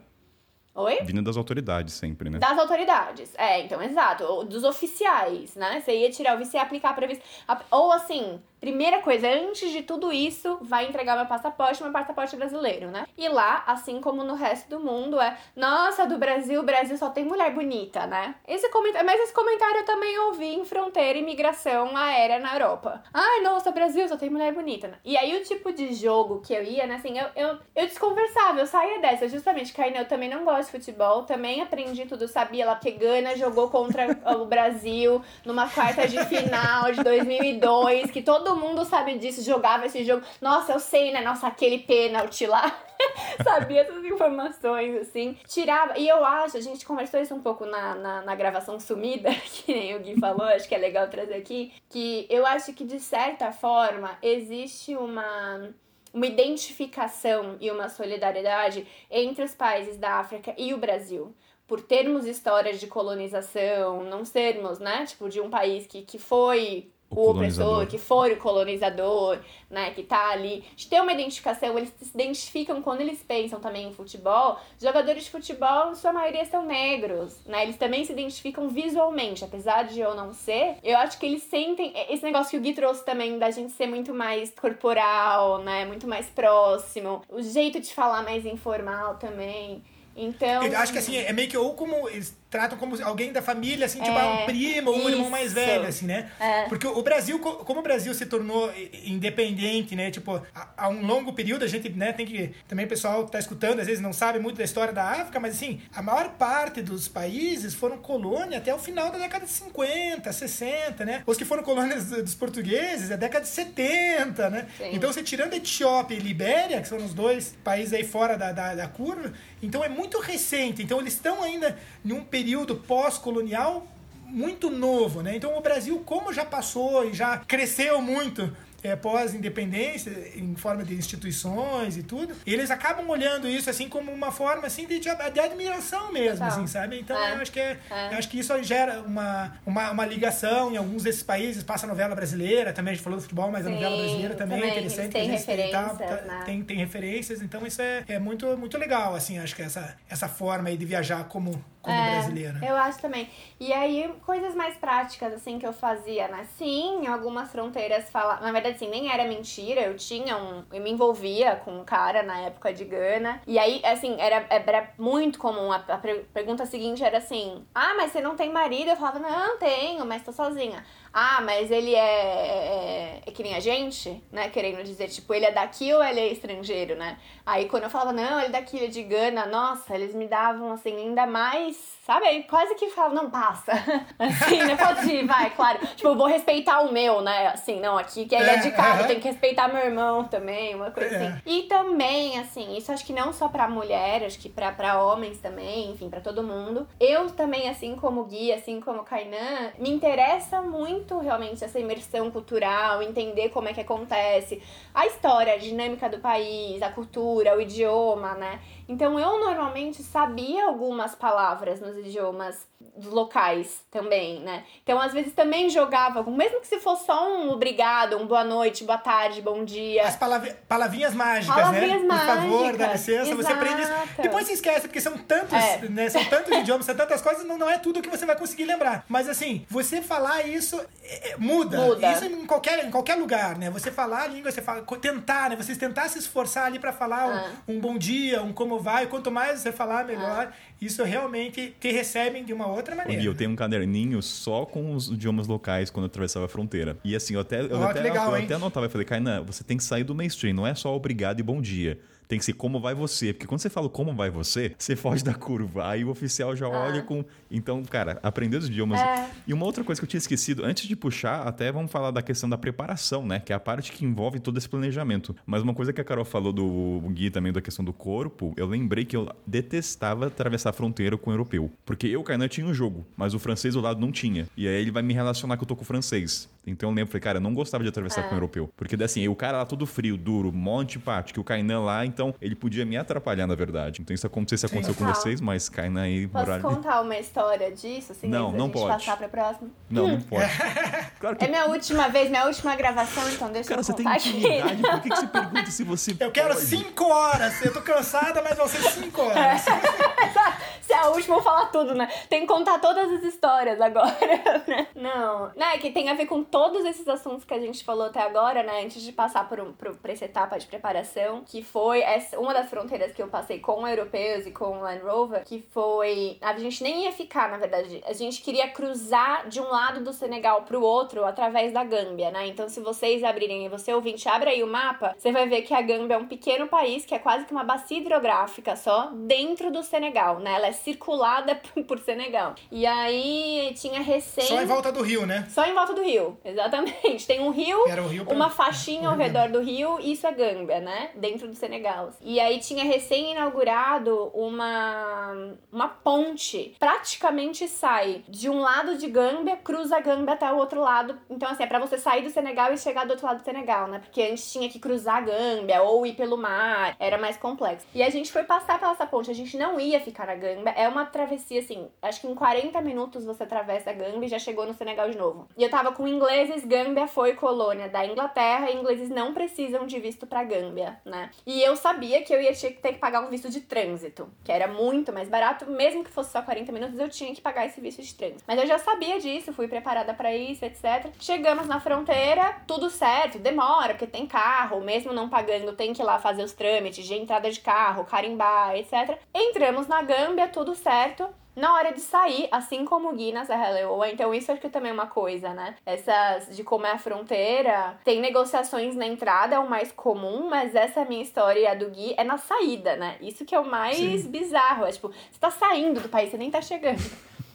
Oi? 0.75 0.99
Vindo 1.03 1.21
das 1.21 1.37
autoridades 1.37 1.93
sempre, 1.93 2.29
né? 2.29 2.39
Das 2.39 2.59
autoridades, 2.59 3.33
é, 3.37 3.61
então, 3.61 3.81
exato. 3.81 4.43
Dos 4.43 4.65
oficiais, 4.65 5.55
né? 5.55 5.79
Você 5.79 5.97
ia 5.97 6.11
tirar 6.11 6.35
o 6.35 6.39
visto 6.39 6.55
e 6.55 6.57
aplicar 6.57 6.93
pra 6.93 7.07
visto. 7.07 7.23
Ou 7.71 7.93
assim, 7.93 8.41
Primeira 8.65 8.99
coisa, 8.99 9.29
antes 9.29 9.71
de 9.71 9.83
tudo 9.83 10.11
isso, 10.11 10.57
vai 10.59 10.87
entregar 10.87 11.15
meu 11.15 11.27
passaporte, 11.27 11.83
meu 11.83 11.91
passaporte 11.91 12.35
brasileiro, 12.35 12.89
né? 12.89 13.05
E 13.15 13.29
lá, 13.29 13.63
assim 13.67 14.01
como 14.01 14.23
no 14.23 14.33
resto 14.33 14.67
do 14.67 14.79
mundo, 14.79 15.21
é 15.21 15.37
nossa, 15.55 16.07
do 16.07 16.17
Brasil, 16.17 16.61
o 16.61 16.63
Brasil 16.63 16.97
só 16.97 17.11
tem 17.11 17.23
mulher 17.23 17.53
bonita, 17.53 18.07
né? 18.07 18.33
Esse 18.47 18.67
comentário, 18.69 19.05
mas 19.05 19.21
esse 19.21 19.33
comentário 19.35 19.81
eu 19.81 19.85
também 19.85 20.17
ouvi 20.17 20.55
em 20.55 20.65
fronteira 20.65 21.19
imigração 21.19 21.95
aérea 21.95 22.39
na 22.39 22.55
Europa. 22.55 23.03
Ai, 23.13 23.41
nossa, 23.41 23.69
Brasil 23.69 24.07
só 24.07 24.17
tem 24.17 24.31
mulher 24.31 24.51
bonita. 24.51 24.87
Né? 24.87 24.97
E 25.05 25.15
aí 25.15 25.39
o 25.39 25.43
tipo 25.43 25.71
de 25.71 25.93
jogo 25.93 26.41
que 26.41 26.51
eu 26.51 26.63
ia, 26.63 26.87
né, 26.87 26.95
assim, 26.95 27.19
eu, 27.19 27.27
eu, 27.35 27.59
eu 27.75 27.85
desconversava, 27.85 28.59
eu 28.59 28.65
saía 28.65 28.99
dessa, 28.99 29.29
justamente, 29.29 29.73
Karina, 29.73 29.99
eu 29.99 30.07
também 30.07 30.27
não 30.27 30.43
gosto 30.43 30.71
de 30.71 30.79
futebol, 30.79 31.21
também 31.21 31.61
aprendi 31.61 32.07
tudo, 32.07 32.27
sabia 32.27 32.65
lá, 32.65 32.73
porque 32.73 32.93
Gana 32.93 33.37
jogou 33.37 33.69
contra 33.69 34.07
o 34.41 34.45
Brasil 34.47 35.21
numa 35.45 35.69
quarta 35.69 36.07
de 36.07 36.17
final 36.25 36.91
de 36.91 37.03
2002, 37.03 38.09
que 38.09 38.23
todo 38.23 38.54
todo 38.55 38.59
mundo 38.59 38.85
sabe 38.85 39.17
disso, 39.17 39.43
jogava 39.43 39.85
esse 39.85 40.03
jogo. 40.03 40.25
Nossa, 40.41 40.71
eu 40.71 40.79
sei, 40.79 41.11
né? 41.11 41.21
Nossa, 41.21 41.47
aquele 41.47 41.79
pênalti 41.79 42.47
lá. 42.47 42.63
Sabia 43.43 43.81
essas 43.81 44.03
informações, 44.03 44.95
assim. 44.95 45.37
Tirava. 45.47 45.99
E 45.99 46.07
eu 46.07 46.23
acho, 46.23 46.57
a 46.57 46.61
gente 46.61 46.85
conversou 46.85 47.19
isso 47.19 47.35
um 47.35 47.41
pouco 47.41 47.65
na, 47.65 47.95
na, 47.95 48.21
na, 48.21 48.35
gravação 48.35 48.79
sumida, 48.79 49.29
que 49.43 49.73
nem 49.73 49.95
o 49.95 49.99
Gui 49.99 50.19
falou, 50.19 50.45
acho 50.47 50.67
que 50.67 50.75
é 50.75 50.77
legal 50.77 51.07
trazer 51.09 51.35
aqui. 51.35 51.73
Que 51.89 52.25
eu 52.29 52.45
acho 52.45 52.73
que, 52.73 52.85
de 52.85 52.99
certa 52.99 53.51
forma, 53.51 54.17
existe 54.21 54.95
uma 54.95 55.69
uma 56.13 56.27
identificação 56.27 57.57
e 57.59 57.69
uma 57.69 57.89
solidariedade 57.89 58.87
entre 59.11 59.43
os 59.43 59.53
países 59.53 59.97
da 59.97 60.13
África 60.13 60.55
e 60.57 60.73
o 60.73 60.77
Brasil 60.77 61.35
por 61.67 61.81
termos 61.81 62.25
histórias 62.25 62.79
de 62.79 62.87
colonização, 62.87 64.03
não 64.03 64.23
sermos, 64.23 64.79
né, 64.79 65.05
tipo, 65.05 65.27
de 65.27 65.41
um 65.41 65.49
país 65.49 65.87
que, 65.87 66.03
que 66.03 66.17
foi 66.17 66.89
o, 67.09 67.29
opressor, 67.29 67.85
que 67.87 67.97
for 67.97 68.31
o 68.31 68.37
colonizador, 68.37 69.39
né, 69.69 69.91
que 69.91 70.03
tá 70.03 70.31
ali, 70.31 70.63
de 70.75 70.87
ter 70.87 71.01
uma 71.01 71.13
identificação, 71.13 71.77
eles 71.77 71.93
se 71.99 72.11
identificam 72.13 72.81
quando 72.81 73.01
eles 73.01 73.21
pensam 73.23 73.59
também 73.59 73.87
em 73.87 73.93
futebol, 73.93 74.59
jogadores 74.81 75.25
de 75.25 75.29
futebol, 75.29 75.91
em 75.91 75.95
sua 75.95 76.11
maioria 76.11 76.45
são 76.45 76.65
negros, 76.65 77.37
né, 77.45 77.63
eles 77.63 77.77
também 77.77 78.03
se 78.03 78.11
identificam 78.11 78.67
visualmente, 78.69 79.43
apesar 79.43 79.83
de 79.83 79.99
eu 79.99 80.15
não 80.15 80.33
ser, 80.33 80.77
eu 80.83 80.97
acho 80.97 81.17
que 81.19 81.25
eles 81.25 81.43
sentem, 81.43 81.93
esse 82.09 82.23
negócio 82.23 82.51
que 82.51 82.57
o 82.57 82.61
Gui 82.61 82.73
trouxe 82.73 83.05
também, 83.05 83.37
da 83.37 83.51
gente 83.51 83.71
ser 83.71 83.87
muito 83.87 84.13
mais 84.13 84.51
corporal, 84.51 85.59
né, 85.59 85.85
muito 85.85 86.07
mais 86.07 86.27
próximo, 86.27 87.21
o 87.29 87.41
jeito 87.41 87.79
de 87.79 87.93
falar 87.93 88.23
mais 88.23 88.45
informal 88.45 89.15
também, 89.15 89.83
então... 90.15 90.63
Eu 90.63 90.77
acho 90.77 90.93
que 90.93 90.99
assim, 90.99 91.17
é 91.17 91.33
meio 91.33 91.49
que 91.49 91.57
ou 91.57 91.73
como 91.73 92.09
eles 92.09 92.35
tratam 92.55 92.77
como 92.77 92.95
alguém 93.03 93.33
da 93.33 93.41
família, 93.41 93.85
assim, 93.85 93.99
tipo, 93.99 94.17
é, 94.17 94.23
um 94.23 94.45
primo 94.45 94.89
ou 94.89 94.97
um 94.97 95.09
irmão 95.09 95.29
mais 95.29 95.51
velho, 95.51 95.85
assim, 95.85 96.05
né? 96.05 96.31
É. 96.39 96.63
Porque 96.69 96.87
o 96.87 97.01
Brasil, 97.03 97.37
como 97.37 97.81
o 97.81 97.83
Brasil 97.83 98.13
se 98.13 98.25
tornou 98.25 98.71
independente, 99.03 99.93
né? 99.93 100.09
Tipo, 100.09 100.41
há 100.77 100.87
um 100.87 101.05
longo 101.05 101.33
período, 101.33 101.65
a 101.65 101.67
gente, 101.67 101.89
né, 101.89 102.13
tem 102.13 102.25
que. 102.25 102.55
Também 102.65 102.85
o 102.85 102.87
pessoal 102.87 103.25
tá 103.25 103.37
escutando, 103.37 103.81
às 103.81 103.87
vezes 103.87 104.01
não 104.01 104.13
sabe 104.13 104.39
muito 104.39 104.55
da 104.55 104.63
história 104.63 104.93
da 104.93 105.03
África, 105.03 105.37
mas 105.37 105.55
assim, 105.55 105.81
a 105.93 106.01
maior 106.01 106.29
parte 106.29 106.81
dos 106.81 107.09
países 107.09 107.73
foram 107.73 107.97
colônia 107.97 108.57
até 108.57 108.73
o 108.73 108.79
final 108.79 109.11
da 109.11 109.17
década 109.17 109.45
de 109.45 109.51
50, 109.51 110.31
60, 110.31 111.03
né? 111.03 111.23
Os 111.25 111.35
que 111.35 111.43
foram 111.43 111.61
colônias 111.61 112.05
dos 112.05 112.35
portugueses, 112.35 113.11
a 113.11 113.17
década 113.17 113.43
de 113.43 113.51
70, 113.51 114.49
né? 114.49 114.67
Sim. 114.77 114.91
Então, 114.93 115.11
você 115.11 115.21
tirando 115.21 115.53
Etiópia 115.53 116.15
e 116.15 116.19
Libéria, 116.19 116.81
que 116.81 116.87
são 116.87 116.99
os 116.99 117.13
dois 117.13 117.53
países 117.65 117.91
aí 117.91 118.05
fora 118.05 118.37
da, 118.37 118.53
da, 118.53 118.75
da 118.75 118.87
curva, 118.87 119.33
então 119.61 119.83
é 119.83 119.89
muito 119.89 120.19
recente. 120.19 120.81
Então, 120.81 121.01
eles 121.01 121.13
estão 121.13 121.43
ainda 121.43 121.77
em 122.05 122.13
um 122.13 122.23
período 122.23 122.44
período 122.45 122.75
pós-colonial 122.75 123.87
muito 124.27 124.69
novo, 124.69 125.23
né? 125.23 125.35
Então 125.35 125.57
o 125.57 125.61
Brasil, 125.61 125.99
como 126.05 126.31
já 126.31 126.45
passou 126.45 127.09
e 127.09 127.11
já 127.11 127.39
cresceu 127.39 127.99
muito 127.99 128.55
é, 128.85 128.95
pós-independência, 128.95 130.11
em 130.35 130.55
forma 130.55 130.83
de 130.83 130.93
instituições 130.93 131.97
e 131.97 132.03
tudo, 132.03 132.35
eles 132.45 132.69
acabam 132.69 133.09
olhando 133.09 133.47
isso 133.47 133.67
assim 133.67 133.89
como 133.89 134.11
uma 134.11 134.31
forma 134.31 134.67
assim 134.67 134.85
de, 134.85 134.99
de 134.99 135.09
admiração 135.09 136.11
mesmo, 136.11 136.37
Total. 136.37 136.47
assim, 136.49 136.67
sabe? 136.67 136.99
Então 136.99 137.17
é. 137.17 137.33
eu 137.33 137.41
acho 137.41 137.51
que 137.51 137.59
é, 137.59 137.79
é. 137.89 138.15
acho 138.15 138.29
que 138.29 138.37
isso 138.37 138.63
gera 138.63 139.01
uma, 139.01 139.53
uma, 139.65 139.89
uma, 139.89 140.05
ligação 140.05 140.71
em 140.71 140.77
alguns 140.77 141.01
desses 141.01 141.23
países, 141.23 141.63
passa 141.63 141.87
a 141.87 141.89
novela 141.89 142.13
brasileira, 142.13 142.71
também 142.71 142.91
a 142.91 142.95
gente 142.95 143.03
falou 143.03 143.17
do 143.17 143.23
futebol, 143.23 143.49
mas 143.49 143.65
Sim, 143.65 143.71
a 143.71 143.73
novela 143.73 143.97
brasileira 143.97 144.35
também, 144.35 144.59
também 144.59 144.69
é 144.69 144.73
interessante, 144.73 145.11
tem 145.11 145.29
referências, 145.31 145.99
né? 145.99 146.43
tem, 146.45 146.63
tem 146.63 146.77
referências, 146.77 147.41
então 147.41 147.65
isso 147.65 147.81
é, 147.81 148.03
é 148.07 148.19
muito, 148.19 148.55
muito 148.55 148.77
legal, 148.77 149.15
assim, 149.15 149.39
acho 149.39 149.55
que 149.55 149.63
essa, 149.63 149.97
essa 150.07 150.27
forma 150.27 150.69
aí 150.69 150.77
de 150.77 150.85
viajar 150.85 151.23
como 151.23 151.63
como 151.85 151.95
é, 151.95 152.11
brasileira. 152.11 152.59
Eu 152.61 152.75
acho 152.75 152.99
também. 152.99 153.29
E 153.59 153.71
aí, 153.71 154.11
coisas 154.25 154.53
mais 154.55 154.75
práticas, 154.75 155.33
assim, 155.33 155.57
que 155.59 155.65
eu 155.65 155.71
fazia, 155.71 156.27
né? 156.27 156.45
Sim, 156.57 157.07
algumas 157.07 157.51
fronteiras 157.51 158.09
fala 158.09 158.39
Na 158.41 158.51
verdade, 158.51 158.75
assim, 158.75 158.89
nem 158.89 159.11
era 159.11 159.25
mentira. 159.25 159.81
Eu 159.81 159.95
tinha 159.95 160.35
um. 160.35 160.63
Eu 160.71 160.81
me 160.81 160.91
envolvia 160.91 161.55
com 161.57 161.79
um 161.79 161.85
cara 161.85 162.23
na 162.23 162.39
época 162.39 162.73
de 162.73 162.83
Gana. 162.83 163.41
E 163.47 163.57
aí, 163.57 163.81
assim, 163.85 164.15
era, 164.19 164.45
era 164.49 164.91
muito 164.97 165.39
comum. 165.39 165.71
A, 165.71 165.77
a 165.77 165.97
pergunta 166.33 166.65
seguinte 166.65 167.03
era 167.03 167.19
assim: 167.19 167.65
Ah, 167.73 167.93
mas 167.95 168.11
você 168.11 168.19
não 168.19 168.35
tem 168.35 168.51
marido? 168.51 168.89
Eu 168.89 168.97
falava, 168.97 169.19
não, 169.19 169.57
tenho, 169.57 170.05
mas 170.05 170.23
tô 170.23 170.31
sozinha 170.31 170.83
ah, 171.17 171.39
mas 171.39 171.71
ele 171.71 171.95
é, 171.95 171.97
é, 171.97 173.21
é, 173.25 173.31
que 173.31 173.41
nem 173.41 173.55
a 173.55 173.61
gente, 173.61 174.21
né? 174.29 174.49
Querendo 174.49 174.83
dizer, 174.83 175.07
tipo, 175.07 175.33
ele 175.33 175.45
é 175.45 175.51
daqui 175.51 175.93
ou 175.93 176.03
ele 176.03 176.19
é 176.19 176.27
estrangeiro, 176.27 176.93
né? 176.97 177.17
Aí 177.45 177.69
quando 177.69 177.83
eu 177.83 177.89
falava, 177.89 178.11
não, 178.11 178.37
ele 178.37 178.47
é 178.47 178.49
daqui, 178.49 178.75
ele 178.75 178.87
é 178.87 178.89
de 178.89 179.01
Gana, 179.01 179.45
nossa, 179.45 179.95
eles 179.95 180.13
me 180.13 180.27
davam, 180.27 180.73
assim, 180.73 180.93
ainda 180.93 181.25
mais 181.25 181.95
Sabe? 182.05 182.27
Aí 182.27 182.43
quase 182.43 182.75
que 182.75 182.91
fala, 182.91 183.15
não 183.15 183.31
passa. 183.31 183.71
Assim, 184.19 184.63
né? 184.63 184.75
Pode 184.75 185.11
ir, 185.11 185.25
vai, 185.25 185.49
claro. 185.49 185.79
Tipo, 185.95 186.09
eu 186.09 186.15
vou 186.15 186.27
respeitar 186.27 186.81
o 186.81 186.91
meu, 186.93 187.19
né? 187.21 187.47
Assim, 187.47 187.79
não, 187.79 187.97
aqui 187.97 188.25
que 188.25 188.35
ele 188.35 188.47
é 188.47 188.57
de 188.57 188.69
casa, 188.71 189.05
tenho 189.05 189.19
que 189.19 189.27
respeitar 189.27 189.67
meu 189.67 189.83
irmão 189.83 190.23
também, 190.25 190.75
uma 190.75 190.91
coisa 190.91 191.15
assim. 191.15 191.41
E 191.45 191.63
também, 191.63 192.37
assim, 192.37 192.77
isso 192.77 192.91
acho 192.91 193.03
que 193.03 193.11
não 193.11 193.33
só 193.33 193.47
pra 193.47 193.67
mulher, 193.67 194.23
acho 194.23 194.37
que 194.37 194.47
pra, 194.47 194.71
pra 194.71 195.03
homens 195.03 195.39
também, 195.39 195.89
enfim, 195.89 196.07
pra 196.07 196.21
todo 196.21 196.43
mundo. 196.43 196.87
Eu 196.99 197.31
também, 197.31 197.67
assim 197.69 197.95
como 197.95 198.25
Gui, 198.25 198.53
assim 198.53 198.79
como 198.79 199.03
Kainan, 199.03 199.71
me 199.79 199.89
interessa 199.89 200.61
muito 200.61 201.04
realmente 201.19 201.63
essa 201.63 201.79
imersão 201.79 202.31
cultural, 202.31 203.01
entender 203.01 203.49
como 203.49 203.67
é 203.69 203.73
que 203.73 203.81
acontece, 203.81 204.61
a 204.93 205.05
história, 205.05 205.53
a 205.53 205.57
dinâmica 205.57 206.09
do 206.09 206.19
país, 206.19 206.81
a 206.81 206.89
cultura, 206.89 207.55
o 207.55 207.61
idioma, 207.61 208.33
né? 208.33 208.59
Então 208.87 209.19
eu 209.19 209.39
normalmente 209.39 210.03
sabia 210.03 210.65
algumas 210.65 211.15
palavras 211.15 211.81
nos 211.81 211.97
idiomas 211.97 212.67
locais 213.03 213.83
também, 213.91 214.39
né? 214.39 214.63
Então 214.83 214.99
às 214.99 215.11
vezes 215.11 215.33
também 215.33 215.69
jogava, 215.69 216.23
mesmo 216.23 216.61
que 216.61 216.67
se 216.67 216.79
fosse 216.79 217.05
só 217.05 217.29
um 217.29 217.51
obrigado, 217.51 218.17
um 218.17 218.25
boa 218.25 218.43
noite, 218.43 218.83
boa 218.83 218.97
tarde, 218.97 219.41
bom 219.41 219.65
dia. 219.65 220.03
As 220.03 220.15
palavrinhas 220.15 221.13
mágicas, 221.13 221.55
palavrinhas 221.55 222.01
né? 222.01 222.07
Mágicas. 222.07 222.35
Por 222.35 222.51
favor, 222.51 222.77
dá 222.77 222.91
licença, 222.93 223.21
Exato. 223.31 223.35
você 223.35 223.51
aprende 223.51 223.81
isso. 223.81 223.91
Depois 224.21 224.47
se 224.47 224.53
esquece, 224.53 224.81
porque 224.81 225.01
são 225.01 225.17
tantos, 225.17 225.53
é. 225.53 225.89
né? 225.89 226.09
São 226.09 226.23
tantos 226.25 226.51
idiomas, 226.57 226.85
são 226.85 226.95
tantas 226.95 227.21
coisas, 227.21 227.45
não, 227.45 227.57
não 227.57 227.69
é 227.69 227.77
tudo 227.77 228.01
que 228.01 228.09
você 228.09 228.25
vai 228.25 228.37
conseguir 228.37 228.65
lembrar. 228.65 229.05
Mas 229.09 229.27
assim, 229.27 229.65
você 229.69 230.01
falar 230.01 230.47
isso 230.47 230.79
é, 231.03 231.31
é 231.31 231.37
muda. 231.37 231.77
muda. 231.77 232.11
Isso 232.11 232.25
em 232.25 232.45
qualquer, 232.45 232.85
em 232.85 232.91
qualquer 232.91 233.15
lugar, 233.15 233.57
né? 233.57 233.69
Você 233.71 233.91
falar 233.91 234.23
a 234.23 234.27
língua, 234.27 234.51
você 234.51 234.61
fala, 234.61 234.83
tentar, 235.01 235.49
né? 235.49 235.55
Você 235.55 235.75
tentar 235.75 236.07
se 236.09 236.19
esforçar 236.19 236.65
ali 236.65 236.79
para 236.79 236.93
falar 236.93 237.23
ah. 237.23 237.51
um, 237.67 237.75
um, 237.75 237.79
bom 237.79 237.97
dia, 237.97 238.41
um 238.41 238.53
como 238.53 238.74
vai. 238.79 239.07
Quanto 239.07 239.31
mais 239.31 239.59
você 239.59 239.71
falar, 239.71 240.05
melhor. 240.05 240.51
Ah 240.51 240.75
isso 240.81 241.03
realmente 241.03 241.73
te 241.79 241.91
recebem 241.91 242.43
de 242.43 242.53
uma 242.53 242.67
outra 242.67 242.95
maneira. 242.95 243.21
Gui, 243.21 243.27
eu 243.27 243.35
tenho 243.35 243.49
um 243.49 243.55
caderninho 243.55 244.21
só 244.21 244.65
com 244.65 244.93
os 244.93 245.07
idiomas 245.07 245.47
locais 245.47 245.89
quando 245.89 246.05
eu 246.05 246.07
atravessava 246.07 246.45
a 246.45 246.49
fronteira. 246.49 246.97
E 247.03 247.15
assim, 247.15 247.35
eu 247.35 247.39
até, 247.39 247.61
eu, 247.61 247.79
oh, 247.79 247.83
até, 247.83 248.01
legal, 248.01 248.31
eu, 248.31 248.37
eu 248.37 248.43
até 248.43 248.53
anotava, 248.53 248.85
eu 248.85 248.89
falei, 248.89 249.05
Kainan, 249.05 249.43
você 249.43 249.63
tem 249.63 249.77
que 249.77 249.83
sair 249.83 250.03
do 250.03 250.13
mainstream, 250.13 250.53
não 250.53 250.67
é 250.67 250.75
só 250.75 250.95
obrigado 250.95 251.39
e 251.39 251.43
bom 251.43 251.61
dia 251.61 251.99
tem 252.27 252.39
que 252.39 252.45
ser 252.45 252.53
como 252.53 252.79
vai 252.79 252.93
você. 252.93 253.33
Porque 253.33 253.47
quando 253.47 253.59
você 253.59 253.69
fala 253.69 253.89
como 253.89 254.13
vai 254.13 254.29
você, 254.29 254.73
você 254.77 254.95
foge 254.95 255.23
da 255.23 255.33
curva. 255.33 255.89
Aí 255.89 256.03
o 256.03 256.09
oficial 256.09 256.55
já 256.55 256.67
olha 256.67 256.99
ah. 256.99 257.03
com. 257.03 257.23
Então, 257.49 257.83
cara, 257.83 258.19
aprender 258.23 258.57
os 258.57 258.67
idiomas. 258.67 258.99
É. 258.99 259.29
E 259.47 259.53
uma 259.53 259.65
outra 259.65 259.83
coisa 259.83 259.99
que 259.99 260.05
eu 260.05 260.09
tinha 260.09 260.17
esquecido, 260.17 260.65
antes 260.65 260.87
de 260.87 260.95
puxar, 260.95 261.47
até 261.47 261.71
vamos 261.71 261.91
falar 261.91 262.11
da 262.11 262.21
questão 262.21 262.49
da 262.49 262.57
preparação, 262.57 263.25
né? 263.25 263.39
Que 263.39 263.53
é 263.53 263.55
a 263.55 263.59
parte 263.59 263.91
que 263.91 264.05
envolve 264.05 264.39
todo 264.39 264.57
esse 264.57 264.67
planejamento. 264.67 265.35
Mas 265.45 265.61
uma 265.61 265.73
coisa 265.73 265.93
que 265.93 266.01
a 266.01 266.03
Carol 266.03 266.25
falou 266.25 266.51
do 266.51 267.01
Gui 267.09 267.29
também, 267.29 267.51
da 267.51 267.61
questão 267.61 267.83
do 267.83 267.93
corpo, 267.93 268.53
eu 268.57 268.67
lembrei 268.67 269.05
que 269.05 269.15
eu 269.15 269.29
detestava 269.45 270.27
atravessar 270.27 270.71
a 270.71 270.73
fronteira 270.73 271.17
com 271.17 271.29
o 271.29 271.33
europeu. 271.33 271.71
Porque 271.85 272.07
eu, 272.07 272.23
Kainan, 272.23 272.47
tinha 272.47 272.65
um 272.65 272.73
jogo, 272.73 273.05
mas 273.15 273.33
o 273.33 273.39
francês 273.39 273.73
do 273.73 273.81
lado 273.81 273.99
não 273.99 274.11
tinha. 274.11 274.47
E 274.57 274.67
aí 274.67 274.81
ele 274.81 274.91
vai 274.91 275.03
me 275.03 275.13
relacionar 275.13 275.57
que 275.57 275.63
eu 275.63 275.67
tô 275.67 275.75
com 275.75 275.83
o 275.83 275.85
francês. 275.85 276.49
Então 276.67 276.89
eu 276.89 276.95
lembro, 276.95 277.11
falei, 277.11 277.21
cara, 277.21 277.37
eu 277.37 277.41
não 277.41 277.53
gostava 277.53 277.83
de 277.83 277.89
atravessar 277.89 278.21
é. 278.21 278.23
com 278.23 278.33
o 278.33 278.37
europeu. 278.37 278.69
Porque 278.75 279.01
assim, 279.03 279.27
o 279.27 279.35
cara 279.35 279.59
lá 279.59 279.65
todo 279.65 279.85
frio, 279.85 280.17
duro, 280.17 280.51
monte 280.51 280.97
parte, 280.97 281.33
que 281.33 281.39
o 281.39 281.43
Kainan 281.43 281.81
lá, 281.81 282.05
então 282.15 282.33
ele 282.41 282.55
podia 282.55 282.85
me 282.85 282.97
atrapalhar, 282.97 283.45
na 283.45 283.55
verdade. 283.55 284.01
Então 284.01 284.13
isso 284.13 284.25
aconteceu, 284.25 284.57
se 284.57 284.65
aconteceu 284.73 284.95
com 284.95 285.05
vocês, 285.05 285.41
mas 285.41 285.69
Kainan 285.69 286.03
aí... 286.03 286.27
Posso 286.27 286.45
morar... 286.45 286.61
contar 286.61 287.01
uma 287.01 287.17
história 287.17 287.71
disso, 287.71 288.13
assim, 288.13 288.27
não, 288.27 288.51
não 288.51 288.69
pode. 288.69 288.87
passar 288.87 289.17
pra 289.17 289.27
próxima? 289.27 289.69
Não, 289.89 290.05
hum. 290.05 290.11
não 290.11 290.21
pode. 290.21 290.45
Claro 291.19 291.37
que... 291.37 291.45
É 291.45 291.47
minha 291.47 291.65
última 291.67 292.09
vez, 292.09 292.29
minha 292.29 292.45
última 292.45 292.75
gravação, 292.75 293.27
então 293.31 293.51
deixa 293.51 293.69
cara, 293.69 293.81
eu 293.81 293.85
contar 293.85 294.03
Cara, 294.03 294.19
você 294.19 294.31
tem 294.31 294.41
intimidade, 294.41 294.81
por 294.81 295.01
que, 295.01 295.09
que 295.09 295.15
você 295.15 295.27
pergunta 295.27 295.71
se 295.71 295.83
você 295.83 296.15
Eu 296.19 296.31
quero 296.31 296.53
pode? 296.53 296.65
cinco 296.65 297.05
horas, 297.05 297.65
eu 297.65 297.73
tô 297.73 297.81
cansada, 297.81 298.41
mas 298.41 298.57
vão 298.57 298.67
ser 298.67 298.81
cinco 298.91 299.21
horas. 299.21 299.61
se 300.81 300.93
é 300.93 300.97
a 300.97 301.07
última, 301.07 301.35
eu 301.35 301.41
vou 301.41 301.43
falar 301.43 301.67
tudo, 301.67 301.95
né? 301.95 302.07
Tem 302.29 302.41
que 302.41 302.47
contar 302.47 302.79
todas 302.79 303.11
as 303.11 303.23
histórias 303.23 303.79
agora, 303.79 304.63
né? 304.67 304.87
Não, 304.95 305.51
né, 305.55 305.77
que 305.77 305.89
tem 305.91 306.09
a 306.09 306.13
ver 306.13 306.25
com 306.25 306.43
todos 306.43 306.85
esses 306.85 307.07
assuntos 307.07 307.25
assuntos 307.25 307.43
que 307.43 307.53
a 307.53 307.59
gente 307.59 307.83
falou 307.83 308.05
até 308.05 308.21
agora, 308.21 308.61
né, 308.63 308.83
antes 308.83 309.01
de 309.01 309.11
passar 309.11 309.49
por, 309.49 309.59
um, 309.59 309.73
por, 309.73 309.95
por 309.95 310.09
essa 310.09 310.25
etapa 310.25 310.57
de 310.57 310.67
preparação, 310.67 311.43
que 311.43 311.63
foi 311.63 312.03
essa, 312.05 312.39
uma 312.39 312.53
das 312.53 312.69
fronteiras 312.69 313.13
que 313.13 313.21
eu 313.21 313.27
passei 313.27 313.59
com 313.59 313.87
europeus 313.87 314.45
e 314.45 314.51
com 314.51 314.79
Land 314.79 315.03
Rover, 315.03 315.43
que 315.43 315.63
foi. 315.71 316.37
A 316.41 316.57
gente 316.57 316.83
nem 316.83 317.03
ia 317.03 317.11
ficar, 317.11 317.49
na 317.49 317.57
verdade. 317.57 318.01
A 318.05 318.13
gente 318.13 318.41
queria 318.41 318.67
cruzar 318.69 319.47
de 319.47 319.59
um 319.59 319.67
lado 319.67 320.03
do 320.03 320.13
Senegal 320.13 320.63
pro 320.63 320.81
outro 320.81 321.25
através 321.25 321.71
da 321.71 321.83
Gâmbia, 321.83 322.31
né? 322.31 322.47
Então, 322.47 322.69
se 322.69 322.79
vocês 322.79 323.23
abrirem 323.23 323.65
e 323.65 323.69
você 323.69 323.93
ouvinte, 323.93 324.27
abre 324.29 324.49
aí 324.49 324.63
o 324.63 324.67
mapa, 324.67 325.15
você 325.17 325.31
vai 325.31 325.47
ver 325.47 325.61
que 325.63 325.73
a 325.73 325.81
Gâmbia 325.81 326.15
é 326.15 326.17
um 326.17 326.27
pequeno 326.27 326.67
país 326.67 327.05
que 327.05 327.15
é 327.15 327.19
quase 327.19 327.45
que 327.45 327.51
uma 327.51 327.63
bacia 327.63 327.97
hidrográfica 327.97 328.75
só 328.75 329.11
dentro 329.13 329.71
do 329.71 329.83
Senegal, 329.83 330.39
né? 330.39 330.53
Ela 330.53 330.67
é 330.67 330.71
circulada 330.71 331.55
por 331.87 331.99
Senegal. 331.99 332.55
E 332.71 332.85
aí 332.85 333.73
tinha 333.75 334.01
recém. 334.01 334.45
Só 334.45 334.61
em 334.61 334.65
volta 334.65 334.91
do 334.91 335.01
rio, 335.01 335.25
né? 335.25 335.47
Só 335.49 335.65
em 335.65 335.73
volta 335.73 335.93
do 335.93 336.03
rio, 336.03 336.37
exatamente. 336.43 337.25
Tem 337.25 337.39
um 337.39 337.49
rio, 337.49 337.85
rio 338.09 338.25
uma 338.29 338.49
faixinha 338.49 339.09
ao 339.09 339.15
redor 339.17 339.49
do 339.49 339.61
rio, 339.61 339.99
e 339.99 340.11
isso 340.11 340.27
é 340.27 340.31
Gâmbia, 340.31 340.79
né? 340.79 341.11
Dentro 341.15 341.47
do 341.47 341.55
Senegal. 341.55 341.94
E 342.21 342.39
aí 342.39 342.59
tinha 342.59 342.83
recém-inaugurado 342.83 344.31
uma, 344.33 345.53
uma 345.71 345.87
ponte. 345.87 346.75
Praticamente 346.79 347.67
sai 347.67 348.23
de 348.27 348.49
um 348.49 348.59
lado 348.59 348.97
de 348.97 349.07
Gâmbia, 349.07 349.57
cruza 349.57 349.97
a 349.97 350.01
Gâmbia 350.01 350.33
até 350.33 350.51
o 350.51 350.57
outro 350.57 350.81
lado. 350.81 351.17
Então, 351.29 351.49
assim, 351.49 351.63
é 351.63 351.67
pra 351.67 351.79
você 351.79 351.97
sair 351.97 352.23
do 352.23 352.29
Senegal 352.29 352.73
e 352.73 352.77
chegar 352.77 353.05
do 353.05 353.11
outro 353.11 353.25
lado 353.25 353.39
do 353.39 353.45
Senegal, 353.45 353.87
né? 353.87 353.99
Porque 353.99 354.21
antes 354.21 354.51
tinha 354.51 354.69
que 354.69 354.79
cruzar 354.79 355.17
a 355.17 355.21
Gâmbia 355.21 355.81
ou 355.83 356.05
ir 356.05 356.15
pelo 356.15 356.37
mar. 356.37 356.95
Era 356.99 357.17
mais 357.17 357.37
complexo. 357.37 357.85
E 357.93 358.01
a 358.01 358.09
gente 358.09 358.31
foi 358.31 358.43
passar 358.43 358.79
pela 358.79 358.95
essa 358.95 359.05
ponte. 359.05 359.29
A 359.29 359.35
gente 359.35 359.57
não 359.57 359.79
ia 359.79 359.99
ficar 359.99 360.25
na 360.25 360.35
Gâmbia. 360.35 360.73
É 360.75 360.87
uma 360.87 361.05
travessia, 361.05 361.59
assim, 361.59 361.87
acho 362.01 362.21
que 362.21 362.27
em 362.27 362.33
40 362.33 362.81
minutos 362.81 363.25
você 363.25 363.43
atravessa 363.43 363.91
a 363.91 363.93
Gâmbia 363.93 364.25
e 364.25 364.29
já 364.29 364.39
chegou 364.39 364.65
no 364.65 364.73
Senegal 364.73 365.09
de 365.09 365.17
novo. 365.17 365.47
E 365.57 365.63
eu 365.63 365.69
tava 365.69 365.91
com 365.91 366.07
ingleses, 366.07 366.65
Gâmbia 366.65 367.07
foi 367.07 367.33
colônia 367.33 367.89
da 367.89 368.05
Inglaterra 368.05 368.71
e 368.71 368.75
ingleses 368.75 369.09
não 369.09 369.33
precisam 369.33 369.85
de 369.85 369.99
visto 369.99 370.25
para 370.25 370.43
Gâmbia, 370.43 370.99
né? 371.05 371.29
E 371.45 371.61
eu 371.61 371.75
sabia 371.85 372.23
que 372.23 372.33
eu 372.33 372.41
ia 372.41 372.51
ter 372.51 372.93
que 372.93 372.93
pagar 372.93 373.21
um 373.21 373.29
visto 373.29 373.47
de 373.47 373.61
trânsito, 373.61 374.27
que 374.43 374.51
era 374.51 374.67
muito 374.67 375.13
mais 375.13 375.29
barato, 375.29 375.69
mesmo 375.69 376.03
que 376.03 376.09
fosse 376.09 376.31
só 376.31 376.41
40 376.41 376.71
minutos, 376.71 376.97
eu 376.97 377.07
tinha 377.09 377.33
que 377.35 377.39
pagar 377.39 377.67
esse 377.67 377.79
visto 377.79 378.01
de 378.01 378.11
trânsito. 378.15 378.43
Mas 378.47 378.57
eu 378.57 378.65
já 378.65 378.79
sabia 378.79 379.19
disso, 379.19 379.53
fui 379.53 379.67
preparada 379.67 380.11
para 380.11 380.35
isso, 380.35 380.65
etc. 380.65 381.11
Chegamos 381.19 381.67
na 381.67 381.79
fronteira, 381.79 382.55
tudo 382.65 382.89
certo, 382.89 383.37
demora, 383.37 383.93
porque 383.93 384.07
tem 384.07 384.25
carro, 384.25 384.81
mesmo 384.81 385.13
não 385.13 385.29
pagando, 385.29 385.73
tem 385.73 385.93
que 385.93 386.01
ir 386.01 386.05
lá 386.05 386.17
fazer 386.17 386.43
os 386.43 386.53
trâmites 386.53 387.05
de 387.05 387.13
entrada 387.13 387.51
de 387.51 387.59
carro, 387.59 388.03
carimbar, 388.03 388.75
etc. 388.75 389.19
Entramos 389.31 389.87
na 389.87 390.01
Gâmbia, 390.01 390.47
tudo 390.47 390.73
certo 390.73 391.29
na 391.55 391.73
hora 391.73 391.91
de 391.93 392.01
sair, 392.01 392.47
assim 392.51 392.85
como 392.85 393.09
o 393.09 393.13
Gui 393.13 393.31
na 393.31 393.45
Serra 393.45 393.69
Leoa. 393.69 394.09
Então, 394.09 394.33
isso 394.33 394.51
acho 394.51 394.61
que 394.61 394.69
também 394.69 394.91
é 394.91 394.93
uma 394.93 395.07
coisa, 395.07 395.53
né? 395.53 395.75
Essas 395.85 396.55
de 396.55 396.63
como 396.63 396.85
é 396.85 396.91
a 396.91 396.97
fronteira. 396.97 397.97
Tem 398.03 398.19
negociações 398.19 398.95
na 398.95 399.05
entrada, 399.05 399.55
é 399.55 399.59
o 399.59 399.69
mais 399.69 399.91
comum, 399.91 400.47
mas 400.49 400.75
essa 400.75 400.99
é 400.99 401.03
a 401.03 401.05
minha 401.07 401.21
história 401.23 401.75
do 401.75 401.89
Gui 401.89 402.13
é 402.17 402.23
na 402.23 402.37
saída, 402.37 402.95
né? 402.95 403.17
Isso 403.21 403.45
que 403.45 403.55
é 403.55 403.59
o 403.59 403.65
mais 403.65 403.97
Sim. 403.97 404.29
bizarro. 404.29 404.85
É 404.85 404.91
tipo, 404.91 405.09
você 405.09 405.39
tá 405.39 405.49
saindo 405.49 405.99
do 406.01 406.09
país, 406.09 406.29
você 406.29 406.37
nem 406.37 406.51
tá 406.51 406.61
chegando. 406.61 407.01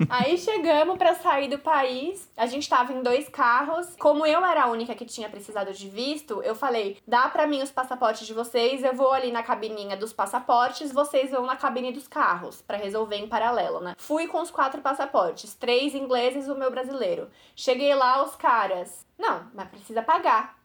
Aí 0.09 0.39
chegamos 0.39 0.97
para 0.97 1.15
sair 1.15 1.49
do 1.49 1.59
país. 1.59 2.31
A 2.37 2.47
gente 2.47 2.69
tava 2.69 2.93
em 2.93 3.03
dois 3.03 3.29
carros. 3.29 3.95
Como 3.99 4.27
eu 4.27 4.45
era 4.45 4.65
a 4.65 4.71
única 4.71 4.95
que 4.95 5.05
tinha 5.05 5.29
precisado 5.29 5.73
de 5.73 5.89
visto, 5.89 6.43
eu 6.43 6.55
falei: 6.55 6.99
dá 7.07 7.29
para 7.29 7.47
mim 7.47 7.63
os 7.63 7.71
passaportes 7.71 8.27
de 8.27 8.35
vocês, 8.35 8.83
eu 8.83 8.95
vou 8.95 9.13
ali 9.13 9.31
na 9.31 9.43
cabininha 9.43 9.97
dos 9.97 10.13
passaportes, 10.13 10.93
vocês 10.93 11.31
vão 11.31 11.45
na 11.45 11.57
cabine 11.57 11.93
dos 11.93 12.09
carros 12.09 12.63
para 12.63 12.77
resolver 12.77 13.17
em 13.17 13.29
paralelo, 13.29 13.81
né? 13.81 13.95
Fui 13.99 14.27
com 14.27 14.41
os 14.41 14.51
quatro 14.51 14.81
passaportes, 14.81 15.55
três 15.55 15.95
ingleses 15.95 16.47
e 16.47 16.51
o 16.51 16.59
meu 16.59 16.71
brasileiro. 16.71 17.29
Cheguei 17.55 17.95
lá, 17.95 18.23
os 18.23 18.37
caras. 18.37 19.07
Não, 19.19 19.47
mas 19.55 19.69
precisa 19.69 20.03
pagar. 20.03 20.60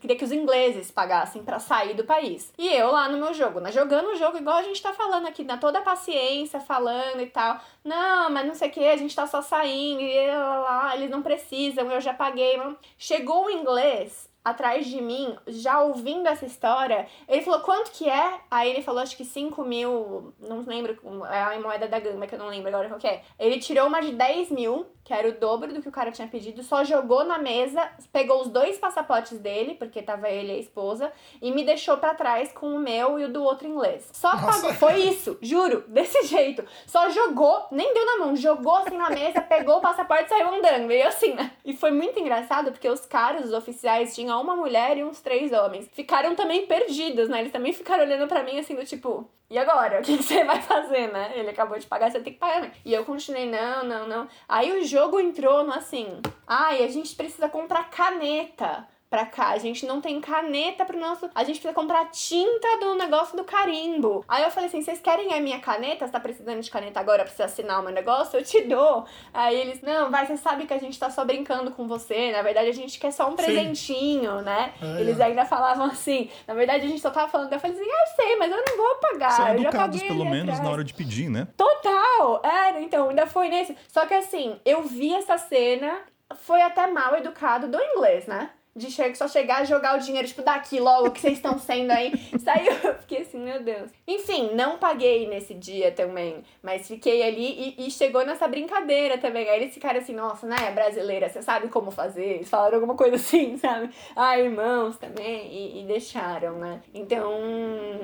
Queria 0.00 0.16
que 0.16 0.24
os 0.24 0.32
ingleses 0.32 0.90
pagassem 0.90 1.42
para 1.42 1.58
sair 1.58 1.94
do 1.94 2.04
país. 2.04 2.52
E 2.58 2.68
eu 2.68 2.90
lá 2.90 3.08
no 3.08 3.18
meu 3.18 3.32
jogo, 3.34 3.60
né? 3.60 3.72
Jogando 3.72 4.08
o 4.08 4.16
jogo 4.16 4.38
igual 4.38 4.56
a 4.56 4.62
gente 4.62 4.82
tá 4.82 4.92
falando 4.92 5.26
aqui, 5.26 5.44
na 5.44 5.56
toda 5.56 5.78
a 5.78 5.82
paciência, 5.82 6.60
falando 6.60 7.20
e 7.20 7.26
tal. 7.26 7.58
Não, 7.82 8.30
mas 8.30 8.46
não 8.46 8.54
sei 8.54 8.68
o 8.68 8.72
que, 8.72 8.86
a 8.86 8.96
gente 8.96 9.14
tá 9.14 9.26
só 9.26 9.42
saindo, 9.42 10.00
e 10.00 10.28
lá, 10.28 10.58
lá, 10.58 10.96
eles 10.96 11.10
não 11.10 11.22
precisam, 11.22 11.90
eu 11.90 12.00
já 12.00 12.14
paguei. 12.14 12.60
Chegou 12.98 13.46
o 13.46 13.50
inglês, 13.50 14.28
atrás 14.44 14.86
de 14.86 15.00
mim, 15.00 15.34
já 15.46 15.80
ouvindo 15.80 16.28
essa 16.28 16.44
história, 16.44 17.08
ele 17.26 17.40
falou, 17.40 17.60
quanto 17.60 17.90
que 17.90 18.08
é? 18.08 18.40
Aí 18.50 18.70
ele 18.70 18.82
falou, 18.82 19.00
acho 19.00 19.16
que 19.16 19.24
5 19.24 19.64
mil, 19.64 20.34
não 20.38 20.62
lembro, 20.66 20.98
é 21.30 21.42
a 21.42 21.58
moeda 21.58 21.88
da 21.88 21.98
gama, 21.98 22.26
que 22.26 22.34
eu 22.34 22.38
não 22.38 22.48
lembro 22.48 22.68
agora 22.68 22.88
qual 22.88 23.00
que 23.00 23.06
é. 23.06 23.22
Ele 23.38 23.58
tirou 23.58 23.86
uma 23.86 24.02
de 24.02 24.12
10 24.12 24.50
mil, 24.50 24.86
que 25.04 25.12
era 25.12 25.28
o 25.28 25.32
dobro 25.32 25.72
do 25.72 25.82
que 25.82 25.88
o 25.88 25.92
cara 25.92 26.10
tinha 26.10 26.26
pedido, 26.26 26.62
só 26.62 26.82
jogou 26.82 27.24
na 27.24 27.38
mesa, 27.38 27.90
pegou 28.10 28.40
os 28.40 28.48
dois 28.48 28.78
passaportes 28.78 29.38
dele, 29.38 29.74
porque 29.74 30.02
tava 30.02 30.30
ele 30.30 30.52
e 30.52 30.56
a 30.56 30.58
esposa, 30.58 31.12
e 31.42 31.52
me 31.52 31.62
deixou 31.62 31.98
para 31.98 32.14
trás 32.14 32.50
com 32.52 32.74
o 32.74 32.78
meu 32.78 33.18
e 33.18 33.24
o 33.24 33.32
do 33.32 33.42
outro 33.42 33.68
inglês. 33.68 34.08
Só 34.14 34.30
pagou, 34.30 34.72
foi 34.72 35.02
isso, 35.02 35.36
juro, 35.42 35.84
desse 35.88 36.26
jeito. 36.26 36.64
Só 36.86 37.10
jogou, 37.10 37.66
nem 37.70 37.92
deu 37.92 38.06
na 38.06 38.24
mão, 38.24 38.34
jogou 38.34 38.76
assim 38.76 38.96
na 38.96 39.10
mesa, 39.10 39.42
pegou 39.42 39.76
o 39.76 39.80
passaporte 39.82 40.24
e 40.24 40.28
saiu 40.30 40.48
andando, 40.48 40.86
meio 40.86 41.06
assim, 41.06 41.34
né? 41.34 41.52
E 41.64 41.76
foi 41.76 41.90
muito 41.90 42.18
engraçado, 42.18 42.72
porque 42.72 42.88
os 42.88 43.04
caras, 43.04 43.44
os 43.44 43.52
oficiais, 43.52 44.14
tinham 44.14 44.40
uma 44.40 44.56
mulher 44.56 44.96
e 44.96 45.04
uns 45.04 45.20
três 45.20 45.52
homens. 45.52 45.86
Ficaram 45.92 46.34
também 46.34 46.66
perdidos, 46.66 47.28
né? 47.28 47.40
Eles 47.40 47.52
também 47.52 47.74
ficaram 47.74 48.04
olhando 48.04 48.26
para 48.26 48.42
mim 48.42 48.58
assim, 48.58 48.74
do 48.74 48.84
tipo, 48.86 49.28
e 49.54 49.58
agora? 49.58 50.00
O 50.00 50.02
que, 50.02 50.16
você 50.16 50.42
vai 50.42 50.60
fazer, 50.60 51.12
né? 51.12 51.32
Ele 51.36 51.50
acabou 51.50 51.78
de 51.78 51.86
pagar, 51.86 52.10
você 52.10 52.18
tem 52.18 52.32
que 52.32 52.38
pagar, 52.40 52.60
né? 52.60 52.72
E 52.84 52.92
eu 52.92 53.04
continuei, 53.04 53.48
não, 53.48 53.84
não, 53.84 54.08
não. 54.08 54.28
Aí 54.48 54.72
o 54.72 54.84
jogo 54.84 55.20
entrou 55.20 55.62
no 55.62 55.72
assim, 55.72 56.20
ai, 56.44 56.82
a 56.82 56.88
gente 56.88 57.14
precisa 57.14 57.48
comprar 57.48 57.88
caneta 57.88 58.86
pra 59.14 59.24
cá. 59.26 59.50
A 59.50 59.58
gente 59.58 59.86
não 59.86 60.00
tem 60.00 60.20
caneta 60.20 60.84
pro 60.84 60.98
nosso. 60.98 61.30
A 61.32 61.44
gente 61.44 61.60
precisa 61.60 61.72
comprar 61.72 62.06
tinta 62.06 62.78
do 62.80 62.96
negócio 62.96 63.36
do 63.36 63.44
carimbo. 63.44 64.24
Aí 64.26 64.42
eu 64.42 64.50
falei 64.50 64.68
assim: 64.68 64.82
vocês 64.82 65.00
querem 65.00 65.32
a 65.32 65.40
minha 65.40 65.60
caneta? 65.60 66.04
Você 66.04 66.12
tá 66.12 66.18
precisando 66.18 66.60
de 66.60 66.68
caneta 66.68 66.98
agora 66.98 67.22
pra 67.22 67.32
você 67.32 67.44
assinar 67.44 67.80
o 67.80 67.84
meu 67.84 67.92
negócio? 67.92 68.36
Eu 68.36 68.44
te 68.44 68.62
dou. 68.62 69.06
Aí 69.32 69.56
eles: 69.56 69.80
não, 69.82 70.10
vai, 70.10 70.26
você 70.26 70.36
sabe 70.36 70.66
que 70.66 70.74
a 70.74 70.78
gente 70.78 70.98
tá 70.98 71.10
só 71.10 71.24
brincando 71.24 71.70
com 71.70 71.86
você. 71.86 72.32
Na 72.32 72.42
verdade, 72.42 72.70
a 72.70 72.74
gente 72.74 72.98
quer 72.98 73.12
só 73.12 73.28
um 73.28 73.36
presentinho, 73.36 74.38
Sim. 74.38 74.44
né? 74.44 74.72
Ah, 74.82 75.00
eles 75.00 75.20
é. 75.20 75.24
ainda 75.24 75.44
falavam 75.44 75.86
assim: 75.86 76.28
na 76.46 76.54
verdade, 76.54 76.84
a 76.84 76.88
gente 76.88 77.00
só 77.00 77.10
tava 77.10 77.30
falando. 77.30 77.52
Eu 77.52 77.60
falei 77.60 77.76
assim: 77.76 77.88
ah, 77.88 78.04
eu 78.08 78.16
sei, 78.16 78.36
mas 78.36 78.50
eu 78.50 78.64
não 78.66 78.76
vou 78.76 78.96
pagar. 78.96 79.30
São 79.30 79.48
eu 79.48 79.62
educados, 79.62 80.02
pelo 80.02 80.24
menos, 80.24 80.54
atrás. 80.54 80.60
na 80.60 80.70
hora 80.70 80.82
de 80.82 80.92
pedir, 80.92 81.30
né? 81.30 81.46
Total! 81.56 82.42
É, 82.44 82.82
então, 82.82 83.10
ainda 83.10 83.28
foi 83.28 83.48
nesse. 83.48 83.76
Só 83.86 84.06
que 84.06 84.14
assim, 84.14 84.58
eu 84.64 84.82
vi 84.82 85.14
essa 85.14 85.38
cena, 85.38 86.00
foi 86.34 86.60
até 86.62 86.88
mal 86.88 87.14
educado 87.14 87.68
do 87.68 87.80
inglês, 87.80 88.26
né? 88.26 88.50
De 88.76 88.90
só 89.14 89.28
chegar 89.28 89.60
a 89.60 89.64
jogar 89.64 89.96
o 89.96 90.00
dinheiro, 90.00 90.26
tipo, 90.26 90.42
daqui 90.42 90.80
logo 90.80 91.12
que 91.12 91.20
vocês 91.20 91.34
estão 91.34 91.58
sendo 91.58 91.92
aí. 91.92 92.12
Saiu, 92.42 92.72
eu 92.82 92.94
fiquei 92.94 93.22
assim, 93.22 93.38
meu 93.38 93.62
Deus. 93.62 93.90
Enfim, 94.06 94.50
não 94.54 94.78
paguei 94.78 95.28
nesse 95.28 95.54
dia 95.54 95.92
também, 95.92 96.42
mas 96.60 96.88
fiquei 96.88 97.22
ali 97.22 97.76
e, 97.78 97.86
e 97.86 97.90
chegou 97.90 98.26
nessa 98.26 98.48
brincadeira 98.48 99.16
também. 99.18 99.48
Aí 99.48 99.62
eles 99.62 99.74
ficaram 99.74 100.00
assim, 100.00 100.14
nossa, 100.14 100.46
né, 100.46 100.72
brasileira, 100.72 101.28
você 101.28 101.40
sabe 101.40 101.68
como 101.68 101.90
fazer? 101.90 102.34
Eles 102.34 102.50
falaram 102.50 102.76
alguma 102.76 102.96
coisa 102.96 103.16
assim, 103.16 103.56
sabe? 103.58 103.90
Ah, 104.16 104.38
irmãos 104.38 104.96
também, 104.98 105.46
e, 105.52 105.82
e 105.82 105.84
deixaram, 105.84 106.58
né? 106.58 106.80
Então, 106.92 107.32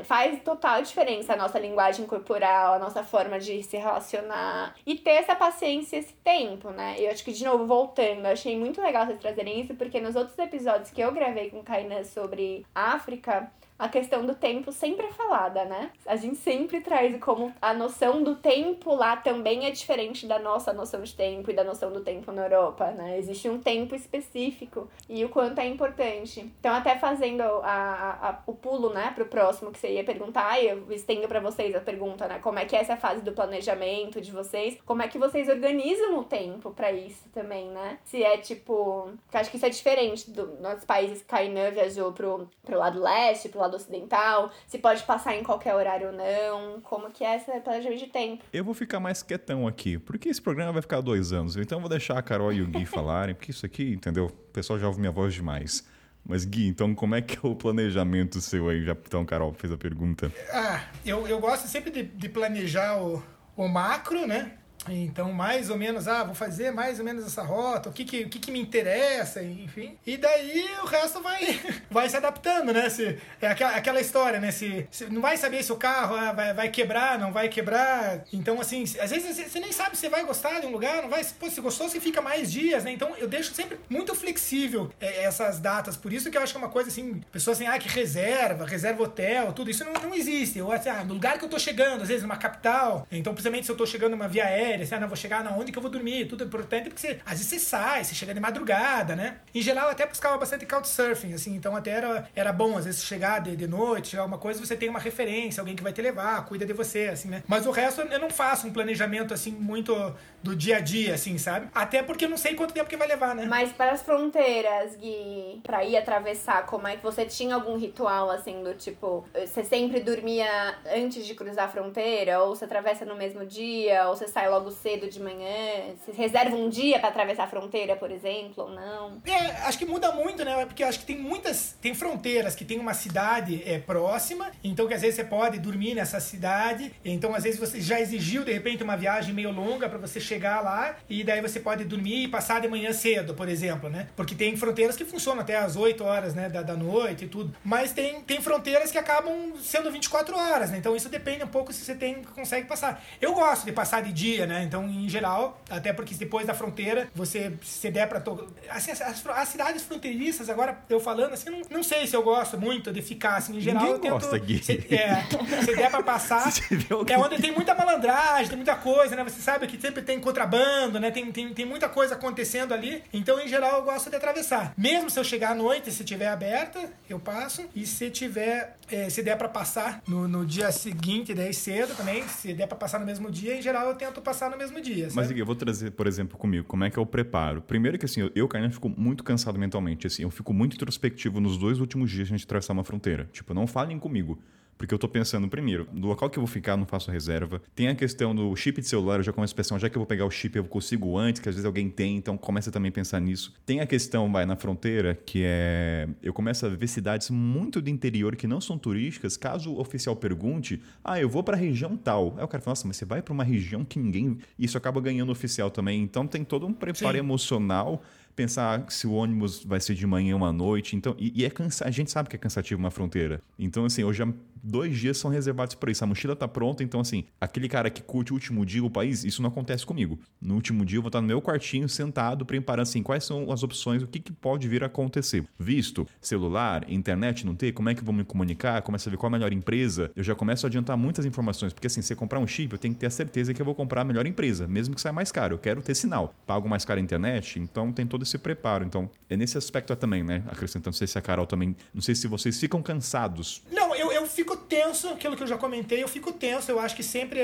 faz 0.04 0.40
total 0.42 0.82
diferença 0.82 1.32
a 1.32 1.36
nossa 1.36 1.58
linguagem 1.58 2.06
corporal, 2.06 2.74
a 2.74 2.78
nossa 2.78 3.02
forma 3.02 3.40
de 3.40 3.62
se 3.64 3.76
relacionar 3.76 4.74
e 4.86 4.94
ter 4.94 5.12
essa 5.12 5.34
paciência, 5.34 5.96
esse 5.96 6.14
tempo, 6.22 6.70
né? 6.70 6.94
Eu 6.98 7.10
acho 7.10 7.24
que, 7.24 7.32
de 7.32 7.44
novo, 7.44 7.66
voltando, 7.66 8.24
eu 8.24 8.32
achei 8.32 8.56
muito 8.56 8.80
legal 8.80 9.06
vocês 9.06 9.18
trazerem 9.18 9.60
isso, 9.60 9.74
porque 9.74 10.00
nos 10.00 10.14
outros 10.14 10.38
episódios 10.38 10.59
episódios 10.60 10.90
que 10.90 11.00
eu 11.00 11.10
gravei 11.10 11.48
com 11.48 11.62
Kainan 11.62 12.04
sobre 12.04 12.66
África, 12.74 13.50
a 13.80 13.88
questão 13.88 14.26
do 14.26 14.34
tempo 14.34 14.70
sempre 14.70 15.06
é 15.06 15.12
falada, 15.12 15.64
né? 15.64 15.90
A 16.04 16.14
gente 16.14 16.36
sempre 16.36 16.82
traz 16.82 17.18
como 17.18 17.50
a 17.62 17.72
noção 17.72 18.22
do 18.22 18.36
tempo 18.36 18.94
lá 18.94 19.16
também 19.16 19.64
é 19.64 19.70
diferente 19.70 20.26
da 20.26 20.38
nossa 20.38 20.70
noção 20.70 21.02
de 21.02 21.14
tempo 21.14 21.50
e 21.50 21.54
da 21.54 21.64
noção 21.64 21.90
do 21.90 22.02
tempo 22.02 22.30
na 22.30 22.42
Europa, 22.42 22.90
né? 22.90 23.18
Existe 23.18 23.48
um 23.48 23.58
tempo 23.58 23.94
específico 23.94 24.86
e 25.08 25.24
o 25.24 25.30
quanto 25.30 25.58
é 25.60 25.66
importante. 25.66 26.40
Então, 26.60 26.74
até 26.74 26.98
fazendo 26.98 27.40
a, 27.40 27.48
a, 27.64 28.28
a 28.28 28.38
o 28.46 28.52
pulo, 28.52 28.90
né, 28.90 29.12
pro 29.14 29.24
próximo 29.24 29.70
que 29.70 29.78
você 29.78 29.92
ia 29.92 30.04
perguntar, 30.04 30.62
eu 30.62 30.92
estendo 30.92 31.26
para 31.26 31.40
vocês 31.40 31.74
a 31.74 31.80
pergunta, 31.80 32.28
né? 32.28 32.38
Como 32.38 32.58
é 32.58 32.66
que 32.66 32.76
é 32.76 32.80
essa 32.80 32.98
fase 32.98 33.22
do 33.22 33.32
planejamento 33.32 34.20
de 34.20 34.30
vocês? 34.30 34.76
Como 34.84 35.00
é 35.00 35.08
que 35.08 35.18
vocês 35.18 35.48
organizam 35.48 36.18
o 36.18 36.24
tempo 36.24 36.70
para 36.70 36.92
isso 36.92 37.30
também, 37.32 37.70
né? 37.70 37.98
Se 38.04 38.22
é 38.22 38.36
tipo. 38.36 39.10
Eu 39.32 39.40
acho 39.40 39.50
que 39.50 39.56
isso 39.56 39.66
é 39.66 39.70
diferente 39.70 40.30
do, 40.30 40.48
nos 40.60 40.84
países 40.84 41.22
que 41.22 41.28
Kainan 41.28 41.70
viajou 41.70 42.12
pro, 42.12 42.46
pro 42.62 42.78
lado 42.78 43.00
leste, 43.00 43.48
pro 43.48 43.60
lado 43.60 43.69
lado 43.70 43.76
ocidental, 43.76 44.50
se 44.66 44.78
pode 44.78 45.02
passar 45.04 45.36
em 45.36 45.42
qualquer 45.42 45.74
horário 45.74 46.08
ou 46.08 46.12
não, 46.12 46.80
como 46.80 47.10
que 47.10 47.24
é 47.24 47.36
esse 47.36 47.46
planejamento 47.60 47.98
de 47.98 48.06
tempo. 48.08 48.44
Eu 48.52 48.64
vou 48.64 48.74
ficar 48.74 49.00
mais 49.00 49.22
quietão 49.22 49.66
aqui, 49.66 49.98
porque 49.98 50.28
esse 50.28 50.42
programa 50.42 50.72
vai 50.72 50.82
ficar 50.82 51.00
dois 51.00 51.32
anos, 51.32 51.56
então 51.56 51.78
eu 51.78 51.80
vou 51.80 51.88
deixar 51.88 52.18
a 52.18 52.22
Carol 52.22 52.52
e 52.52 52.60
o 52.60 52.66
Gui 52.66 52.84
falarem, 52.86 53.34
porque 53.34 53.50
isso 53.50 53.64
aqui, 53.64 53.92
entendeu? 53.92 54.26
O 54.26 54.52
pessoal 54.52 54.78
já 54.78 54.86
ouve 54.86 55.00
minha 55.00 55.12
voz 55.12 55.32
demais. 55.32 55.86
Mas, 56.22 56.44
Gui, 56.44 56.68
então 56.68 56.94
como 56.94 57.14
é 57.14 57.22
que 57.22 57.36
é 57.36 57.48
o 57.48 57.54
planejamento 57.54 58.40
seu 58.40 58.68
aí? 58.68 58.84
Já, 58.84 58.92
então, 58.92 59.24
Carol 59.24 59.54
fez 59.54 59.72
a 59.72 59.78
pergunta. 59.78 60.30
Ah, 60.52 60.82
eu, 61.04 61.26
eu 61.26 61.40
gosto 61.40 61.66
sempre 61.66 61.90
de, 61.90 62.02
de 62.02 62.28
planejar 62.28 63.02
o, 63.02 63.22
o 63.56 63.66
macro, 63.66 64.26
né? 64.26 64.52
Então, 64.88 65.32
mais 65.32 65.68
ou 65.68 65.76
menos, 65.76 66.08
ah, 66.08 66.24
vou 66.24 66.34
fazer 66.34 66.70
mais 66.70 66.98
ou 66.98 67.04
menos 67.04 67.26
essa 67.26 67.42
rota, 67.42 67.90
o 67.90 67.92
que 67.92 68.04
que, 68.04 68.22
o 68.22 68.28
que, 68.28 68.38
que 68.38 68.50
me 68.50 68.60
interessa, 68.60 69.42
enfim. 69.42 69.96
E 70.06 70.16
daí 70.16 70.66
o 70.82 70.86
resto 70.86 71.20
vai, 71.20 71.60
vai 71.90 72.08
se 72.08 72.16
adaptando, 72.16 72.72
né? 72.72 72.88
Se, 72.88 73.18
é 73.40 73.48
aquela, 73.48 73.76
aquela 73.76 74.00
história, 74.00 74.40
né? 74.40 74.50
Se, 74.50 74.86
se 74.90 75.06
não 75.06 75.20
vai 75.20 75.36
saber 75.36 75.62
se 75.62 75.72
o 75.72 75.76
carro 75.76 76.16
ah, 76.16 76.32
vai, 76.32 76.54
vai 76.54 76.68
quebrar, 76.70 77.18
não 77.18 77.32
vai 77.32 77.48
quebrar. 77.48 78.24
Então, 78.32 78.60
assim, 78.60 78.84
às 79.00 79.10
vezes 79.10 79.36
você, 79.36 79.60
nem 79.60 79.72
sabe 79.72 79.96
se 79.96 80.08
vai 80.08 80.24
gostar 80.24 80.60
de 80.60 80.66
um 80.66 80.70
lugar, 80.70 81.02
não 81.02 81.10
vai. 81.10 81.24
Pô, 81.38 81.50
se 81.50 81.60
gostou, 81.60 81.88
você 81.88 82.00
fica 82.00 82.22
mais 82.22 82.50
dias, 82.50 82.84
né? 82.84 82.92
Então, 82.92 83.14
eu 83.16 83.28
deixo 83.28 83.54
sempre 83.54 83.78
muito 83.88 84.14
flexível 84.14 84.90
é, 85.00 85.24
essas 85.24 85.58
datas. 85.58 85.96
Por 85.96 86.12
isso 86.12 86.30
que 86.30 86.38
eu 86.38 86.42
acho 86.42 86.52
que 86.52 86.58
é 86.58 86.62
uma 86.62 86.70
coisa 86.70 86.88
assim, 86.88 87.20
pessoas 87.30 87.58
assim, 87.58 87.66
ah, 87.66 87.78
que 87.78 87.88
reserva, 87.88 88.64
reserva 88.64 89.02
hotel, 89.02 89.52
tudo 89.52 89.70
isso 89.70 89.84
não, 89.84 89.92
não 89.92 90.14
existe. 90.14 90.58
Eu, 90.58 90.72
assim, 90.72 90.88
ah, 90.88 91.04
no 91.04 91.14
lugar 91.14 91.38
que 91.38 91.44
eu 91.44 91.48
tô 91.48 91.58
chegando, 91.58 92.02
às 92.02 92.08
vezes 92.08 92.22
numa 92.22 92.36
capital, 92.36 93.06
então, 93.12 93.34
principalmente 93.34 93.66
se 93.66 93.72
eu 93.72 93.76
tô 93.76 93.84
chegando 93.84 94.12
numa 94.12 94.28
via 94.28 94.44
aérea, 94.44 94.69
assim, 94.74 94.94
ah, 94.94 95.00
não, 95.00 95.08
vou 95.08 95.16
chegar 95.16 95.42
na 95.42 95.52
onde 95.52 95.72
que 95.72 95.78
eu 95.78 95.82
vou 95.82 95.90
dormir, 95.90 96.26
tudo 96.26 96.44
importante, 96.44 96.88
porque 96.88 97.00
você, 97.00 97.20
às 97.24 97.32
vezes 97.32 97.46
você 97.46 97.58
sai, 97.58 98.04
você 98.04 98.14
chega 98.14 98.34
de 98.34 98.40
madrugada, 98.40 99.16
né? 99.16 99.38
Em 99.54 99.62
geral, 99.62 99.88
até 99.88 100.06
buscava 100.06 100.36
bastante 100.38 100.66
couchsurfing, 100.66 101.32
assim, 101.32 101.54
então 101.54 101.74
até 101.76 101.90
era, 101.90 102.28
era 102.34 102.52
bom, 102.52 102.76
às 102.76 102.84
vezes, 102.84 103.04
chegar 103.04 103.40
de, 103.40 103.56
de 103.56 103.66
noite, 103.66 104.16
alguma 104.16 104.38
coisa, 104.38 104.64
você 104.64 104.76
tem 104.76 104.88
uma 104.88 104.98
referência, 104.98 105.60
alguém 105.60 105.76
que 105.76 105.82
vai 105.82 105.92
te 105.92 106.02
levar, 106.02 106.44
cuida 106.46 106.66
de 106.66 106.72
você, 106.72 107.08
assim, 107.08 107.28
né? 107.28 107.42
Mas 107.46 107.66
o 107.66 107.70
resto 107.70 108.02
eu 108.02 108.18
não 108.18 108.30
faço 108.30 108.66
um 108.66 108.72
planejamento, 108.72 109.32
assim, 109.32 109.52
muito 109.52 109.94
do 110.42 110.56
dia 110.56 110.76
a 110.76 110.80
dia, 110.80 111.14
assim, 111.14 111.38
sabe? 111.38 111.68
Até 111.74 112.02
porque 112.02 112.24
eu 112.24 112.30
não 112.30 112.36
sei 112.36 112.54
quanto 112.54 112.74
tempo 112.74 112.88
que 112.88 112.96
vai 112.96 113.08
levar, 113.08 113.34
né? 113.34 113.46
Mas 113.46 113.72
para 113.72 113.92
as 113.92 114.02
fronteiras, 114.02 114.96
Gui, 114.96 115.60
pra 115.62 115.84
ir 115.84 115.96
atravessar, 115.96 116.66
como 116.66 116.86
é 116.86 116.96
que 116.96 117.02
você 117.02 117.24
tinha 117.24 117.54
algum 117.54 117.76
ritual, 117.76 118.30
assim, 118.30 118.62
do 118.62 118.74
tipo, 118.74 119.24
você 119.34 119.64
sempre 119.64 120.00
dormia 120.00 120.48
antes 120.94 121.26
de 121.26 121.34
cruzar 121.34 121.66
a 121.66 121.68
fronteira, 121.68 122.42
ou 122.42 122.54
você 122.54 122.64
atravessa 122.64 123.04
no 123.04 123.16
mesmo 123.16 123.44
dia, 123.46 124.08
ou 124.08 124.16
você 124.16 124.26
sai 124.28 124.48
logo 124.48 124.59
cedo? 124.68 124.90
cedo 124.90 125.08
de 125.08 125.20
manhã? 125.20 125.94
Você 125.96 126.12
reserva 126.12 126.56
um 126.56 126.68
dia 126.68 126.98
para 126.98 127.10
atravessar 127.10 127.44
a 127.44 127.46
fronteira, 127.46 127.94
por 127.94 128.10
exemplo, 128.10 128.64
ou 128.64 128.70
não? 128.70 129.22
É, 129.24 129.66
acho 129.66 129.78
que 129.78 129.86
muda 129.86 130.10
muito, 130.12 130.44
né? 130.44 130.66
Porque 130.66 130.82
acho 130.82 131.00
que 131.00 131.06
tem 131.06 131.16
muitas. 131.16 131.76
Tem 131.80 131.94
fronteiras 131.94 132.54
que 132.54 132.64
tem 132.64 132.78
uma 132.78 132.92
cidade 132.92 133.62
é, 133.64 133.78
próxima, 133.78 134.50
então 134.64 134.88
que 134.88 134.94
às 134.94 135.00
vezes 135.00 135.16
você 135.16 135.24
pode 135.24 135.58
dormir 135.58 135.94
nessa 135.94 136.18
cidade. 136.18 136.92
Então, 137.04 137.34
às 137.34 137.44
vezes, 137.44 137.58
você 137.58 137.80
já 137.80 138.00
exigiu, 138.00 138.44
de 138.44 138.52
repente, 138.52 138.82
uma 138.82 138.96
viagem 138.96 139.32
meio 139.32 139.52
longa 139.52 139.88
para 139.88 139.98
você 139.98 140.20
chegar 140.20 140.60
lá, 140.60 140.96
e 141.08 141.22
daí 141.22 141.40
você 141.40 141.60
pode 141.60 141.84
dormir 141.84 142.24
e 142.24 142.28
passar 142.28 142.60
de 142.60 142.68
manhã 142.68 142.92
cedo, 142.92 143.34
por 143.34 143.48
exemplo, 143.48 143.88
né? 143.88 144.08
Porque 144.16 144.34
tem 144.34 144.56
fronteiras 144.56 144.96
que 144.96 145.04
funcionam 145.04 145.42
até 145.42 145.56
as 145.56 145.76
8 145.76 146.02
horas 146.02 146.34
né, 146.34 146.48
da, 146.48 146.62
da 146.62 146.74
noite 146.74 147.26
e 147.26 147.28
tudo. 147.28 147.54
Mas 147.64 147.92
tem, 147.92 148.20
tem 148.22 148.40
fronteiras 148.40 148.90
que 148.90 148.98
acabam 148.98 149.52
sendo 149.60 149.90
24 149.90 150.36
horas, 150.36 150.70
né? 150.70 150.78
Então 150.78 150.96
isso 150.96 151.08
depende 151.08 151.44
um 151.44 151.48
pouco 151.48 151.72
se 151.72 151.84
você 151.84 151.94
tem 151.94 152.22
consegue 152.22 152.66
passar. 152.66 153.02
Eu 153.20 153.34
gosto 153.34 153.64
de 153.64 153.72
passar 153.72 154.02
de 154.02 154.12
dia, 154.12 154.46
né? 154.50 154.64
Então 154.64 154.84
em 154.84 155.08
geral, 155.08 155.60
até 155.70 155.92
porque 155.92 156.14
depois 156.14 156.46
da 156.46 156.52
fronteira, 156.52 157.08
você 157.14 157.52
se 157.62 157.90
der 157.90 158.08
pra. 158.08 158.20
To... 158.20 158.52
Assim, 158.68 158.90
as, 158.90 159.00
as, 159.00 159.48
cidades 159.48 159.82
fronteiriças, 159.82 160.50
agora 160.50 160.78
eu 160.88 161.00
falando 161.00 161.32
assim, 161.32 161.50
não, 161.50 161.62
não 161.70 161.82
sei 161.82 162.06
se 162.06 162.16
eu 162.16 162.22
gosto 162.22 162.58
muito 162.58 162.92
de 162.92 163.00
ficar 163.00 163.36
assim, 163.36 163.56
em 163.56 163.60
geral. 163.60 163.84
Ninguém 163.84 164.10
eu 164.10 164.14
gosta, 164.18 164.38
tento, 164.38 164.64
se, 164.64 164.72
é, 164.94 165.24
se 165.64 165.76
der 165.76 165.90
pra 165.90 166.02
passar. 166.02 166.50
é 167.08 167.18
onde 167.18 167.40
tem 167.40 167.52
muita 167.52 167.74
malandragem, 167.74 168.48
tem 168.48 168.56
muita 168.56 168.74
coisa, 168.76 169.14
né? 169.14 169.24
Você 169.24 169.40
sabe 169.40 169.66
que 169.66 169.80
sempre 169.80 170.02
tem 170.02 170.18
contrabando, 170.20 170.98
né? 170.98 171.10
Tem, 171.10 171.30
tem, 171.30 171.54
tem 171.54 171.64
muita 171.64 171.88
coisa 171.88 172.14
acontecendo 172.14 172.74
ali. 172.74 173.02
Então, 173.12 173.38
em 173.40 173.46
geral, 173.46 173.78
eu 173.78 173.84
gosto 173.84 174.10
de 174.10 174.16
atravessar. 174.16 174.72
Mesmo 174.76 175.08
se 175.08 175.18
eu 175.18 175.24
chegar 175.24 175.52
à 175.52 175.54
noite, 175.54 175.92
se 175.92 176.04
tiver 176.04 176.28
aberta, 176.28 176.90
eu 177.08 177.18
passo. 177.18 177.68
E 177.74 177.86
se 177.86 178.10
tiver, 178.10 178.76
é, 178.90 179.08
se 179.08 179.22
der 179.22 179.36
pra 179.36 179.48
passar 179.48 180.02
no, 180.06 180.26
no 180.26 180.44
dia 180.44 180.72
seguinte, 180.72 181.32
daí 181.34 181.54
cedo 181.54 181.94
também, 181.94 182.26
se 182.26 182.52
der 182.52 182.66
pra 182.66 182.76
passar 182.76 182.98
no 182.98 183.06
mesmo 183.06 183.30
dia, 183.30 183.56
em 183.56 183.62
geral 183.62 183.88
eu 183.88 183.94
tento 183.94 184.20
passar 184.20 184.39
passar 184.40 184.50
no 184.50 184.56
mesmo 184.56 184.80
dia. 184.80 185.08
Mas 185.14 185.28
sabe? 185.28 185.38
eu 185.38 185.44
vou 185.44 185.54
trazer, 185.54 185.90
por 185.90 186.06
exemplo, 186.06 186.38
comigo, 186.38 186.66
como 186.66 186.82
é 186.84 186.90
que 186.90 186.98
eu 186.98 187.04
preparo? 187.04 187.60
Primeiro 187.60 187.98
que 187.98 188.06
assim, 188.06 188.22
eu, 188.22 188.30
eu 188.34 188.48
Kainan, 188.48 188.70
fico 188.70 188.88
muito 188.88 189.22
cansado 189.22 189.58
mentalmente, 189.58 190.06
assim, 190.06 190.22
eu 190.22 190.30
fico 190.30 190.54
muito 190.54 190.76
introspectivo 190.76 191.40
nos 191.40 191.58
dois 191.58 191.78
últimos 191.78 192.10
dias 192.10 192.28
de 192.28 192.34
a 192.34 192.36
gente 192.36 192.46
atravessar 192.46 192.72
uma 192.72 192.84
fronteira. 192.84 193.28
Tipo, 193.32 193.52
não 193.52 193.66
falem 193.66 193.98
comigo. 193.98 194.42
Porque 194.80 194.94
eu 194.94 194.98
tô 194.98 195.06
pensando, 195.06 195.46
primeiro, 195.46 195.86
no 195.92 196.06
local 196.06 196.30
que 196.30 196.38
eu 196.38 196.40
vou 196.40 196.50
ficar, 196.50 196.74
não 196.74 196.86
faço 196.86 197.10
reserva. 197.10 197.60
Tem 197.74 197.88
a 197.88 197.94
questão 197.94 198.34
do 198.34 198.56
chip 198.56 198.80
de 198.80 198.88
celular, 198.88 199.18
eu 199.18 199.22
já 199.22 199.30
começo 199.30 199.52
a 199.52 199.56
pensar, 199.56 199.78
já 199.78 199.90
que 199.90 199.96
eu 199.98 200.00
vou 200.00 200.06
pegar 200.06 200.24
o 200.24 200.30
chip, 200.30 200.56
eu 200.56 200.64
consigo 200.64 201.18
antes, 201.18 201.38
que 201.38 201.50
às 201.50 201.54
vezes 201.54 201.66
alguém 201.66 201.90
tem, 201.90 202.16
então 202.16 202.38
começa 202.38 202.72
também 202.72 202.88
a 202.88 202.92
pensar 202.92 203.20
nisso. 203.20 203.52
Tem 203.66 203.80
a 203.80 203.86
questão, 203.86 204.32
vai, 204.32 204.46
na 204.46 204.56
fronteira, 204.56 205.14
que 205.14 205.42
é. 205.44 206.08
Eu 206.22 206.32
começo 206.32 206.64
a 206.64 206.70
ver 206.70 206.86
cidades 206.86 207.28
muito 207.28 207.82
do 207.82 207.90
interior 207.90 208.34
que 208.36 208.46
não 208.46 208.58
são 208.58 208.78
turísticas, 208.78 209.36
caso 209.36 209.70
o 209.70 209.78
oficial 209.78 210.16
pergunte, 210.16 210.80
ah, 211.04 211.20
eu 211.20 211.28
vou 211.28 211.42
pra 211.42 211.58
região 211.58 211.94
tal. 211.94 212.34
Aí 212.38 212.44
o 212.44 212.48
cara 212.48 212.62
fala, 212.62 212.72
nossa, 212.72 212.88
mas 212.88 212.96
você 212.96 213.04
vai 213.04 213.20
pra 213.20 213.34
uma 213.34 213.44
região 213.44 213.84
que 213.84 213.98
ninguém. 213.98 214.38
Isso 214.58 214.78
acaba 214.78 214.98
ganhando 214.98 215.30
oficial 215.30 215.70
também. 215.70 216.02
Então 216.02 216.26
tem 216.26 216.42
todo 216.42 216.66
um 216.66 216.72
preparo 216.72 217.12
Sim. 217.12 217.18
emocional 217.18 218.02
pensar 218.34 218.84
se 218.90 219.06
o 219.06 219.12
ônibus 219.12 219.64
vai 219.64 219.80
ser 219.80 219.94
de 219.94 220.06
manhã 220.06 220.36
ou 220.36 220.44
à 220.44 220.52
noite. 220.52 220.96
Então, 220.96 221.14
e, 221.18 221.32
e 221.34 221.44
é 221.44 221.50
cansa 221.50 221.86
a 221.86 221.90
gente 221.90 222.10
sabe 222.10 222.28
que 222.28 222.36
é 222.36 222.38
cansativo 222.38 222.78
uma 222.78 222.90
fronteira. 222.90 223.40
Então, 223.58 223.84
assim, 223.84 224.04
hoje 224.04 224.22
dois 224.62 224.98
dias 224.98 225.16
são 225.16 225.30
reservados 225.30 225.74
para 225.74 225.90
isso. 225.90 226.04
A 226.04 226.06
mochila 226.06 226.36
tá 226.36 226.46
pronta, 226.46 226.82
então, 226.82 227.00
assim, 227.00 227.24
aquele 227.40 227.68
cara 227.68 227.90
que 227.90 228.02
curte 228.02 228.32
o 228.32 228.34
último 228.34 228.64
dia 228.64 228.84
o 228.84 228.90
país, 228.90 229.24
isso 229.24 229.42
não 229.42 229.48
acontece 229.48 229.84
comigo. 229.84 230.18
No 230.40 230.54
último 230.54 230.84
dia 230.84 230.98
eu 230.98 231.02
vou 231.02 231.08
estar 231.08 231.20
no 231.20 231.26
meu 231.26 231.40
quartinho 231.40 231.88
sentado, 231.88 232.44
preparando 232.44 232.82
assim, 232.82 233.02
quais 233.02 233.24
são 233.24 233.50
as 233.50 233.62
opções, 233.62 234.02
o 234.02 234.06
que, 234.06 234.20
que 234.20 234.32
pode 234.32 234.68
vir 234.68 234.82
a 234.82 234.86
acontecer. 234.86 235.44
Visto, 235.58 236.06
celular, 236.20 236.90
internet 236.90 237.46
não 237.46 237.54
ter, 237.54 237.72
como 237.72 237.88
é 237.88 237.94
que 237.94 238.00
eu 238.00 238.04
vou 238.04 238.14
me 238.14 238.24
comunicar, 238.24 238.82
começo 238.82 239.08
a 239.08 239.10
ver 239.10 239.16
qual 239.16 239.28
a 239.28 239.32
melhor 239.32 239.52
empresa. 239.52 240.10
Eu 240.14 240.22
já 240.22 240.34
começo 240.34 240.66
a 240.66 240.68
adiantar 240.68 240.96
muitas 240.96 241.24
informações, 241.24 241.72
porque 241.72 241.86
assim, 241.86 242.02
se 242.02 242.14
comprar 242.14 242.38
um 242.38 242.46
chip, 242.46 242.72
eu 242.72 242.78
tenho 242.78 242.94
que 242.94 243.00
ter 243.00 243.06
a 243.06 243.10
certeza 243.10 243.54
que 243.54 243.60
eu 243.60 243.66
vou 243.66 243.74
comprar 243.74 244.02
a 244.02 244.04
melhor 244.04 244.26
empresa, 244.26 244.66
mesmo 244.66 244.94
que 244.94 245.00
saia 245.00 245.12
mais 245.12 245.32
caro. 245.32 245.54
Eu 245.54 245.58
quero 245.58 245.82
ter 245.82 245.94
sinal. 245.94 246.34
Pago 246.46 246.68
mais 246.68 246.84
caro 246.84 247.00
a 247.00 247.02
internet, 247.02 247.58
então 247.58 247.92
tem 247.92 248.06
todo 248.06 248.22
esse 248.22 248.29
preparo. 248.38 248.84
Então, 248.84 249.10
é 249.28 249.36
nesse 249.36 249.56
aspecto 249.58 249.94
também, 249.96 250.22
né? 250.22 250.42
Acrescentando, 250.48 250.86
não 250.86 250.92
sei 250.92 251.06
se 251.06 251.18
a 251.18 251.20
Carol 251.20 251.46
também. 251.46 251.76
Não 251.92 252.02
sei 252.02 252.14
se 252.14 252.26
vocês 252.26 252.58
ficam 252.58 252.82
cansados. 252.82 253.62
Não, 253.70 253.94
eu, 253.94 254.12
eu 254.12 254.26
fico 254.26 254.56
tenso, 254.56 255.08
aquilo 255.08 255.36
que 255.36 255.42
eu 255.42 255.46
já 255.46 255.56
comentei, 255.56 256.02
eu 256.02 256.08
fico 256.08 256.32
tenso. 256.32 256.70
Eu 256.70 256.78
acho 256.78 256.96
que 256.96 257.02
sempre 257.02 257.40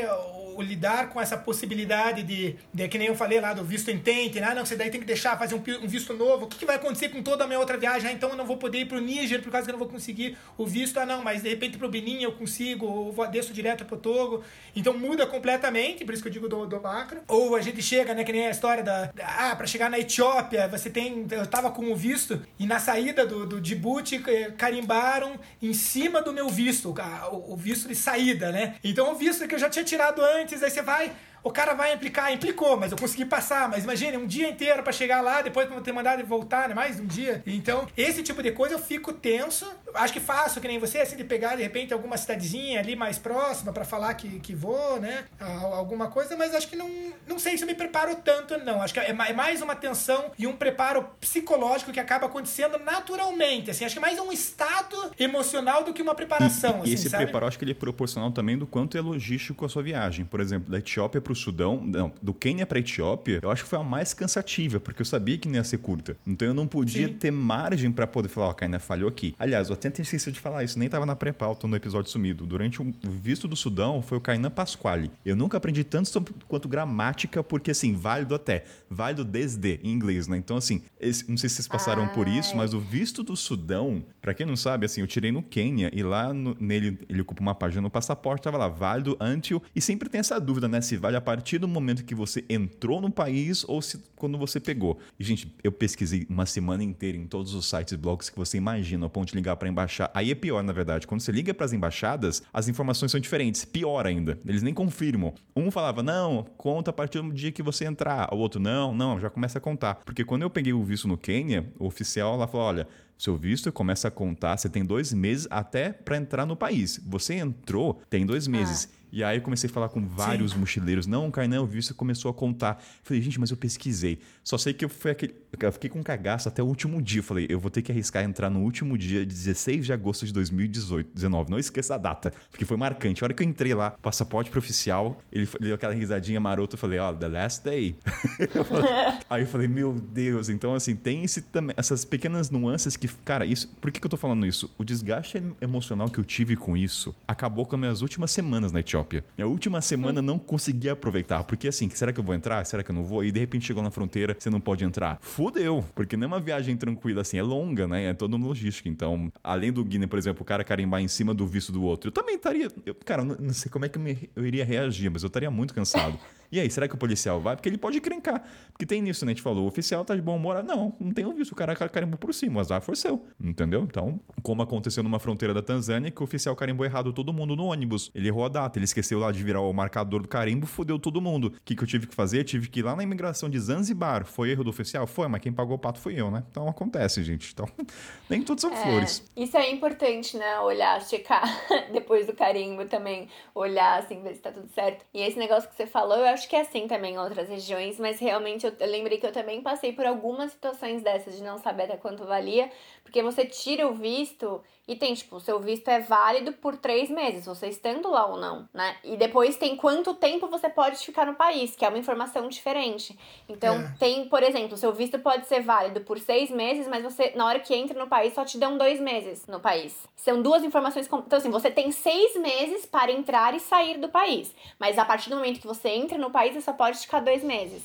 o, 0.56 0.58
o 0.58 0.62
lidar 0.62 1.10
com 1.10 1.20
essa 1.20 1.36
possibilidade 1.36 2.22
de, 2.22 2.56
de, 2.72 2.88
que 2.88 2.98
nem 2.98 3.08
eu 3.08 3.14
falei 3.14 3.40
lá, 3.40 3.52
do 3.52 3.64
visto 3.64 3.90
intente, 3.90 4.40
né? 4.40 4.48
Ah, 4.50 4.54
não, 4.54 4.64
você 4.64 4.76
daí 4.76 4.90
tem 4.90 5.00
que 5.00 5.06
deixar 5.06 5.38
fazer 5.38 5.54
um, 5.54 5.62
um 5.84 5.88
visto 5.88 6.12
novo. 6.14 6.44
O 6.44 6.48
que, 6.48 6.58
que 6.58 6.66
vai 6.66 6.76
acontecer 6.76 7.08
com 7.08 7.22
toda 7.22 7.44
a 7.44 7.46
minha 7.46 7.58
outra 7.58 7.76
viagem? 7.76 8.10
Ah, 8.10 8.12
então 8.12 8.30
eu 8.30 8.36
não 8.36 8.46
vou 8.46 8.56
poder 8.56 8.78
ir 8.78 8.86
pro 8.86 9.00
Níger 9.00 9.42
por 9.42 9.50
causa 9.50 9.66
que 9.66 9.70
eu 9.70 9.78
não 9.78 9.78
vou 9.78 9.88
conseguir 9.88 10.36
o 10.56 10.66
visto. 10.66 10.98
Ah, 10.98 11.06
não, 11.06 11.22
mas 11.22 11.42
de 11.42 11.48
repente 11.48 11.78
pro 11.78 11.88
Benin 11.88 12.22
eu 12.22 12.32
consigo, 12.32 12.86
ou 12.86 13.12
vou 13.12 13.26
desço 13.26 13.52
direto 13.52 13.84
pro 13.84 13.96
Togo. 13.96 14.42
Então 14.74 14.96
muda 14.96 15.26
completamente, 15.26 16.04
por 16.04 16.14
isso 16.14 16.22
que 16.22 16.28
eu 16.28 16.32
digo 16.32 16.48
do, 16.48 16.66
do 16.66 16.80
macro. 16.80 17.22
Ou 17.28 17.56
a 17.56 17.60
gente 17.60 17.82
chega, 17.82 18.14
né, 18.14 18.24
que 18.24 18.32
nem 18.32 18.46
a 18.46 18.50
história 18.50 18.82
da. 18.82 19.10
Ah, 19.20 19.54
pra 19.56 19.66
chegar 19.66 19.90
na 19.90 19.98
Etiópia, 19.98 20.68
você 20.68 20.90
tem. 20.90 21.26
Eu 21.30 21.46
tava 21.46 21.70
com 21.70 21.90
o 21.90 21.96
visto 21.96 22.42
e 22.58 22.66
na 22.66 22.78
saída 22.78 23.26
do, 23.26 23.46
do 23.46 23.60
Djibouti 23.60 24.22
eh, 24.26 24.52
carimbaram 24.56 25.38
em 25.60 25.72
cima 25.72 26.22
do 26.22 26.32
meu 26.32 26.48
visto, 26.48 26.94
o, 27.32 27.52
o 27.52 27.56
visto 27.56 27.88
de 27.88 27.94
saída, 27.94 28.52
né? 28.52 28.76
Então 28.82 29.12
o 29.12 29.14
visto 29.14 29.46
que 29.46 29.54
eu 29.54 29.58
já 29.58 29.68
tinha 29.68 29.84
tirado 29.84 30.22
antes, 30.22 30.45
aí 30.54 30.70
você 30.70 30.82
vai. 30.82 31.12
O 31.46 31.50
cara 31.52 31.74
vai 31.74 31.94
implicar, 31.94 32.32
implicou, 32.32 32.76
mas 32.76 32.90
eu 32.90 32.98
consegui 32.98 33.24
passar. 33.24 33.68
Mas 33.68 33.84
imagine, 33.84 34.16
um 34.16 34.26
dia 34.26 34.48
inteiro 34.48 34.82
pra 34.82 34.92
chegar 34.92 35.20
lá, 35.20 35.42
depois 35.42 35.68
pra 35.68 35.80
ter 35.80 35.92
mandado 35.92 36.18
e 36.18 36.24
voltar, 36.24 36.68
né? 36.68 36.74
Mais 36.74 36.98
um 36.98 37.06
dia. 37.06 37.40
Então, 37.46 37.86
esse 37.96 38.20
tipo 38.20 38.42
de 38.42 38.50
coisa 38.50 38.74
eu 38.74 38.80
fico 38.80 39.12
tenso. 39.12 39.64
Acho 39.94 40.12
que 40.12 40.18
faço, 40.18 40.60
que 40.60 40.66
nem 40.66 40.80
você, 40.80 40.98
assim, 40.98 41.16
de 41.16 41.22
pegar 41.22 41.54
de 41.54 41.62
repente 41.62 41.92
alguma 41.92 42.16
cidadezinha 42.16 42.80
ali 42.80 42.96
mais 42.96 43.16
próxima 43.16 43.72
pra 43.72 43.84
falar 43.84 44.12
que, 44.14 44.40
que 44.40 44.56
vou, 44.56 45.00
né? 45.00 45.24
Alguma 45.38 46.08
coisa, 46.08 46.36
mas 46.36 46.52
acho 46.52 46.66
que 46.66 46.74
não, 46.74 46.90
não 47.28 47.38
sei 47.38 47.56
se 47.56 47.62
eu 47.62 47.68
me 47.68 47.76
preparo 47.76 48.16
tanto, 48.16 48.58
não. 48.58 48.82
Acho 48.82 48.92
que 48.92 48.98
é 48.98 49.10
é 49.10 49.32
mais 49.32 49.62
uma 49.62 49.76
tensão 49.76 50.32
e 50.36 50.48
um 50.48 50.56
preparo 50.56 51.08
psicológico 51.20 51.92
que 51.92 52.00
acaba 52.00 52.26
acontecendo 52.26 52.76
naturalmente. 52.78 53.70
Assim, 53.70 53.84
acho 53.84 53.94
que 53.94 54.00
é 54.00 54.02
mais 54.02 54.18
um 54.18 54.32
estado 54.32 55.12
emocional 55.16 55.84
do 55.84 55.94
que 55.94 56.02
uma 56.02 56.16
preparação. 56.16 56.78
E 56.80 56.82
assim, 56.82 56.94
esse 56.94 57.08
sabe? 57.08 57.22
preparo, 57.22 57.44
eu 57.44 57.48
acho 57.48 57.56
que 57.56 57.64
ele 57.64 57.70
é 57.70 57.74
proporcional 57.74 58.32
também 58.32 58.58
do 58.58 58.66
quanto 58.66 58.98
é 58.98 59.00
logístico 59.00 59.64
a 59.64 59.68
sua 59.68 59.84
viagem. 59.84 60.24
Por 60.24 60.40
exemplo, 60.40 60.72
da 60.72 60.78
Etiópia 60.78 61.20
para 61.20 61.32
o 61.32 61.35
Sudão, 61.36 61.80
não, 61.84 62.12
do 62.22 62.32
Quênia 62.34 62.66
para 62.66 62.78
Etiópia, 62.78 63.40
eu 63.42 63.50
acho 63.50 63.62
que 63.64 63.68
foi 63.70 63.78
a 63.78 63.84
mais 63.84 64.12
cansativa, 64.14 64.80
porque 64.80 65.02
eu 65.02 65.06
sabia 65.06 65.38
que 65.38 65.48
não 65.48 65.56
ia 65.56 65.64
ser 65.64 65.78
curta. 65.78 66.16
Então 66.26 66.48
eu 66.48 66.54
não 66.54 66.66
podia 66.66 67.06
Sim. 67.08 67.14
ter 67.14 67.30
margem 67.30 67.92
para 67.92 68.06
poder 68.06 68.28
falar, 68.28 68.48
ó, 68.48 68.52
Kainé 68.52 68.78
falhou 68.78 69.08
aqui. 69.08 69.34
Aliás, 69.38 69.68
eu 69.68 69.74
até 69.74 69.88
esqueci 70.00 70.32
de 70.32 70.40
falar 70.40 70.64
isso, 70.64 70.78
nem 70.78 70.88
tava 70.88 71.06
na 71.06 71.14
pré-pauta 71.14 71.66
no 71.68 71.76
episódio 71.76 72.10
sumido. 72.10 72.46
Durante 72.46 72.80
o 72.82 72.94
visto 73.04 73.46
do 73.46 73.54
Sudão 73.56 74.02
foi 74.02 74.18
o 74.18 74.20
Kainan 74.20 74.50
Pasquale. 74.50 75.10
Eu 75.24 75.36
nunca 75.36 75.56
aprendi 75.58 75.84
tanto 75.84 76.08
sobre, 76.08 76.32
quanto 76.48 76.68
gramática, 76.68 77.42
porque 77.44 77.70
assim, 77.70 77.94
válido 77.94 78.34
até, 78.34 78.64
válido 78.90 79.24
desde 79.24 79.78
em 79.82 79.92
inglês, 79.92 80.26
né? 80.26 80.36
Então 80.36 80.56
assim, 80.56 80.82
esse- 81.00 81.28
não 81.28 81.36
sei 81.36 81.48
se 81.48 81.56
vocês 81.56 81.68
passaram 81.68 82.08
por 82.08 82.26
isso, 82.28 82.50
Ai. 82.52 82.56
mas 82.56 82.74
o 82.74 82.80
visto 82.80 83.22
do 83.22 83.36
Sudão, 83.36 84.02
pra 84.20 84.34
quem 84.34 84.46
não 84.46 84.56
sabe, 84.56 84.86
assim, 84.86 85.00
eu 85.00 85.06
tirei 85.06 85.30
no 85.32 85.42
Quênia 85.42 85.90
e 85.92 86.02
lá 86.02 86.32
no- 86.32 86.56
nele 86.58 86.98
ele 87.08 87.20
ocupa 87.20 87.40
uma 87.40 87.54
página 87.54 87.82
no 87.82 87.90
passaporte, 87.90 88.42
tava 88.42 88.56
lá, 88.56 88.68
válido 88.68 89.16
until, 89.20 89.62
e 89.74 89.80
sempre 89.80 90.08
tem 90.08 90.20
essa 90.20 90.38
dúvida, 90.40 90.66
né, 90.68 90.80
se 90.80 90.96
vale 90.96 91.16
a 91.16 91.20
partir 91.26 91.58
do 91.58 91.66
momento 91.66 92.04
que 92.04 92.14
você 92.14 92.44
entrou 92.48 93.00
no 93.00 93.10
país 93.10 93.64
ou 93.68 93.82
se 93.82 94.00
quando 94.14 94.38
você 94.38 94.60
pegou. 94.60 95.00
E 95.18 95.24
gente, 95.24 95.52
eu 95.64 95.72
pesquisei 95.72 96.24
uma 96.30 96.46
semana 96.46 96.84
inteira 96.84 97.18
em 97.18 97.26
todos 97.26 97.52
os 97.52 97.68
sites 97.68 97.92
e 97.92 97.96
blogs 97.96 98.30
que 98.30 98.38
você 98.38 98.56
imagina, 98.56 99.04
ao 99.04 99.10
ponto 99.10 99.30
de 99.30 99.34
ligar 99.34 99.56
pra 99.56 99.68
embaixada. 99.68 100.12
Aí 100.14 100.30
é 100.30 100.36
pior, 100.36 100.62
na 100.62 100.72
verdade, 100.72 101.04
quando 101.04 101.20
você 101.20 101.32
liga 101.32 101.52
pras 101.52 101.72
embaixadas, 101.72 102.44
as 102.52 102.68
informações 102.68 103.10
são 103.10 103.18
diferentes, 103.18 103.64
pior 103.64 104.06
ainda. 104.06 104.38
Eles 104.46 104.62
nem 104.62 104.72
confirmam. 104.72 105.34
Um 105.56 105.68
falava: 105.68 106.00
"Não, 106.00 106.46
conta 106.56 106.90
a 106.90 106.94
partir 106.94 107.20
do 107.20 107.32
dia 107.32 107.50
que 107.50 107.62
você 107.62 107.84
entrar". 107.84 108.32
O 108.32 108.36
outro: 108.36 108.60
"Não, 108.60 108.94
não, 108.94 109.18
já 109.18 109.28
começa 109.28 109.58
a 109.58 109.60
contar". 109.60 109.96
Porque 110.04 110.24
quando 110.24 110.42
eu 110.42 110.50
peguei 110.50 110.72
o 110.72 110.84
visto 110.84 111.08
no 111.08 111.18
Quênia, 111.18 111.72
o 111.76 111.86
oficial 111.86 112.36
lá 112.36 112.46
falou: 112.46 112.68
"Olha, 112.68 112.88
seu 113.18 113.36
visto 113.36 113.72
começa 113.72 114.08
a 114.08 114.10
contar, 114.10 114.56
você 114.56 114.68
tem 114.68 114.84
dois 114.84 115.12
meses 115.12 115.48
até 115.50 115.90
para 115.90 116.16
entrar 116.16 116.46
no 116.46 116.54
país. 116.54 117.00
Você 117.06 117.34
entrou, 117.34 118.00
tem 118.08 118.26
dois 118.26 118.46
meses. 118.46 118.88
E 119.16 119.24
aí 119.24 119.38
eu 119.38 119.42
comecei 119.42 119.70
a 119.70 119.72
falar 119.72 119.88
com 119.88 120.06
vários 120.06 120.52
mochileiros. 120.52 121.06
Não, 121.06 121.30
Kainan, 121.30 121.62
o 121.62 121.66
visto 121.66 121.94
começou 121.94 122.30
a 122.30 122.34
contar. 122.34 122.82
Falei, 123.02 123.22
gente, 123.22 123.40
mas 123.40 123.50
eu 123.50 123.56
pesquisei. 123.56 124.18
Só 124.44 124.58
sei 124.58 124.74
que 124.74 124.84
eu, 124.84 124.90
fui 124.90 125.10
aquele, 125.10 125.34
eu 125.58 125.72
fiquei 125.72 125.88
com 125.88 126.02
cagaço 126.02 126.50
até 126.50 126.62
o 126.62 126.66
último 126.66 127.00
dia. 127.00 127.22
Falei, 127.22 127.46
eu 127.48 127.58
vou 127.58 127.70
ter 127.70 127.80
que 127.80 127.90
arriscar 127.90 128.22
entrar 128.24 128.50
no 128.50 128.60
último 128.60 128.98
dia, 128.98 129.24
16 129.24 129.86
de 129.86 129.92
agosto 129.94 130.26
de 130.26 130.34
2018, 130.34 131.14
19. 131.14 131.50
Não 131.50 131.58
esqueça 131.58 131.94
a 131.94 131.96
data, 131.98 132.30
porque 132.50 132.66
foi 132.66 132.76
marcante. 132.76 133.24
A 133.24 133.26
hora 133.26 133.32
que 133.32 133.42
eu 133.42 133.48
entrei 133.48 133.72
lá, 133.72 133.92
passaporte 133.92 134.50
pro 134.50 134.58
oficial, 134.58 135.18
ele 135.32 135.48
deu 135.62 135.74
aquela 135.74 135.94
risadinha 135.94 136.38
marota. 136.38 136.74
Eu 136.74 136.78
falei, 136.78 136.98
ó, 136.98 137.10
the 137.14 137.28
last 137.28 137.64
day. 137.64 137.96
Eu 138.54 138.64
falei- 138.66 138.90
aí 139.30 139.42
eu 139.44 139.46
falei, 139.48 139.66
meu 139.66 139.94
Deus. 139.94 140.50
Então, 140.50 140.74
assim, 140.74 140.94
tem 140.94 141.24
esse, 141.24 141.40
também, 141.40 141.74
essas 141.78 142.04
pequenas 142.04 142.50
nuances 142.50 142.98
que, 142.98 143.08
cara, 143.24 143.46
isso. 143.46 143.66
Por 143.80 143.90
que, 143.90 143.98
que 143.98 144.04
eu 144.06 144.10
tô 144.10 144.18
falando 144.18 144.44
isso? 144.46 144.70
O 144.76 144.84
desgaste 144.84 145.42
emocional 145.58 146.10
que 146.10 146.18
eu 146.18 146.24
tive 146.24 146.54
com 146.54 146.76
isso 146.76 147.14
acabou 147.26 147.64
com 147.64 147.76
as 147.76 147.80
minhas 147.80 148.02
últimas 148.02 148.30
semanas 148.30 148.72
na 148.72 148.80
Etiópia. 148.80 149.05
Minha 149.36 149.46
última 149.48 149.80
semana 149.80 150.20
não 150.20 150.38
consegui 150.38 150.88
aproveitar. 150.88 151.44
Porque, 151.44 151.68
assim, 151.68 151.88
será 151.90 152.12
que 152.12 152.20
eu 152.20 152.24
vou 152.24 152.34
entrar? 152.34 152.64
Será 152.64 152.82
que 152.82 152.90
eu 152.90 152.94
não 152.94 153.04
vou? 153.04 153.24
E 153.24 153.30
de 153.32 153.40
repente 153.40 153.66
chegou 153.66 153.82
na 153.82 153.90
fronteira, 153.90 154.36
você 154.38 154.50
não 154.50 154.60
pode 154.60 154.84
entrar. 154.84 155.18
Fudeu. 155.20 155.84
Porque 155.94 156.16
não 156.16 156.24
é 156.24 156.26
uma 156.28 156.40
viagem 156.40 156.76
tranquila, 156.76 157.22
assim, 157.22 157.38
é 157.38 157.42
longa, 157.42 157.86
né? 157.86 158.06
É 158.06 158.14
toda 158.14 158.36
uma 158.36 158.46
logística. 158.46 158.88
Então, 158.88 159.30
além 159.42 159.72
do 159.72 159.84
Guiné, 159.84 160.06
por 160.06 160.18
exemplo, 160.18 160.42
o 160.42 160.44
cara 160.44 160.64
carimbar 160.64 161.00
em 161.00 161.08
cima 161.08 161.32
do 161.34 161.46
visto 161.46 161.70
do 161.72 161.82
outro, 161.82 162.08
eu 162.08 162.12
também 162.12 162.36
estaria. 162.36 162.70
Eu, 162.84 162.94
cara, 162.94 163.24
não, 163.24 163.36
não 163.38 163.54
sei 163.54 163.70
como 163.70 163.84
é 163.84 163.88
que 163.88 163.98
eu, 163.98 164.02
me- 164.02 164.28
eu 164.34 164.46
iria 164.46 164.64
reagir, 164.64 165.10
mas 165.10 165.22
eu 165.22 165.26
estaria 165.28 165.50
muito 165.50 165.72
cansado. 165.74 166.18
E 166.56 166.60
aí, 166.60 166.70
será 166.70 166.88
que 166.88 166.94
o 166.94 166.98
policial 166.98 167.38
vai? 167.38 167.54
Porque 167.54 167.68
ele 167.68 167.76
pode 167.76 168.00
crencar. 168.00 168.42
Porque 168.72 168.86
tem 168.86 169.02
nisso, 169.02 169.26
né? 169.26 169.32
A 169.32 169.34
gente 169.34 169.42
falou, 169.42 169.64
o 169.64 169.66
oficial 169.66 170.06
tá 170.06 170.14
de 170.14 170.22
bom 170.22 170.36
humor. 170.36 170.56
Ah, 170.56 170.62
Não, 170.62 170.94
não 170.98 171.12
tem 171.12 171.30
visto. 171.34 171.52
O 171.52 171.54
cara 171.54 171.76
carimbou 171.76 172.16
por 172.16 172.32
cima, 172.32 172.56
o 172.56 172.60
azar 172.60 172.80
foi 172.80 172.96
seu. 172.96 173.26
Entendeu? 173.38 173.82
Então, 173.82 174.18
como 174.42 174.62
aconteceu 174.62 175.02
numa 175.02 175.18
fronteira 175.18 175.52
da 175.52 175.60
Tanzânia, 175.60 176.10
que 176.10 176.18
o 176.18 176.24
oficial 176.24 176.56
carimbou 176.56 176.86
errado 176.86 177.12
todo 177.12 177.30
mundo 177.30 177.54
no 177.54 177.66
ônibus. 177.66 178.10
Ele 178.14 178.28
errou 178.28 178.46
a 178.46 178.48
data, 178.48 178.78
ele 178.78 178.86
esqueceu 178.86 179.18
lá 179.18 179.30
de 179.30 179.42
virar 179.44 179.60
o 179.60 179.70
marcador 179.70 180.22
do 180.22 180.28
carimbo, 180.28 180.66
fudeu 180.66 180.98
todo 180.98 181.20
mundo. 181.20 181.48
O 181.48 181.60
que, 181.62 181.76
que 181.76 181.82
eu 181.82 181.86
tive 181.86 182.06
que 182.06 182.14
fazer? 182.14 182.42
Tive 182.44 182.70
que 182.70 182.80
ir 182.80 182.84
lá 182.84 182.96
na 182.96 183.02
imigração 183.02 183.50
de 183.50 183.60
Zanzibar. 183.60 184.24
Foi 184.24 184.50
erro 184.50 184.64
do 184.64 184.70
oficial? 184.70 185.06
Foi, 185.06 185.28
mas 185.28 185.42
quem 185.42 185.52
pagou 185.52 185.76
o 185.76 185.78
pato 185.78 186.00
fui 186.00 186.18
eu, 186.18 186.30
né? 186.30 186.42
Então 186.50 186.66
acontece, 186.66 187.22
gente. 187.22 187.52
Então, 187.52 187.68
nem 188.30 188.42
tudo 188.42 188.62
são 188.62 188.74
flores. 188.74 189.22
Isso 189.36 189.58
é 189.58 189.70
importante, 189.70 190.38
né? 190.38 190.58
Olhar, 190.60 191.02
checar 191.02 191.44
depois 191.92 192.26
do 192.26 192.32
carimbo 192.32 192.86
também, 192.86 193.28
olhar 193.54 193.98
assim, 193.98 194.22
ver 194.22 194.34
se 194.34 194.40
tá 194.40 194.50
tudo 194.50 194.68
certo. 194.68 195.04
E 195.12 195.20
esse 195.20 195.38
negócio 195.38 195.68
que 195.68 195.76
você 195.76 195.86
falou, 195.86 196.16
eu 196.16 196.26
acho 196.26 196.45
que 196.48 196.56
é 196.56 196.60
assim 196.60 196.86
também 196.86 197.14
em 197.14 197.18
outras 197.18 197.48
regiões, 197.48 197.98
mas 197.98 198.18
realmente 198.18 198.66
eu, 198.66 198.72
eu 198.78 198.90
lembrei 198.90 199.18
que 199.18 199.26
eu 199.26 199.32
também 199.32 199.62
passei 199.62 199.92
por 199.92 200.06
algumas 200.06 200.52
situações 200.52 201.02
dessas 201.02 201.36
de 201.36 201.42
não 201.42 201.58
saber 201.58 201.84
até 201.84 201.96
quanto 201.96 202.24
valia, 202.24 202.70
porque 203.06 203.22
você 203.22 203.46
tira 203.46 203.86
o 203.88 203.94
visto 203.94 204.60
e 204.86 204.94
tem, 204.94 205.14
tipo, 205.14 205.36
o 205.36 205.40
seu 205.40 205.58
visto 205.58 205.88
é 205.88 205.98
válido 206.00 206.52
por 206.52 206.76
três 206.76 207.08
meses, 207.10 207.46
você 207.46 207.68
estando 207.68 208.08
lá 208.10 208.26
ou 208.26 208.36
não, 208.36 208.68
né? 208.72 208.96
E 209.02 209.16
depois 209.16 209.56
tem 209.56 209.74
quanto 209.76 210.14
tempo 210.14 210.46
você 210.48 210.68
pode 210.68 210.98
ficar 210.98 211.24
no 211.26 211.34
país, 211.34 211.74
que 211.74 211.84
é 211.84 211.88
uma 211.88 211.98
informação 211.98 212.48
diferente. 212.48 213.18
Então, 213.48 213.74
É. 213.76 213.92
tem, 213.98 214.28
por 214.28 214.42
exemplo, 214.42 214.74
o 214.74 214.76
seu 214.76 214.92
visto 214.92 215.18
pode 215.18 215.46
ser 215.46 215.60
válido 215.62 216.02
por 216.02 216.18
seis 216.20 216.50
meses, 216.50 216.86
mas 216.86 217.02
você, 217.02 217.32
na 217.34 217.46
hora 217.46 217.58
que 217.60 217.74
entra 217.74 217.98
no 217.98 218.06
país, 218.08 218.34
só 218.34 218.44
te 218.44 218.58
dão 218.58 218.76
dois 218.78 219.00
meses 219.00 219.46
no 219.46 219.58
país. 219.58 219.96
São 220.14 220.42
duas 220.42 220.62
informações. 220.62 221.08
com- 221.08 221.18
Então, 221.18 221.38
assim, 221.38 221.50
você 221.50 221.70
tem 221.70 221.90
seis 221.90 222.36
meses 222.36 222.84
para 222.86 223.10
entrar 223.10 223.54
e 223.54 223.60
sair 223.60 223.98
do 223.98 224.08
país. 224.08 224.54
Mas 224.78 224.98
a 224.98 225.04
partir 225.04 225.30
do 225.30 225.36
momento 225.36 225.60
que 225.60 225.66
você 225.66 225.88
entra 225.88 226.18
no 226.18 226.26
no 226.26 226.32
país 226.32 226.54
você 226.54 226.60
só 226.60 226.72
pode 226.72 226.98
ficar 226.98 227.20
dois 227.20 227.44
meses. 227.44 227.84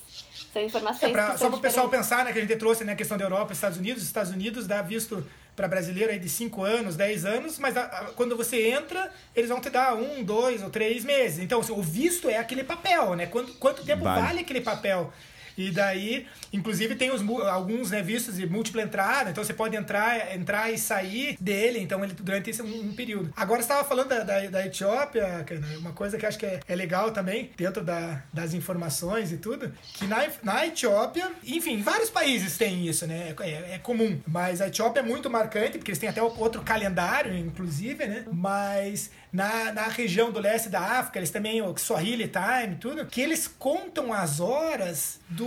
São 0.52 0.62
informações 0.62 1.10
é 1.10 1.12
pra, 1.12 1.32
que 1.32 1.40
Só 1.40 1.48
para 1.50 1.58
o 1.58 1.62
pessoal 1.62 1.90
pensar, 1.90 2.26
né, 2.26 2.32
que 2.32 2.40
a 2.40 2.42
gente 2.42 2.56
trouxe 2.56 2.84
né, 2.84 2.94
a 2.94 2.96
questão 2.96 3.18
da 3.18 3.26
Europa 3.26 3.52
e 3.52 3.56
Estados 3.56 3.78
Unidos. 3.78 4.02
Os 4.02 4.08
Estados 4.08 4.32
Unidos 4.32 4.68
dá 4.68 4.82
visto 4.82 5.26
para 5.56 5.68
brasileiro 5.68 6.12
aí 6.12 6.20
de 6.20 6.30
5 6.30 6.64
anos, 6.64 6.96
10 6.96 7.26
anos, 7.26 7.60
mas 7.60 7.76
a, 7.76 7.84
a, 7.84 8.06
quando 8.14 8.36
você 8.38 8.70
entra, 8.70 9.12
eles 9.36 9.50
vão 9.50 9.60
te 9.60 9.70
dar 9.70 9.96
um, 9.96 10.24
dois 10.24 10.64
ou 10.64 10.70
três 10.70 11.04
meses. 11.04 11.40
Então, 11.40 11.60
assim, 11.60 11.74
o 11.74 11.82
visto 11.82 12.30
é 12.30 12.38
aquele 12.38 12.64
papel, 12.64 13.16
né? 13.16 13.28
Quanto, 13.28 13.54
quanto 13.54 13.84
tempo 13.84 14.04
Vale. 14.04 14.22
vale 14.22 14.40
aquele 14.40 14.62
papel? 14.62 15.12
E 15.58 15.72
daí, 15.72 16.28
inclusive, 16.52 16.96
tem 16.96 17.12
os, 17.12 17.22
alguns 17.48 17.92
né, 17.92 18.02
vistos 18.02 18.36
de 18.36 18.46
múltipla 18.48 18.82
entrada, 18.82 19.30
então 19.30 19.44
você 19.44 19.54
pode 19.54 19.76
entrar, 19.76 20.36
entrar 20.36 20.72
e 20.72 20.78
sair 20.78 21.38
dele, 21.40 21.80
então 21.80 22.04
ele 22.04 22.14
durante 22.14 22.50
esse 22.50 22.62
um, 22.62 22.90
um 22.90 22.94
período. 22.94 23.32
Agora 23.36 23.62
você 23.62 23.66
estava 23.66 23.88
falando 23.88 24.10
da, 24.10 24.20
da, 24.20 24.48
da 24.48 24.66
Etiópia, 24.66 25.46
uma 25.78 25.94
coisa 25.94 26.18
que 26.18 26.26
acho 26.26 26.38
que 26.38 26.46
é, 26.46 26.60
é 26.68 26.76
legal 26.76 27.12
também, 27.12 27.52
dentro 27.58 27.84
da, 27.84 28.24
das 28.34 28.54
informações 28.54 29.32
e 29.32 29.38
tudo, 29.38 29.72
que 29.94 30.06
na, 30.08 30.28
na 30.44 30.66
Etiópia, 30.66 31.32
enfim, 31.44 31.82
vários 31.82 32.10
países 32.10 32.58
têm 32.58 32.88
isso, 32.88 33.06
né? 33.08 33.36
É, 33.40 33.76
é 33.76 33.80
comum. 33.80 34.20
Mas 34.28 34.62
a 34.62 34.68
Etiópia 34.68 35.02
é 35.02 35.04
muito 35.04 35.30
marcante, 35.30 35.78
porque 35.78 35.92
eles 35.92 36.00
têm 36.00 36.10
até 36.10 36.22
outro 36.22 36.62
calendário, 36.62 37.36
inclusive, 37.36 38.06
né? 38.06 38.26
Mas 38.32 39.10
na, 39.32 39.72
na 39.72 39.88
região 39.88 40.32
do 40.32 40.40
leste 40.40 40.70
da 40.70 40.82
África, 40.82 41.20
eles 41.20 41.32
também, 41.32 41.62
o 41.62 41.78
Swahili 41.78 42.28
Time, 42.30 42.76
tudo, 42.76 43.06
que 43.06 43.22
eles 43.22 43.48
contam 43.48 44.14
as 44.14 44.40
horas 44.40 45.20
do. 45.30 45.41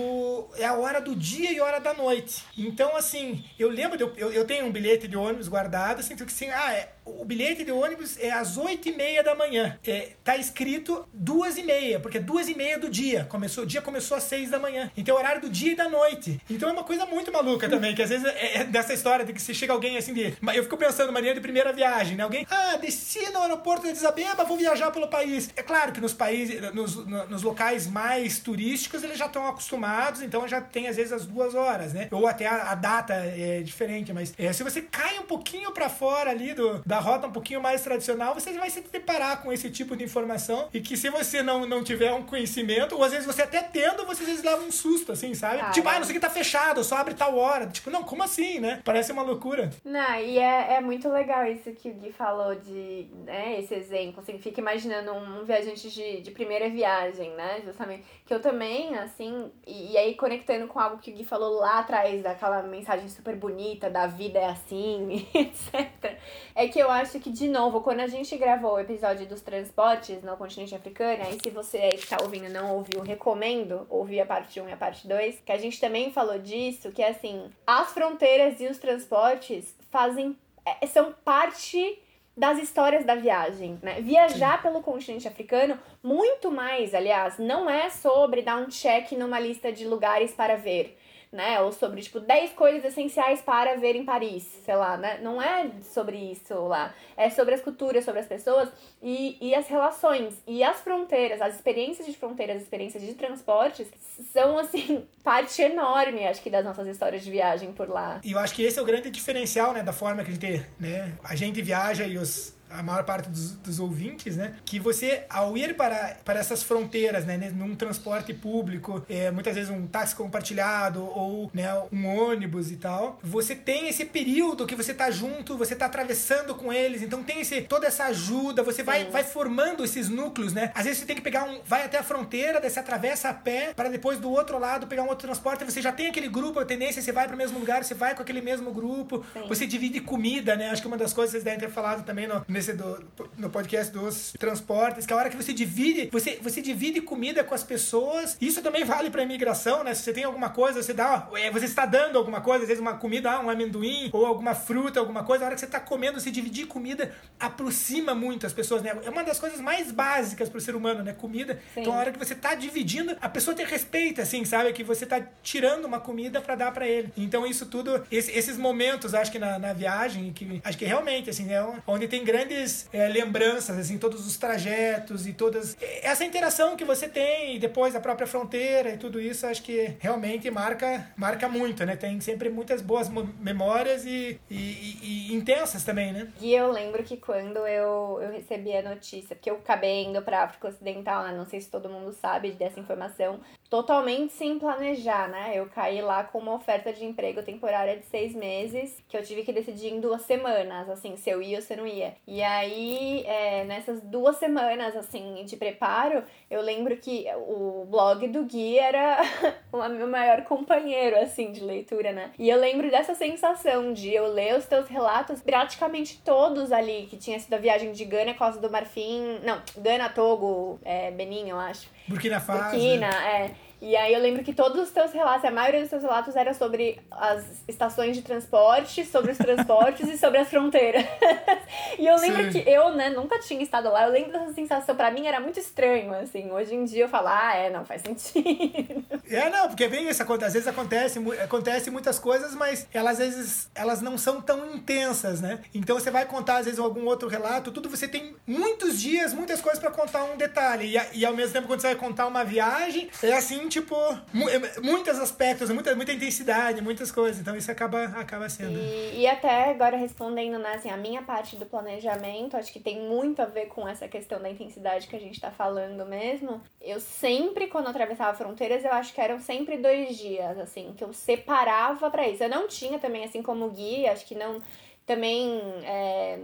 É 0.57 0.65
a 0.65 0.75
hora 0.75 1.01
do 1.01 1.15
dia 1.15 1.53
e 1.53 1.61
hora 1.61 1.79
da 1.81 1.95
noite. 1.95 2.43
Então, 2.57 2.97
assim, 2.97 3.45
eu 3.59 3.69
lembro, 3.69 3.97
de, 3.97 4.05
eu, 4.05 4.12
eu, 4.16 4.33
eu 4.33 4.47
tenho 4.47 4.66
um 4.66 4.73
bilhete 4.73 5.09
de 5.09 5.16
ônibus 5.16 5.49
guardado, 5.49 6.01
assim, 6.01 6.16
que 6.16 6.23
assim, 6.23 6.51
ah, 6.51 6.73
é, 6.73 6.94
o 7.05 7.24
bilhete 7.24 7.64
de 7.64 7.72
ônibus 7.72 8.18
é 8.18 8.31
às 8.31 8.56
8 8.56 8.89
e 8.89 8.93
meia 8.97 9.22
da 9.22 9.35
manhã. 9.35 9.78
É, 9.86 10.10
tá 10.22 10.36
escrito 10.36 11.06
duas 11.12 11.56
e 11.59 11.62
meia, 11.62 12.01
porque 12.01 12.18
duas 12.18 12.48
e 12.48 12.55
meia 12.55 12.78
do 12.78 12.89
dia. 12.89 13.24
Começou, 13.28 13.64
o 13.64 13.66
dia 13.66 13.82
começou 13.82 14.16
às 14.16 14.24
6 14.24 14.51
da 14.51 14.59
manhã. 14.59 14.90
Então 14.97 15.16
é 15.16 15.18
horário 15.18 15.40
do 15.43 15.48
dia 15.51 15.72
e 15.72 15.76
da 15.76 15.89
noite. 15.89 16.40
Então 16.48 16.68
é 16.68 16.72
uma 16.72 16.85
coisa 16.85 17.05
muito 17.06 17.31
maluca 17.32 17.68
também, 17.68 17.94
que 17.94 18.02
às 18.02 18.10
vezes 18.10 18.24
é, 18.26 18.59
é 18.60 18.64
dessa 18.64 18.93
história 18.94 19.24
de 19.24 19.32
que 19.32 19.40
se 19.43 19.55
chega 19.55 19.72
alguém 19.72 19.97
assim 19.97 20.14
de. 20.14 20.35
Eu 20.55 20.62
fico 20.62 20.76
pensando, 20.76 21.12
maneira 21.12 21.35
de 21.35 21.40
primeira 21.40 21.72
viagem, 21.72 22.16
né? 22.16 22.22
Alguém, 22.24 22.47
ah, 22.51 22.76
desci 22.76 23.28
no 23.31 23.40
aeroporto 23.43 23.82
de 23.82 23.90
Addis 23.90 24.05
Abeba, 24.05 24.44
vou 24.44 24.56
viajar 24.56 24.90
pelo 24.90 25.09
país. 25.09 25.51
É 25.56 25.62
claro 25.62 25.93
que 25.93 26.01
nos 26.01 26.12
países, 26.14 26.60
nos, 26.72 26.97
no- 27.06 27.26
nos 27.28 27.43
locais 27.43 27.86
mais 27.86 28.39
turísticos, 28.39 29.02
eles 29.02 29.18
já 29.18 29.26
estão 29.26 29.47
acostumados, 29.47 30.22
então 30.22 30.47
já 30.48 30.60
tem 30.60 30.89
às 30.89 30.97
vezes 30.97 31.12
as 31.12 31.26
duas 31.26 31.55
horas, 31.55 31.93
né? 31.93 32.09
Ou 32.10 32.26
até 32.26 32.47
a, 32.47 32.70
a 32.70 32.74
data 32.74 33.14
é 33.14 33.60
diferente, 33.62 34.12
mas 34.12 34.32
é, 34.39 34.52
se 34.52 34.62
você 34.62 34.81
cai 34.82 35.18
um 35.18 35.24
pouquinho 35.24 35.70
para 35.72 35.89
fora 35.89 36.31
ali 36.31 36.55
do, 36.55 36.82
da 36.86 36.94
rota 36.99 37.27
um 37.27 37.33
pouquinho 37.33 37.61
mais 37.61 37.83
tradicional, 37.83 38.35
você 38.35 38.53
vai 38.53 38.71
se 38.71 38.81
deparar 38.81 39.43
com 39.43 39.53
esse 39.53 39.71
tipo 39.71 39.97
de 39.97 40.05
informação 40.05 40.69
e 40.73 40.81
que 40.81 40.97
se 40.97 41.11
você 41.11 41.43
não, 41.43 41.66
não 41.66 41.83
tiver 41.83 42.12
um 42.12 42.23
conhecimento, 42.23 42.97
ou 42.97 43.05
às 43.05 43.12
vezes 43.12 43.27
você 43.27 43.43
até 43.43 43.62
tendo, 43.62 44.07
você 44.07 44.23
às 44.23 44.29
vezes 44.29 44.45
leva 44.45 44.62
um 44.62 44.73
susto, 44.73 45.12
assim, 45.12 45.35
sabe? 45.35 45.59
Cara. 45.59 45.73
Tipo, 45.73 45.89
ah, 45.89 45.99
não 45.99 46.05
sei 46.05 46.12
o 46.12 46.15
que 46.15 46.27
tá 46.27 46.31
fechado, 46.31 46.83
só 46.85 46.97
abre 46.97 47.15
tal 47.15 47.37
hora. 47.37 47.66
Tipo, 47.66 47.91
não, 47.91 48.03
como 48.03 48.23
assim, 48.23 48.59
né? 48.61 48.81
Parece 48.85 49.12
uma 49.12 49.23
loucura. 49.23 49.71
Não, 49.85 50.15
e 50.21 50.39
é, 50.39 50.75
é 50.75 50.81
muito 50.81 51.09
legal 51.09 51.47
isso 51.47 51.73
que 51.73 51.91
o 51.91 51.95
Gui 51.95 52.12
falou 52.12 52.55
de, 52.55 53.07
né, 53.25 53.59
esse 53.59 53.75
exemplo, 53.75 54.21
assim, 54.21 54.39
fica 54.39 54.61
imaginando 54.61 55.12
um 55.12 55.45
viajante 55.45 55.91
de, 55.91 56.21
de 56.21 56.31
primeira 56.31 56.69
viagem, 56.69 57.31
né, 57.35 57.61
justamente, 57.65 58.05
que 58.25 58.33
eu 58.33 58.41
também, 58.41 58.97
assim, 58.99 59.51
e, 59.66 59.93
e 59.93 59.99
aí 59.99 60.15
conectando 60.15 60.66
com 60.66 60.79
algo 60.79 60.99
que 60.99 61.11
o 61.11 61.15
Gui 61.15 61.25
falou 61.25 61.59
lá 61.61 61.81
atrás, 61.81 62.23
daquela 62.23 62.62
mensagem 62.62 63.09
super 63.09 63.37
bonita, 63.37 63.91
da 63.91 64.07
vida 64.07 64.39
é 64.39 64.47
assim, 64.47 65.27
etc, 65.35 66.19
é 66.55 66.69
que 66.69 66.79
eu 66.79 66.84
acho 66.90 67.20
que, 67.20 67.31
de 67.31 67.48
novo, 67.48 67.81
quando 67.81 68.01
a 68.01 68.06
gente 68.06 68.36
gravou 68.36 68.74
o 68.74 68.81
episódio 68.81 69.27
dos 69.27 69.40
transportes 69.40 70.23
no 70.23 70.36
continente 70.36 70.74
africano, 70.74 71.23
aí 71.24 71.39
se 71.43 71.51
você 71.51 71.78
aí 71.78 71.97
que 71.97 72.06
tá 72.06 72.19
ouvindo 72.23 72.48
não 72.48 72.77
ouviu, 72.77 73.01
recomendo 73.02 73.86
ouvir 73.89 74.20
a 74.20 74.27
parte 74.27 74.61
1 74.61 74.69
e 74.69 74.73
a 74.73 74.77
parte 74.77 75.06
2, 75.06 75.40
que 75.40 75.52
a 75.52 75.59
gente 75.59 75.81
também 75.81 76.12
falou 76.12 76.39
disso, 76.39 76.93
que 76.93 77.02
é 77.02 77.11
assim, 77.11 77.51
as 77.66 77.93
fronteiras 77.93 78.61
e 78.61 78.66
os 78.66 78.78
transportes 78.78 79.74
fazem 79.90 80.36
é, 80.65 80.86
são 80.86 81.12
parte 81.24 81.98
das 82.36 82.59
histórias 82.59 83.05
da 83.05 83.15
viagem, 83.15 83.78
né? 83.81 84.01
Viajar 84.01 84.61
pelo 84.61 84.82
continente 84.82 85.28
africano, 85.28 85.78
muito 86.02 86.51
mais, 86.51 86.93
aliás, 86.93 87.39
não 87.39 87.70
é 87.70 87.90
sobre 87.90 88.43
dar 88.43 88.56
um 88.56 88.69
check 88.69 89.12
numa 89.12 89.39
lista 89.39 89.70
de 89.70 89.86
lugares 89.86 90.32
para 90.32 90.56
ver, 90.56 90.98
né? 91.35 91.61
Ou 91.61 91.73
sobre, 91.73 92.01
tipo, 92.01 92.20
10 92.20 92.52
coisas 92.52 92.85
essenciais 92.85 93.43
para 93.43 93.77
ver 93.77 93.97
em 93.97 94.05
Paris, 94.05 94.44
sei 94.65 94.77
lá, 94.77 94.97
né? 94.97 95.19
Não 95.20 95.43
é 95.43 95.69
sobre 95.82 96.16
isso 96.16 96.55
lá. 96.69 96.94
É 97.16 97.28
sobre 97.28 97.55
as 97.55 97.61
culturas, 97.61 98.05
sobre 98.05 98.20
as 98.20 98.27
pessoas 98.27 98.70
e, 99.02 99.36
e 99.40 99.55
as 99.55 99.66
relações. 99.66 100.40
E 100.47 100.62
as 100.62 100.81
fronteiras, 100.81 101.43
as 101.43 101.56
experiências 101.56 102.06
de 102.06 102.16
fronteiras, 102.16 102.56
as 102.56 102.62
experiências 102.62 103.02
de 103.02 103.15
transportes, 103.15 103.89
são, 104.32 104.56
assim, 104.56 105.06
parte 105.24 105.61
enorme, 105.61 106.27
acho 106.27 106.40
que, 106.40 106.48
das 106.48 106.65
nossas 106.65 106.86
histórias 106.86 107.24
de 107.24 107.31
viagem 107.31 107.73
por 107.73 107.89
lá. 107.89 108.20
E 108.23 108.32
eu 108.32 108.39
acho 108.39 108.55
que 108.55 108.62
esse 108.62 108.78
é 108.78 108.82
o 108.82 108.85
grande 108.85 109.11
diferencial, 109.11 109.73
né, 109.73 109.82
da 109.82 109.93
forma 109.93 110.23
que 110.23 110.31
a 110.31 110.35
gente, 110.35 110.66
né, 110.78 111.12
a 111.24 111.35
gente 111.35 111.61
viaja 111.61 112.06
e 112.06 112.16
os 112.16 112.53
a 112.79 112.83
maior 112.83 113.05
parte 113.05 113.29
dos, 113.29 113.53
dos 113.53 113.79
ouvintes, 113.79 114.37
né? 114.37 114.55
Que 114.65 114.79
você, 114.79 115.25
ao 115.29 115.57
ir 115.57 115.77
para, 115.77 116.17
para 116.25 116.41
essas 116.41 116.63
fronteiras, 116.63 117.25
né? 117.25 117.37
Num 117.55 117.75
transporte 117.75 118.35
público, 118.35 119.05
é, 119.09 119.31
muitas 119.31 119.55
vezes 119.55 119.71
um 119.71 119.87
táxi 119.87 120.15
compartilhado 120.15 121.05
ou 121.05 121.51
né, 121.53 121.69
um 121.93 122.07
ônibus 122.07 122.71
e 122.71 122.77
tal, 122.77 123.19
você 123.23 123.55
tem 123.55 123.89
esse 123.89 124.05
período 124.05 124.67
que 124.67 124.75
você 124.75 124.93
tá 124.93 125.11
junto, 125.11 125.57
você 125.57 125.75
tá 125.75 125.87
atravessando 125.87 126.55
com 126.55 126.73
eles, 126.73 127.03
então 127.03 127.23
tem 127.23 127.41
esse, 127.41 127.63
toda 127.63 127.87
essa 127.87 128.05
ajuda, 128.05 128.63
você 128.63 128.83
vai, 128.83 129.05
vai 129.05 129.25
formando 129.25 129.85
esses 129.85 130.09
núcleos, 130.09 130.53
né? 130.53 130.73
Às 130.75 130.85
vezes 130.85 131.01
você 131.01 131.07
tem 131.07 131.17
que 131.17 131.23
pegar 131.23 131.45
um, 131.45 131.61
vai 131.65 131.85
até 131.85 131.99
a 131.99 132.03
fronteira, 132.03 132.61
daí 132.61 132.71
você 132.71 132.81
atravessa 132.81 133.29
a 133.29 133.35
pé, 133.35 133.73
para 133.75 133.89
depois 133.89 134.19
do 134.19 134.31
outro 134.31 134.59
lado 134.59 134.87
pegar 134.87 135.03
um 135.03 135.09
outro 135.09 135.27
transporte, 135.27 135.65
você 135.65 135.81
já 135.81 135.93
tem 135.93 136.09
aquele 136.09 136.29
grupo, 136.29 136.59
a 136.59 136.65
tendência 136.65 137.01
você 137.01 137.13
vai 137.13 137.27
para 137.27 137.35
o 137.35 137.39
mesmo 137.39 137.59
lugar, 137.59 137.85
você 137.85 137.95
vai 137.95 138.15
com 138.15 138.23
aquele 138.23 138.41
mesmo 138.41 138.73
grupo, 138.73 139.25
Sim. 139.33 139.47
você 139.49 139.67
divide 139.67 140.01
comida, 140.01 140.57
né? 140.57 140.71
Acho 140.71 140.83
que 140.83 140.89
uma 140.89 140.97
das 140.97 141.13
coisas 141.13 141.31
que 141.31 141.41
vocês 141.41 141.45
devem 141.45 141.61
ter 141.61 141.73
falado 141.73 142.05
também 142.05 142.27
no, 142.27 142.45
nesse 142.49 142.64
do, 142.73 143.05
no 143.36 143.51
podcast 143.51 143.93
dos 143.93 144.32
transportes, 144.39 145.07
que 145.07 145.12
a 145.12 145.16
hora 145.16 145.28
que 145.31 145.36
você 145.36 145.53
divide, 145.53 146.09
você, 146.11 146.39
você 146.43 146.62
divide 146.62 147.01
comida 147.01 147.45
com 147.45 147.55
as 147.55 147.62
pessoas. 147.62 148.36
Isso 148.41 148.62
também 148.62 148.85
vale 148.85 149.11
para 149.11 149.23
imigração, 149.23 149.85
né? 149.85 149.93
Se 149.95 150.03
você 150.03 150.12
tem 150.12 150.24
alguma 150.24 150.51
coisa, 150.51 150.82
você 150.82 150.93
dá, 150.95 151.28
é, 151.35 151.51
você 151.51 151.65
está 151.66 151.85
dando 151.86 152.16
alguma 152.19 152.41
coisa, 152.41 152.62
às 152.62 152.69
vezes 152.69 152.81
uma 152.81 152.97
comida, 152.97 153.31
ah, 153.31 153.41
um 153.41 153.51
amendoim 153.51 154.11
ou 154.12 154.24
alguma 154.27 154.55
fruta, 154.55 155.01
alguma 155.01 155.24
coisa. 155.24 155.45
A 155.45 155.47
hora 155.47 155.55
que 155.55 155.61
você 155.61 155.66
está 155.66 155.81
comendo, 155.81 156.20
você 156.20 156.31
dividir 156.31 156.66
comida 156.66 157.12
aproxima 157.39 158.15
muito 158.15 158.47
as 158.47 158.53
pessoas, 158.53 158.82
né? 158.82 158.97
É 159.05 159.11
uma 159.11 159.23
das 159.23 159.39
coisas 159.39 159.61
mais 159.61 159.91
básicas 159.93 160.49
para 160.49 160.59
o 160.59 160.61
ser 160.61 160.74
humano, 160.74 161.03
né? 161.03 161.12
Comida. 161.12 161.61
Sim. 161.74 161.81
Então 161.81 161.93
a 161.93 161.97
hora 161.99 162.12
que 162.12 162.19
você 162.19 162.35
tá 162.35 162.55
dividindo, 162.55 163.16
a 163.20 163.28
pessoa 163.28 163.55
te 163.55 163.62
respeita, 163.65 164.23
assim, 164.23 164.45
sabe? 164.45 164.73
Que 164.73 164.82
você 164.85 165.05
tá 165.07 165.20
tirando 165.43 165.85
uma 165.85 166.01
comida 166.01 166.41
para 166.41 166.55
dar 166.55 166.73
para 166.73 166.86
ele. 166.86 167.12
Então 167.16 167.47
isso 167.47 167.66
tudo, 167.66 168.05
esse- 168.11 168.32
esses 168.32 168.57
momentos, 168.57 169.15
acho 169.15 169.31
que 169.31 169.39
na, 169.39 169.59
na 169.59 169.73
viagem, 169.73 170.32
que 170.32 170.61
acho 170.65 170.78
que 170.78 170.85
realmente, 170.85 171.28
assim, 171.31 171.53
é 171.53 171.62
onde 171.86 172.09
tem 172.09 172.24
grandes 172.55 172.89
é, 172.93 173.09
lembranças, 173.09 173.76
assim, 173.78 173.98
todos 173.98 174.26
os 174.26 174.36
trajetos 174.36 175.26
e 175.26 175.32
todas 175.32 175.76
essa 176.02 176.24
interação 176.24 176.76
que 176.76 176.85
você 176.85 177.09
tem 177.09 177.56
e 177.56 177.59
depois 177.59 177.94
a 177.97 178.01
própria 178.01 178.26
fronteira 178.26 178.90
e 178.90 178.97
tudo 178.97 179.20
isso, 179.20 179.47
acho 179.47 179.62
que 179.62 179.94
realmente 179.98 180.51
marca, 180.51 181.10
marca 181.16 181.48
muito, 181.48 181.85
né? 181.85 181.97
Tem 181.97 182.20
sempre 182.20 182.48
muitas 182.48 182.81
boas 182.81 183.09
memórias 183.40 184.05
e, 184.05 184.39
e- 184.51 184.55
e- 184.55 185.31
e 185.31 185.35
intensas 185.35 185.85
também, 185.85 186.12
né? 186.12 186.28
E 186.40 186.55
eu 186.55 186.70
lembro 186.70 187.02
que 187.02 187.16
quando 187.16 187.59
eu, 187.66 188.20
eu 188.22 188.31
recebi 188.32 188.74
a 188.76 188.82
notícia, 188.82 189.35
porque 189.35 189.51
eu 189.51 189.56
acabei 189.56 190.05
indo 190.05 190.22
pra 190.22 190.44
África 190.44 190.68
Ocidental, 190.68 191.24
né? 191.24 191.32
Não 191.36 191.47
sei 191.47 191.60
se 191.60 191.68
todo 191.70 191.89
mundo 191.89 192.12
sabe 192.12 192.52
dessa 192.52 192.78
informação, 192.81 193.40
totalmente 193.75 194.33
sem 194.33 194.57
planejar, 194.57 195.29
né? 195.29 195.51
Eu 195.53 195.67
caí 195.67 196.01
lá 196.01 196.23
com 196.23 196.39
uma 196.39 196.55
oferta 196.55 196.93
de 196.93 197.05
emprego 197.05 197.43
temporária 197.43 197.97
de 197.97 198.07
seis 198.07 198.33
meses, 198.33 199.03
que 199.09 199.17
eu 199.17 199.23
tive 199.25 199.43
que 199.43 199.53
decidir 199.53 199.89
em 199.89 199.99
duas 199.99 200.23
semanas, 200.23 200.89
assim, 200.89 201.17
se 201.17 201.29
eu 201.29 201.43
ia 201.43 201.57
ou 201.57 201.63
se 201.63 201.73
eu 201.73 201.79
não 201.79 201.87
ia. 201.87 202.15
E 202.25 202.41
aí, 202.41 203.25
é, 203.27 203.65
nessas 203.65 204.01
duas 204.01 204.37
semanas, 204.37 204.95
assim, 204.95 205.45
de 205.45 205.57
preparo, 205.57 206.23
eu 206.49 206.63
lembro 206.63 206.97
que 206.99 207.27
o 207.49 207.85
blog 207.91 208.29
do 208.29 208.45
Gui 208.45 208.79
era 208.79 209.21
o 209.73 209.89
meu 209.89 210.07
maior 210.07 210.45
companheiro, 210.45 211.19
assim, 211.19 211.51
de 211.51 211.61
leitura, 211.61 212.13
né? 212.13 212.31
E 212.39 212.49
eu 212.49 212.61
lembro 212.61 212.89
dessa 212.93 213.17
sensação 213.17 213.93
de 213.93 214.15
eu 214.15 214.29
ler 214.29 214.57
os 214.57 214.67
teus 214.67 214.87
relatos, 214.87 215.43
praticamente 215.43 216.23
todos 216.25 216.71
ali, 216.71 217.09
que 217.11 217.17
tinha 217.17 217.41
sido 217.41 217.55
a 217.55 217.59
viagem 217.59 217.91
de 217.91 218.05
Gana, 218.05 218.35
Costa 218.35 218.61
do 218.61 218.71
Marfim, 218.71 219.41
não, 219.43 219.61
Gana, 219.79 220.09
Togo, 220.11 220.79
é, 220.85 221.11
Benin, 221.11 221.49
eu 221.49 221.59
acho. 221.59 221.93
Burkina 222.07 222.39
Faso. 222.39 222.71
Burkina, 222.71 223.09
é. 223.09 223.64
E 223.85 223.94
aí 223.97 224.15
eu 224.15 224.20
lembro 224.20 224.43
que 224.43 224.55
todos 224.55 224.82
os 224.82 224.90
teus 224.90 225.12
relatos, 225.12 225.44
a 225.44 225.51
maioria 225.51 225.82
dos 225.82 225.90
teus 225.90 226.02
relatos 226.02 226.35
era 226.35 226.55
sobre 226.55 226.98
as 227.11 227.44
estações 227.69 228.16
de 228.16 228.23
transporte, 228.23 229.05
sobre 229.05 229.32
os 229.32 229.36
transportes 229.36 230.09
e 230.09 230.16
sobre 230.16 230.39
as 230.39 230.48
fronteiras. 230.48 231.05
e 231.98 232.06
eu 232.06 232.16
lembro 232.16 232.44
Sim. 232.44 232.62
que 232.62 232.70
eu, 232.70 232.94
né, 232.94 233.11
nunca 233.11 233.39
tinha 233.40 233.62
estado 233.62 233.90
lá. 233.90 234.05
Eu 234.06 234.12
lembro 234.12 234.32
dessa 234.32 234.55
sensação, 234.55 234.97
pra 234.97 235.11
mim 235.11 235.27
era 235.27 235.39
muito 235.39 235.61
estranho, 235.61 236.15
assim. 236.15 236.51
Hoje 236.51 236.74
em 236.74 236.86
dia 236.86 237.05
eu 237.05 237.09
falo, 237.11 237.28
ah, 237.28 237.55
é, 237.55 237.69
não 237.69 237.85
faz 237.85 238.01
sentido. 238.01 239.05
É, 239.27 239.48
não, 239.48 239.69
porque 239.69 239.89
vem 239.89 240.09
isso, 240.09 240.23
às 240.23 240.52
vezes 240.52 240.69
acontece, 240.69 241.19
acontece 241.43 241.90
muitas 241.90 242.19
coisas, 242.19 242.55
mas 242.55 242.86
elas 242.93 243.15
às 243.15 243.19
vezes 243.19 243.70
elas 243.74 244.02
não 244.02 244.19
são 244.19 244.40
tão 244.40 244.74
intensas, 244.74 245.40
né? 245.40 245.61
Então 245.74 245.98
você 245.98 246.11
vai 246.11 246.27
contar 246.27 246.59
às 246.59 246.66
vezes 246.66 246.78
algum 246.78 247.06
outro 247.06 247.28
relato, 247.28 247.73
tudo 247.73 247.89
você 247.89 248.06
tem 248.06 248.36
muitos 248.47 249.01
dias, 249.01 249.32
muitas 249.32 249.61
coisas 249.61 249.81
para 249.81 249.90
contar 249.90 250.24
um 250.24 250.36
detalhe. 250.36 250.94
E, 250.97 251.20
e 251.20 251.24
ao 251.24 251.35
mesmo 251.35 251.52
tempo 251.55 251.66
quando 251.66 251.81
você 251.81 251.89
vai 251.89 251.97
contar 251.97 252.27
uma 252.27 252.44
viagem, 252.44 253.09
é 253.23 253.32
assim, 253.32 253.66
tipo, 253.75 253.97
é, 253.97 254.81
muitos 254.81 255.19
aspectos, 255.19 255.69
muita, 255.71 255.95
muita 255.97 256.13
intensidade, 256.13 256.81
muitas 256.81 257.11
coisas. 257.11 257.41
Então 257.41 257.57
isso 257.57 257.71
acaba, 257.71 258.05
acaba 258.05 258.49
sendo. 258.49 258.79
E, 258.79 259.21
e 259.21 259.27
até 259.27 259.71
agora 259.71 259.97
respondendo, 259.97 260.59
né, 260.59 260.75
assim, 260.75 260.91
a 260.91 260.97
minha 260.97 261.23
parte 261.23 261.57
do 261.57 261.67
planejamento, 261.67 262.57
acho 262.57 262.73
que 262.73 262.79
tem 262.79 263.01
muito 263.09 263.43
a 263.43 263.47
ver 263.47 263.67
com 263.67 263.87
essa 263.89 264.07
questão 264.07 264.41
da 264.41 264.49
intensidade 264.49 265.09
que 265.09 265.17
a 265.17 265.21
gente 265.21 265.41
tá 265.41 265.51
falando 265.51 266.07
mesmo. 266.07 266.63
Eu 266.81 267.01
sempre, 267.01 267.67
quando 267.67 267.89
atravessava 267.89 268.37
fronteiras, 268.37 268.85
eu 268.85 268.93
acho 268.93 269.13
que 269.13 269.21
eram 269.21 269.41
sempre 269.41 269.77
dois 269.79 270.17
dias, 270.17 270.57
assim, 270.59 270.95
que 270.97 271.03
eu 271.03 271.13
separava 271.13 272.11
para 272.11 272.29
isso. 272.29 272.45
Eu 272.45 272.49
não 272.49 272.69
tinha 272.69 272.99
também, 272.99 273.25
assim 273.25 273.43
como 273.43 273.71
guia, 273.71 274.13
acho 274.13 274.25
que 274.25 274.35
não. 274.37 274.63
Também 275.05 275.61
é, 275.85 276.39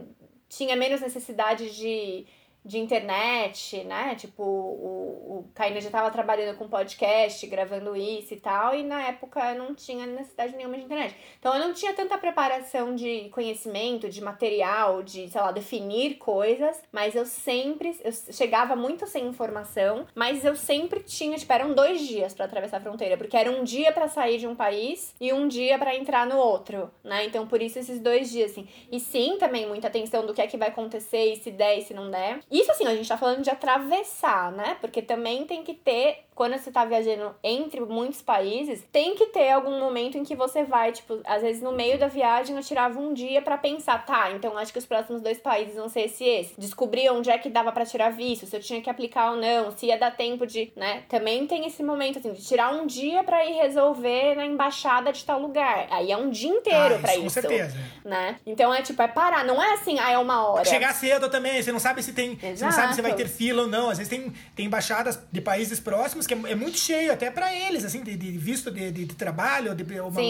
tinha 0.48 0.76
menos 0.76 1.00
necessidade 1.00 1.70
de 1.70 2.26
de 2.64 2.78
internet, 2.78 3.84
né? 3.84 4.14
Tipo, 4.14 4.42
o, 4.42 5.38
o 5.38 5.50
Caína 5.54 5.80
já 5.80 5.88
estava 5.88 6.10
trabalhando 6.10 6.56
com 6.56 6.68
podcast, 6.68 7.46
gravando 7.46 7.96
isso 7.96 8.34
e 8.34 8.36
tal, 8.40 8.74
e 8.74 8.82
na 8.82 9.08
época 9.08 9.54
não 9.54 9.74
tinha 9.74 10.06
necessidade 10.06 10.54
nenhuma 10.56 10.76
de 10.76 10.84
internet. 10.84 11.16
Então 11.38 11.54
eu 11.54 11.60
não 11.60 11.72
tinha 11.72 11.94
tanta 11.94 12.18
preparação 12.18 12.94
de 12.94 13.28
conhecimento, 13.30 14.08
de 14.08 14.20
material, 14.20 15.02
de, 15.02 15.28
sei 15.28 15.40
lá, 15.40 15.52
definir 15.52 16.16
coisas, 16.18 16.82
mas 16.92 17.14
eu 17.14 17.24
sempre, 17.24 17.98
eu 18.04 18.12
chegava 18.12 18.76
muito 18.76 19.06
sem 19.06 19.26
informação, 19.26 20.06
mas 20.14 20.44
eu 20.44 20.54
sempre 20.54 21.00
tinha, 21.00 21.36
tipo, 21.38 21.52
eram 21.52 21.72
dois 21.72 22.06
dias 22.06 22.34
para 22.34 22.44
atravessar 22.44 22.76
a 22.76 22.80
fronteira, 22.80 23.16
porque 23.16 23.36
era 23.36 23.50
um 23.50 23.64
dia 23.64 23.90
para 23.92 24.08
sair 24.08 24.38
de 24.38 24.46
um 24.46 24.54
país 24.54 25.14
e 25.20 25.32
um 25.32 25.48
dia 25.48 25.78
para 25.78 25.94
entrar 25.94 26.26
no 26.26 26.36
outro, 26.36 26.90
né? 27.02 27.24
Então 27.24 27.46
por 27.46 27.62
isso 27.62 27.78
esses 27.78 28.00
dois 28.00 28.30
dias, 28.30 28.50
assim. 28.50 28.68
E 28.92 29.00
sim, 29.00 29.38
também 29.38 29.66
muita 29.66 29.88
atenção 29.88 30.26
do 30.26 30.34
que 30.34 30.42
é 30.42 30.46
que 30.46 30.56
vai 30.56 30.68
acontecer, 30.68 31.32
e 31.32 31.36
se 31.36 31.50
der 31.50 31.78
e 31.78 31.82
se 31.82 31.94
não 31.94 32.10
der. 32.10 32.40
Isso 32.50 32.70
assim, 32.72 32.86
a 32.86 32.94
gente 32.94 33.08
tá 33.08 33.16
falando 33.16 33.42
de 33.42 33.50
atravessar, 33.50 34.50
né? 34.52 34.76
Porque 34.80 35.00
também 35.00 35.46
tem 35.46 35.62
que 35.62 35.74
ter 35.74 36.24
quando 36.40 36.56
você 36.56 36.70
tá 36.72 36.86
viajando 36.86 37.34
entre 37.44 37.80
muitos 37.80 38.22
países, 38.22 38.82
tem 38.90 39.14
que 39.14 39.26
ter 39.26 39.50
algum 39.50 39.78
momento 39.78 40.16
em 40.16 40.24
que 40.24 40.34
você 40.34 40.64
vai, 40.64 40.90
tipo, 40.90 41.20
às 41.26 41.42
vezes 41.42 41.60
no 41.60 41.70
meio 41.70 41.98
da 41.98 42.08
viagem 42.08 42.56
eu 42.56 42.62
tirava 42.62 42.98
um 42.98 43.12
dia 43.12 43.42
para 43.42 43.58
pensar, 43.58 44.06
tá, 44.06 44.30
então 44.30 44.56
acho 44.56 44.72
que 44.72 44.78
os 44.78 44.86
próximos 44.86 45.20
dois 45.20 45.38
países 45.38 45.74
vão 45.74 45.86
ser 45.86 46.06
esse 46.06 46.24
e 46.24 46.28
esse. 46.28 46.54
Descobrir 46.58 47.10
onde 47.10 47.28
é 47.28 47.36
que 47.36 47.50
dava 47.50 47.70
para 47.72 47.84
tirar 47.84 48.08
visto, 48.08 48.46
se 48.46 48.56
eu 48.56 48.60
tinha 48.62 48.80
que 48.80 48.88
aplicar 48.88 49.32
ou 49.32 49.36
não, 49.36 49.70
se 49.70 49.84
ia 49.84 49.98
dar 49.98 50.16
tempo 50.16 50.46
de, 50.46 50.72
né? 50.74 51.02
Também 51.10 51.46
tem 51.46 51.66
esse 51.66 51.82
momento, 51.82 52.18
assim, 52.18 52.32
de 52.32 52.42
tirar 52.42 52.72
um 52.72 52.86
dia 52.86 53.22
para 53.22 53.44
ir 53.44 53.52
resolver 53.56 54.34
na 54.34 54.46
embaixada 54.46 55.12
de 55.12 55.22
tal 55.22 55.38
lugar. 55.38 55.88
Aí 55.90 56.10
é 56.10 56.16
um 56.16 56.30
dia 56.30 56.48
inteiro 56.48 56.94
ah, 56.94 56.98
para 57.00 57.16
isso. 57.16 57.24
Com 57.24 57.28
certeza. 57.28 57.76
Né? 58.02 58.36
Então 58.46 58.72
é 58.72 58.80
tipo, 58.80 59.02
é 59.02 59.08
parar. 59.08 59.44
Não 59.44 59.62
é 59.62 59.74
assim, 59.74 59.98
ah, 59.98 60.10
é 60.10 60.16
uma 60.16 60.48
hora. 60.48 60.64
Chegar 60.64 60.94
cedo 60.94 61.28
também, 61.28 61.62
você 61.62 61.70
não 61.70 61.78
sabe 61.78 62.02
se 62.02 62.14
tem. 62.14 62.32
Exato. 62.42 62.56
Você 62.56 62.64
não 62.64 62.72
sabe 62.72 62.94
se 62.94 63.02
vai 63.02 63.14
ter 63.14 63.28
fila 63.28 63.60
ou 63.60 63.68
não. 63.68 63.90
Às 63.90 63.98
vezes 63.98 64.08
tem, 64.08 64.32
tem 64.56 64.64
embaixadas 64.64 65.20
de 65.30 65.42
países 65.42 65.78
próximos 65.78 66.29
que 66.30 66.34
é, 66.34 66.52
é 66.52 66.54
muito 66.54 66.78
cheio, 66.78 67.12
até 67.12 67.28
para 67.28 67.52
eles, 67.52 67.84
assim, 67.84 68.02
de, 68.02 68.16
de 68.16 68.30
visto 68.38 68.70
de, 68.70 68.92
de, 68.92 69.04
de, 69.04 69.14
trabalho, 69.16 69.74
de, 69.74 70.00
uma, 70.00 70.20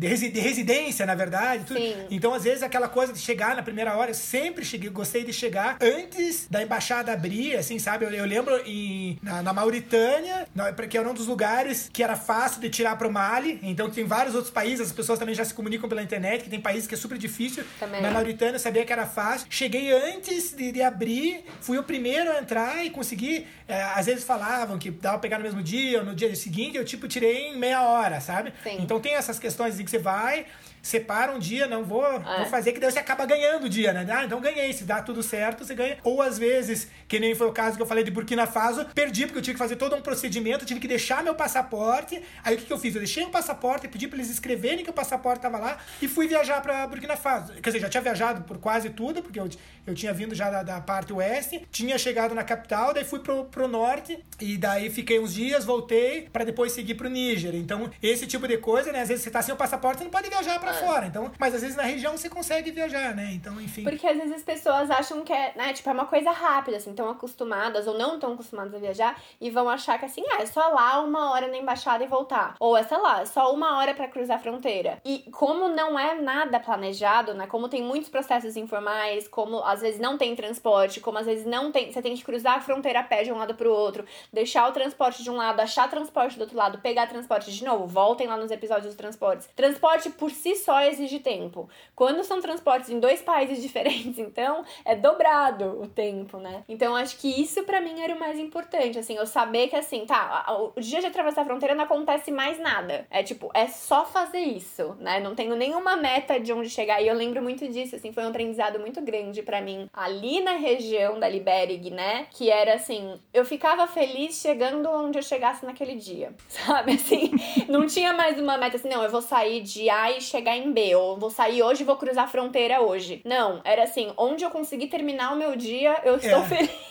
resi, 0.00 0.28
de, 0.28 0.38
residência, 0.38 1.04
na 1.04 1.16
verdade. 1.16 1.64
Então, 2.10 2.32
às 2.32 2.44
vezes, 2.44 2.62
aquela 2.62 2.88
coisa 2.88 3.12
de 3.12 3.18
chegar 3.18 3.56
na 3.56 3.62
primeira 3.62 3.96
hora, 3.96 4.10
eu 4.10 4.14
sempre 4.14 4.64
cheguei, 4.64 4.88
gostei 4.88 5.24
de 5.24 5.32
chegar 5.32 5.76
antes 5.80 6.46
da 6.48 6.62
embaixada 6.62 7.12
abrir, 7.12 7.56
assim, 7.56 7.78
sabe? 7.78 8.04
Eu, 8.04 8.10
eu 8.10 8.24
lembro 8.24 8.56
em, 8.64 9.18
na, 9.20 9.42
na 9.42 9.52
Mauritânia, 9.52 10.46
na, 10.54 10.72
que 10.72 10.96
era 10.96 11.08
um 11.08 11.14
dos 11.14 11.26
lugares 11.26 11.90
que 11.92 12.02
era 12.02 12.14
fácil 12.14 12.60
de 12.60 12.70
tirar 12.70 12.96
pro 12.96 13.10
Mali. 13.10 13.58
Então, 13.62 13.90
tem 13.90 14.04
vários 14.04 14.34
outros 14.34 14.52
países, 14.52 14.86
as 14.86 14.92
pessoas 14.92 15.18
também 15.18 15.34
já 15.34 15.44
se 15.44 15.54
comunicam 15.54 15.88
pela 15.88 16.02
internet, 16.02 16.44
que 16.44 16.50
tem 16.50 16.60
países 16.60 16.86
que 16.86 16.94
é 16.94 16.98
super 16.98 17.18
difícil. 17.18 17.64
Também. 17.80 18.00
Na 18.00 18.10
Mauritânia, 18.10 18.54
eu 18.54 18.60
sabia 18.60 18.84
que 18.84 18.92
era 18.92 19.06
fácil. 19.06 19.46
Cheguei 19.50 19.92
antes 19.92 20.54
de, 20.56 20.70
de 20.70 20.82
abrir, 20.82 21.44
fui 21.60 21.78
o 21.78 21.82
primeiro 21.82 22.30
a 22.30 22.38
entrar 22.38 22.84
e 22.84 22.90
consegui. 22.90 23.46
É, 23.66 23.82
às 23.82 24.06
vezes 24.06 24.24
falavam 24.24 24.78
que 24.78 24.90
dava 24.90 25.18
pra 25.18 25.28
pegar 25.28 25.38
no 25.38 25.47
mesmo 25.48 25.62
dia, 25.62 25.78
dia, 25.90 26.02
no 26.02 26.14
dia 26.14 26.34
seguinte, 26.34 26.76
eu 26.76 26.84
tipo 26.84 27.08
tirei 27.08 27.48
em 27.48 27.58
meia 27.58 27.82
hora, 27.82 28.20
sabe? 28.20 28.52
Sim. 28.62 28.78
Então 28.80 29.00
tem 29.00 29.14
essas 29.14 29.38
questões 29.38 29.76
de 29.76 29.84
que 29.84 29.90
você 29.90 29.98
vai, 29.98 30.46
separa 30.88 31.32
um 31.32 31.38
dia, 31.38 31.66
não 31.66 31.84
vou, 31.84 32.04
é. 32.04 32.38
vou 32.38 32.46
fazer, 32.46 32.72
que 32.72 32.80
daí 32.80 32.90
você 32.90 32.98
acaba 32.98 33.26
ganhando 33.26 33.66
o 33.66 33.68
dia, 33.68 33.92
né? 33.92 34.06
Ah, 34.10 34.24
então 34.24 34.40
ganhei, 34.40 34.72
se 34.72 34.84
dá 34.84 35.02
tudo 35.02 35.22
certo, 35.22 35.64
você 35.64 35.74
ganha. 35.74 35.98
Ou 36.02 36.22
às 36.22 36.38
vezes, 36.38 36.88
que 37.06 37.20
nem 37.20 37.34
foi 37.34 37.46
o 37.46 37.52
caso 37.52 37.76
que 37.76 37.82
eu 37.82 37.86
falei 37.86 38.02
de 38.02 38.10
Burkina 38.10 38.46
Faso, 38.46 38.86
perdi 38.94 39.26
porque 39.26 39.38
eu 39.38 39.42
tive 39.42 39.54
que 39.54 39.58
fazer 39.58 39.76
todo 39.76 39.94
um 39.94 40.00
procedimento, 40.00 40.64
tive 40.64 40.80
que 40.80 40.88
deixar 40.88 41.22
meu 41.22 41.34
passaporte. 41.34 42.22
Aí 42.42 42.54
o 42.54 42.58
que, 42.58 42.64
que 42.64 42.72
eu 42.72 42.78
fiz? 42.78 42.94
Eu 42.94 43.00
deixei 43.00 43.24
o 43.24 43.28
passaporte, 43.28 43.86
pedi 43.86 44.08
para 44.08 44.18
eles 44.18 44.30
escreverem 44.30 44.82
que 44.82 44.90
o 44.90 44.92
passaporte 44.92 45.42
tava 45.42 45.58
lá 45.58 45.78
e 46.00 46.08
fui 46.08 46.26
viajar 46.26 46.62
para 46.62 46.86
Burkina 46.86 47.16
Faso. 47.16 47.52
Quer 47.54 47.68
dizer, 47.68 47.80
já 47.80 47.88
tinha 47.90 48.02
viajado 48.02 48.42
por 48.44 48.56
quase 48.58 48.88
tudo, 48.90 49.22
porque 49.22 49.38
eu, 49.38 49.48
eu 49.86 49.94
tinha 49.94 50.12
vindo 50.14 50.34
já 50.34 50.48
da, 50.50 50.62
da 50.62 50.80
parte 50.80 51.12
oeste, 51.12 51.66
tinha 51.70 51.98
chegado 51.98 52.34
na 52.34 52.42
capital, 52.44 52.94
daí 52.94 53.04
fui 53.04 53.18
pro, 53.18 53.44
pro 53.44 53.68
norte 53.68 54.18
e 54.40 54.56
daí 54.56 54.88
fiquei 54.88 55.20
uns 55.20 55.34
dias, 55.34 55.66
voltei 55.66 56.28
para 56.32 56.44
depois 56.44 56.72
seguir 56.72 56.94
pro 56.94 57.10
Níger. 57.10 57.54
Então, 57.54 57.90
esse 58.02 58.26
tipo 58.26 58.48
de 58.48 58.56
coisa, 58.56 58.90
né? 58.90 59.02
Às 59.02 59.08
vezes 59.08 59.24
você 59.24 59.30
tá 59.30 59.42
sem 59.42 59.52
o 59.52 59.56
passaporte, 59.56 59.98
você 59.98 60.04
não 60.04 60.10
pode 60.10 60.30
viajar 60.30 60.58
para 60.58 60.77
fora. 60.86 61.06
Então, 61.06 61.30
mas 61.38 61.54
às 61.54 61.60
vezes 61.60 61.76
na 61.76 61.82
região 61.82 62.16
você 62.16 62.28
consegue 62.28 62.70
viajar, 62.70 63.14
né? 63.14 63.30
Então, 63.32 63.60
enfim. 63.60 63.84
Porque 63.84 64.06
às 64.06 64.16
vezes 64.16 64.32
as 64.32 64.42
pessoas 64.42 64.90
acham 64.90 65.22
que 65.22 65.32
é, 65.32 65.52
né, 65.56 65.72
tipo, 65.72 65.88
é 65.88 65.92
uma 65.92 66.06
coisa 66.06 66.30
rápida, 66.30 66.76
assim, 66.76 66.90
estão 66.90 67.08
acostumadas 67.08 67.86
ou 67.86 67.96
não 67.96 68.14
estão 68.14 68.32
acostumadas 68.32 68.74
a 68.74 68.78
viajar 68.78 69.20
e 69.40 69.50
vão 69.50 69.68
achar 69.68 69.98
que 69.98 70.04
assim, 70.04 70.22
ah, 70.32 70.42
é 70.42 70.46
só 70.46 70.68
lá 70.68 71.00
uma 71.00 71.30
hora 71.32 71.48
na 71.48 71.56
embaixada 71.56 72.02
e 72.04 72.06
voltar. 72.06 72.54
Ou 72.58 72.76
é, 72.76 72.82
sei 72.82 72.98
lá, 72.98 73.24
só 73.26 73.52
uma 73.52 73.78
hora 73.78 73.94
para 73.94 74.08
cruzar 74.08 74.36
a 74.36 74.40
fronteira. 74.40 75.00
E 75.04 75.28
como 75.32 75.68
não 75.68 75.98
é 75.98 76.14
nada 76.14 76.60
planejado, 76.60 77.34
né? 77.34 77.46
Como 77.46 77.68
tem 77.68 77.82
muitos 77.82 78.08
processos 78.08 78.56
informais, 78.56 79.28
como 79.28 79.62
às 79.64 79.80
vezes 79.80 80.00
não 80.00 80.16
tem 80.16 80.34
transporte, 80.34 81.00
como 81.00 81.18
às 81.18 81.26
vezes 81.26 81.46
não 81.46 81.70
tem, 81.72 81.92
você 81.92 82.02
tem 82.02 82.14
que 82.14 82.24
cruzar 82.24 82.58
a 82.58 82.60
fronteira 82.60 83.00
a 83.00 83.02
pé 83.02 83.22
de 83.22 83.32
um 83.32 83.38
lado 83.38 83.54
pro 83.54 83.72
outro, 83.72 84.04
deixar 84.32 84.68
o 84.68 84.72
transporte 84.72 85.22
de 85.22 85.30
um 85.30 85.36
lado, 85.36 85.60
achar 85.60 85.88
transporte 85.88 86.36
do 86.36 86.42
outro 86.42 86.56
lado, 86.56 86.78
pegar 86.78 87.06
transporte 87.06 87.52
de 87.52 87.64
novo. 87.64 87.86
Voltem 87.86 88.26
lá 88.26 88.36
nos 88.36 88.50
episódios 88.50 88.86
dos 88.86 88.96
transportes. 88.96 89.48
Transporte 89.54 90.10
por 90.10 90.30
si 90.30 90.54
só 90.58 90.82
exige 90.82 91.18
tempo. 91.20 91.68
Quando 91.94 92.22
são 92.24 92.40
transportes 92.40 92.90
em 92.90 93.00
dois 93.00 93.22
países 93.22 93.60
diferentes, 93.62 94.18
então, 94.18 94.64
é 94.84 94.94
dobrado 94.94 95.80
o 95.80 95.86
tempo, 95.86 96.38
né? 96.38 96.64
Então, 96.68 96.94
acho 96.94 97.16
que 97.18 97.40
isso 97.40 97.62
para 97.64 97.80
mim 97.80 98.00
era 98.00 98.14
o 98.14 98.20
mais 98.20 98.38
importante, 98.38 98.98
assim, 98.98 99.16
eu 99.16 99.26
saber 99.26 99.68
que 99.68 99.76
assim, 99.76 100.04
tá, 100.06 100.44
o 100.76 100.80
dia 100.80 101.00
de 101.00 101.06
atravessar 101.06 101.42
a 101.42 101.44
fronteira 101.44 101.74
não 101.74 101.84
acontece 101.84 102.30
mais 102.30 102.58
nada. 102.58 103.06
É 103.10 103.22
tipo, 103.22 103.50
é 103.54 103.66
só 103.66 104.04
fazer 104.04 104.40
isso, 104.40 104.96
né? 105.00 105.20
Não 105.20 105.34
tenho 105.34 105.56
nenhuma 105.56 105.96
meta 105.96 106.38
de 106.38 106.52
onde 106.52 106.68
chegar. 106.70 107.00
E 107.00 107.08
eu 107.08 107.14
lembro 107.14 107.42
muito 107.42 107.66
disso, 107.68 107.96
assim, 107.96 108.12
foi 108.12 108.24
um 108.24 108.28
aprendizado 108.28 108.78
muito 108.78 109.00
grande 109.00 109.42
para 109.42 109.60
mim 109.60 109.88
ali 109.92 110.40
na 110.40 110.52
região 110.52 111.18
da 111.18 111.28
Libéria 111.28 111.76
Guiné, 111.76 112.26
que 112.30 112.50
era 112.50 112.74
assim, 112.74 113.18
eu 113.32 113.44
ficava 113.44 113.86
feliz 113.86 114.40
chegando 114.40 114.88
onde 114.90 115.18
eu 115.18 115.22
chegasse 115.22 115.64
naquele 115.64 115.94
dia, 115.94 116.32
sabe? 116.48 116.92
Assim, 116.92 117.30
não 117.68 117.86
tinha 117.86 118.12
mais 118.12 118.38
uma 118.38 118.56
meta 118.56 118.76
assim, 118.76 118.88
não, 118.88 119.02
eu 119.02 119.10
vou 119.10 119.22
sair 119.22 119.60
de 119.60 119.88
A 119.90 120.12
e 120.12 120.20
chegar 120.20 120.47
em 120.56 120.72
B, 120.72 120.94
ou 120.94 121.18
vou 121.18 121.30
sair 121.30 121.62
hoje 121.62 121.82
e 121.82 121.86
vou 121.86 121.96
cruzar 121.96 122.24
a 122.24 122.28
fronteira 122.28 122.80
hoje. 122.80 123.20
Não, 123.24 123.60
era 123.64 123.84
assim, 123.84 124.12
onde 124.16 124.44
eu 124.44 124.50
conseguir 124.50 124.88
terminar 124.88 125.32
o 125.32 125.36
meu 125.36 125.56
dia, 125.56 126.00
eu 126.04 126.16
estou 126.16 126.40
é. 126.40 126.44
feliz. 126.44 126.88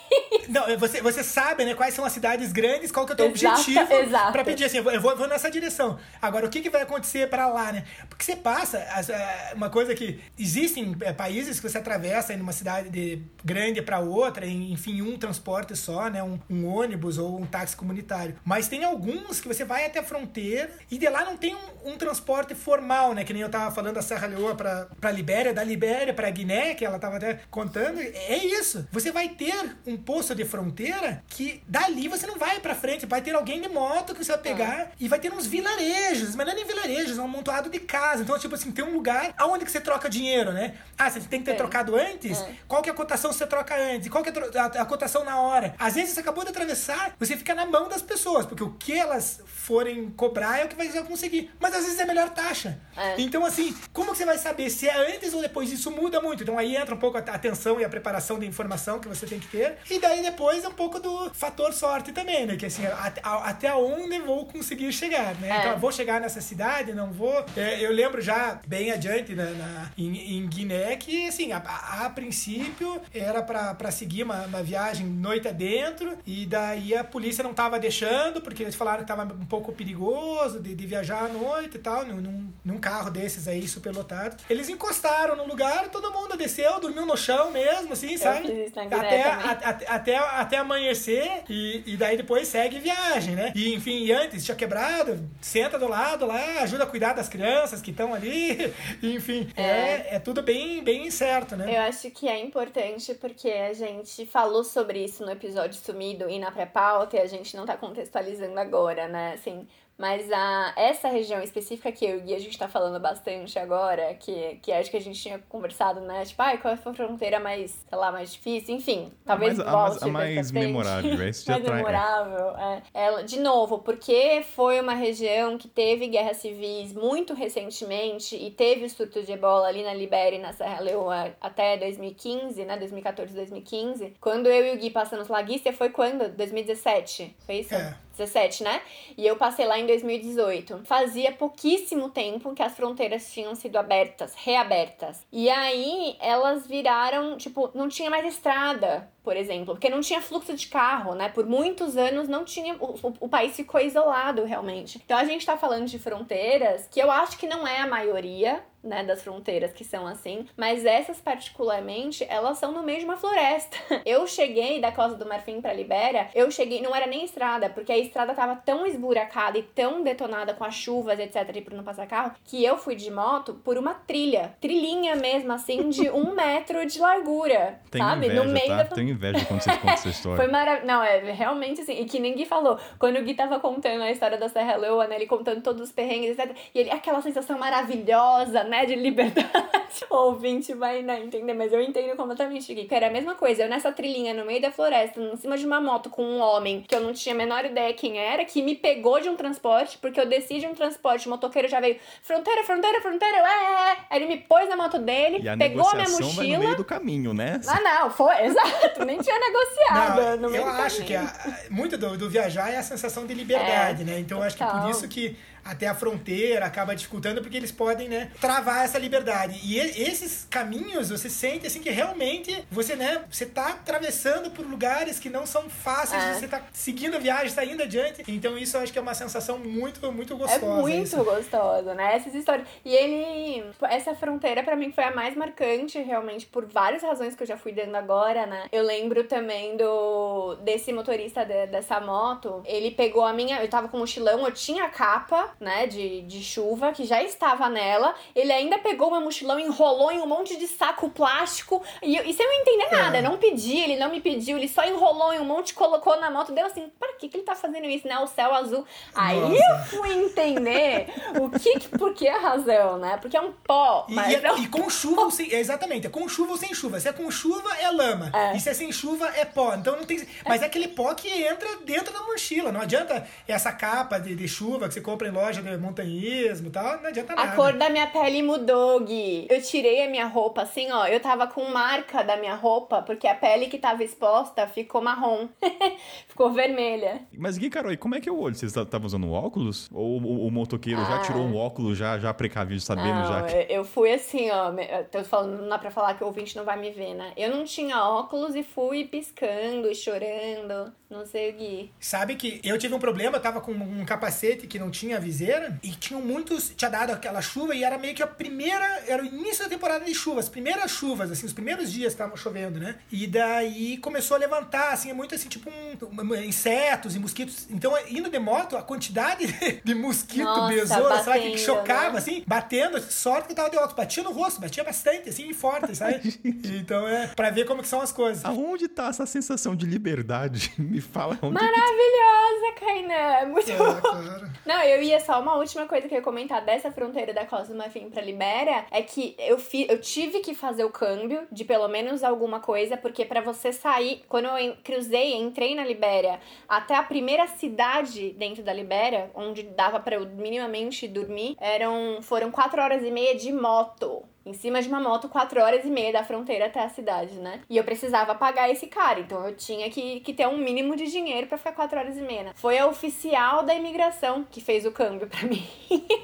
Não, 0.48 0.78
você, 0.78 1.02
você 1.02 1.24
sabe, 1.24 1.66
né, 1.66 1.74
quais 1.76 1.94
são 1.94 2.06
as 2.06 2.14
cidades 2.14 2.52
grandes, 2.52 2.92
qual 2.92 3.06
que 3.06 3.12
é 3.12 3.16
o 3.16 3.18
teu 3.18 3.30
exato, 3.30 3.60
objetivo 3.60 3.94
exato. 3.94 4.32
pra 4.32 4.44
pedir 4.44 4.66
assim, 4.66 4.78
eu 4.78 4.84
vou, 4.84 4.94
eu 4.94 5.18
vou 5.18 5.28
nessa 5.28 5.52
direção. 5.52 6.00
Agora, 6.22 6.46
o 6.46 6.50
que, 6.50 6.62
que 6.62 6.70
vai 6.70 6.82
acontecer 6.82 7.30
para 7.30 7.48
lá, 7.48 7.72
né? 7.72 7.84
Porque 8.08 8.24
você 8.24 8.36
passa, 8.36 8.78
é, 8.78 9.54
uma 9.54 9.70
coisa 9.70 9.94
que 9.94 10.20
existem 10.38 10.96
é, 11.02 11.12
países 11.12 11.60
que 11.60 11.70
você 11.70 11.78
atravessa 11.78 12.34
em 12.34 12.40
uma 12.40 12.54
cidade 12.54 12.90
de 12.90 13.22
grande 13.44 13.82
para 13.82 14.00
outra, 14.00 14.46
enfim, 14.46 15.02
um 15.02 15.18
transporte 15.18 15.76
só, 15.76 16.10
né, 16.10 16.24
um, 16.24 16.40
um, 16.50 16.66
ônibus 16.66 17.18
ou 17.18 17.40
um 17.40 17.46
táxi 17.46 17.76
comunitário. 17.76 18.36
Mas 18.46 18.68
tem 18.68 18.84
alguns 18.84 19.42
que 19.42 19.48
você 19.48 19.66
vai 19.66 19.86
até 19.86 20.00
a 20.00 20.04
fronteira 20.04 20.72
e 20.90 20.98
de 20.98 21.08
lá 21.10 21.26
não 21.26 21.38
tem 21.38 21.56
um, 21.56 21.92
um 21.92 21.98
transporte 21.98 22.56
formal, 22.56 23.14
né, 23.14 23.24
que 23.24 23.34
nem 23.34 23.44
eu 23.48 23.52
tava 23.52 23.74
falando 23.74 23.96
da 23.96 24.02
Serra 24.02 24.28
Leoa 24.28 24.56
para 24.56 25.12
Libéria, 25.12 25.54
da 25.54 25.64
Libéria 25.64 26.14
para 26.14 26.30
Guiné, 26.30 26.76
que 26.76 26.86
ela 26.86 27.00
tava 27.00 27.18
até 27.18 27.40
contando. 27.50 28.00
É 28.00 28.38
isso. 28.38 28.88
Você 28.92 29.12
vai 29.12 29.30
ter 29.30 29.78
um 29.86 29.98
posto 29.98 30.36
de 30.36 30.46
fronteira 30.46 31.24
que 31.28 31.64
dali 31.68 32.08
você 32.08 32.28
não 32.28 32.38
vai 32.38 32.60
pra 32.60 32.76
frente. 32.76 33.06
Vai 33.06 33.22
ter 33.22 33.34
alguém 33.34 33.62
de 33.62 33.70
moto 33.70 34.14
que 34.14 34.24
você 34.24 34.34
vai 34.34 34.42
pegar 34.42 34.88
ah. 34.88 34.96
e 35.00 35.08
vai 35.08 35.20
ter 35.20 35.34
uns 35.34 35.48
vilarejos, 35.48 36.36
mas 36.36 36.46
não 36.46 36.54
é 36.54 36.56
nem 36.56 36.66
vilarejos, 36.66 37.18
é 37.18 37.22
um 37.22 37.26
amontoado 37.26 37.70
de 37.70 37.80
casa. 37.80 38.24
Então, 38.24 38.38
tipo 38.38 38.56
assim, 38.56 38.72
tem 38.72 38.84
um 38.84 38.94
lugar 38.94 39.34
aonde 39.38 39.66
que 39.66 39.72
você 39.72 39.82
troca 39.82 40.10
dinheiro, 40.10 40.52
né? 40.52 40.76
Ah, 40.98 41.10
você 41.10 41.20
tem 41.22 41.40
que 41.40 41.46
ter 41.46 41.52
é. 41.52 41.56
trocado 41.56 41.96
antes? 41.96 42.40
É. 42.40 42.56
Qual 42.68 42.82
que 42.82 42.90
é 42.90 42.94
a 42.94 42.96
cotação 42.96 43.32
que 43.32 43.38
você 43.38 43.48
troca 43.48 43.76
antes? 43.76 44.10
Qual 44.10 44.24
que 44.24 44.30
é 44.30 44.60
a, 44.60 44.66
a, 44.66 44.86
cotação 44.86 45.24
na 45.24 45.40
hora? 45.40 45.74
Às 45.80 45.96
vezes 45.96 46.14
você 46.14 46.20
acabou 46.20 46.44
de 46.44 46.50
atravessar, 46.50 47.16
você 47.20 47.38
fica 47.38 47.56
na 47.56 47.66
mão 47.66 47.88
das 47.88 48.02
pessoas, 48.02 48.46
porque 48.46 48.64
o 48.64 48.72
que 48.74 48.94
elas 48.94 49.42
forem 49.46 50.10
cobrar 50.12 50.60
é 50.60 50.66
o 50.66 50.68
que 50.68 50.76
vai 50.76 50.88
conseguir. 51.04 51.52
Mas 51.60 51.74
às 51.74 51.84
vezes 51.84 52.00
é 52.00 52.04
a 52.04 52.08
melhor 52.08 52.30
taxa. 52.30 52.80
É. 52.96 53.16
Então, 53.22 53.37
assim, 53.46 53.76
como 53.94 54.12
que 54.12 54.18
você 54.18 54.26
vai 54.26 54.38
saber 54.38 54.70
se 54.70 54.88
é 54.88 55.16
antes 55.16 55.34
ou 55.34 55.42
depois? 55.42 55.72
Isso 55.72 55.92
muda 55.92 56.22
muito. 56.22 56.44
Então 56.44 56.58
aí 56.58 56.76
entra 56.76 56.96
um 56.96 57.00
pouco 57.00 57.18
a 57.18 57.22
atenção 57.22 57.80
e 57.80 57.86
a 57.86 57.90
preparação 57.90 58.40
da 58.40 58.46
informação 58.46 59.00
que 59.00 59.08
você 59.08 59.26
tem 59.26 59.40
que 59.40 59.48
ter. 59.48 59.78
E 59.90 60.00
daí 60.00 60.22
depois 60.22 60.64
é 60.64 60.68
um 60.68 60.74
pouco 60.74 61.00
do 61.00 61.30
fator 61.34 61.74
sorte 61.74 62.12
também, 62.12 62.46
né? 62.46 62.56
Que 62.56 62.66
assim, 62.66 62.84
até 63.24 63.74
onde 63.74 64.20
vou 64.20 64.46
conseguir 64.46 64.92
chegar, 64.92 65.36
né? 65.36 65.50
É. 65.50 65.60
Então, 65.60 65.80
vou 65.80 65.92
chegar 65.92 66.20
nessa 66.20 66.42
cidade, 66.42 66.94
não 66.94 67.12
vou. 67.12 67.46
É, 67.56 67.80
eu 67.84 67.92
lembro 67.92 68.22
já 68.22 68.60
bem 68.68 68.92
adiante 68.92 69.34
na, 69.34 69.46
na 69.52 69.92
em, 69.98 70.38
em, 70.38 70.48
Guiné 70.48 70.96
que, 70.96 71.28
assim, 71.28 71.52
a, 71.52 71.58
a, 71.58 72.06
a 72.06 72.10
princípio 72.10 73.02
era 73.14 73.42
para 73.42 73.92
seguir 73.92 74.24
uma, 74.24 74.46
uma, 74.46 74.64
viagem 74.64 75.06
noite 75.06 75.48
adentro 75.48 76.18
e 76.26 76.46
daí 76.46 76.96
a 76.96 77.04
polícia 77.04 77.44
não 77.44 77.54
tava 77.54 77.80
deixando 77.80 78.42
porque 78.42 78.64
eles 78.64 78.76
falaram 78.76 79.00
que 79.00 79.08
tava 79.08 79.24
um 79.24 79.46
pouco 79.46 79.72
perigoso 79.72 80.60
de, 80.60 80.76
de 80.76 80.86
viajar 80.86 81.26
à 81.26 81.28
noite 81.28 81.78
e 81.78 81.80
tal, 81.80 82.06
num, 82.06 82.52
num 82.64 82.78
carro 82.78 83.10
desses 83.28 83.48
aí 83.48 83.68
superlotado. 83.68 84.38
Eles 84.50 84.70
encostaram 84.70 85.36
no 85.36 85.46
lugar, 85.46 85.90
todo 85.90 86.12
mundo 86.12 86.38
desceu, 86.38 86.80
dormiu 86.80 87.06
no 87.06 87.18
chão 87.18 87.52
mesmo, 87.52 87.94
assim, 87.94 88.18
sabe? 88.18 88.72
Até, 88.76 89.24
a, 89.24 89.36
a, 89.36 89.96
até, 89.96 90.18
até 90.18 90.58
amanhecer 90.58 91.44
e, 91.50 91.84
e 91.86 91.98
daí 91.98 92.16
depois 92.16 92.48
segue 92.48 92.80
viagem, 92.80 93.36
né? 93.36 93.52
E 93.54 93.74
enfim, 93.74 94.04
e 94.04 94.12
antes 94.14 94.46
tinha 94.46 94.56
quebrado, 94.56 95.30
senta 95.42 95.78
do 95.78 95.88
lado 95.88 96.26
lá, 96.26 96.62
ajuda 96.62 96.86
a 96.86 96.88
cuidar 96.88 97.14
das 97.14 97.28
crianças 97.28 97.82
que 97.82 97.92
estão 97.92 98.14
ali, 98.14 98.74
enfim, 99.04 99.50
é. 99.56 99.62
é. 99.62 100.08
É, 100.12 100.20
tudo 100.20 100.42
bem, 100.42 100.82
bem 100.84 101.08
incerto, 101.08 101.56
né? 101.58 101.76
Eu 101.76 101.82
acho 101.82 102.10
que 102.12 102.30
é 102.30 102.40
importante 102.40 103.14
porque 103.16 103.50
a 103.50 103.74
gente 103.74 104.26
falou 104.26 104.64
sobre 104.64 105.04
isso 105.04 105.26
no 105.26 105.32
episódio 105.32 105.76
sumido 105.76 106.30
e 106.30 106.40
na 106.40 106.50
pré-pauta 106.50 107.18
e 107.18 107.20
a 107.20 107.28
gente 107.28 107.56
não 107.58 107.66
tá 107.66 107.76
contextualizando 107.76 108.58
agora, 108.58 109.08
né? 109.08 109.34
Assim, 109.34 109.68
mas 109.98 110.32
a, 110.32 110.74
essa 110.76 111.08
região 111.08 111.42
específica 111.42 111.92
que 111.92 112.06
eu 112.06 112.24
e 112.24 112.36
a 112.36 112.40
gente 112.40 112.58
tá 112.58 112.68
falando 112.68 113.00
bastante 113.00 113.58
agora, 113.58 114.14
que, 114.14 114.60
que 114.62 114.72
acho 114.72 114.92
que 114.92 114.98
a 114.98 115.02
gente 115.02 115.20
tinha 115.20 115.40
conversado, 115.50 116.02
né? 116.02 116.24
Tipo, 116.24 116.42
ah, 116.44 116.58
qual 116.58 116.74
é 116.74 116.78
a 116.78 116.94
fronteira 116.94 117.40
mais, 117.40 117.72
sei 117.90 117.98
lá, 117.98 118.12
mais 118.12 118.32
difícil? 118.32 118.76
Enfim, 118.76 119.12
talvez 119.26 119.60
a 119.60 119.72
mais, 119.72 120.02
a, 120.04 120.06
a 120.06 120.10
mais 120.10 120.52
memorável, 120.52 121.14
é 121.14 121.18
mais 121.18 121.46
memorável. 121.46 122.58
É. 122.58 122.82
Ela, 122.94 123.24
de 123.24 123.40
novo, 123.40 123.80
porque 123.80 124.44
foi 124.56 124.80
uma 124.80 124.94
região 124.94 125.58
que 125.58 125.68
teve 125.68 126.08
guerras 126.08 126.38
civis 126.38 126.94
muito 126.94 127.34
recentemente 127.34 128.36
e 128.36 128.52
teve 128.52 128.86
o 128.86 128.90
surto 128.90 129.24
de 129.24 129.32
ebola 129.32 129.68
ali 129.68 129.84
na 129.84 129.94
Libéria 129.94 130.38
e 130.38 130.42
na 130.42 130.54
Serra 130.54 130.80
Leoa 130.80 131.36
até 131.42 131.78
2015, 131.78 132.64
né? 132.66 132.78
2014, 132.78 133.34
2015. 133.34 134.14
Quando 134.22 134.48
eu 134.48 134.66
e 134.66 134.76
o 134.76 134.80
Gui 134.80 134.92
passamos 134.92 135.28
Laguícia 135.28 135.74
foi 135.74 135.90
quando? 135.90 136.30
2017? 136.30 137.36
Foi 137.46 137.56
isso? 137.56 137.74
É. 137.74 138.07
17, 138.18 138.64
né? 138.64 138.82
E 139.18 139.26
eu 139.26 139.36
passei 139.36 139.66
lá 139.66 139.78
em 139.80 139.86
2018. 139.86 140.82
Fazia 140.86 141.32
pouquíssimo 141.32 142.10
tempo 142.10 142.54
que 142.54 142.64
as 142.64 142.76
fronteiras 142.76 143.32
tinham 143.32 143.56
sido 143.56 143.78
abertas, 143.78 144.34
reabertas. 144.36 145.26
E 145.32 145.50
aí 145.50 146.16
elas 146.20 146.68
viraram, 146.68 147.38
tipo, 147.38 147.72
não 147.74 147.88
tinha 147.88 148.10
mais 148.10 148.26
estrada 148.26 149.10
por 149.28 149.36
exemplo, 149.36 149.74
porque 149.74 149.90
não 149.90 150.00
tinha 150.00 150.22
fluxo 150.22 150.54
de 150.54 150.68
carro, 150.68 151.14
né? 151.14 151.28
Por 151.28 151.46
muitos 151.46 151.98
anos 151.98 152.30
não 152.30 152.46
tinha. 152.46 152.76
O, 152.76 152.96
o, 153.10 153.14
o 153.20 153.28
país 153.28 153.54
ficou 153.58 153.82
isolado 153.82 154.46
realmente. 154.46 155.02
Então 155.04 155.18
a 155.18 155.26
gente 155.26 155.46
tá 155.46 155.58
falando 155.58 155.86
de 155.86 156.00
fronteiras 156.00 156.88
que 156.90 156.98
eu 156.98 157.12
acho 157.12 157.38
que 157.38 157.46
não 157.46 157.68
é 157.68 157.82
a 157.82 157.86
maioria, 157.86 158.64
né, 158.88 159.04
das 159.04 159.24
fronteiras 159.24 159.74
que 159.74 159.84
são 159.84 160.08
assim, 160.08 160.48
mas 160.56 160.86
essas 160.86 161.20
particularmente, 161.20 162.26
elas 162.30 162.58
são 162.58 162.72
no 162.72 162.84
meio 162.84 163.00
de 163.00 163.06
uma 163.06 163.18
floresta. 163.18 163.78
Eu 164.06 164.26
cheguei 164.28 164.80
da 164.80 164.92
Costa 164.92 165.18
do 165.18 165.28
Marfim 165.28 165.62
para 165.62 165.74
Libéria, 165.74 166.30
eu 166.34 166.50
cheguei, 166.50 166.82
não 166.82 166.96
era 166.96 167.08
nem 167.08 167.26
estrada, 167.26 167.70
porque 167.70 167.92
a 167.92 167.98
estrada 167.98 168.34
tava 168.34 168.56
tão 168.56 168.86
esburacada 168.86 169.58
e 169.58 169.64
tão 169.64 170.02
detonada 170.04 170.54
com 170.54 170.64
as 170.64 170.76
chuvas, 170.76 171.20
etc, 171.20 171.56
e 171.56 171.62
por 171.62 171.74
não 171.74 171.84
passar 171.84 172.08
carro, 172.08 172.34
que 172.44 172.64
eu 172.64 172.78
fui 172.78 172.96
de 172.96 173.12
moto 173.12 173.56
por 173.64 173.78
uma 173.78 173.94
trilha, 173.94 174.56
trilhinha 174.62 175.16
mesmo 175.16 175.52
assim 175.52 175.90
de 175.90 176.10
um 176.12 176.34
metro 176.34 176.86
de 176.86 177.00
largura, 177.00 177.80
Tem 177.92 178.02
sabe? 178.02 178.28
Inveja, 178.28 178.44
no 178.44 178.52
meio 178.52 178.68
tá? 178.68 178.84
da 178.84 179.02
inveja 179.02 179.46
quando 179.46 179.62
você 179.62 179.78
conta 179.78 179.94
essa 179.94 180.10
história. 180.10 180.38
Foi 180.38 180.52
maravilhoso. 180.52 180.88
Não, 180.88 181.04
é 181.04 181.32
realmente 181.32 181.82
assim. 181.82 182.00
E 182.00 182.06
que 182.06 182.20
ninguém 182.20 182.46
falou. 182.46 182.80
Quando 183.00 183.18
o 183.18 183.24
Gui 183.24 183.34
tava 183.34 183.60
contando 183.60 184.02
a 184.02 184.12
história 184.12 184.38
da 184.38 184.48
Serra 184.48 184.76
Leoa, 184.76 185.08
né? 185.08 185.16
Ele 185.16 185.28
contando 185.28 185.62
todos 185.62 185.82
os 185.82 185.92
perrengues, 185.92 186.38
etc. 186.38 186.56
E 186.74 186.80
ele, 186.80 186.92
aquela 186.92 187.22
sensação 187.22 187.58
maravilhosa, 187.58 188.64
né? 188.64 188.77
De 188.86 188.96
liberdade. 188.96 189.48
o 190.10 190.16
ouvinte 190.16 190.74
vai 190.74 191.02
né, 191.02 191.20
entender, 191.20 191.54
mas 191.54 191.74
eu 191.74 191.82
entendo 191.82 192.16
completamente, 192.16 192.74
Gui. 192.74 192.86
Que 192.86 192.96
era 192.96 193.08
a 193.08 193.10
mesma 193.10 193.36
coisa. 193.36 193.64
Eu 193.64 193.70
nessa 193.70 193.92
trilhinha 193.92 194.34
no 194.34 194.46
meio 194.46 194.62
da 194.62 194.72
floresta, 194.72 195.20
em 195.20 195.36
cima 195.38 195.58
de 195.58 195.66
uma 195.66 195.82
moto 195.82 196.10
com 196.10 196.24
um 196.24 196.40
homem 196.40 196.84
que 196.88 196.96
eu 196.96 197.02
não 197.02 197.14
tinha 197.14 197.34
a 197.34 197.38
menor 197.38 197.66
ideia 197.66 197.94
quem 197.94 198.18
era, 198.18 198.46
que 198.46 198.62
me 198.62 198.76
pegou 198.76 199.20
de 199.20 199.30
um 199.30 199.36
transporte, 199.36 199.98
porque 199.98 200.20
eu 200.20 200.26
desci 200.26 200.60
de 200.60 200.68
um 200.68 200.74
transporte, 200.74 201.28
o 201.28 201.30
motoqueiro 201.30 201.68
já 201.68 201.80
veio, 201.80 201.98
fronteira, 202.22 202.64
fronteira, 202.64 203.02
fronteira, 203.02 203.38
é. 203.38 203.98
Aí 204.10 204.22
ele 204.22 204.28
me 204.28 204.38
pôs 204.38 204.70
na 204.70 204.76
moto 204.76 205.00
dele, 205.00 205.40
e 205.42 205.50
a 205.50 205.58
pegou 205.58 205.88
a 205.88 205.96
minha 205.96 206.10
mochila. 206.10 206.34
Vai 206.34 206.48
no 206.48 206.60
meio 206.60 206.76
do 206.78 206.86
caminho, 206.86 207.34
né? 207.34 207.60
Ah, 207.68 207.82
não, 207.82 208.12
foi, 208.12 208.36
exato 208.46 209.06
nem 209.08 209.20
tinha 209.20 209.40
negociado 209.40 210.38
não, 210.40 210.50
no 210.50 210.56
Eu 210.56 210.68
acho 210.68 211.04
que 211.04 211.16
a, 211.16 211.34
muito 211.70 211.98
do, 211.98 212.18
do, 212.18 212.30
viajar 212.30 212.72
é 212.72 212.78
a 212.78 212.84
sensação 212.84 213.26
de 213.26 213.34
liberdade, 213.34 214.04
é, 214.04 214.06
né? 214.06 214.20
Então 214.20 214.40
eu 214.40 214.44
acho 214.44 214.58
que 214.58 214.66
por 214.66 214.90
isso 214.90 215.08
que 215.08 215.36
até 215.68 215.88
a 215.88 215.96
fronteira, 215.96 216.66
acaba 216.66 216.96
dificultando 216.96 217.42
porque 217.42 217.58
eles 217.58 217.72
podem, 217.72 218.08
né, 218.08 218.32
travar 218.40 218.86
essa 218.86 218.98
liberdade. 218.98 219.60
E 219.64 219.78
esses 219.78 220.48
caminhos, 220.50 221.10
você 221.10 221.30
sente 221.30 221.68
assim 221.68 221.82
que 221.82 221.90
realmente 221.90 222.66
você, 222.72 222.96
né, 222.96 223.24
você 223.30 223.46
tá 223.46 223.70
atravessando 223.70 224.52
por 224.52 224.66
lugares 224.66 225.20
que 225.20 225.30
não 225.30 225.46
são 225.46 225.70
fáceis, 225.70 226.24
é. 226.24 226.34
você 226.34 226.48
tá 226.48 226.64
seguindo 226.72 227.16
a 227.16 227.20
viagem, 227.20 227.54
tá 227.54 227.66
indo 227.66 227.84
adiante. 227.84 228.24
Então 228.28 228.58
isso 228.58 228.78
eu 228.78 228.82
acho 228.82 228.94
que 228.94 229.00
é 229.00 229.02
uma 229.02 229.14
sensação 229.14 229.58
muito, 229.60 230.12
muito 230.12 230.34
é 230.34 230.38
gostosa. 230.38 230.66
É 230.66 230.70
muito 230.70 231.04
isso. 231.04 231.24
gostoso, 231.24 231.94
né? 231.94 232.16
Essas 232.16 232.34
histórias. 232.34 232.68
E 232.84 232.94
ele, 232.94 233.64
essa 233.84 234.16
fronteira 234.16 234.64
para 234.64 234.76
mim 234.76 234.92
foi 234.92 235.04
a 235.04 235.14
mais 235.14 235.36
marcante, 235.36 236.00
realmente, 236.00 236.46
por 236.46 236.66
várias 236.66 237.04
razões 237.04 237.36
que 237.36 237.44
eu 237.44 237.48
já 237.48 237.58
fui 237.58 237.72
dando 237.72 237.96
agora, 237.96 238.46
né? 238.46 238.68
Eu 238.72 238.84
lembro 238.84 239.24
também 239.26 239.76
do 239.78 240.56
desse 240.64 240.92
motorista 240.94 241.46
de, 241.46 241.68
dessa 241.68 242.00
moto, 242.00 242.62
ele 242.66 242.92
pegou 242.92 243.26
a 243.26 243.34
minha, 243.34 243.62
eu 243.62 243.70
tava 243.70 243.88
com 243.88 243.98
mochilão, 243.98 244.46
eu 244.46 244.52
tinha 244.52 244.90
capa, 244.90 245.56
né, 245.60 245.88
de, 245.88 246.22
de 246.22 246.44
chuva, 246.44 246.92
que 246.92 247.06
já 247.06 247.22
estava 247.24 247.70
nela. 247.70 248.16
Ele 248.36 248.52
ainda 248.52 248.78
pegou 248.78 249.12
meu 249.12 249.22
mochilão, 249.22 249.60
enrolou 249.60 250.12
em 250.12 250.20
um 250.20 250.28
monte 250.28 250.58
de 250.58 250.68
saco 250.68 251.10
plástico. 251.10 251.84
E, 252.02 252.18
e 252.18 252.34
sem 252.34 252.46
eu 252.46 252.54
entender 252.62 252.96
nada, 252.96 253.18
é. 253.18 253.22
não 253.22 253.38
pedi, 253.38 253.78
ele 253.78 253.98
não 253.98 254.10
me 254.10 254.22
pediu, 254.22 254.58
ele 254.58 254.68
só 254.68 254.86
enrolou 254.86 255.34
em 255.34 255.40
um 255.40 255.46
monte, 255.46 255.74
colocou 255.74 256.20
na 256.20 256.30
moto, 256.30 256.52
deu 256.52 256.66
assim, 256.66 256.92
para 257.00 257.14
que, 257.14 257.28
que 257.28 257.38
ele 257.38 257.44
tá 257.44 257.56
fazendo 257.56 257.86
isso, 257.86 258.08
né? 258.08 258.18
O 258.20 258.28
céu 258.28 258.54
azul. 258.54 258.86
Aí 259.14 259.40
Nossa. 259.40 259.56
eu 259.56 259.86
fui 259.86 260.14
entender 260.14 261.08
o 261.40 261.50
que, 261.50 261.98
por 261.98 262.14
que 262.14 262.28
a 262.28 262.40
razão, 262.40 262.98
né? 262.98 263.18
Porque 263.18 263.36
é 263.36 263.42
um 263.42 263.52
pó. 263.52 264.06
E, 264.08 264.14
mas 264.14 264.34
é, 264.34 264.56
e 264.60 264.68
com 264.68 264.90
chuva 264.90 265.22
ou 265.22 265.32
sem. 265.32 265.52
Exatamente, 265.52 266.08
é 266.08 266.10
com 266.10 266.28
chuva 266.28 266.52
ou 266.52 266.58
sem 266.58 266.74
chuva. 266.74 267.00
Se 267.00 267.08
é 267.08 267.14
com 267.14 267.30
chuva, 267.32 267.76
é 267.80 267.90
lama. 267.90 268.32
É. 268.34 268.56
E 268.56 268.60
se 268.60 268.70
é 268.70 268.74
sem 268.74 268.92
chuva, 268.92 269.28
é 269.36 269.46
pó. 269.46 269.74
Então 269.74 269.96
não 269.96 270.06
tem. 270.06 270.26
Mas 270.46 270.62
é, 270.62 270.66
é 270.66 270.68
aquele 270.68 270.88
pó 270.88 271.14
que 271.14 271.30
entra 271.30 271.78
dentro 271.78 272.14
da 272.14 272.22
mochila. 272.24 272.72
Não 272.72 272.82
adianta 272.82 273.28
essa 273.48 273.72
capa 273.72 274.20
de, 274.20 274.36
de 274.36 274.48
chuva 274.48 274.88
que 274.88 274.94
você 274.94 275.02
compra 275.02 275.28
em 275.28 275.32
loja 275.32 275.47
loja 275.48 275.62
de 275.62 275.78
montanhismo 275.78 276.68
e 276.68 276.72
tal, 276.72 277.02
não 277.02 277.08
adianta 277.10 277.36
nada. 277.36 277.52
A 277.52 277.56
cor 277.56 277.74
da 277.74 277.90
minha 277.90 278.08
pele 278.08 278.44
mudou, 278.44 279.00
Gui. 279.00 279.48
Eu 279.50 279.62
tirei 279.62 280.04
a 280.06 280.10
minha 280.10 280.26
roupa 280.28 280.62
assim, 280.62 280.92
ó. 280.92 281.06
Eu 281.08 281.20
tava 281.20 281.48
com 281.48 281.64
marca 281.66 282.24
da 282.24 282.38
minha 282.38 282.56
roupa, 282.56 283.02
porque 283.02 283.28
a 283.28 283.36
pele 283.36 283.68
que 283.68 283.78
tava 283.78 284.04
exposta 284.04 284.68
ficou 284.68 285.02
marrom. 285.02 285.48
ficou 286.28 286.52
vermelha. 286.52 287.22
Mas, 287.38 287.58
Gui, 287.58 287.70
Carol, 287.70 287.92
e 287.92 287.98
como 287.98 288.16
é 288.16 288.22
que 288.22 288.28
é 288.28 288.32
o 288.32 288.40
olho? 288.40 288.56
Você 288.56 288.66
estava 288.66 289.06
usando 289.06 289.32
óculos? 289.32 289.90
Ou 289.94 290.22
o, 290.22 290.48
o 290.48 290.52
motoqueiro 290.52 291.02
ah. 291.02 291.06
já 291.06 291.20
tirou 291.22 291.44
um 291.44 291.56
óculos, 291.56 291.98
já, 291.98 292.20
já 292.20 292.34
precavido, 292.34 292.82
sabendo 292.82 293.20
não, 293.20 293.28
já? 293.28 293.44
Que... 293.44 293.68
Eu 293.70 293.86
fui 293.86 294.12
assim, 294.12 294.50
ó. 294.52 294.72
Tô 295.10 295.24
falando, 295.24 295.62
não 295.62 295.70
dá 295.70 295.78
pra 295.78 295.92
falar 295.92 296.16
que 296.16 296.24
o 296.24 296.28
ouvinte 296.28 296.56
não 296.56 296.66
vai 296.66 296.78
me 296.78 296.92
ver, 296.92 297.14
né? 297.14 297.32
Eu 297.38 297.50
não 297.56 297.64
tinha 297.64 298.04
óculos 298.04 298.56
e 298.56 298.64
fui 298.64 299.06
piscando 299.06 299.90
e 299.90 299.96
chorando. 299.96 300.92
Não 301.10 301.26
sei 301.26 301.52
o 301.52 301.54
Gui. 301.54 301.92
Sabe 302.00 302.36
que 302.36 302.60
eu 302.64 302.78
tive 302.78 302.94
um 302.94 303.00
problema, 303.00 303.38
eu 303.38 303.42
tava 303.42 303.62
com 303.62 303.72
um 303.72 304.04
capacete 304.04 304.68
que 304.68 304.78
não 304.78 304.92
tinha 304.92 305.20
viseira 305.20 305.80
e 305.82 305.92
tinham 305.92 306.22
muitos. 306.22 306.74
Tinha 306.76 306.92
dado 306.92 307.12
aquela 307.12 307.42
chuva 307.42 307.74
e 307.74 307.84
era 307.84 307.98
meio 307.98 308.14
que 308.14 308.22
a 308.22 308.28
primeira. 308.28 308.86
Era 309.08 309.24
o 309.24 309.26
início 309.26 309.64
da 309.64 309.70
temporada 309.70 310.04
de 310.04 310.14
chuvas, 310.14 310.46
as 310.46 310.50
primeiras 310.50 310.92
chuvas, 310.92 311.32
assim, 311.32 311.46
os 311.46 311.54
primeiros 311.54 311.92
dias 311.92 312.14
que 312.14 312.16
estavam 312.16 312.36
chovendo, 312.36 312.78
né? 312.78 312.98
E 313.10 313.26
daí 313.26 313.98
começou 313.98 314.36
a 314.36 314.40
levantar, 314.40 314.92
assim, 314.92 315.10
é 315.10 315.14
muito 315.14 315.34
assim, 315.34 315.48
tipo 315.48 315.70
um, 315.70 316.22
um, 316.22 316.36
insetos 316.36 317.16
e 317.16 317.20
mosquitos. 317.20 317.68
Então, 317.70 317.94
indo 318.10 318.30
de 318.30 318.40
moto, 318.40 318.76
a 318.76 318.84
quantidade 318.84 319.48
de 319.84 319.96
mosquito, 319.96 320.44
Nossa, 320.44 320.74
besoura, 320.74 321.24
sabe, 321.24 321.52
que 321.52 321.58
chocava, 321.58 322.14
né? 322.14 322.18
assim, 322.18 322.44
batendo, 322.46 323.00
sorte 323.02 323.46
que 323.48 323.54
eu 323.54 323.56
tava 323.56 323.70
de 323.70 323.78
moto, 323.78 323.96
batia 323.96 324.24
no 324.24 324.34
rosto, 324.34 324.60
batia 324.60 324.84
bastante, 324.84 325.30
assim, 325.30 325.54
forte, 325.54 325.96
sabe? 325.96 326.38
então 326.44 327.08
é 327.08 327.28
pra 327.28 327.50
ver 327.50 327.66
como 327.66 327.82
que 327.82 327.88
são 327.88 328.02
as 328.02 328.12
coisas. 328.12 328.44
Aonde 328.44 328.90
tá 328.90 329.08
essa 329.08 329.26
sensação 329.26 329.74
de 329.74 329.86
liberdade? 329.86 330.74
Me 330.98 331.02
fala 331.02 331.38
onde 331.44 331.54
Maravilhosa, 331.54 332.74
que... 332.76 332.86
Kainan! 332.86 333.46
Muito 333.50 333.72
é, 333.72 333.78
bom. 333.78 334.48
Não, 334.66 334.82
eu 334.82 335.04
ia 335.04 335.20
só 335.20 335.40
uma 335.40 335.56
última 335.56 335.86
coisa 335.86 336.08
que 336.08 336.16
eu 336.16 336.18
ia 336.18 336.24
comentar 336.24 336.66
dessa 336.66 336.92
fronteira 336.92 337.32
da 337.32 337.46
Costa 337.46 337.72
do 337.72 337.78
Marfim 337.78 338.10
pra 338.10 338.20
Libéria 338.20 338.84
é 338.90 339.04
que 339.04 339.36
eu, 339.38 339.60
fi, 339.60 339.86
eu 339.88 340.02
tive 340.02 340.40
que 340.40 340.56
fazer 340.56 340.84
o 340.84 340.90
câmbio 340.90 341.48
de 341.52 341.64
pelo 341.64 341.88
menos 341.88 342.24
alguma 342.24 342.60
coisa, 342.60 342.98
porque 342.98 343.24
para 343.26 343.42
você 343.42 343.72
sair, 343.72 344.24
quando 344.28 344.46
eu 344.48 344.76
cruzei, 344.84 345.36
entrei 345.36 345.76
na 345.76 345.86
Libéria, 345.86 346.40
até 346.68 346.96
a 346.96 347.04
primeira 347.04 347.46
cidade 347.46 348.32
dentro 348.32 348.64
da 348.64 348.74
Libéria, 348.74 349.30
onde 349.36 349.62
dava 349.62 350.00
para 350.00 350.16
eu 350.16 350.26
minimamente 350.26 351.08
dormir, 351.08 351.56
eram 351.60 352.24
foram 352.24 352.50
quatro 352.50 352.82
horas 352.82 353.04
e 353.04 353.12
meia 353.12 353.36
de 353.36 353.52
moto 353.52 354.24
em 354.48 354.54
cima 354.54 354.82
de 354.82 354.88
uma 354.88 355.00
moto, 355.00 355.28
quatro 355.28 355.62
horas 355.62 355.84
e 355.84 355.90
meia 355.90 356.14
da 356.14 356.24
fronteira 356.24 356.68
até 356.68 356.84
a 356.84 356.90
cidade, 356.90 357.36
né? 357.36 357.60
E 357.70 357.78
eu 357.78 357.84
precisava 357.84 358.34
pagar 358.34 358.70
esse 358.70 358.88
cara, 358.88 359.20
então 359.20 359.46
eu 359.46 359.56
tinha 359.56 359.90
que, 359.90 360.22
que 360.22 360.34
ter 360.34 360.48
um 360.48 360.58
mínimo 360.58 360.96
de 360.96 361.12
dinheiro 361.12 361.48
para 361.48 361.58
ficar 361.58 361.74
quatro 361.74 362.00
horas 362.00 362.18
e 362.18 362.22
meia. 362.22 362.54
Foi 362.56 362.78
a 362.78 362.88
oficial 362.88 363.64
da 363.64 363.76
imigração 363.76 364.46
que 364.50 364.62
fez 364.62 364.86
o 364.86 364.92
câmbio 364.92 365.28
para 365.28 365.44
mim. 365.48 365.64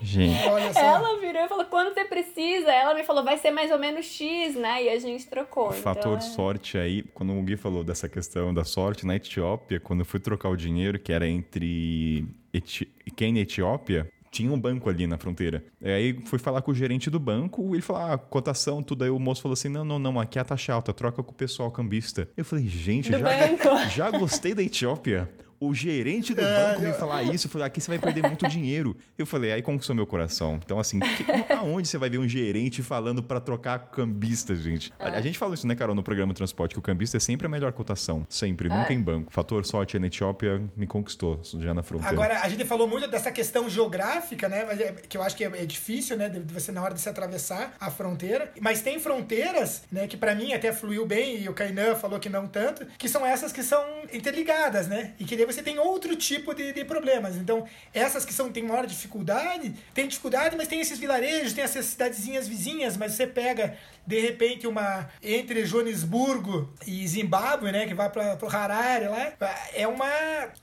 Gente, 0.02 0.48
olha 0.48 0.72
só. 0.72 0.80
Ela 0.80 1.20
virou 1.20 1.44
e 1.44 1.48
falou: 1.48 1.66
quando 1.66 1.94
você 1.94 2.06
precisa? 2.06 2.72
Ela 2.72 2.94
me 2.94 3.04
falou: 3.04 3.24
vai 3.24 3.38
ser 3.38 3.52
mais 3.52 3.72
ou 3.72 3.80
menos 3.80 4.06
X, 4.06 4.56
né? 4.56 4.84
E 4.84 4.90
a 4.90 5.00
gente 5.00 5.28
trocou. 5.28 5.70
O 5.70 5.76
então, 5.76 5.82
fator 5.82 6.18
é... 6.18 6.22
sorte 6.22 6.78
aí, 6.78 7.04
quando 7.14 7.38
o 7.38 7.42
Gui 7.42 7.58
falou 7.58 7.84
dessa 7.84 8.08
questão 8.08 8.54
da 8.54 8.64
sorte 8.64 9.06
na 9.06 9.16
Etiópia, 9.16 9.80
quando 9.80 10.00
eu 10.00 10.06
fui 10.06 10.20
trocar 10.20 10.50
o 10.50 10.56
dinheiro, 10.56 10.98
que 10.98 11.12
era 11.12 11.28
entre 11.28 12.26
Eti... 12.54 12.86
Quênia 13.16 13.42
e 13.42 13.44
Etiópia, 13.44 14.10
tinha 14.34 14.52
um 14.52 14.60
banco 14.60 14.90
ali 14.90 15.06
na 15.06 15.16
fronteira. 15.16 15.64
Aí 15.82 16.20
fui 16.26 16.40
falar 16.40 16.64
com 16.64 16.72
o 16.72 16.76
gerente 16.76 17.08
do 17.08 17.20
banco, 17.20 17.76
ele 17.76 17.84
falou, 17.84 18.02
ah, 18.02 18.18
cotação, 18.18 18.82
tudo. 18.82 19.04
Aí 19.04 19.10
o 19.12 19.20
moço 19.20 19.44
falou 19.44 19.54
assim: 19.54 19.70
não, 19.70 19.86
não, 19.86 20.00
não, 20.00 20.20
aqui 20.20 20.40
é 20.40 20.42
a 20.42 20.46
taxa 20.46 20.74
alta, 20.74 20.92
troca 20.92 21.22
com 21.22 21.32
o 21.32 21.36
pessoal 21.36 21.70
cambista. 21.70 22.28
Eu 22.36 22.44
falei, 22.44 22.68
gente, 22.68 23.12
já, 23.12 23.88
já 23.88 24.10
gostei 24.10 24.56
da 24.56 24.64
Etiópia 24.64 25.30
o 25.68 25.74
gerente 25.74 26.34
do 26.34 26.42
é, 26.42 26.74
banco 26.74 26.82
me 26.82 26.94
falar 26.94 27.24
isso, 27.24 27.48
falei, 27.48 27.68
aqui 27.68 27.80
você 27.80 27.90
vai 27.90 28.00
perder 28.00 28.24
muito 28.24 28.48
dinheiro. 28.48 28.96
Eu 29.18 29.26
falei, 29.26 29.52
aí 29.54 29.62
conquistou 29.62 29.96
meu 29.96 30.06
coração. 30.06 30.60
Então, 30.64 30.80
assim, 30.80 31.00
que, 31.00 31.26
aonde 31.54 31.88
você 31.88 31.98
vai 31.98 32.10
ver 32.10 32.18
um 32.18 32.28
gerente 32.28 32.84
falando 32.84 33.24
para 33.24 33.40
trocar 33.40 33.80
cambista, 33.80 34.56
gente? 34.56 34.92
A, 35.00 35.10
a, 35.10 35.22
gente 35.22 35.38
fala 35.38 35.54
isso, 35.54 35.66
né, 35.66 35.76
Carol, 35.76 35.96
no 35.96 36.04
programa 36.04 36.34
Transporte, 36.34 36.74
que 36.74 36.80
o 36.80 36.82
cambista 36.82 37.18
é 37.18 37.20
sempre 37.20 37.48
a 37.48 37.50
melhor 37.50 37.72
cotação. 37.72 38.26
Sempre, 38.30 38.68
é. 38.70 38.78
nunca 38.78 38.94
em 38.94 39.02
banco. 39.02 39.32
Fator 39.32 39.66
sorte 39.66 39.98
na 39.98 40.08
Etiópia 40.08 40.62
me 40.76 40.86
conquistou, 40.86 41.40
já 41.60 41.74
na 41.74 41.84
fronteira. 41.84 42.14
Agora, 42.14 42.42
a 42.42 42.50
gente 42.50 42.66
falou 42.66 42.88
muito 42.88 43.08
dessa 43.08 43.32
questão 43.32 43.70
geográfica, 43.70 44.50
né, 44.50 44.66
é, 44.70 44.92
que 45.08 45.18
eu 45.18 45.24
acho 45.24 45.36
que 45.36 45.46
é, 45.46 45.48
é 45.48 45.66
difícil, 45.66 46.18
né, 46.18 46.30
de 46.30 46.54
você 46.54 46.72
na 46.72 46.82
hora 46.82 46.94
de 46.94 47.02
se 47.02 47.10
atravessar 47.10 47.74
a 47.80 47.90
fronteira. 47.90 48.52
Mas 48.60 48.82
tem 48.82 49.00
fronteiras, 49.00 49.84
né, 49.92 50.08
que 50.08 50.18
para 50.18 50.36
mim 50.36 50.54
até 50.54 50.74
fluiu 50.74 51.06
bem, 51.06 51.42
e 51.42 51.50
o 51.50 51.54
Kainan 51.54 51.96
falou 51.96 52.20
que 52.20 52.30
não 52.30 52.48
tanto, 52.48 52.86
que 52.98 53.08
são 53.08 53.26
essas 53.26 53.52
que 53.52 53.64
são 53.64 53.84
interligadas, 54.12 54.88
né? 54.88 55.14
E 55.20 55.26
que 55.26 55.36
daí 55.36 55.46
você 55.54 55.64
tem 55.64 55.80
outro 55.80 56.16
tipo 56.16 56.54
de, 56.54 56.74
de 56.74 56.84
problemas. 56.86 57.36
Então, 57.36 57.66
essas 57.94 58.26
que 58.26 58.34
são 58.34 58.52
têm 58.52 58.64
maior 58.64 58.86
dificuldade, 58.86 59.74
tem 59.94 60.08
dificuldade, 60.08 60.56
mas 60.56 60.68
tem 60.68 60.80
esses 60.82 61.00
vilarejos, 61.00 61.54
tem 61.54 61.64
essas 61.64 61.86
cidadezinhas 61.86 62.48
vizinhas, 62.48 62.98
mas 62.98 63.14
você 63.14 63.28
pega 63.28 63.78
de 64.06 64.20
repente 64.20 64.68
uma 64.68 65.10
entre 65.22 65.66
Joanesburgo 65.66 66.72
e 66.86 67.08
Zimbábue, 67.08 67.72
né, 67.72 67.86
que 67.86 67.94
vai 67.94 68.10
para 68.10 68.38
o 68.42 68.48
Harare 68.48 69.08
lá, 69.08 69.34
é 69.74 69.88
uma 69.88 70.10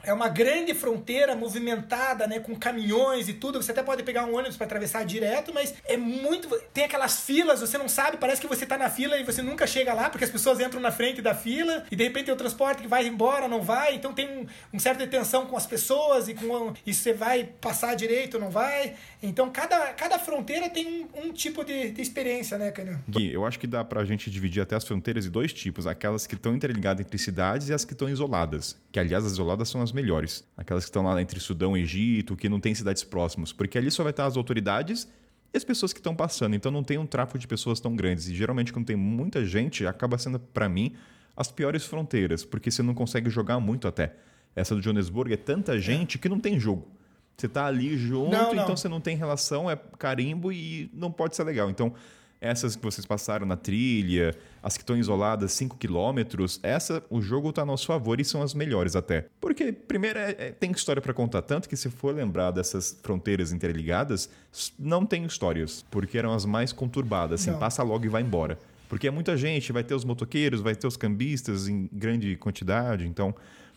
é 0.03 0.13
uma 0.13 0.29
grande 0.29 0.75
fronteira 0.75 1.35
movimentada, 1.35 2.27
né, 2.27 2.41
com 2.41 2.55
caminhões 2.55 3.29
e 3.29 3.35
tudo. 3.35 3.63
Você 3.63 3.73
até 3.73 3.83
pode 3.83 4.03
pegar 4.03 4.25
um 4.25 4.35
ônibus 4.35 4.57
para 4.57 4.67
atravessar 4.67 5.05
direto, 5.05 5.53
mas 5.53 5.75
é 5.85 5.97
muito 5.97 6.49
tem 6.73 6.85
aquelas 6.85 7.21
filas, 7.21 7.61
você 7.61 7.79
não 7.79 7.89
sabe, 7.89 8.17
parece 8.19 8.41
que 8.41 8.47
você 8.47 8.65
está 8.65 8.77
na 8.77 8.91
fila 8.91 9.19
e 9.19 9.25
você 9.25 9.43
nunca 9.43 9.67
chega 9.67 9.93
lá, 9.95 10.11
porque 10.11 10.25
as 10.25 10.31
pessoas 10.31 10.61
entram 10.61 10.81
na 10.81 10.91
frente 10.91 11.23
da 11.23 11.35
fila 11.35 11.85
e 11.91 11.97
de 11.97 12.05
repente 12.05 12.27
tem 12.27 12.35
o 12.35 12.39
transporte 12.39 12.83
que 12.83 12.89
vai 12.89 13.07
embora, 13.07 13.49
não 13.49 13.63
vai, 13.63 13.95
então 13.95 14.13
tem 14.13 14.29
um, 14.29 14.47
um 14.75 14.79
certa 14.79 15.07
tensão 15.07 15.47
com 15.47 15.57
as 15.57 15.67
pessoas 15.67 16.29
e 16.29 16.35
com 16.35 16.73
e 16.85 16.93
você 16.93 17.13
vai 17.13 17.45
passar 17.61 17.95
direito, 17.95 18.39
não 18.39 18.51
vai. 18.51 18.95
Então 19.23 19.51
cada, 19.51 19.93
cada 19.95 20.19
fronteira 20.19 20.69
tem 20.69 21.09
um, 21.15 21.27
um 21.27 21.33
tipo 21.33 21.65
de, 21.65 21.91
de 21.91 22.03
experiência, 22.03 22.59
né, 22.59 22.71
Canio? 22.71 22.99
Gui, 23.09 23.30
eu 23.33 23.45
acho 23.47 23.59
que 23.59 23.67
dá 23.67 23.85
pra 23.85 24.05
gente 24.05 24.31
dividir 24.31 24.61
até 24.61 24.77
as 24.77 24.85
fronteiras 24.85 25.27
em 25.27 25.31
dois 25.31 25.53
tipos: 25.53 25.87
aquelas 25.87 26.27
que 26.27 26.35
estão 26.35 26.55
interligadas 26.55 27.05
entre 27.05 27.19
cidades 27.19 27.69
e 27.69 27.75
as 27.75 27.85
que 27.85 27.93
estão 27.93 28.09
isoladas. 28.09 28.77
Que, 28.93 28.99
aliás, 28.99 29.25
as 29.25 29.33
isoladas 29.33 29.69
são 29.69 29.83
as 29.83 29.93
melhores. 29.93 30.45
Aquelas 30.57 30.85
que 30.85 30.91
estão 30.91 31.03
lá 31.03 31.21
entre 31.21 31.41
Sudão 31.41 31.77
e 31.77 31.83
Egito, 31.83 32.37
que 32.37 32.49
não 32.49 32.61
tem 32.61 32.75
cidades 32.75 33.05
próximas. 33.05 33.53
Porque 33.53 33.79
ali 33.79 33.91
só 33.91 34.03
vai 34.03 34.11
estar 34.11 34.27
as 34.27 34.37
autoridades 34.37 35.09
e 35.53 35.57
as 35.57 35.65
pessoas 35.65 35.93
que 35.93 35.99
estão 35.99 36.15
passando. 36.15 36.55
Então 36.55 36.71
não 36.71 36.83
tem 36.83 36.99
um 36.99 37.07
tráfego 37.07 37.39
de 37.39 37.47
pessoas 37.47 37.81
tão 37.81 37.97
grandes. 37.97 38.29
E 38.29 38.35
geralmente, 38.35 38.73
quando 38.73 38.87
tem 38.87 38.97
muita 38.97 39.45
gente, 39.45 39.87
acaba 39.87 40.19
sendo, 40.19 40.39
para 40.39 40.69
mim, 40.69 40.95
as 41.37 41.51
piores 41.51 41.85
fronteiras, 41.85 42.45
porque 42.45 42.71
você 42.71 42.83
não 42.83 42.95
consegue 42.95 43.31
jogar 43.31 43.59
muito 43.61 43.89
até. 43.89 44.15
Essa 44.55 44.75
do 44.75 44.81
Johannesburg 44.81 45.33
é 45.33 45.37
tanta 45.37 45.79
gente 45.79 46.19
que 46.19 46.29
não 46.29 46.39
tem 46.39 46.59
jogo. 46.59 46.89
Você 47.37 47.49
tá 47.49 47.65
ali 47.65 47.97
junto, 47.97 48.31
não, 48.31 48.55
não. 48.55 48.63
então 48.63 48.77
você 48.77 48.89
não 48.89 49.01
tem 49.01 49.17
relação, 49.17 49.71
é 49.71 49.79
carimbo 49.99 50.53
e 50.53 50.91
não 50.93 51.11
pode 51.11 51.35
ser 51.35 51.45
legal. 51.45 51.71
Então, 51.71 51.95
essas 52.41 52.75
que 52.75 52.83
vocês 52.83 53.07
passaram 53.07 53.47
na 53.47 53.57
trilha, 53.57 54.35
as 54.63 54.77
que 54.77 54.83
estão 54.83 54.97
isoladas 54.97 55.53
5 55.53 55.77
quilômetros, 55.77 56.59
essa 56.63 57.03
o 57.11 57.21
jogo 57.21 57.51
está 57.51 57.63
a 57.63 57.67
nosso 57.67 57.87
favor 57.87 58.21
e 58.21 58.25
são 58.25 58.43
as 58.43 58.55
melhores 58.55 58.97
até. 58.97 59.27
Porque, 59.41 59.73
primeiro, 59.73 60.19
é, 60.19 60.31
é, 60.39 60.51
tem 60.53 60.71
história 60.71 61.03
para 61.03 61.13
contar, 61.13 61.43
tanto 61.43 61.69
que 61.69 61.77
se 61.77 61.91
for 61.91 62.15
lembrar 62.15 62.51
dessas 62.51 62.99
fronteiras 63.03 63.53
interligadas, 63.53 64.31
não 64.79 65.05
tem 65.05 65.25
histórias, 65.25 65.85
porque 65.91 66.17
eram 66.17 66.33
as 66.33 66.45
mais 66.45 66.73
conturbadas, 66.73 67.43
assim, 67.43 67.51
não. 67.51 67.59
passa 67.59 67.83
logo 67.83 68.05
e 68.05 68.09
vai 68.09 68.23
embora. 68.23 68.59
Porque 68.89 69.07
é 69.07 69.11
muita 69.11 69.37
gente, 69.37 69.71
vai 69.71 69.85
ter 69.85 69.95
os 69.95 70.05
motoqueiros, 70.05 70.61
vai 70.61 70.75
ter 70.75 70.87
os 70.87 70.97
cambistas 70.97 71.69
em 71.69 71.89
grande 71.93 72.37
quantidade, 72.37 73.07
então 73.07 73.35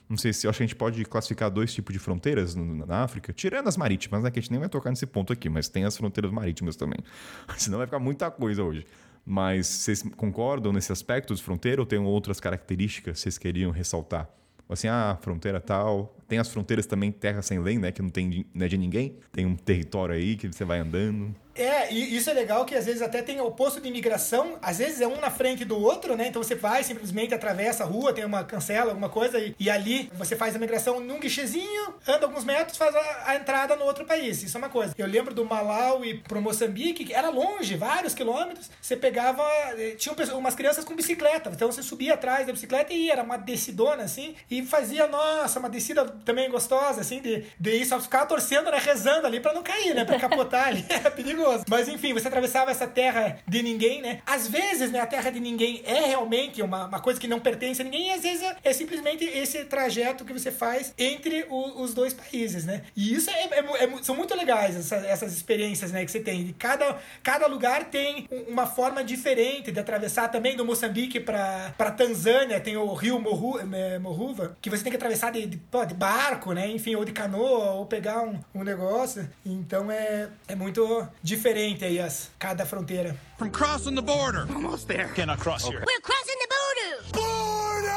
não 0.10 0.18
sei 0.18 0.34
se 0.34 0.48
acho 0.48 0.58
que 0.58 0.64
a 0.64 0.68
gente 0.68 0.76
pode 0.76 1.04
classificar 1.06 1.50
dois 1.50 1.74
tipos 1.74 1.94
de 1.94 2.00
fronteiras 2.00 2.56
na 2.56 3.04
África, 3.04 3.32
tirando 3.34 3.68
as 3.68 3.78
marítimas, 3.78 4.24
né? 4.24 4.30
Que 4.30 4.40
a 4.40 4.42
gente 4.42 4.52
nem 4.52 4.60
vai 4.60 4.70
tocar 4.70 4.90
nesse 4.90 5.06
ponto 5.06 5.32
aqui, 5.34 5.50
mas 5.50 5.70
tem 5.70 5.86
as 5.86 5.96
fronteiras 5.98 6.32
marítimas 6.32 6.76
também. 6.76 7.00
Senão 7.58 7.78
vai 7.78 7.88
ficar 7.88 8.00
muita 8.00 8.30
coisa 8.30 8.64
hoje. 8.64 8.86
Mas 9.26 9.68
vocês 9.68 10.04
concordam 10.18 10.74
nesse 10.74 10.92
aspecto 10.92 11.34
de 11.34 11.42
fronteira 11.42 11.82
ou 11.82 11.86
tem 11.86 11.98
outras 12.00 12.40
características 12.40 13.16
que 13.16 13.20
vocês 13.22 13.38
queriam 13.38 13.72
ressaltar? 13.72 14.30
Assim, 14.68 14.88
ah, 14.88 15.18
fronteira 15.22 15.62
tal. 15.62 16.16
Tem 16.34 16.40
as 16.40 16.50
fronteiras 16.50 16.88
também 16.88 17.12
terra 17.12 17.44
sem 17.44 17.60
lei, 17.60 17.78
né? 17.78 17.92
Que 17.92 18.02
não 18.02 18.10
tem 18.10 18.44
não 18.56 18.66
é 18.66 18.68
de 18.68 18.76
ninguém. 18.76 19.20
Tem 19.32 19.46
um 19.46 19.56
território 19.56 20.16
aí 20.16 20.36
que 20.36 20.48
você 20.48 20.66
vai 20.66 20.80
andando. 20.80 21.36
É, 21.56 21.94
e 21.94 22.16
isso 22.16 22.30
é 22.30 22.34
legal 22.34 22.66
que 22.66 22.76
às 22.76 22.86
vezes 22.86 23.02
até 23.02 23.22
tem 23.22 23.40
o 23.40 23.52
posto 23.52 23.80
de 23.80 23.88
imigração, 23.88 24.58
às 24.62 24.80
vezes 24.80 25.02
é 25.02 25.08
um 25.08 25.20
na 25.20 25.30
frente 25.30 25.64
do 25.64 25.80
outro, 25.80 26.16
né? 26.16 26.28
Então 26.28 26.42
você 26.42 26.56
vai, 26.56 26.84
simplesmente 26.84 27.34
atravessa 27.34 27.84
a 27.84 27.86
rua, 27.86 28.12
tem 28.12 28.26
uma 28.26 28.44
cancela, 28.44 28.90
alguma 28.90 29.10
coisa, 29.10 29.38
e, 29.38 29.56
e 29.60 29.70
ali 29.70 30.10
você 30.16 30.36
faz 30.36 30.56
a 30.56 30.60
migração 30.60 31.00
num 31.00 31.20
guichezinho, 31.20 31.94
anda 32.08 32.26
alguns 32.26 32.44
metros, 32.44 32.78
faz 32.78 32.96
a, 32.96 33.24
a, 33.28 33.36
entrada 33.36 33.76
no 33.76 33.86
outro 33.86 34.06
país. 34.06 34.42
Isso 34.42 34.58
é 34.58 34.60
uma 34.60 34.70
coisa. 34.70 34.96
Eu 34.98 35.08
lembro 35.08 35.34
do 35.34 35.46
Malawi 35.46 36.20
pro 36.28 36.42
Moçambique, 36.42 37.06
que 37.06 37.14
era 37.14 37.30
longe, 37.30 37.76
vários 37.76 38.16
quilômetros. 38.16 38.72
Você 38.82 38.98
pegava. 38.98 39.44
Eh, 39.78 39.96
tinha 39.98 40.16
umas 40.36 40.56
crianças 40.56 40.84
com 40.84 40.96
bicicleta, 40.96 41.52
então 41.54 41.72
você 41.72 41.84
subia 41.84 42.16
atrás 42.16 42.48
da 42.48 42.54
bicicleta 42.54 42.94
e 42.94 43.06
ia, 43.06 43.14
era 43.14 43.24
uma 43.24 43.38
descidona 43.38 44.04
assim, 44.04 44.36
e 44.50 44.64
fazia, 44.64 45.08
nossa, 45.08 45.60
uma 45.60 45.70
descida 45.70 46.04
também 46.24 46.50
gostosa, 46.50 47.02
assim, 47.02 47.22
de, 47.22 47.44
de 47.60 47.72
ir 47.76 47.86
só 47.86 48.00
ficar 48.00 48.26
torcendo, 48.26 48.72
né? 48.72 48.80
Rezando 48.80 49.28
ali 49.28 49.40
pra 49.40 49.54
não 49.54 49.64
cair, 49.64 49.94
né? 49.94 50.06
Pra 50.06 50.20
capotar 50.20 50.68
ali. 50.68 50.84
É 51.04 51.10
perigoso. 51.10 51.66
Mas 51.68 51.88
enfim, 51.90 52.14
você 52.14 52.28
atravessava 52.28 52.72
essa 52.72 52.88
terra 52.88 53.38
de 53.48 53.62
ninguém, 53.62 54.02
né? 54.02 54.22
Às 54.26 54.48
vezes, 54.48 54.92
né, 54.92 55.00
a 55.00 55.06
terra 55.06 55.30
de 55.32 55.40
ninguém 55.40 55.82
é 55.86 56.06
realmente 56.06 56.62
uma, 56.62 56.86
uma 56.86 57.00
coisa 57.00 57.20
que 57.20 57.28
não 57.28 57.40
pertence 57.40 57.82
a 57.82 57.84
ninguém, 57.84 58.08
e 58.08 58.12
às 58.12 58.22
vezes 58.22 58.42
é, 58.42 58.56
é 58.64 58.74
simplesmente 58.74 59.26
esse 59.26 59.66
trajeto 59.66 60.24
que 60.24 60.32
você 60.32 60.52
faz 60.52 60.94
entre 60.98 61.46
o, 61.50 61.82
os 61.82 61.94
dois 61.94 62.14
países, 62.14 62.64
né? 62.64 62.84
E 62.96 63.14
isso 63.14 63.30
é, 63.30 63.50
é, 63.52 63.84
é 63.84 64.04
são 64.04 64.16
muito 64.16 64.36
legais, 64.36 64.76
essa, 64.76 64.96
essas 64.96 65.34
experiências, 65.34 65.92
né, 65.92 66.06
que 66.06 66.12
você 66.12 66.20
tem. 66.20 66.56
Cada, 66.58 66.98
cada 67.22 67.48
lugar 67.48 67.86
tem 67.86 68.28
uma 68.48 68.66
forma 68.66 69.04
diferente 69.04 69.72
de 69.72 69.80
atravessar 69.80 70.30
também 70.30 70.56
do 70.56 70.66
Moçambique 70.66 71.20
para 71.20 71.92
Tanzânia, 71.98 72.60
tem 72.60 72.78
o 72.78 72.94
rio 72.94 73.20
Moru, 73.20 73.60
é, 73.60 74.00
Moruva, 74.00 74.58
que 74.62 74.70
você 74.70 74.84
tem 74.84 74.92
que 74.92 74.98
atravessar 74.98 75.32
de, 75.32 75.46
de, 75.46 75.58
de, 75.58 75.94
barco, 76.04 76.52
né? 76.52 76.70
Enfim, 76.70 76.96
ou 76.96 77.06
de 77.06 77.14
canoa, 77.14 77.72
ou 77.76 77.86
pegar 77.86 78.24
um, 78.24 78.38
um 78.54 78.62
negócio. 78.62 79.26
Então 79.46 79.90
é, 79.90 80.30
é 80.50 80.56
muito 80.56 81.08
diferente 81.22 81.86
aí 81.86 81.98
as, 81.98 82.30
cada 82.38 82.66
fronteira. 82.66 83.18
From 83.38 83.50
crossing 83.50 83.96
the 83.96 84.02
border. 84.02 84.46
Almost 84.54 84.86
there. 84.88 85.08
Cannot 85.14 85.40
cross 85.40 85.64
okay. 85.64 85.78
here. 85.78 85.86
We're 85.88 86.02
crossing 86.02 86.38
the 86.40 86.48
border. 86.50 87.12
Border! 87.14 87.94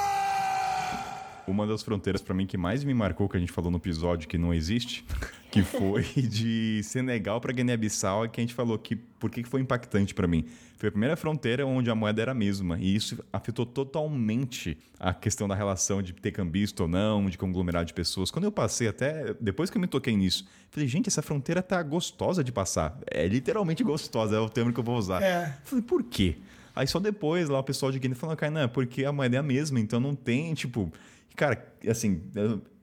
Uma 1.48 1.66
das 1.66 1.82
fronteiras 1.82 2.22
para 2.22 2.32
mim 2.32 2.46
que 2.46 2.56
mais 2.56 2.84
me 2.84 2.94
marcou, 2.94 3.28
que 3.28 3.36
a 3.36 3.40
gente 3.40 3.50
falou 3.50 3.72
no 3.72 3.78
episódio 3.78 4.28
que 4.28 4.38
não 4.38 4.54
existe, 4.54 5.04
que 5.50 5.62
foi 5.62 6.04
de 6.04 6.82
Senegal 6.84 7.40
para 7.40 7.52
Guiné-Bissau, 7.52 8.28
que 8.28 8.40
a 8.40 8.42
gente 8.42 8.54
falou 8.54 8.78
que 8.78 8.94
por 8.94 9.30
que 9.30 9.42
foi 9.42 9.60
impactante 9.60 10.14
para 10.14 10.28
mim. 10.28 10.46
Foi 10.76 10.90
a 10.90 10.92
primeira 10.92 11.16
fronteira 11.16 11.66
onde 11.66 11.90
a 11.90 11.94
moeda 11.94 12.20
era 12.20 12.32
a 12.32 12.34
mesma, 12.34 12.78
e 12.78 12.94
isso 12.94 13.24
afetou 13.32 13.64
totalmente 13.64 14.76
a 15.00 15.14
questão 15.14 15.48
da 15.48 15.54
relação 15.54 16.02
de 16.02 16.12
ter 16.12 16.32
cambista 16.32 16.82
ou 16.82 16.88
não, 16.88 17.28
de 17.30 17.38
conglomerado 17.38 17.86
de 17.86 17.94
pessoas. 17.94 18.30
Quando 18.30 18.44
eu 18.44 18.52
passei 18.52 18.86
até, 18.86 19.34
depois 19.40 19.70
que 19.70 19.78
eu 19.78 19.80
me 19.80 19.86
toquei 19.86 20.14
nisso, 20.14 20.46
falei, 20.70 20.86
gente, 20.86 21.08
essa 21.08 21.22
fronteira 21.22 21.62
tá 21.62 21.82
gostosa 21.82 22.44
de 22.44 22.52
passar. 22.52 22.98
É 23.10 23.26
literalmente 23.26 23.82
gostosa, 23.82 24.36
é 24.36 24.38
o 24.38 24.50
termo 24.50 24.70
que 24.70 24.78
eu 24.78 24.84
vou 24.84 24.98
usar. 24.98 25.22
É. 25.22 25.58
Falei, 25.64 25.82
por 25.82 26.02
quê? 26.02 26.36
Aí 26.74 26.86
só 26.86 27.00
depois 27.00 27.48
lá 27.48 27.58
o 27.58 27.64
pessoal 27.64 27.90
de 27.90 27.98
Guiné 27.98 28.14
falou, 28.14 28.36
Kainan, 28.36 28.68
porque 28.68 29.02
a 29.06 29.12
moeda 29.12 29.36
é 29.36 29.38
a 29.38 29.42
mesma, 29.42 29.80
então 29.80 29.98
não 29.98 30.14
tem, 30.14 30.52
tipo. 30.52 30.92
Cara, 31.34 31.66
assim, 31.88 32.20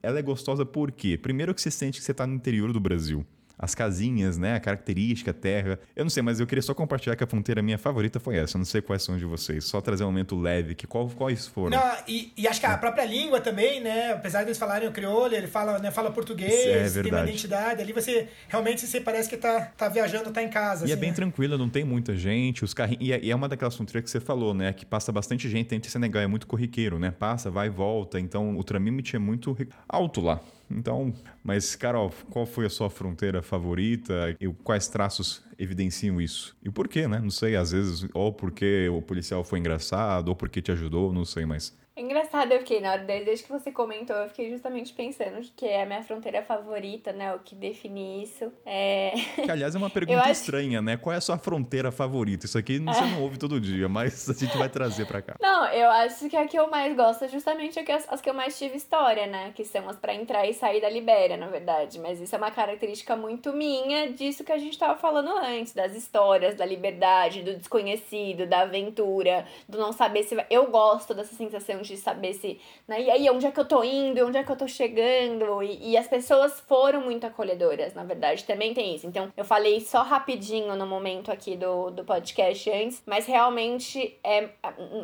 ela 0.02 0.18
é 0.18 0.22
gostosa 0.22 0.66
por 0.66 0.90
quê? 0.90 1.16
Primeiro 1.16 1.54
que 1.54 1.62
você 1.62 1.70
sente 1.70 2.00
que 2.00 2.04
você 2.04 2.12
está 2.12 2.26
no 2.26 2.34
interior 2.34 2.72
do 2.72 2.80
Brasil 2.80 3.24
as 3.58 3.74
casinhas, 3.74 4.36
né? 4.36 4.54
A 4.54 4.60
característica, 4.60 5.30
a 5.30 5.34
terra. 5.34 5.78
Eu 5.94 6.04
não 6.04 6.10
sei, 6.10 6.22
mas 6.22 6.40
eu 6.40 6.46
queria 6.46 6.62
só 6.62 6.74
compartilhar 6.74 7.16
que 7.16 7.24
a 7.24 7.26
fronteira 7.26 7.62
minha 7.62 7.78
favorita 7.78 8.18
foi 8.18 8.36
essa. 8.36 8.56
Eu 8.56 8.60
não 8.60 8.64
sei 8.64 8.82
quais 8.82 9.02
são 9.02 9.16
de 9.16 9.24
vocês. 9.24 9.64
Só 9.64 9.80
trazer 9.80 10.04
um 10.04 10.08
momento 10.08 10.36
leve, 10.36 10.74
que 10.74 10.86
qual, 10.86 11.08
quais 11.08 11.46
foram. 11.46 11.78
Não, 11.78 11.96
e, 12.06 12.32
e 12.36 12.48
acho 12.48 12.60
que 12.60 12.66
a 12.66 12.76
própria 12.76 13.04
língua 13.04 13.40
também, 13.40 13.80
né? 13.80 14.12
Apesar 14.12 14.42
de 14.42 14.48
eles 14.48 14.58
falarem 14.58 14.88
o 14.88 14.92
crioulo, 14.92 15.34
ele 15.34 15.46
fala, 15.46 15.78
né, 15.78 15.90
fala 15.90 16.10
português, 16.10 16.96
é 16.96 17.02
tem 17.02 17.12
uma 17.12 17.22
identidade. 17.22 17.80
Ali 17.80 17.92
você 17.92 18.28
realmente 18.48 18.86
você 18.86 19.00
parece 19.00 19.28
que 19.28 19.36
tá, 19.36 19.72
tá 19.76 19.88
viajando, 19.88 20.30
tá 20.30 20.42
em 20.42 20.48
casa. 20.48 20.86
E 20.86 20.90
é 20.90 20.92
assim, 20.92 20.92
é 20.92 20.96
bem 20.96 21.10
né? 21.10 21.16
tranquila, 21.16 21.56
não 21.56 21.68
tem 21.68 21.84
muita 21.84 22.16
gente, 22.16 22.64
os 22.64 22.74
carrinhos. 22.74 23.04
E 23.04 23.30
é 23.30 23.34
uma 23.34 23.48
daquelas 23.48 23.74
fronteiras 23.76 24.04
que 24.04 24.10
você 24.10 24.20
falou, 24.20 24.52
né? 24.52 24.72
Que 24.72 24.84
passa 24.84 25.12
bastante 25.12 25.48
gente 25.48 25.74
entre 25.74 25.90
Senegal, 25.90 26.22
é 26.22 26.26
muito 26.26 26.46
corriqueiro, 26.46 26.98
né? 26.98 27.10
Passa, 27.10 27.50
vai 27.50 27.68
e 27.68 27.70
volta. 27.70 28.18
Então 28.18 28.56
o 28.56 28.64
Tramimit 28.64 29.14
é 29.14 29.18
muito 29.18 29.56
alto 29.88 30.20
lá. 30.20 30.40
Então, 30.74 31.14
mas 31.42 31.76
Carol, 31.76 32.12
qual 32.30 32.44
foi 32.44 32.66
a 32.66 32.70
sua 32.70 32.90
fronteira 32.90 33.40
favorita 33.40 34.36
e 34.40 34.48
quais 34.48 34.88
traços 34.88 35.44
evidenciam 35.56 36.20
isso? 36.20 36.56
E 36.64 36.68
por 36.68 36.88
quê, 36.88 37.06
né? 37.06 37.20
Não 37.20 37.30
sei, 37.30 37.54
às 37.54 37.70
vezes, 37.70 38.06
ou 38.12 38.32
porque 38.32 38.88
o 38.88 39.00
policial 39.00 39.44
foi 39.44 39.60
engraçado, 39.60 40.28
ou 40.28 40.36
porque 40.36 40.60
te 40.60 40.72
ajudou, 40.72 41.12
não 41.12 41.24
sei, 41.24 41.46
mas 41.46 41.76
é 41.96 42.00
engraçado, 42.00 42.50
eu 42.50 42.58
fiquei, 42.58 42.80
na 42.80 42.90
hora 42.90 43.04
desde 43.04 43.44
que 43.44 43.52
você 43.52 43.70
comentou, 43.70 44.16
eu 44.16 44.28
fiquei 44.28 44.50
justamente 44.50 44.92
pensando 44.92 45.40
que 45.54 45.64
é 45.64 45.84
a 45.84 45.86
minha 45.86 46.02
fronteira 46.02 46.42
favorita, 46.42 47.12
né? 47.12 47.32
O 47.36 47.38
que 47.38 47.54
define 47.54 48.20
isso. 48.20 48.52
É... 48.66 49.12
Que, 49.36 49.48
aliás, 49.48 49.76
é 49.76 49.78
uma 49.78 49.90
pergunta 49.90 50.22
acho... 50.22 50.32
estranha, 50.32 50.82
né? 50.82 50.96
Qual 50.96 51.14
é 51.14 51.18
a 51.18 51.20
sua 51.20 51.38
fronteira 51.38 51.92
favorita? 51.92 52.46
Isso 52.46 52.58
aqui 52.58 52.80
você 52.80 53.00
não 53.00 53.22
ouve 53.22 53.38
todo 53.38 53.60
dia, 53.60 53.88
mas 53.88 54.28
a 54.28 54.32
gente 54.32 54.58
vai 54.58 54.68
trazer 54.68 55.06
pra 55.06 55.22
cá. 55.22 55.36
Não, 55.40 55.66
eu 55.68 55.88
acho 55.88 56.28
que 56.28 56.36
a 56.36 56.46
que 56.46 56.58
eu 56.58 56.68
mais 56.68 56.96
gosto 56.96 57.24
é 57.24 57.28
justamente 57.28 57.78
as, 57.78 58.12
as 58.12 58.20
que 58.20 58.28
eu 58.28 58.34
mais 58.34 58.58
tive 58.58 58.76
história, 58.76 59.26
né? 59.26 59.52
Que 59.54 59.64
são 59.64 59.88
as 59.88 59.96
pra 59.96 60.12
entrar 60.12 60.46
e 60.48 60.52
sair 60.52 60.80
da 60.80 60.90
Libéria, 60.90 61.36
na 61.36 61.46
verdade. 61.46 62.00
Mas 62.00 62.20
isso 62.20 62.34
é 62.34 62.38
uma 62.38 62.50
característica 62.50 63.14
muito 63.14 63.52
minha 63.52 64.10
disso 64.10 64.42
que 64.42 64.50
a 64.50 64.58
gente 64.58 64.76
tava 64.76 64.98
falando 64.98 65.30
antes, 65.38 65.72
das 65.72 65.94
histórias, 65.94 66.56
da 66.56 66.66
liberdade, 66.66 67.42
do 67.42 67.54
desconhecido, 67.54 68.46
da 68.46 68.62
aventura, 68.62 69.46
do 69.68 69.78
não 69.78 69.92
saber 69.92 70.24
se 70.24 70.34
vai... 70.34 70.46
Eu 70.50 70.70
gosto 70.70 71.14
dessa 71.14 71.34
sensação 71.36 71.83
de 71.86 71.96
saber 71.96 72.34
se. 72.34 72.60
Né, 72.86 73.02
e 73.02 73.10
aí, 73.10 73.30
onde 73.30 73.46
é 73.46 73.50
que 73.50 73.60
eu 73.60 73.64
tô 73.64 73.82
indo? 73.82 74.26
Onde 74.26 74.38
é 74.38 74.44
que 74.44 74.50
eu 74.50 74.56
tô 74.56 74.66
chegando? 74.68 75.62
E, 75.62 75.92
e 75.92 75.96
as 75.96 76.06
pessoas 76.06 76.60
foram 76.60 77.00
muito 77.00 77.26
acolhedoras, 77.26 77.94
na 77.94 78.04
verdade, 78.04 78.44
também 78.44 78.74
tem 78.74 78.94
isso. 78.94 79.06
Então, 79.06 79.32
eu 79.36 79.44
falei 79.44 79.80
só 79.80 80.02
rapidinho 80.02 80.74
no 80.76 80.86
momento 80.86 81.30
aqui 81.30 81.56
do, 81.56 81.90
do 81.90 82.04
podcast 82.04 82.70
antes, 82.70 83.02
mas 83.06 83.26
realmente 83.26 84.18
é 84.22 84.48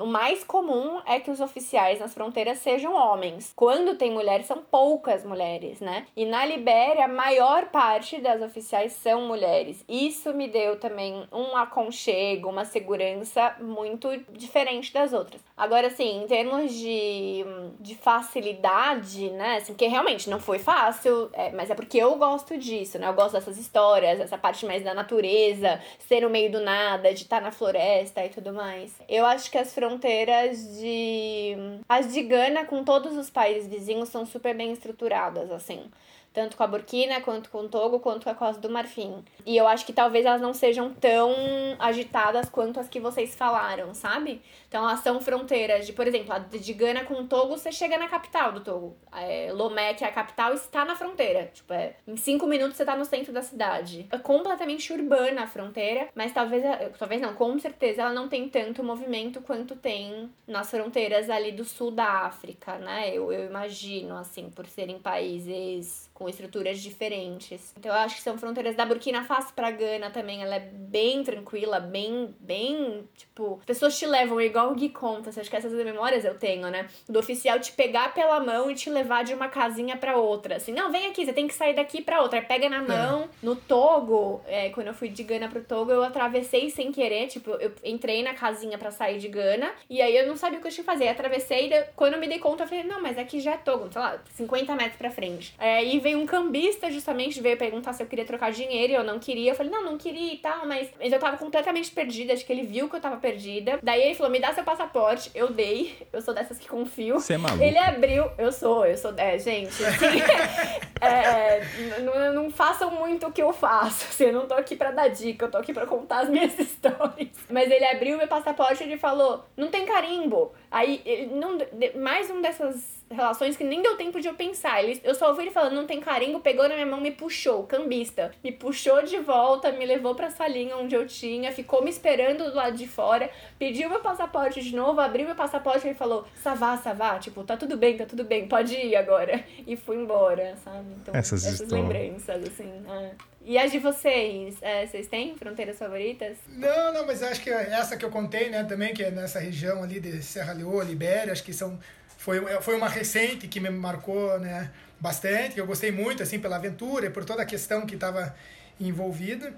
o 0.01 0.07
mais 0.07 0.45
comum 0.45 1.01
é 1.07 1.21
que 1.21 1.31
os 1.31 1.41
oficiais 1.41 2.01
nas 2.01 2.15
fronteiras 2.15 2.59
sejam 2.59 2.95
homens. 2.95 3.53
Quando 3.55 3.97
tem 3.97 4.11
mulheres, 4.11 4.47
são 4.47 4.59
poucas 4.59 5.25
mulheres, 5.25 5.81
né? 5.81 6.07
E 6.17 6.25
na 6.25 6.45
Libéria, 6.45 7.05
a 7.05 7.09
maior 7.09 7.67
parte 7.67 8.21
das 8.21 8.43
oficiais 8.43 8.93
são 8.93 9.23
mulheres. 9.23 9.85
Isso 9.89 10.33
me 10.35 10.49
deu 10.49 10.79
também 10.79 11.27
um 11.33 11.57
aconchego, 11.57 12.49
uma 12.49 12.65
segurança 12.65 13.57
muito 13.61 14.09
diferente 14.33 14.93
das 14.93 15.13
outras. 15.13 15.43
Agora, 15.57 15.89
assim, 15.89 16.23
em 16.23 16.27
termos 16.27 16.70
de, 16.73 17.45
de 17.79 17.95
facilidade, 17.95 19.31
né? 19.31 19.57
Assim, 19.57 19.73
porque 19.73 19.87
realmente 19.87 20.29
não 20.29 20.41
foi 20.41 20.59
fácil, 20.59 21.31
é, 21.33 21.51
mas 21.53 21.71
é 21.71 21.75
porque 21.75 21.99
eu 21.99 22.17
gosto 22.17 22.57
disso, 22.57 22.99
né? 22.99 23.09
Eu 23.09 23.15
gosto 23.15 23.33
dessas 23.33 23.59
histórias, 23.59 24.21
essa 24.21 24.39
parte 24.39 24.67
mais 24.67 24.83
da 24.83 24.95
natureza, 24.95 25.81
ser 25.99 26.21
no 26.23 26.31
meio 26.31 26.51
do 26.51 26.61
nada, 26.61 27.13
de 27.13 27.23
estar 27.23 27.41
na 27.41 27.51
floresta 27.51 28.25
e 28.25 28.29
tudo 28.29 28.53
mais. 28.53 28.93
Eu 29.09 29.27
acho 29.27 29.51
que 29.51 29.59
as 29.59 29.75
fronteiras 29.75 30.79
de. 30.79 31.57
As 31.89 32.13
de 32.13 32.23
Gana 32.23 32.65
com 32.65 32.85
todos 32.85 33.17
os 33.17 33.31
países 33.31 33.69
vizinhos 33.69 34.09
são 34.09 34.25
super 34.25 34.55
bem 34.55 34.73
estruturadas, 34.73 35.51
assim 35.51 35.91
tanto 36.33 36.57
com 36.57 36.63
a 36.63 36.67
Burkina, 36.67 37.21
quanto 37.21 37.51
com 37.51 37.63
o 37.63 37.69
Togo, 37.69 38.01
quanto 38.01 38.25
com 38.25 38.31
a 38.31 38.35
Costa 38.35 38.61
do 38.61 38.71
Marfim. 38.71 39.25
E 39.45 39.57
eu 39.57 39.67
acho 39.67 39.85
que 39.85 39.93
talvez 39.93 40.25
elas 40.25 40.41
não 40.41 40.55
sejam 40.55 40.93
tão 40.93 41.35
agitadas 41.79 42.49
quanto 42.49 42.79
as 42.79 42.89
que 42.89 43.01
vocês 43.01 43.35
falaram, 43.35 43.95
sabe? 43.95 44.41
Então 44.69 44.89
elas 44.89 45.01
são 45.01 45.21
fronteiras 45.21 45.87
de, 45.87 45.93
por 45.93 46.07
exemplo, 46.07 46.33
a 46.33 46.39
de 46.39 46.73
Gana 46.73 47.05
com 47.05 47.15
o 47.15 47.27
Togo, 47.27 47.57
você 47.57 47.73
chega 47.73 47.99
na 47.99 48.09
capital 48.09 48.53
do 48.53 48.61
Togo. 48.61 48.97
É, 49.13 49.51
Lomé, 49.53 49.95
que 49.95 50.05
é 50.05 50.09
a 50.09 50.13
capital, 50.13 50.53
está 50.55 50.85
na 50.85 50.95
fronteira. 50.95 51.51
Tipo, 51.53 51.73
é, 51.73 51.97
em 52.07 52.17
cinco 52.17 52.47
minutos 52.47 52.77
você 52.77 52.83
está 52.83 52.97
no 52.97 53.05
centro 53.05 53.33
da 53.33 53.43
cidade. 53.43 54.07
É 54.11 54.19
completamente 54.19 54.93
urbana 54.93 55.43
a 55.43 55.47
fronteira, 55.47 56.09
mas 56.15 56.33
talvez, 56.33 56.63
talvez 56.99 57.21
não, 57.21 57.35
com 57.35 57.59
certeza 57.59 58.03
ela 58.03 58.13
não 58.13 58.29
tem 58.29 58.49
tanto 58.49 58.85
movimento 58.85 59.41
quanto 59.41 59.75
tem 59.75 60.31
nas 60.47 60.71
fronteiras 60.71 61.29
ali 61.29 61.53
do 61.53 61.65
sul 61.65 61.91
da 61.91 62.27
África, 62.27 62.79
né? 62.79 63.11
Eu, 63.13 63.33
eu 63.33 63.47
imagino, 63.47 64.17
assim, 64.17 64.51
por 64.51 64.67
serem 64.67 64.99
países 64.99 66.10
com 66.21 66.29
estruturas 66.29 66.79
diferentes. 66.79 67.73
Então 67.79 67.91
eu 67.91 67.97
acho 67.97 68.17
que 68.17 68.21
são 68.21 68.37
fronteiras 68.37 68.77
da 68.77 68.85
Burkina 68.85 69.25
Faso 69.25 69.55
pra 69.55 69.71
Gana 69.71 70.11
também, 70.11 70.43
ela 70.43 70.57
é 70.57 70.61
bem 70.61 71.25
tranquila, 71.25 71.81
bem, 71.81 72.35
bem, 72.39 73.09
tipo, 73.17 73.57
as 73.61 73.65
pessoas 73.65 73.99
te 73.99 74.05
levam 74.05 74.39
igual 74.39 74.71
o 74.71 74.75
Gui 74.75 74.91
conta, 74.91 75.31
acho 75.31 75.49
que 75.49 75.57
essas 75.57 75.73
memórias 75.73 76.23
eu 76.27 76.35
tenho, 76.35 76.69
né? 76.69 76.87
Do 77.09 77.19
oficial 77.19 77.59
te 77.59 77.73
pegar 77.73 78.13
pela 78.13 78.39
mão 78.39 78.71
e 78.71 78.75
te 78.75 78.91
levar 78.91 79.25
de 79.25 79.33
uma 79.33 79.49
casinha 79.49 79.97
para 79.97 80.19
outra, 80.19 80.57
assim, 80.57 80.73
não, 80.73 80.93
vem 80.93 81.07
aqui, 81.07 81.25
você 81.25 81.33
tem 81.33 81.49
que 81.49 81.55
sair 81.55 81.75
daqui 81.75 82.03
para 82.03 82.21
outra, 82.21 82.43
pega 82.43 82.69
na 82.69 82.83
mão. 82.83 83.23
É. 83.23 83.29
No 83.43 83.57
Togo, 83.57 84.43
é, 84.47 84.69
quando 84.69 84.89
eu 84.89 84.95
fui 84.95 85.09
de 85.09 85.23
Gana 85.23 85.49
pro 85.49 85.65
Togo, 85.65 85.91
eu 85.91 86.03
atravessei 86.05 86.69
sem 86.69 86.93
querer, 86.93 87.29
tipo, 87.29 87.53
eu 87.53 87.73
entrei 87.83 88.23
na 88.23 88.35
casinha 88.35 88.77
para 88.77 88.91
sair 88.91 89.19
de 89.19 89.29
Gana, 89.29 89.73
e 89.89 90.03
aí 90.03 90.15
eu 90.15 90.27
não 90.27 90.37
sabia 90.37 90.59
o 90.59 90.61
que 90.61 90.69
eu 90.69 90.73
tinha 90.73 90.85
que 90.85 90.91
fazer, 90.91 91.09
atravessei, 91.09 91.71
quando 91.97 92.13
eu 92.13 92.21
me 92.21 92.29
dei 92.29 92.39
conta, 92.39 92.65
eu 92.65 92.69
falei, 92.69 92.85
não, 92.85 93.01
mas 93.01 93.17
aqui 93.17 93.41
já 93.41 93.53
é 93.53 93.57
Togo, 93.57 93.91
sei 93.91 94.03
lá, 94.03 94.21
50 94.35 94.77
metros 94.77 94.97
pra 94.97 95.11
frente. 95.11 95.55
É, 95.59 95.83
e 95.83 95.99
veio 96.11 96.19
um 96.19 96.27
cambista 96.27 96.91
justamente 96.91 97.41
veio 97.41 97.57
perguntar 97.57 97.93
se 97.93 98.03
eu 98.03 98.07
queria 98.07 98.25
trocar 98.25 98.51
dinheiro 98.51 98.93
e 98.93 98.97
eu 98.97 99.05
não 99.05 99.19
queria. 99.19 99.53
Eu 99.53 99.55
falei, 99.55 99.71
não, 99.71 99.85
não 99.85 99.97
queria 99.97 100.35
e 100.35 100.39
tal, 100.39 100.67
mas, 100.67 100.89
mas 100.99 101.13
eu 101.13 101.19
tava 101.19 101.37
completamente 101.37 101.91
perdida. 101.91 102.33
Acho 102.33 102.45
que 102.45 102.53
ele 102.53 102.63
viu 102.63 102.89
que 102.89 102.97
eu 102.97 103.01
tava 103.01 103.17
perdida. 103.17 103.79
Daí 103.83 104.03
ele 104.03 104.15
falou, 104.15 104.33
me 104.33 104.41
dá 104.41 104.53
seu 104.53 104.65
passaporte. 104.65 105.31
Eu 105.35 105.53
dei. 105.53 105.97
Eu 106.13 106.21
sou 106.21 106.35
dessas 106.35 106.59
que 106.59 106.69
confio. 106.69 107.21
Você 107.21 107.35
é 107.35 107.39
maluco. 107.39 107.63
Ele 107.63 107.79
abriu. 107.79 108.29
Eu 108.37 108.51
sou, 108.51 108.85
eu 108.85 108.97
sou. 108.97 109.15
É, 109.17 109.39
gente, 109.39 109.83
assim, 109.85 110.21
é, 111.01 111.63
não, 112.01 112.43
não 112.43 112.51
façam 112.51 112.91
muito 112.91 113.27
o 113.29 113.33
que 113.33 113.41
eu 113.41 113.53
faço. 113.53 114.07
Assim, 114.09 114.25
eu 114.25 114.33
não 114.33 114.47
tô 114.47 114.55
aqui 114.55 114.75
pra 114.75 114.91
dar 114.91 115.09
dica, 115.09 115.47
eu 115.47 115.51
tô 115.51 115.59
aqui 115.59 115.73
pra 115.73 115.87
contar 115.87 116.21
as 116.21 116.29
minhas 116.29 116.57
histórias. 116.59 117.29
Mas 117.49 117.71
ele 117.71 117.85
abriu 117.85 118.19
meu 118.19 118.27
passaporte 118.27 118.83
e 118.83 118.87
ele 118.87 118.99
falou, 118.99 119.45
não 119.57 119.69
tem 119.69 119.87
carimbo. 119.87 120.53
Aí, 120.71 121.01
ele, 121.05 121.27
não, 121.27 121.57
mais 121.95 122.29
um 122.29 122.41
dessas 122.41 123.00
relações 123.11 123.57
que 123.57 123.65
nem 123.65 123.83
deu 123.83 123.97
tempo 123.97 124.21
de 124.21 124.29
eu 124.29 124.35
pensar. 124.35 124.83
Ele, 124.83 125.01
eu 125.03 125.15
só 125.15 125.29
ouvi 125.29 125.43
ele 125.43 125.51
falando, 125.51 125.75
não 125.75 125.87
tem 125.87 126.01
carimbo, 126.01 126.41
pegou 126.41 126.69
na 126.69 126.75
minha 126.75 126.87
mão, 126.87 127.01
me 127.01 127.11
puxou, 127.11 127.65
cambista. 127.65 128.31
Me 128.43 128.53
puxou 128.53 129.03
de 129.03 129.19
volta, 129.19 129.73
me 129.73 129.85
levou 129.85 130.15
pra 130.15 130.31
salinha 130.31 130.77
onde 130.77 130.95
eu 130.95 131.07
tinha, 131.07 131.53
ficou 131.53 131.83
me 131.83 131.91
esperando 131.91 132.45
do 132.45 132.55
lado 132.55 132.77
de 132.77 132.87
fora, 132.87 133.29
pediu 133.59 133.91
meu 133.91 134.01
passaporte 134.01 134.63
de 134.63 134.75
novo, 134.75 135.01
abriu 135.01 135.27
meu 135.27 135.35
passaporte 135.35 135.87
e 135.87 135.91
ele 135.91 135.99
falou, 135.99 136.27
Savá, 136.43 136.77
Savá, 136.77 137.19
tipo, 137.19 137.43
tá 137.43 137.57
tudo 137.57 137.77
bem, 137.77 137.97
tá 137.97 138.07
tudo 138.07 138.25
bem, 138.25 138.47
pode 138.47 138.75
ir 138.75 138.95
agora. 138.97 139.43
E 139.67 139.77
fui 139.77 139.97
embora, 139.97 140.57
sabe? 140.65 140.87
Então, 141.01 141.15
essas, 141.15 141.45
essas 141.45 141.69
lembranças, 141.69 142.43
assim. 142.45 142.71
É. 142.89 143.11
E 143.43 143.57
as 143.57 143.73
de 143.73 143.79
vocês? 143.79 144.57
É, 144.61 144.87
vocês 144.87 145.07
têm 145.07 145.35
fronteiras 145.37 145.79
favoritas? 145.79 146.37
Não, 146.49 146.93
não, 146.93 147.07
mas 147.07 147.23
acho 147.23 147.43
que 147.43 147.51
essa 147.51 147.97
que 147.97 148.05
eu 148.05 148.11
contei, 148.11 148.51
né, 148.51 148.65
também, 148.65 148.93
que 148.93 149.03
é 149.03 149.11
nessa 149.11 149.39
região 149.39 149.83
ali 149.83 149.99
de 149.99 150.23
Serra 150.23 150.53
Leoa, 150.53 150.85
Libéria, 150.85 151.33
acho 151.33 151.43
que 151.43 151.53
são 151.53 151.79
foi, 152.21 152.39
foi 152.61 152.77
uma 152.77 152.89
recente 152.89 153.49
que 153.49 153.59
me 153.59 153.71
marcou 153.71 154.39
né, 154.39 154.71
bastante, 155.01 155.55
que 155.55 155.61
eu 155.61 155.67
gostei 155.67 155.91
muito 155.91 156.23
assim 156.23 156.39
pela 156.39 156.57
aventura 156.57 157.07
e 157.07 157.11
por 157.11 157.25
toda 157.25 157.41
a 157.41 157.47
questão 157.47 157.87
que 157.87 157.95
estava 157.95 158.37
envolvida. 158.79 159.55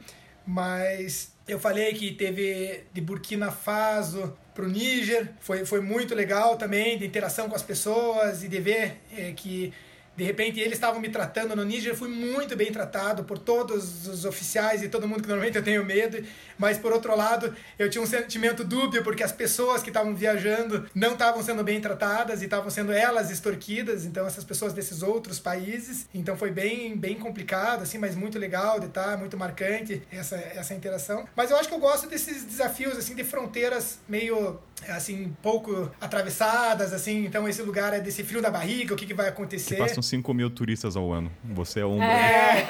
Mas 0.46 1.32
eu 1.48 1.58
falei 1.58 1.92
que 1.92 2.12
teve 2.12 2.84
de 2.92 3.00
Burkina 3.00 3.50
Faso 3.50 4.32
para 4.54 4.64
o 4.64 4.68
Níger, 4.68 5.28
foi, 5.40 5.64
foi 5.64 5.80
muito 5.80 6.14
legal 6.14 6.56
também, 6.56 6.96
de 6.96 7.04
interação 7.04 7.48
com 7.48 7.56
as 7.56 7.64
pessoas 7.64 8.44
e 8.44 8.48
de 8.48 8.60
ver 8.60 9.00
é, 9.10 9.32
que 9.32 9.72
de 10.16 10.24
repente 10.24 10.60
eles 10.60 10.74
estavam 10.74 11.00
me 11.00 11.08
tratando 11.08 11.56
no 11.56 11.64
Níger, 11.64 11.94
fui 11.94 12.08
muito 12.08 12.54
bem 12.56 12.70
tratado 12.70 13.24
por 13.24 13.38
todos 13.38 14.06
os 14.06 14.24
oficiais 14.24 14.82
e 14.82 14.88
todo 14.88 15.08
mundo 15.08 15.22
que 15.22 15.28
normalmente 15.28 15.56
eu 15.56 15.62
tenho 15.62 15.84
medo, 15.84 16.22
mas 16.58 16.78
por 16.78 16.92
outro 16.92 17.16
lado, 17.16 17.54
eu 17.78 17.88
tinha 17.88 18.02
um 18.02 18.06
sentimento 18.06 18.62
dúbio 18.62 19.02
porque 19.02 19.22
as 19.22 19.32
pessoas 19.32 19.82
que 19.82 19.90
estavam 19.90 20.14
viajando 20.14 20.88
não 20.94 21.12
estavam 21.12 21.42
sendo 21.42 21.64
bem 21.64 21.80
tratadas 21.80 22.42
e 22.42 22.44
estavam 22.44 22.70
sendo 22.70 22.92
elas 22.92 23.30
extorquidas, 23.30 24.04
então 24.04 24.26
essas 24.26 24.44
pessoas 24.44 24.72
desses 24.72 25.02
outros 25.02 25.38
países, 25.38 26.06
então 26.14 26.36
foi 26.36 26.50
bem 26.50 26.96
bem 26.96 27.18
complicado 27.18 27.82
assim, 27.82 27.98
mas 27.98 28.14
muito 28.14 28.38
legal 28.38 28.78
de 28.78 28.86
estar, 28.86 29.16
muito 29.16 29.36
marcante 29.36 30.02
essa 30.10 30.36
essa 30.36 30.74
interação. 30.74 31.26
Mas 31.34 31.50
eu 31.50 31.56
acho 31.56 31.68
que 31.68 31.74
eu 31.74 31.78
gosto 31.78 32.08
desses 32.08 32.44
desafios 32.44 32.96
assim 32.96 33.14
de 33.14 33.24
fronteiras 33.24 33.98
meio 34.08 34.60
assim, 34.88 35.34
pouco 35.42 35.90
atravessadas, 36.00 36.92
assim, 36.92 37.24
então 37.24 37.48
esse 37.48 37.62
lugar 37.62 37.92
é 37.92 38.00
desse 38.00 38.24
frio 38.24 38.42
da 38.42 38.50
barriga, 38.50 38.94
o 38.94 38.96
que, 38.96 39.06
que 39.06 39.14
vai 39.14 39.28
acontecer. 39.28 39.76
Que 40.02 40.08
passam 40.08 40.18
5 40.18 40.34
mil 40.34 40.50
turistas 40.50 40.96
ao 40.96 41.12
ano. 41.12 41.30
Você 41.44 41.80
é 41.80 41.86
um. 41.86 42.02
É. 42.02 42.66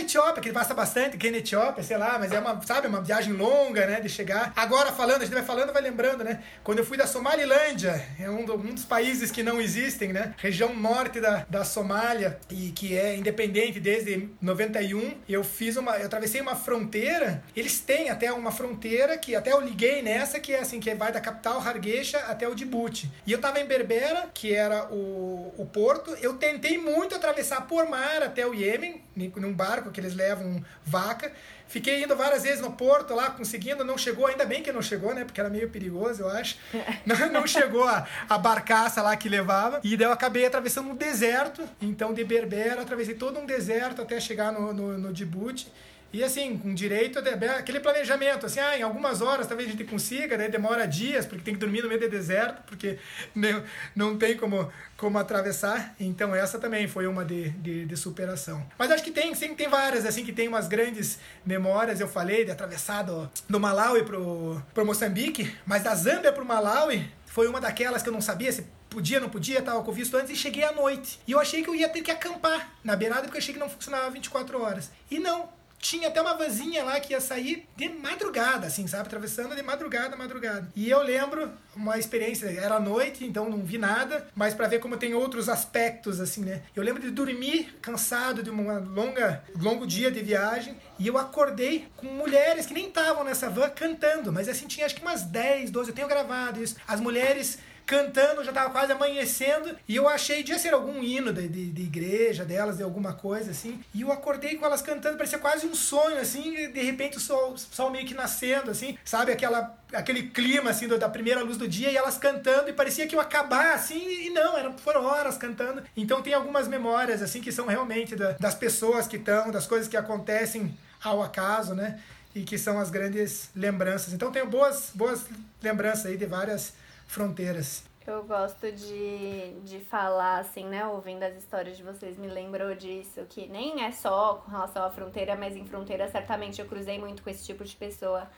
Etiópia, 0.00 0.42
que 0.42 0.52
passa 0.52 0.74
bastante, 0.74 1.16
que 1.16 1.28
é 1.28 1.30
na 1.30 1.38
Etiópia, 1.38 1.82
sei 1.82 1.96
lá, 1.96 2.18
mas 2.18 2.32
é 2.32 2.38
uma, 2.38 2.60
sabe, 2.62 2.86
uma 2.86 3.00
viagem 3.00 3.32
longa, 3.32 3.86
né, 3.86 4.00
de 4.00 4.08
chegar. 4.08 4.52
Agora 4.56 4.92
falando, 4.92 5.22
a 5.22 5.24
gente 5.24 5.34
vai 5.34 5.42
falando, 5.42 5.72
vai 5.72 5.82
lembrando, 5.82 6.24
né, 6.24 6.42
quando 6.62 6.78
eu 6.78 6.84
fui 6.84 6.96
da 6.96 7.06
Somalilândia, 7.06 8.04
é 8.18 8.28
um, 8.30 8.44
do, 8.44 8.54
um 8.54 8.74
dos 8.74 8.84
países 8.84 9.30
que 9.30 9.42
não 9.42 9.60
existem, 9.60 10.12
né, 10.12 10.34
região 10.38 10.74
norte 10.74 11.20
da, 11.20 11.46
da 11.48 11.64
Somália, 11.64 12.38
e 12.50 12.70
que 12.70 12.96
é 12.96 13.16
independente 13.16 13.80
desde 13.80 14.28
91, 14.40 15.14
eu 15.28 15.44
fiz 15.44 15.76
uma, 15.76 15.96
eu 15.96 16.06
atravessei 16.06 16.40
uma 16.40 16.56
fronteira, 16.56 17.42
eles 17.56 17.80
têm 17.80 18.10
até 18.10 18.32
uma 18.32 18.50
fronteira 18.50 19.16
que 19.16 19.34
até 19.34 19.52
eu 19.52 19.60
liguei 19.60 20.02
nessa, 20.02 20.40
que 20.40 20.52
é 20.52 20.60
assim, 20.60 20.80
que 20.80 20.94
vai 20.94 21.12
da 21.12 21.20
capital 21.20 21.60
Hargeisa 21.60 22.18
até 22.18 22.48
o 22.48 22.54
Djibouti. 22.54 23.10
E 23.26 23.32
eu 23.32 23.40
tava 23.40 23.60
em 23.60 23.66
Berbera, 23.66 24.28
que 24.32 24.54
era 24.54 24.86
o, 24.86 25.54
o 25.56 25.66
porto. 25.66 26.16
Eu 26.20 26.34
tentei 26.34 26.78
muito 26.78 27.14
atravessar 27.14 27.66
por 27.66 27.88
mar 27.88 28.22
até 28.22 28.46
o 28.46 28.54
Iêmen, 28.54 29.02
num 29.36 29.52
barco 29.52 29.90
que 29.90 30.00
eles 30.00 30.14
levam 30.14 30.62
vaca. 30.84 31.32
Fiquei 31.68 32.02
indo 32.02 32.16
várias 32.16 32.42
vezes 32.42 32.60
no 32.60 32.72
porto 32.72 33.14
lá, 33.14 33.30
conseguindo, 33.30 33.84
não 33.84 33.96
chegou, 33.96 34.26
ainda 34.26 34.44
bem 34.44 34.60
que 34.60 34.72
não 34.72 34.82
chegou, 34.82 35.14
né? 35.14 35.24
Porque 35.24 35.40
era 35.40 35.48
meio 35.48 35.70
perigoso, 35.70 36.22
eu 36.22 36.28
acho. 36.28 36.56
não, 37.06 37.32
não 37.32 37.46
chegou 37.46 37.84
a, 37.84 38.06
a 38.28 38.36
barcaça 38.36 39.00
lá 39.00 39.16
que 39.16 39.28
levava. 39.28 39.80
E 39.84 39.96
daí 39.96 40.08
eu 40.08 40.12
acabei 40.12 40.44
atravessando 40.44 40.90
um 40.90 40.96
deserto. 40.96 41.62
Então, 41.80 42.12
de 42.12 42.24
Berbera, 42.24 42.82
atravessei 42.82 43.14
todo 43.14 43.38
um 43.38 43.46
deserto 43.46 44.02
até 44.02 44.18
chegar 44.18 44.52
no, 44.52 44.72
no, 44.72 44.98
no 44.98 45.12
Djibouti. 45.12 45.70
E 46.12 46.24
assim, 46.24 46.58
com 46.58 46.74
direito 46.74 47.20
aquele 47.56 47.78
planejamento, 47.78 48.46
assim, 48.46 48.58
ah, 48.58 48.76
em 48.76 48.82
algumas 48.82 49.22
horas 49.22 49.46
talvez 49.46 49.68
a 49.68 49.72
gente 49.72 49.84
consiga, 49.84 50.36
daí 50.36 50.50
demora 50.50 50.86
dias, 50.86 51.24
porque 51.24 51.44
tem 51.44 51.54
que 51.54 51.60
dormir 51.60 51.82
no 51.82 51.88
meio 51.88 52.00
do 52.00 52.08
deserto, 52.08 52.62
porque 52.66 52.98
não, 53.34 53.62
não 53.94 54.18
tem 54.18 54.36
como, 54.36 54.70
como 54.96 55.18
atravessar. 55.18 55.94
Então 56.00 56.34
essa 56.34 56.58
também 56.58 56.88
foi 56.88 57.06
uma 57.06 57.24
de, 57.24 57.50
de, 57.50 57.86
de 57.86 57.96
superação. 57.96 58.66
Mas 58.76 58.90
acho 58.90 59.04
que 59.04 59.12
tem, 59.12 59.34
sim, 59.34 59.54
tem 59.54 59.68
várias, 59.68 60.04
assim, 60.04 60.24
que 60.24 60.32
tem 60.32 60.48
umas 60.48 60.66
grandes 60.66 61.18
memórias, 61.46 62.00
eu 62.00 62.08
falei, 62.08 62.44
de 62.44 62.50
atravessar 62.50 63.02
do, 63.02 63.30
do 63.48 63.60
Malawi 63.60 64.02
pro, 64.02 64.60
pro 64.74 64.84
Moçambique, 64.84 65.54
mas 65.64 65.84
da 65.84 65.94
Zâmbia 65.94 66.32
pro 66.32 66.44
Malawi 66.44 67.08
foi 67.26 67.46
uma 67.46 67.60
daquelas 67.60 68.02
que 68.02 68.08
eu 68.08 68.12
não 68.12 68.20
sabia 68.20 68.50
se 68.50 68.66
podia, 68.90 69.20
não 69.20 69.30
podia, 69.30 69.62
tava 69.62 69.82
com 69.84 69.92
visto 69.92 70.16
antes, 70.16 70.32
e 70.32 70.36
cheguei 70.36 70.64
à 70.64 70.72
noite. 70.72 71.20
E 71.26 71.32
eu 71.32 71.38
achei 71.38 71.62
que 71.62 71.70
eu 71.70 71.74
ia 71.74 71.88
ter 71.88 72.02
que 72.02 72.10
acampar 72.10 72.74
na 72.82 72.96
beirada, 72.96 73.22
porque 73.22 73.36
eu 73.36 73.40
achei 73.40 73.54
que 73.54 73.60
não 73.60 73.70
funcionava 73.70 74.10
24 74.10 74.60
horas. 74.60 74.90
E 75.08 75.20
não, 75.20 75.48
tinha 75.80 76.08
até 76.08 76.20
uma 76.20 76.34
vanzinha 76.34 76.84
lá 76.84 77.00
que 77.00 77.12
ia 77.12 77.20
sair 77.20 77.66
de 77.76 77.88
madrugada, 77.88 78.66
assim, 78.66 78.86
sabe? 78.86 79.04
Atravessando 79.06 79.56
de 79.56 79.62
madrugada, 79.62 80.16
madrugada. 80.16 80.68
E 80.76 80.88
eu 80.90 81.02
lembro 81.02 81.50
uma 81.74 81.98
experiência, 81.98 82.46
era 82.46 82.78
noite, 82.78 83.24
então 83.24 83.48
não 83.48 83.64
vi 83.64 83.78
nada, 83.78 84.28
mas 84.34 84.54
para 84.54 84.68
ver 84.68 84.80
como 84.80 84.96
tem 84.96 85.14
outros 85.14 85.48
aspectos, 85.48 86.20
assim, 86.20 86.42
né? 86.42 86.62
Eu 86.76 86.82
lembro 86.82 87.00
de 87.00 87.10
dormir 87.10 87.78
cansado 87.80 88.42
de 88.42 88.50
uma 88.50 88.78
longa, 88.78 89.42
longo 89.58 89.86
dia 89.86 90.10
de 90.10 90.20
viagem 90.20 90.76
e 90.98 91.06
eu 91.06 91.16
acordei 91.16 91.88
com 91.96 92.06
mulheres 92.06 92.66
que 92.66 92.74
nem 92.74 92.88
estavam 92.88 93.24
nessa 93.24 93.48
van 93.48 93.70
cantando, 93.70 94.32
mas 94.32 94.48
assim, 94.48 94.66
tinha 94.66 94.84
acho 94.84 94.94
que 94.94 95.02
umas 95.02 95.22
10, 95.22 95.70
12, 95.70 95.90
eu 95.90 95.94
tenho 95.94 96.08
gravado 96.08 96.62
isso. 96.62 96.76
As 96.86 97.00
mulheres 97.00 97.58
cantando, 97.90 98.44
já 98.44 98.52
tava 98.52 98.70
quase 98.70 98.92
amanhecendo, 98.92 99.76
e 99.88 99.96
eu 99.96 100.08
achei, 100.08 100.44
de 100.44 100.56
ser 100.60 100.72
algum 100.72 101.02
hino 101.02 101.32
de, 101.32 101.48
de, 101.48 101.72
de, 101.72 101.82
igreja 101.82 102.44
delas, 102.44 102.76
de 102.76 102.84
alguma 102.84 103.14
coisa 103.14 103.50
assim, 103.50 103.82
e 103.92 104.02
eu 104.02 104.12
acordei 104.12 104.54
com 104.54 104.64
elas 104.64 104.80
cantando, 104.80 105.16
parecia 105.16 105.40
quase 105.40 105.66
um 105.66 105.74
sonho, 105.74 106.16
assim, 106.16 106.54
e 106.56 106.68
de 106.68 106.82
repente 106.82 107.16
o 107.16 107.20
sol, 107.20 107.56
sol 107.58 107.90
meio 107.90 108.06
que 108.06 108.14
nascendo, 108.14 108.70
assim, 108.70 108.96
sabe, 109.04 109.32
aquela, 109.32 109.76
aquele 109.92 110.28
clima, 110.28 110.70
assim, 110.70 110.86
da 110.86 111.08
primeira 111.08 111.42
luz 111.42 111.56
do 111.56 111.66
dia, 111.66 111.90
e 111.90 111.96
elas 111.96 112.16
cantando, 112.16 112.70
e 112.70 112.72
parecia 112.72 113.08
que 113.08 113.16
ia 113.16 113.20
acabar, 113.20 113.74
assim, 113.74 114.26
e 114.26 114.30
não, 114.30 114.56
eram, 114.56 114.78
foram 114.78 115.04
horas 115.04 115.36
cantando, 115.36 115.82
então 115.96 116.22
tem 116.22 116.32
algumas 116.32 116.68
memórias, 116.68 117.20
assim, 117.20 117.40
que 117.40 117.50
são 117.50 117.66
realmente 117.66 118.14
da, 118.14 118.36
das 118.38 118.54
pessoas 118.54 119.08
que 119.08 119.16
estão, 119.16 119.50
das 119.50 119.66
coisas 119.66 119.88
que 119.88 119.96
acontecem 119.96 120.72
ao 121.02 121.20
acaso, 121.20 121.74
né, 121.74 121.98
e 122.36 122.42
que 122.42 122.56
são 122.56 122.78
as 122.78 122.88
grandes 122.88 123.50
lembranças. 123.56 124.12
Então 124.12 124.30
tenho 124.30 124.46
boas, 124.46 124.92
boas 124.94 125.24
lembranças 125.60 126.06
aí 126.06 126.16
de 126.16 126.26
várias 126.26 126.72
fronteiras. 127.10 127.84
Eu 128.06 128.24
gosto 128.24 128.72
de, 128.72 129.52
de 129.62 129.80
falar, 129.80 130.38
assim, 130.38 130.64
né? 130.64 130.86
Ouvindo 130.86 131.22
as 131.22 131.36
histórias 131.36 131.76
de 131.76 131.82
vocês, 131.82 132.16
me 132.16 132.28
lembrou 132.28 132.74
disso, 132.74 133.20
que 133.28 133.46
nem 133.46 133.84
é 133.84 133.92
só 133.92 134.42
com 134.44 134.50
relação 134.50 134.84
à 134.84 134.90
fronteira, 134.90 135.36
mas 135.36 135.54
em 135.54 135.64
fronteira 135.64 136.08
certamente 136.08 136.60
eu 136.60 136.66
cruzei 136.66 136.98
muito 136.98 137.22
com 137.22 137.28
esse 137.28 137.44
tipo 137.44 137.64
de 137.64 137.76
pessoa. 137.76 138.28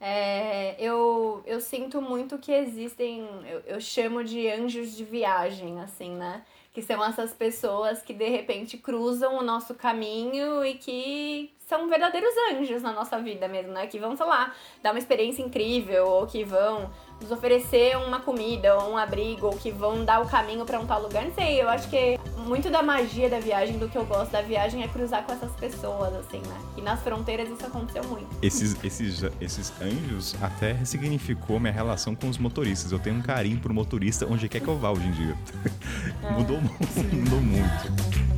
É, 0.00 0.74
eu, 0.80 1.42
eu 1.46 1.60
sinto 1.60 2.00
muito 2.00 2.38
que 2.38 2.50
existem, 2.50 3.28
eu, 3.46 3.60
eu 3.60 3.80
chamo 3.80 4.24
de 4.24 4.48
anjos 4.48 4.96
de 4.96 5.04
viagem, 5.04 5.80
assim, 5.80 6.10
né? 6.16 6.42
Que 6.72 6.80
são 6.80 7.04
essas 7.04 7.32
pessoas 7.32 8.02
que 8.02 8.14
de 8.14 8.28
repente 8.28 8.78
cruzam 8.78 9.36
o 9.36 9.42
nosso 9.42 9.74
caminho 9.74 10.64
e 10.64 10.74
que 10.74 11.54
são 11.60 11.88
verdadeiros 11.88 12.34
anjos 12.50 12.82
na 12.82 12.92
nossa 12.92 13.18
vida 13.20 13.46
mesmo, 13.46 13.72
né? 13.72 13.86
Que 13.86 13.98
vão, 13.98 14.16
sei 14.16 14.26
lá, 14.26 14.52
dar 14.82 14.90
uma 14.90 14.98
experiência 14.98 15.42
incrível 15.42 16.06
ou 16.06 16.26
que 16.26 16.44
vão 16.44 16.90
nos 17.22 17.30
oferecer 17.30 17.96
uma 17.96 18.20
comida 18.20 18.76
ou 18.76 18.92
um 18.92 18.98
abrigo, 18.98 19.46
ou 19.46 19.56
que 19.56 19.70
vão 19.70 20.04
dar 20.04 20.20
o 20.20 20.26
caminho 20.26 20.64
para 20.64 20.78
um 20.78 20.86
tal 20.86 21.00
lugar. 21.02 21.24
Não 21.24 21.34
sei, 21.34 21.62
eu 21.62 21.68
acho 21.68 21.88
que 21.88 22.18
muito 22.46 22.70
da 22.70 22.82
magia 22.82 23.30
da 23.30 23.38
viagem, 23.38 23.78
do 23.78 23.88
que 23.88 23.96
eu 23.96 24.04
gosto 24.04 24.30
da 24.30 24.42
viagem, 24.42 24.82
é 24.82 24.88
cruzar 24.88 25.24
com 25.24 25.32
essas 25.32 25.52
pessoas, 25.52 26.14
assim, 26.14 26.38
né? 26.38 26.58
E 26.76 26.82
nas 26.82 27.00
fronteiras 27.00 27.48
isso 27.48 27.64
aconteceu 27.64 28.04
muito. 28.04 28.26
Esses, 28.42 28.76
esses, 28.84 29.22
esses 29.40 29.72
anjos 29.80 30.34
até 30.42 30.72
ressignificou 30.72 31.60
minha 31.60 31.72
relação 31.72 32.14
com 32.14 32.28
os 32.28 32.38
motoristas. 32.38 32.92
Eu 32.92 32.98
tenho 32.98 33.16
um 33.16 33.22
carinho 33.22 33.58
por 33.58 33.72
motorista 33.72 34.26
onde 34.28 34.48
quer 34.48 34.60
que 34.60 34.68
eu 34.68 34.76
vá 34.76 34.90
hoje 34.90 35.06
em 35.06 35.12
dia. 35.12 35.36
É. 36.22 36.30
mudou, 36.32 36.60
mudou 36.60 37.40
muito. 37.40 38.32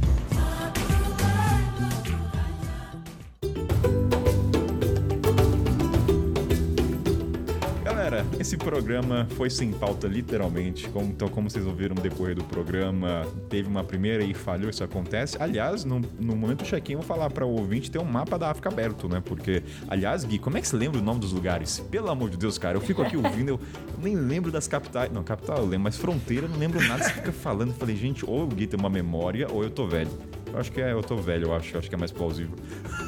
Esse 8.45 8.59
programa 8.59 9.27
foi 9.39 9.49
sem 9.49 9.73
pauta, 9.73 10.07
literalmente. 10.07 10.87
Então, 10.95 11.29
como 11.31 11.49
vocês 11.49 11.65
ouviram 11.65 11.95
no 11.95 12.03
decorrer 12.03 12.35
do 12.35 12.45
programa, 12.45 13.27
teve 13.49 13.67
uma 13.67 13.83
primeira 13.83 14.23
e 14.23 14.35
falhou, 14.35 14.69
isso 14.69 14.85
acontece. 14.85 15.39
Aliás, 15.41 15.83
no, 15.83 15.99
no 16.21 16.37
momento 16.37 16.59
do 16.59 16.65
check-in, 16.67 16.97
vou 16.97 17.03
falar 17.03 17.31
para 17.31 17.47
o 17.47 17.49
ouvinte 17.49 17.91
ter 17.91 17.99
um 17.99 18.05
mapa 18.05 18.39
da 18.39 18.51
África 18.51 18.69
aberto, 18.69 19.09
né? 19.09 19.23
Porque, 19.25 19.63
aliás, 19.89 20.25
Gui, 20.25 20.39
como 20.39 20.59
é 20.59 20.61
que 20.61 20.69
você 20.69 20.77
lembra 20.77 21.01
o 21.01 21.03
nome 21.03 21.21
dos 21.21 21.33
lugares? 21.33 21.81
Pelo 21.91 22.11
amor 22.11 22.29
de 22.29 22.37
Deus, 22.37 22.59
cara, 22.59 22.77
eu 22.77 22.83
fico 22.83 23.01
aqui 23.01 23.17
ouvindo, 23.17 23.49
eu, 23.49 23.61
nem 23.99 24.15
lembro 24.15 24.53
das 24.53 24.69
capitais. 24.69 25.11
Não, 25.11 25.25
capital 25.25 25.57
eu 25.57 25.65
lembro, 25.65 25.85
mas 25.85 25.97
fronteira 25.97 26.45
eu 26.45 26.51
não 26.51 26.59
lembro 26.59 26.87
nada. 26.87 27.03
Você 27.03 27.15
fica 27.15 27.33
falando, 27.33 27.73
falei, 27.73 27.97
gente, 27.97 28.27
ou 28.27 28.43
o 28.45 28.47
Gui 28.47 28.67
tem 28.67 28.79
uma 28.79 28.91
memória, 28.91 29.49
ou 29.51 29.65
eu 29.65 29.71
tô 29.71 29.87
velho. 29.87 30.11
Eu 30.55 30.61
acho 30.61 30.71
que 30.71 30.81
é, 30.81 30.93
eu 30.93 31.03
tô 31.03 31.17
velho, 31.17 31.49
eu 31.49 31.55
acho, 31.55 31.75
eu 31.75 31.81
acho 31.81 31.89
que 31.89 31.97
é 31.97 31.99
mais 31.99 32.13
plausível. 32.13 32.57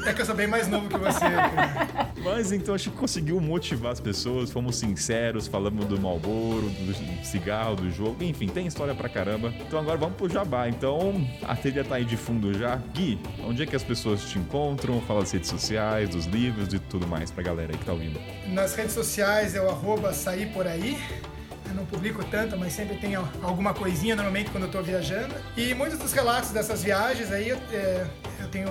É 0.05 0.11
que 0.11 0.21
eu 0.21 0.25
sou 0.25 0.35
bem 0.35 0.47
mais 0.47 0.67
novo 0.67 0.89
que 0.89 0.97
você. 0.97 1.23
Mas 2.21 2.51
então 2.51 2.75
acho 2.75 2.91
que 2.91 2.97
conseguiu 2.97 3.39
motivar 3.39 3.93
as 3.93 4.01
pessoas, 4.01 4.51
fomos 4.51 4.75
sinceros, 4.75 5.47
falamos 5.47 5.85
do 5.85 5.97
Malboro, 5.97 6.69
do 6.69 7.25
cigarro, 7.25 7.77
do 7.77 7.89
jogo, 7.89 8.21
enfim, 8.21 8.49
tem 8.49 8.67
história 8.67 8.93
pra 8.93 9.07
caramba. 9.07 9.53
Então 9.65 9.79
agora 9.79 9.97
vamos 9.97 10.17
pro 10.17 10.27
Jabá. 10.27 10.67
Então 10.67 11.25
a 11.41 11.55
trilha 11.55 11.85
tá 11.85 11.95
aí 11.95 12.03
de 12.03 12.17
fundo 12.17 12.53
já. 12.53 12.75
Gui, 12.93 13.17
onde 13.45 13.63
é 13.63 13.65
que 13.65 13.77
as 13.77 13.83
pessoas 13.83 14.25
te 14.25 14.37
encontram? 14.37 14.99
Fala 14.99 15.21
das 15.21 15.31
redes 15.31 15.49
sociais, 15.49 16.09
dos 16.09 16.25
livros 16.25 16.73
e 16.73 16.79
tudo 16.79 17.07
mais 17.07 17.31
pra 17.31 17.41
galera 17.41 17.71
aí 17.71 17.77
que 17.77 17.85
tá 17.85 17.93
ouvindo. 17.93 18.19
Nas 18.47 18.75
redes 18.75 18.91
sociais 18.91 19.55
é 19.55 19.61
o 19.61 19.69
arroba 19.69 20.11
sair 20.11 20.47
por 20.47 20.67
aí. 20.67 20.97
Eu 21.69 21.75
não 21.75 21.85
publico 21.85 22.23
tanto, 22.25 22.57
mas 22.57 22.73
sempre 22.73 22.97
tem 22.97 23.15
alguma 23.15 23.73
coisinha 23.73 24.15
normalmente 24.15 24.49
quando 24.51 24.63
eu 24.63 24.67
estou 24.67 24.83
viajando. 24.83 25.35
E 25.55 25.73
muitos 25.73 25.99
dos 25.99 26.13
relatos 26.13 26.51
dessas 26.51 26.83
viagens 26.83 27.31
aí, 27.31 27.51
é, 27.51 28.07
eu 28.39 28.47
tenho 28.49 28.69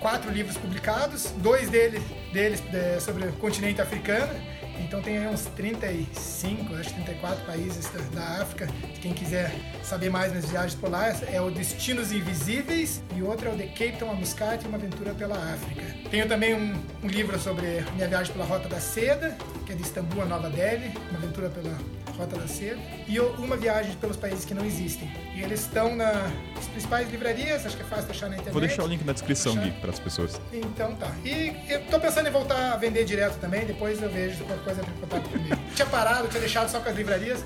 quatro 0.00 0.30
livros 0.30 0.56
publicados, 0.56 1.30
dois 1.38 1.70
deles, 1.70 2.02
deles 2.32 2.62
é, 2.72 3.00
sobre 3.00 3.26
o 3.26 3.32
continente 3.34 3.80
africano. 3.80 4.32
Então 4.80 5.00
tem 5.00 5.18
aí 5.18 5.26
uns 5.26 5.46
35, 5.56 6.74
acho 6.74 6.90
que 6.90 7.02
34 7.02 7.44
países 7.44 7.90
da, 8.12 8.42
África. 8.42 8.68
Quem 9.00 9.12
quiser 9.12 9.52
saber 9.82 10.10
mais 10.10 10.32
nas 10.32 10.46
viagens 10.46 10.74
por 10.74 10.90
lá, 10.90 11.08
é 11.30 11.40
o 11.40 11.50
Destinos 11.50 12.12
Invisíveis 12.12 13.02
e 13.14 13.22
outro 13.22 13.48
é 13.48 13.52
o 13.52 13.56
The 13.56 13.66
Cape 13.68 13.98
Town 13.98 14.10
a 14.10 14.14
Muscat, 14.14 14.66
uma 14.66 14.76
aventura 14.76 15.14
pela 15.14 15.36
África. 15.36 15.82
Tenho 16.10 16.28
também 16.28 16.54
um, 16.54 16.74
um 17.02 17.08
livro 17.08 17.38
sobre 17.38 17.84
minha 17.94 18.08
viagem 18.08 18.32
pela 18.32 18.44
Rota 18.44 18.68
da 18.68 18.80
Seda, 18.80 19.36
que 19.66 19.72
é 19.72 19.74
de 19.74 19.82
Istambul 19.82 20.22
a 20.22 20.26
Nova 20.26 20.50
Delhi, 20.50 20.92
uma 21.10 21.18
aventura 21.18 21.48
pela 21.50 21.76
Rota 22.16 22.36
da 22.38 22.46
Seda, 22.46 22.78
e 23.08 23.18
uma 23.20 23.56
viagem 23.56 23.94
pelos 23.96 24.16
países 24.16 24.44
que 24.44 24.54
não 24.54 24.64
existem. 24.64 25.10
E 25.34 25.42
eles 25.42 25.60
estão 25.60 25.94
nas 25.96 26.32
principais 26.72 27.10
livrarias, 27.10 27.66
acho 27.66 27.76
que 27.76 27.82
é 27.82 27.86
fácil 27.86 28.10
achar 28.10 28.28
na 28.28 28.36
internet. 28.36 28.52
Vou 28.52 28.60
deixar 28.60 28.84
o 28.84 28.86
link 28.86 29.04
na 29.04 29.12
descrição, 29.12 29.56
Gui, 29.56 29.72
para 29.72 29.90
as 29.90 29.98
pessoas. 29.98 30.40
Então 30.52 30.94
tá. 30.94 31.10
E 31.24 31.52
eu 31.68 31.80
tô 31.86 31.98
pensando 31.98 32.28
em 32.28 32.32
voltar 32.32 32.72
a 32.72 32.76
vender 32.76 33.04
direto 33.04 33.38
também, 33.40 33.64
depois 33.66 34.00
eu 34.02 34.08
vejo 34.08 34.44
coisa 34.64 34.80
entra 34.80 34.92
em 34.92 35.00
contato 35.00 35.28
comigo. 35.28 35.56
tinha 35.74 35.86
parado, 35.86 36.28
tinha 36.28 36.40
deixado 36.40 36.68
só 36.68 36.80
com 36.80 36.88
as 36.88 36.96
livrarias. 36.96 37.44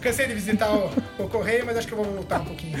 Cansei 0.00 0.26
de 0.26 0.34
visitar 0.34 0.70
o, 0.70 0.90
o 1.18 1.28
correio, 1.28 1.64
mas 1.64 1.76
acho 1.76 1.86
que 1.86 1.94
eu 1.94 2.02
vou 2.02 2.12
voltar 2.12 2.40
um 2.40 2.44
pouquinho. 2.44 2.78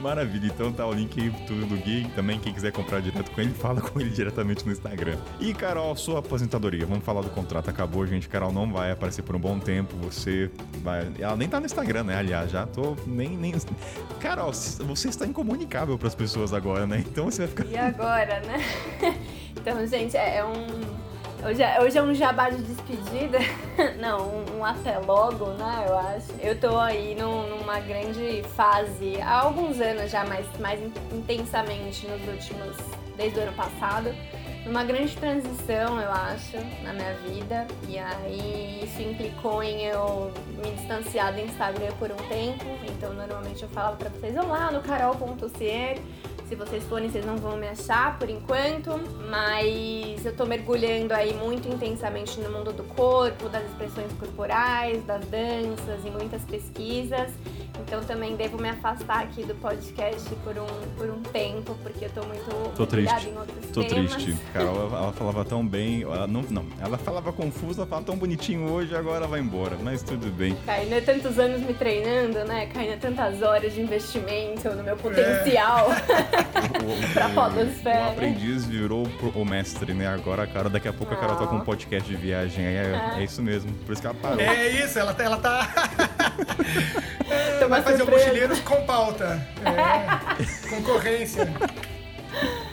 Maravilha, 0.00 0.46
então 0.46 0.72
tá 0.72 0.86
o 0.86 0.92
link 0.92 1.20
aí 1.20 1.30
tudo 1.46 1.66
do 1.66 1.76
Gui. 1.76 2.10
Também 2.14 2.40
quem 2.40 2.54
quiser 2.54 2.72
comprar 2.72 3.00
direto 3.00 3.30
com 3.30 3.40
ele, 3.40 3.52
fala 3.54 3.80
com 3.80 4.00
ele 4.00 4.08
diretamente 4.08 4.64
no 4.64 4.72
Instagram. 4.72 5.18
E 5.38 5.52
Carol, 5.52 5.94
sua 5.94 6.20
aposentadoria. 6.20 6.86
Vamos 6.86 7.04
falar 7.04 7.20
do 7.20 7.28
contrato. 7.28 7.68
Acabou, 7.68 8.06
gente. 8.06 8.26
Carol 8.28 8.50
não 8.50 8.72
vai 8.72 8.90
aparecer 8.90 9.22
por 9.22 9.36
um 9.36 9.38
bom 9.38 9.58
tempo. 9.58 9.94
Você 9.98 10.50
vai. 10.82 11.06
Ela 11.18 11.36
nem 11.36 11.48
tá 11.48 11.60
no 11.60 11.66
Instagram, 11.66 12.04
né? 12.04 12.16
Aliás, 12.16 12.50
já 12.50 12.66
tô. 12.66 12.96
Nem. 13.06 13.36
nem... 13.36 13.54
Carol, 14.20 14.52
você 14.52 15.08
está 15.08 15.26
incomunicável 15.26 15.98
para 15.98 16.08
as 16.08 16.14
pessoas 16.14 16.54
agora, 16.54 16.86
né? 16.86 17.04
Então 17.06 17.26
você 17.26 17.46
vai 17.46 17.48
ficar. 17.48 17.64
E 17.66 17.76
agora, 17.76 18.40
né? 18.40 18.64
Então, 19.50 19.84
gente, 19.86 20.16
é, 20.16 20.36
é 20.36 20.44
um 20.44 20.99
Hoje 21.42 21.62
é, 21.62 21.80
hoje 21.80 21.96
é 21.96 22.02
um 22.02 22.14
jabá 22.14 22.50
de 22.50 22.62
despedida. 22.62 23.38
Não, 23.98 24.28
um, 24.28 24.58
um, 24.58 24.64
até 24.64 24.98
logo, 24.98 25.46
né? 25.52 25.86
Eu 25.88 25.98
acho. 25.98 26.32
Eu 26.38 26.60
tô 26.60 26.76
aí 26.76 27.14
num, 27.14 27.48
numa 27.48 27.80
grande 27.80 28.42
fase, 28.54 29.18
há 29.22 29.40
alguns 29.40 29.80
anos 29.80 30.10
já, 30.10 30.22
mas 30.24 30.46
mais 30.58 30.78
intensamente 31.10 32.06
nos 32.06 32.20
últimos. 32.28 32.76
desde 33.16 33.38
o 33.38 33.42
ano 33.42 33.52
passado. 33.54 34.14
Numa 34.66 34.84
grande 34.84 35.16
transição, 35.16 35.98
eu 35.98 36.12
acho, 36.12 36.58
na 36.82 36.92
minha 36.92 37.14
vida. 37.26 37.66
E 37.88 37.98
aí 37.98 38.82
isso 38.84 39.00
implicou 39.00 39.62
em 39.62 39.86
eu 39.86 40.30
me 40.62 40.70
distanciar 40.72 41.32
do 41.32 41.40
Instagram 41.40 41.90
por 41.98 42.12
um 42.12 42.28
tempo. 42.28 42.66
Então 42.84 43.14
normalmente 43.14 43.62
eu 43.62 43.68
falava 43.70 43.96
pra 43.96 44.10
vocês, 44.10 44.34
vão 44.34 44.48
lá 44.48 44.70
no 44.70 44.82
carol.cier 44.82 45.98
se 46.50 46.56
vocês 46.56 46.82
forem, 46.82 47.08
vocês 47.08 47.24
não 47.24 47.36
vão 47.36 47.56
me 47.56 47.68
achar 47.68 48.18
por 48.18 48.28
enquanto, 48.28 48.90
mas 49.30 50.26
eu 50.26 50.34
tô 50.34 50.44
mergulhando 50.44 51.14
aí 51.14 51.32
muito 51.32 51.68
intensamente 51.68 52.40
no 52.40 52.50
mundo 52.50 52.72
do 52.72 52.82
corpo, 52.82 53.48
das 53.48 53.62
expressões 53.66 54.12
corporais, 54.14 55.00
das 55.04 55.24
danças 55.26 56.04
e 56.04 56.10
muitas 56.10 56.42
pesquisas. 56.42 57.30
Então 57.86 58.02
também 58.02 58.36
devo 58.36 58.60
me 58.60 58.68
afastar 58.68 59.22
aqui 59.22 59.44
do 59.44 59.54
podcast 59.54 60.28
por 60.44 60.56
um, 60.58 60.66
por 60.96 61.10
um 61.10 61.20
tempo, 61.22 61.76
porque 61.82 62.06
eu 62.06 62.10
tô 62.10 62.22
muito 62.24 62.74
tô 62.76 62.86
triste. 62.86 63.28
em 63.28 63.36
outros 63.36 63.66
tô 63.72 63.84
temas. 63.84 64.14
triste. 64.14 64.36
Carol, 64.52 64.86
ela 64.86 65.12
falava 65.12 65.44
tão 65.44 65.66
bem, 65.66 66.02
ela 66.02 66.26
não, 66.26 66.42
não, 66.42 66.66
ela 66.80 66.98
falava 66.98 67.32
confusa, 67.32 67.86
falava 67.86 68.06
tão 68.06 68.16
bonitinho 68.16 68.70
hoje, 68.70 68.94
agora 68.94 69.26
vai 69.26 69.40
embora, 69.40 69.76
mas 69.82 70.02
tudo 70.02 70.30
bem. 70.30 70.56
Kainan, 70.66 70.96
é 70.96 71.00
tantos 71.00 71.38
anos 71.38 71.60
me 71.62 71.74
treinando, 71.74 72.44
né? 72.44 72.66
Kainan, 72.66 72.98
tantas 72.98 73.42
horas 73.42 73.72
de 73.72 73.80
investimento 73.80 74.68
no 74.70 74.82
meu 74.82 74.96
potencial. 74.96 75.88
É. 76.60 77.12
pra 77.12 77.28
podosfera. 77.28 78.06
O 78.06 78.10
aprendiz 78.10 78.64
virou 78.64 79.06
o 79.34 79.44
mestre, 79.44 79.92
né? 79.92 80.06
Agora, 80.06 80.46
cara, 80.46 80.68
daqui 80.68 80.88
a 80.88 80.92
pouco 80.92 81.14
a 81.14 81.16
Carol 81.16 81.36
tá 81.36 81.46
com 81.46 81.56
um 81.56 81.60
podcast 81.60 82.08
de 82.08 82.16
viagem. 82.16 82.64
É, 82.64 83.12
é, 83.16 83.20
é 83.20 83.24
isso 83.24 83.42
mesmo. 83.42 83.72
Por 83.86 83.92
isso 83.92 84.00
que 84.00 84.06
ela 84.06 84.16
parou. 84.16 84.40
É 84.40 84.68
isso, 84.70 84.98
ela, 84.98 85.14
tá. 85.14 85.24
Ela 85.24 85.36
tá... 85.36 85.68
vai 87.70 87.82
fazer 87.82 88.02
o 88.02 88.10
mochileiros 88.10 88.60
com 88.60 88.84
pauta. 88.84 89.40
É. 89.64 90.68
Concorrência. 90.68 91.48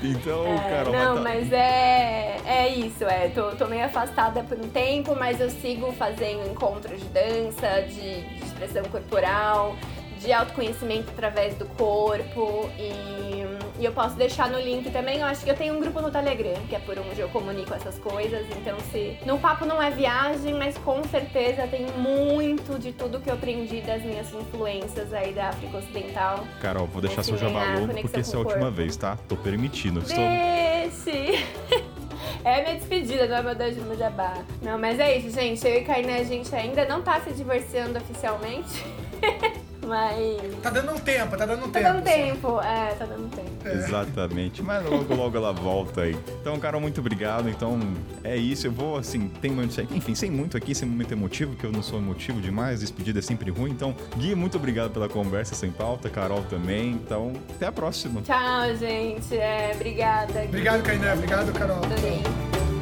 Então, 0.02 0.46
é, 0.46 0.70
Carol. 0.70 0.94
Não, 0.94 1.16
tá... 1.16 1.22
mas 1.22 1.52
é, 1.52 2.38
é 2.46 2.70
isso, 2.70 3.04
é. 3.04 3.30
Tô, 3.30 3.52
tô 3.52 3.66
meio 3.68 3.86
afastada 3.86 4.44
por 4.44 4.58
um 4.58 4.70
tempo, 4.70 5.16
mas 5.16 5.40
eu 5.40 5.50
sigo 5.50 5.92
fazendo 5.94 6.50
encontros 6.50 7.00
de 7.00 7.08
dança, 7.10 7.82
de, 7.88 8.22
de 8.22 8.44
expressão 8.44 8.84
corporal 8.86 9.76
de 10.20 10.34
autoconhecimento 10.34 11.10
através 11.12 11.56
do 11.56 11.66
corpo 11.66 12.70
e, 12.78 13.46
e, 13.80 13.86
eu 13.86 13.92
posso 13.92 14.16
deixar 14.16 14.50
no 14.50 14.60
link 14.60 14.90
também. 14.92 15.20
Eu 15.20 15.26
acho 15.26 15.44
que 15.44 15.50
eu 15.50 15.56
tenho 15.56 15.76
um 15.76 15.80
grupo 15.80 16.02
no 16.02 16.12
Telegram, 16.12 16.56
que 16.68 16.76
é 16.76 16.80
por 16.80 16.98
onde 17.00 17.20
eu 17.20 17.30
comunico 17.30 17.74
essas 17.74 17.98
coisas. 18.00 18.46
Então, 18.58 18.78
se 18.92 19.18
no 19.26 19.38
papo 19.40 19.66
não 19.66 19.82
é 19.82 19.90
viagem, 19.92 20.54
mas 20.54 20.78
com 20.78 21.04
certeza 21.04 21.68
tem 21.68 21.86
muito 21.98 22.80
de 22.80 22.92
tudo 22.92 23.20
que 23.20 23.30
eu 23.30 23.34
aprendi 23.34 23.82
das 23.82 24.02
minhas 24.04 24.34
influências 24.34 25.14
aí 25.14 25.34
da 25.34 25.50
África 25.50 25.78
Ocidental. 25.78 26.46
Carol, 26.62 26.88
vou 26.88 27.02
deixar 27.02 27.24
seu 27.24 27.38
jabá 27.38 27.78
louco 27.78 28.02
porque 28.02 28.20
essa 28.20 28.36
é 28.36 28.38
a 28.38 28.40
última 28.40 28.72
vez, 28.72 28.96
tá? 28.98 29.18
Tô 29.28 29.36
permitindo. 29.36 30.02
Deixe! 30.02 31.46
É 32.44 32.62
minha 32.62 32.76
despedida, 32.76 33.28
não 33.28 33.38
é 33.38 33.44
meu 33.44 33.56
Deus 33.56 33.76
meu 33.78 33.98
jabá. 33.98 34.34
Não, 34.62 34.78
mas 34.78 35.00
é 35.00 35.18
isso, 35.18 35.30
gente. 35.32 35.66
Eu 35.68 35.82
e 35.82 35.84
Kainé, 35.84 36.20
a 36.20 36.24
gente 36.24 36.54
ainda 36.56 36.86
não 36.86 37.02
tá 37.02 37.20
se 37.22 37.32
divorciando 37.32 37.98
oficialmente. 37.98 38.86
Mas. 39.86 40.62
Tá 40.62 40.70
dando 40.70 40.92
um 40.92 41.00
tempo, 41.00 41.38
tá 41.38 41.46
dando 41.46 41.66
um 41.66 41.72
tá 41.72 41.80
tempo. 41.80 41.86
Tá 41.86 41.94
dando 41.94 42.04
tempo, 42.04 42.62
é, 42.62 42.94
tá 42.94 43.06
dando 43.06 43.30
tempo. 43.30 43.57
É. 43.68 43.74
Exatamente. 43.76 44.62
Mas 44.62 44.84
logo, 44.86 45.14
logo 45.16 45.38
ela 45.38 45.54
volta 45.54 46.02
aí. 46.02 46.18
Então, 46.42 46.60
Carol, 46.60 46.82
muito 46.82 47.00
obrigado. 47.00 47.50
Então, 47.50 47.80
é 48.24 48.36
isso. 48.36 48.68
Eu 48.68 48.72
vou, 48.72 48.98
assim, 48.98 49.28
tem 49.42 49.52
muito. 49.52 49.80
Enfim, 49.94 50.16
sem 50.16 50.32
muito 50.32 50.58
aqui, 50.58 50.74
sem 50.74 50.88
momento 50.88 51.12
emotivo, 51.12 51.56
que 51.56 51.66
eu 51.66 51.72
não 51.72 51.82
sou 51.82 52.00
emotivo 52.00 52.40
demais. 52.42 52.80
Despedida 52.80 53.20
é 53.20 53.22
sempre 53.22 53.52
ruim. 53.52 53.72
Então, 53.72 53.96
Gui, 54.18 54.36
muito 54.36 54.58
obrigado 54.58 54.92
pela 54.92 55.10
conversa 55.10 55.56
sem 55.56 55.72
pauta. 55.72 56.10
Carol 56.10 56.44
também. 56.44 56.92
Então, 56.92 57.34
até 57.56 57.68
a 57.68 57.72
próxima. 57.72 58.22
Tchau, 58.22 58.76
gente. 58.76 59.36
É, 59.36 59.72
obrigada. 59.76 60.44
Obrigado, 60.44 60.84
Kainé. 60.84 61.14
Obrigado, 61.14 61.54
Carol. 61.54 61.78
Adorei. 61.78 62.77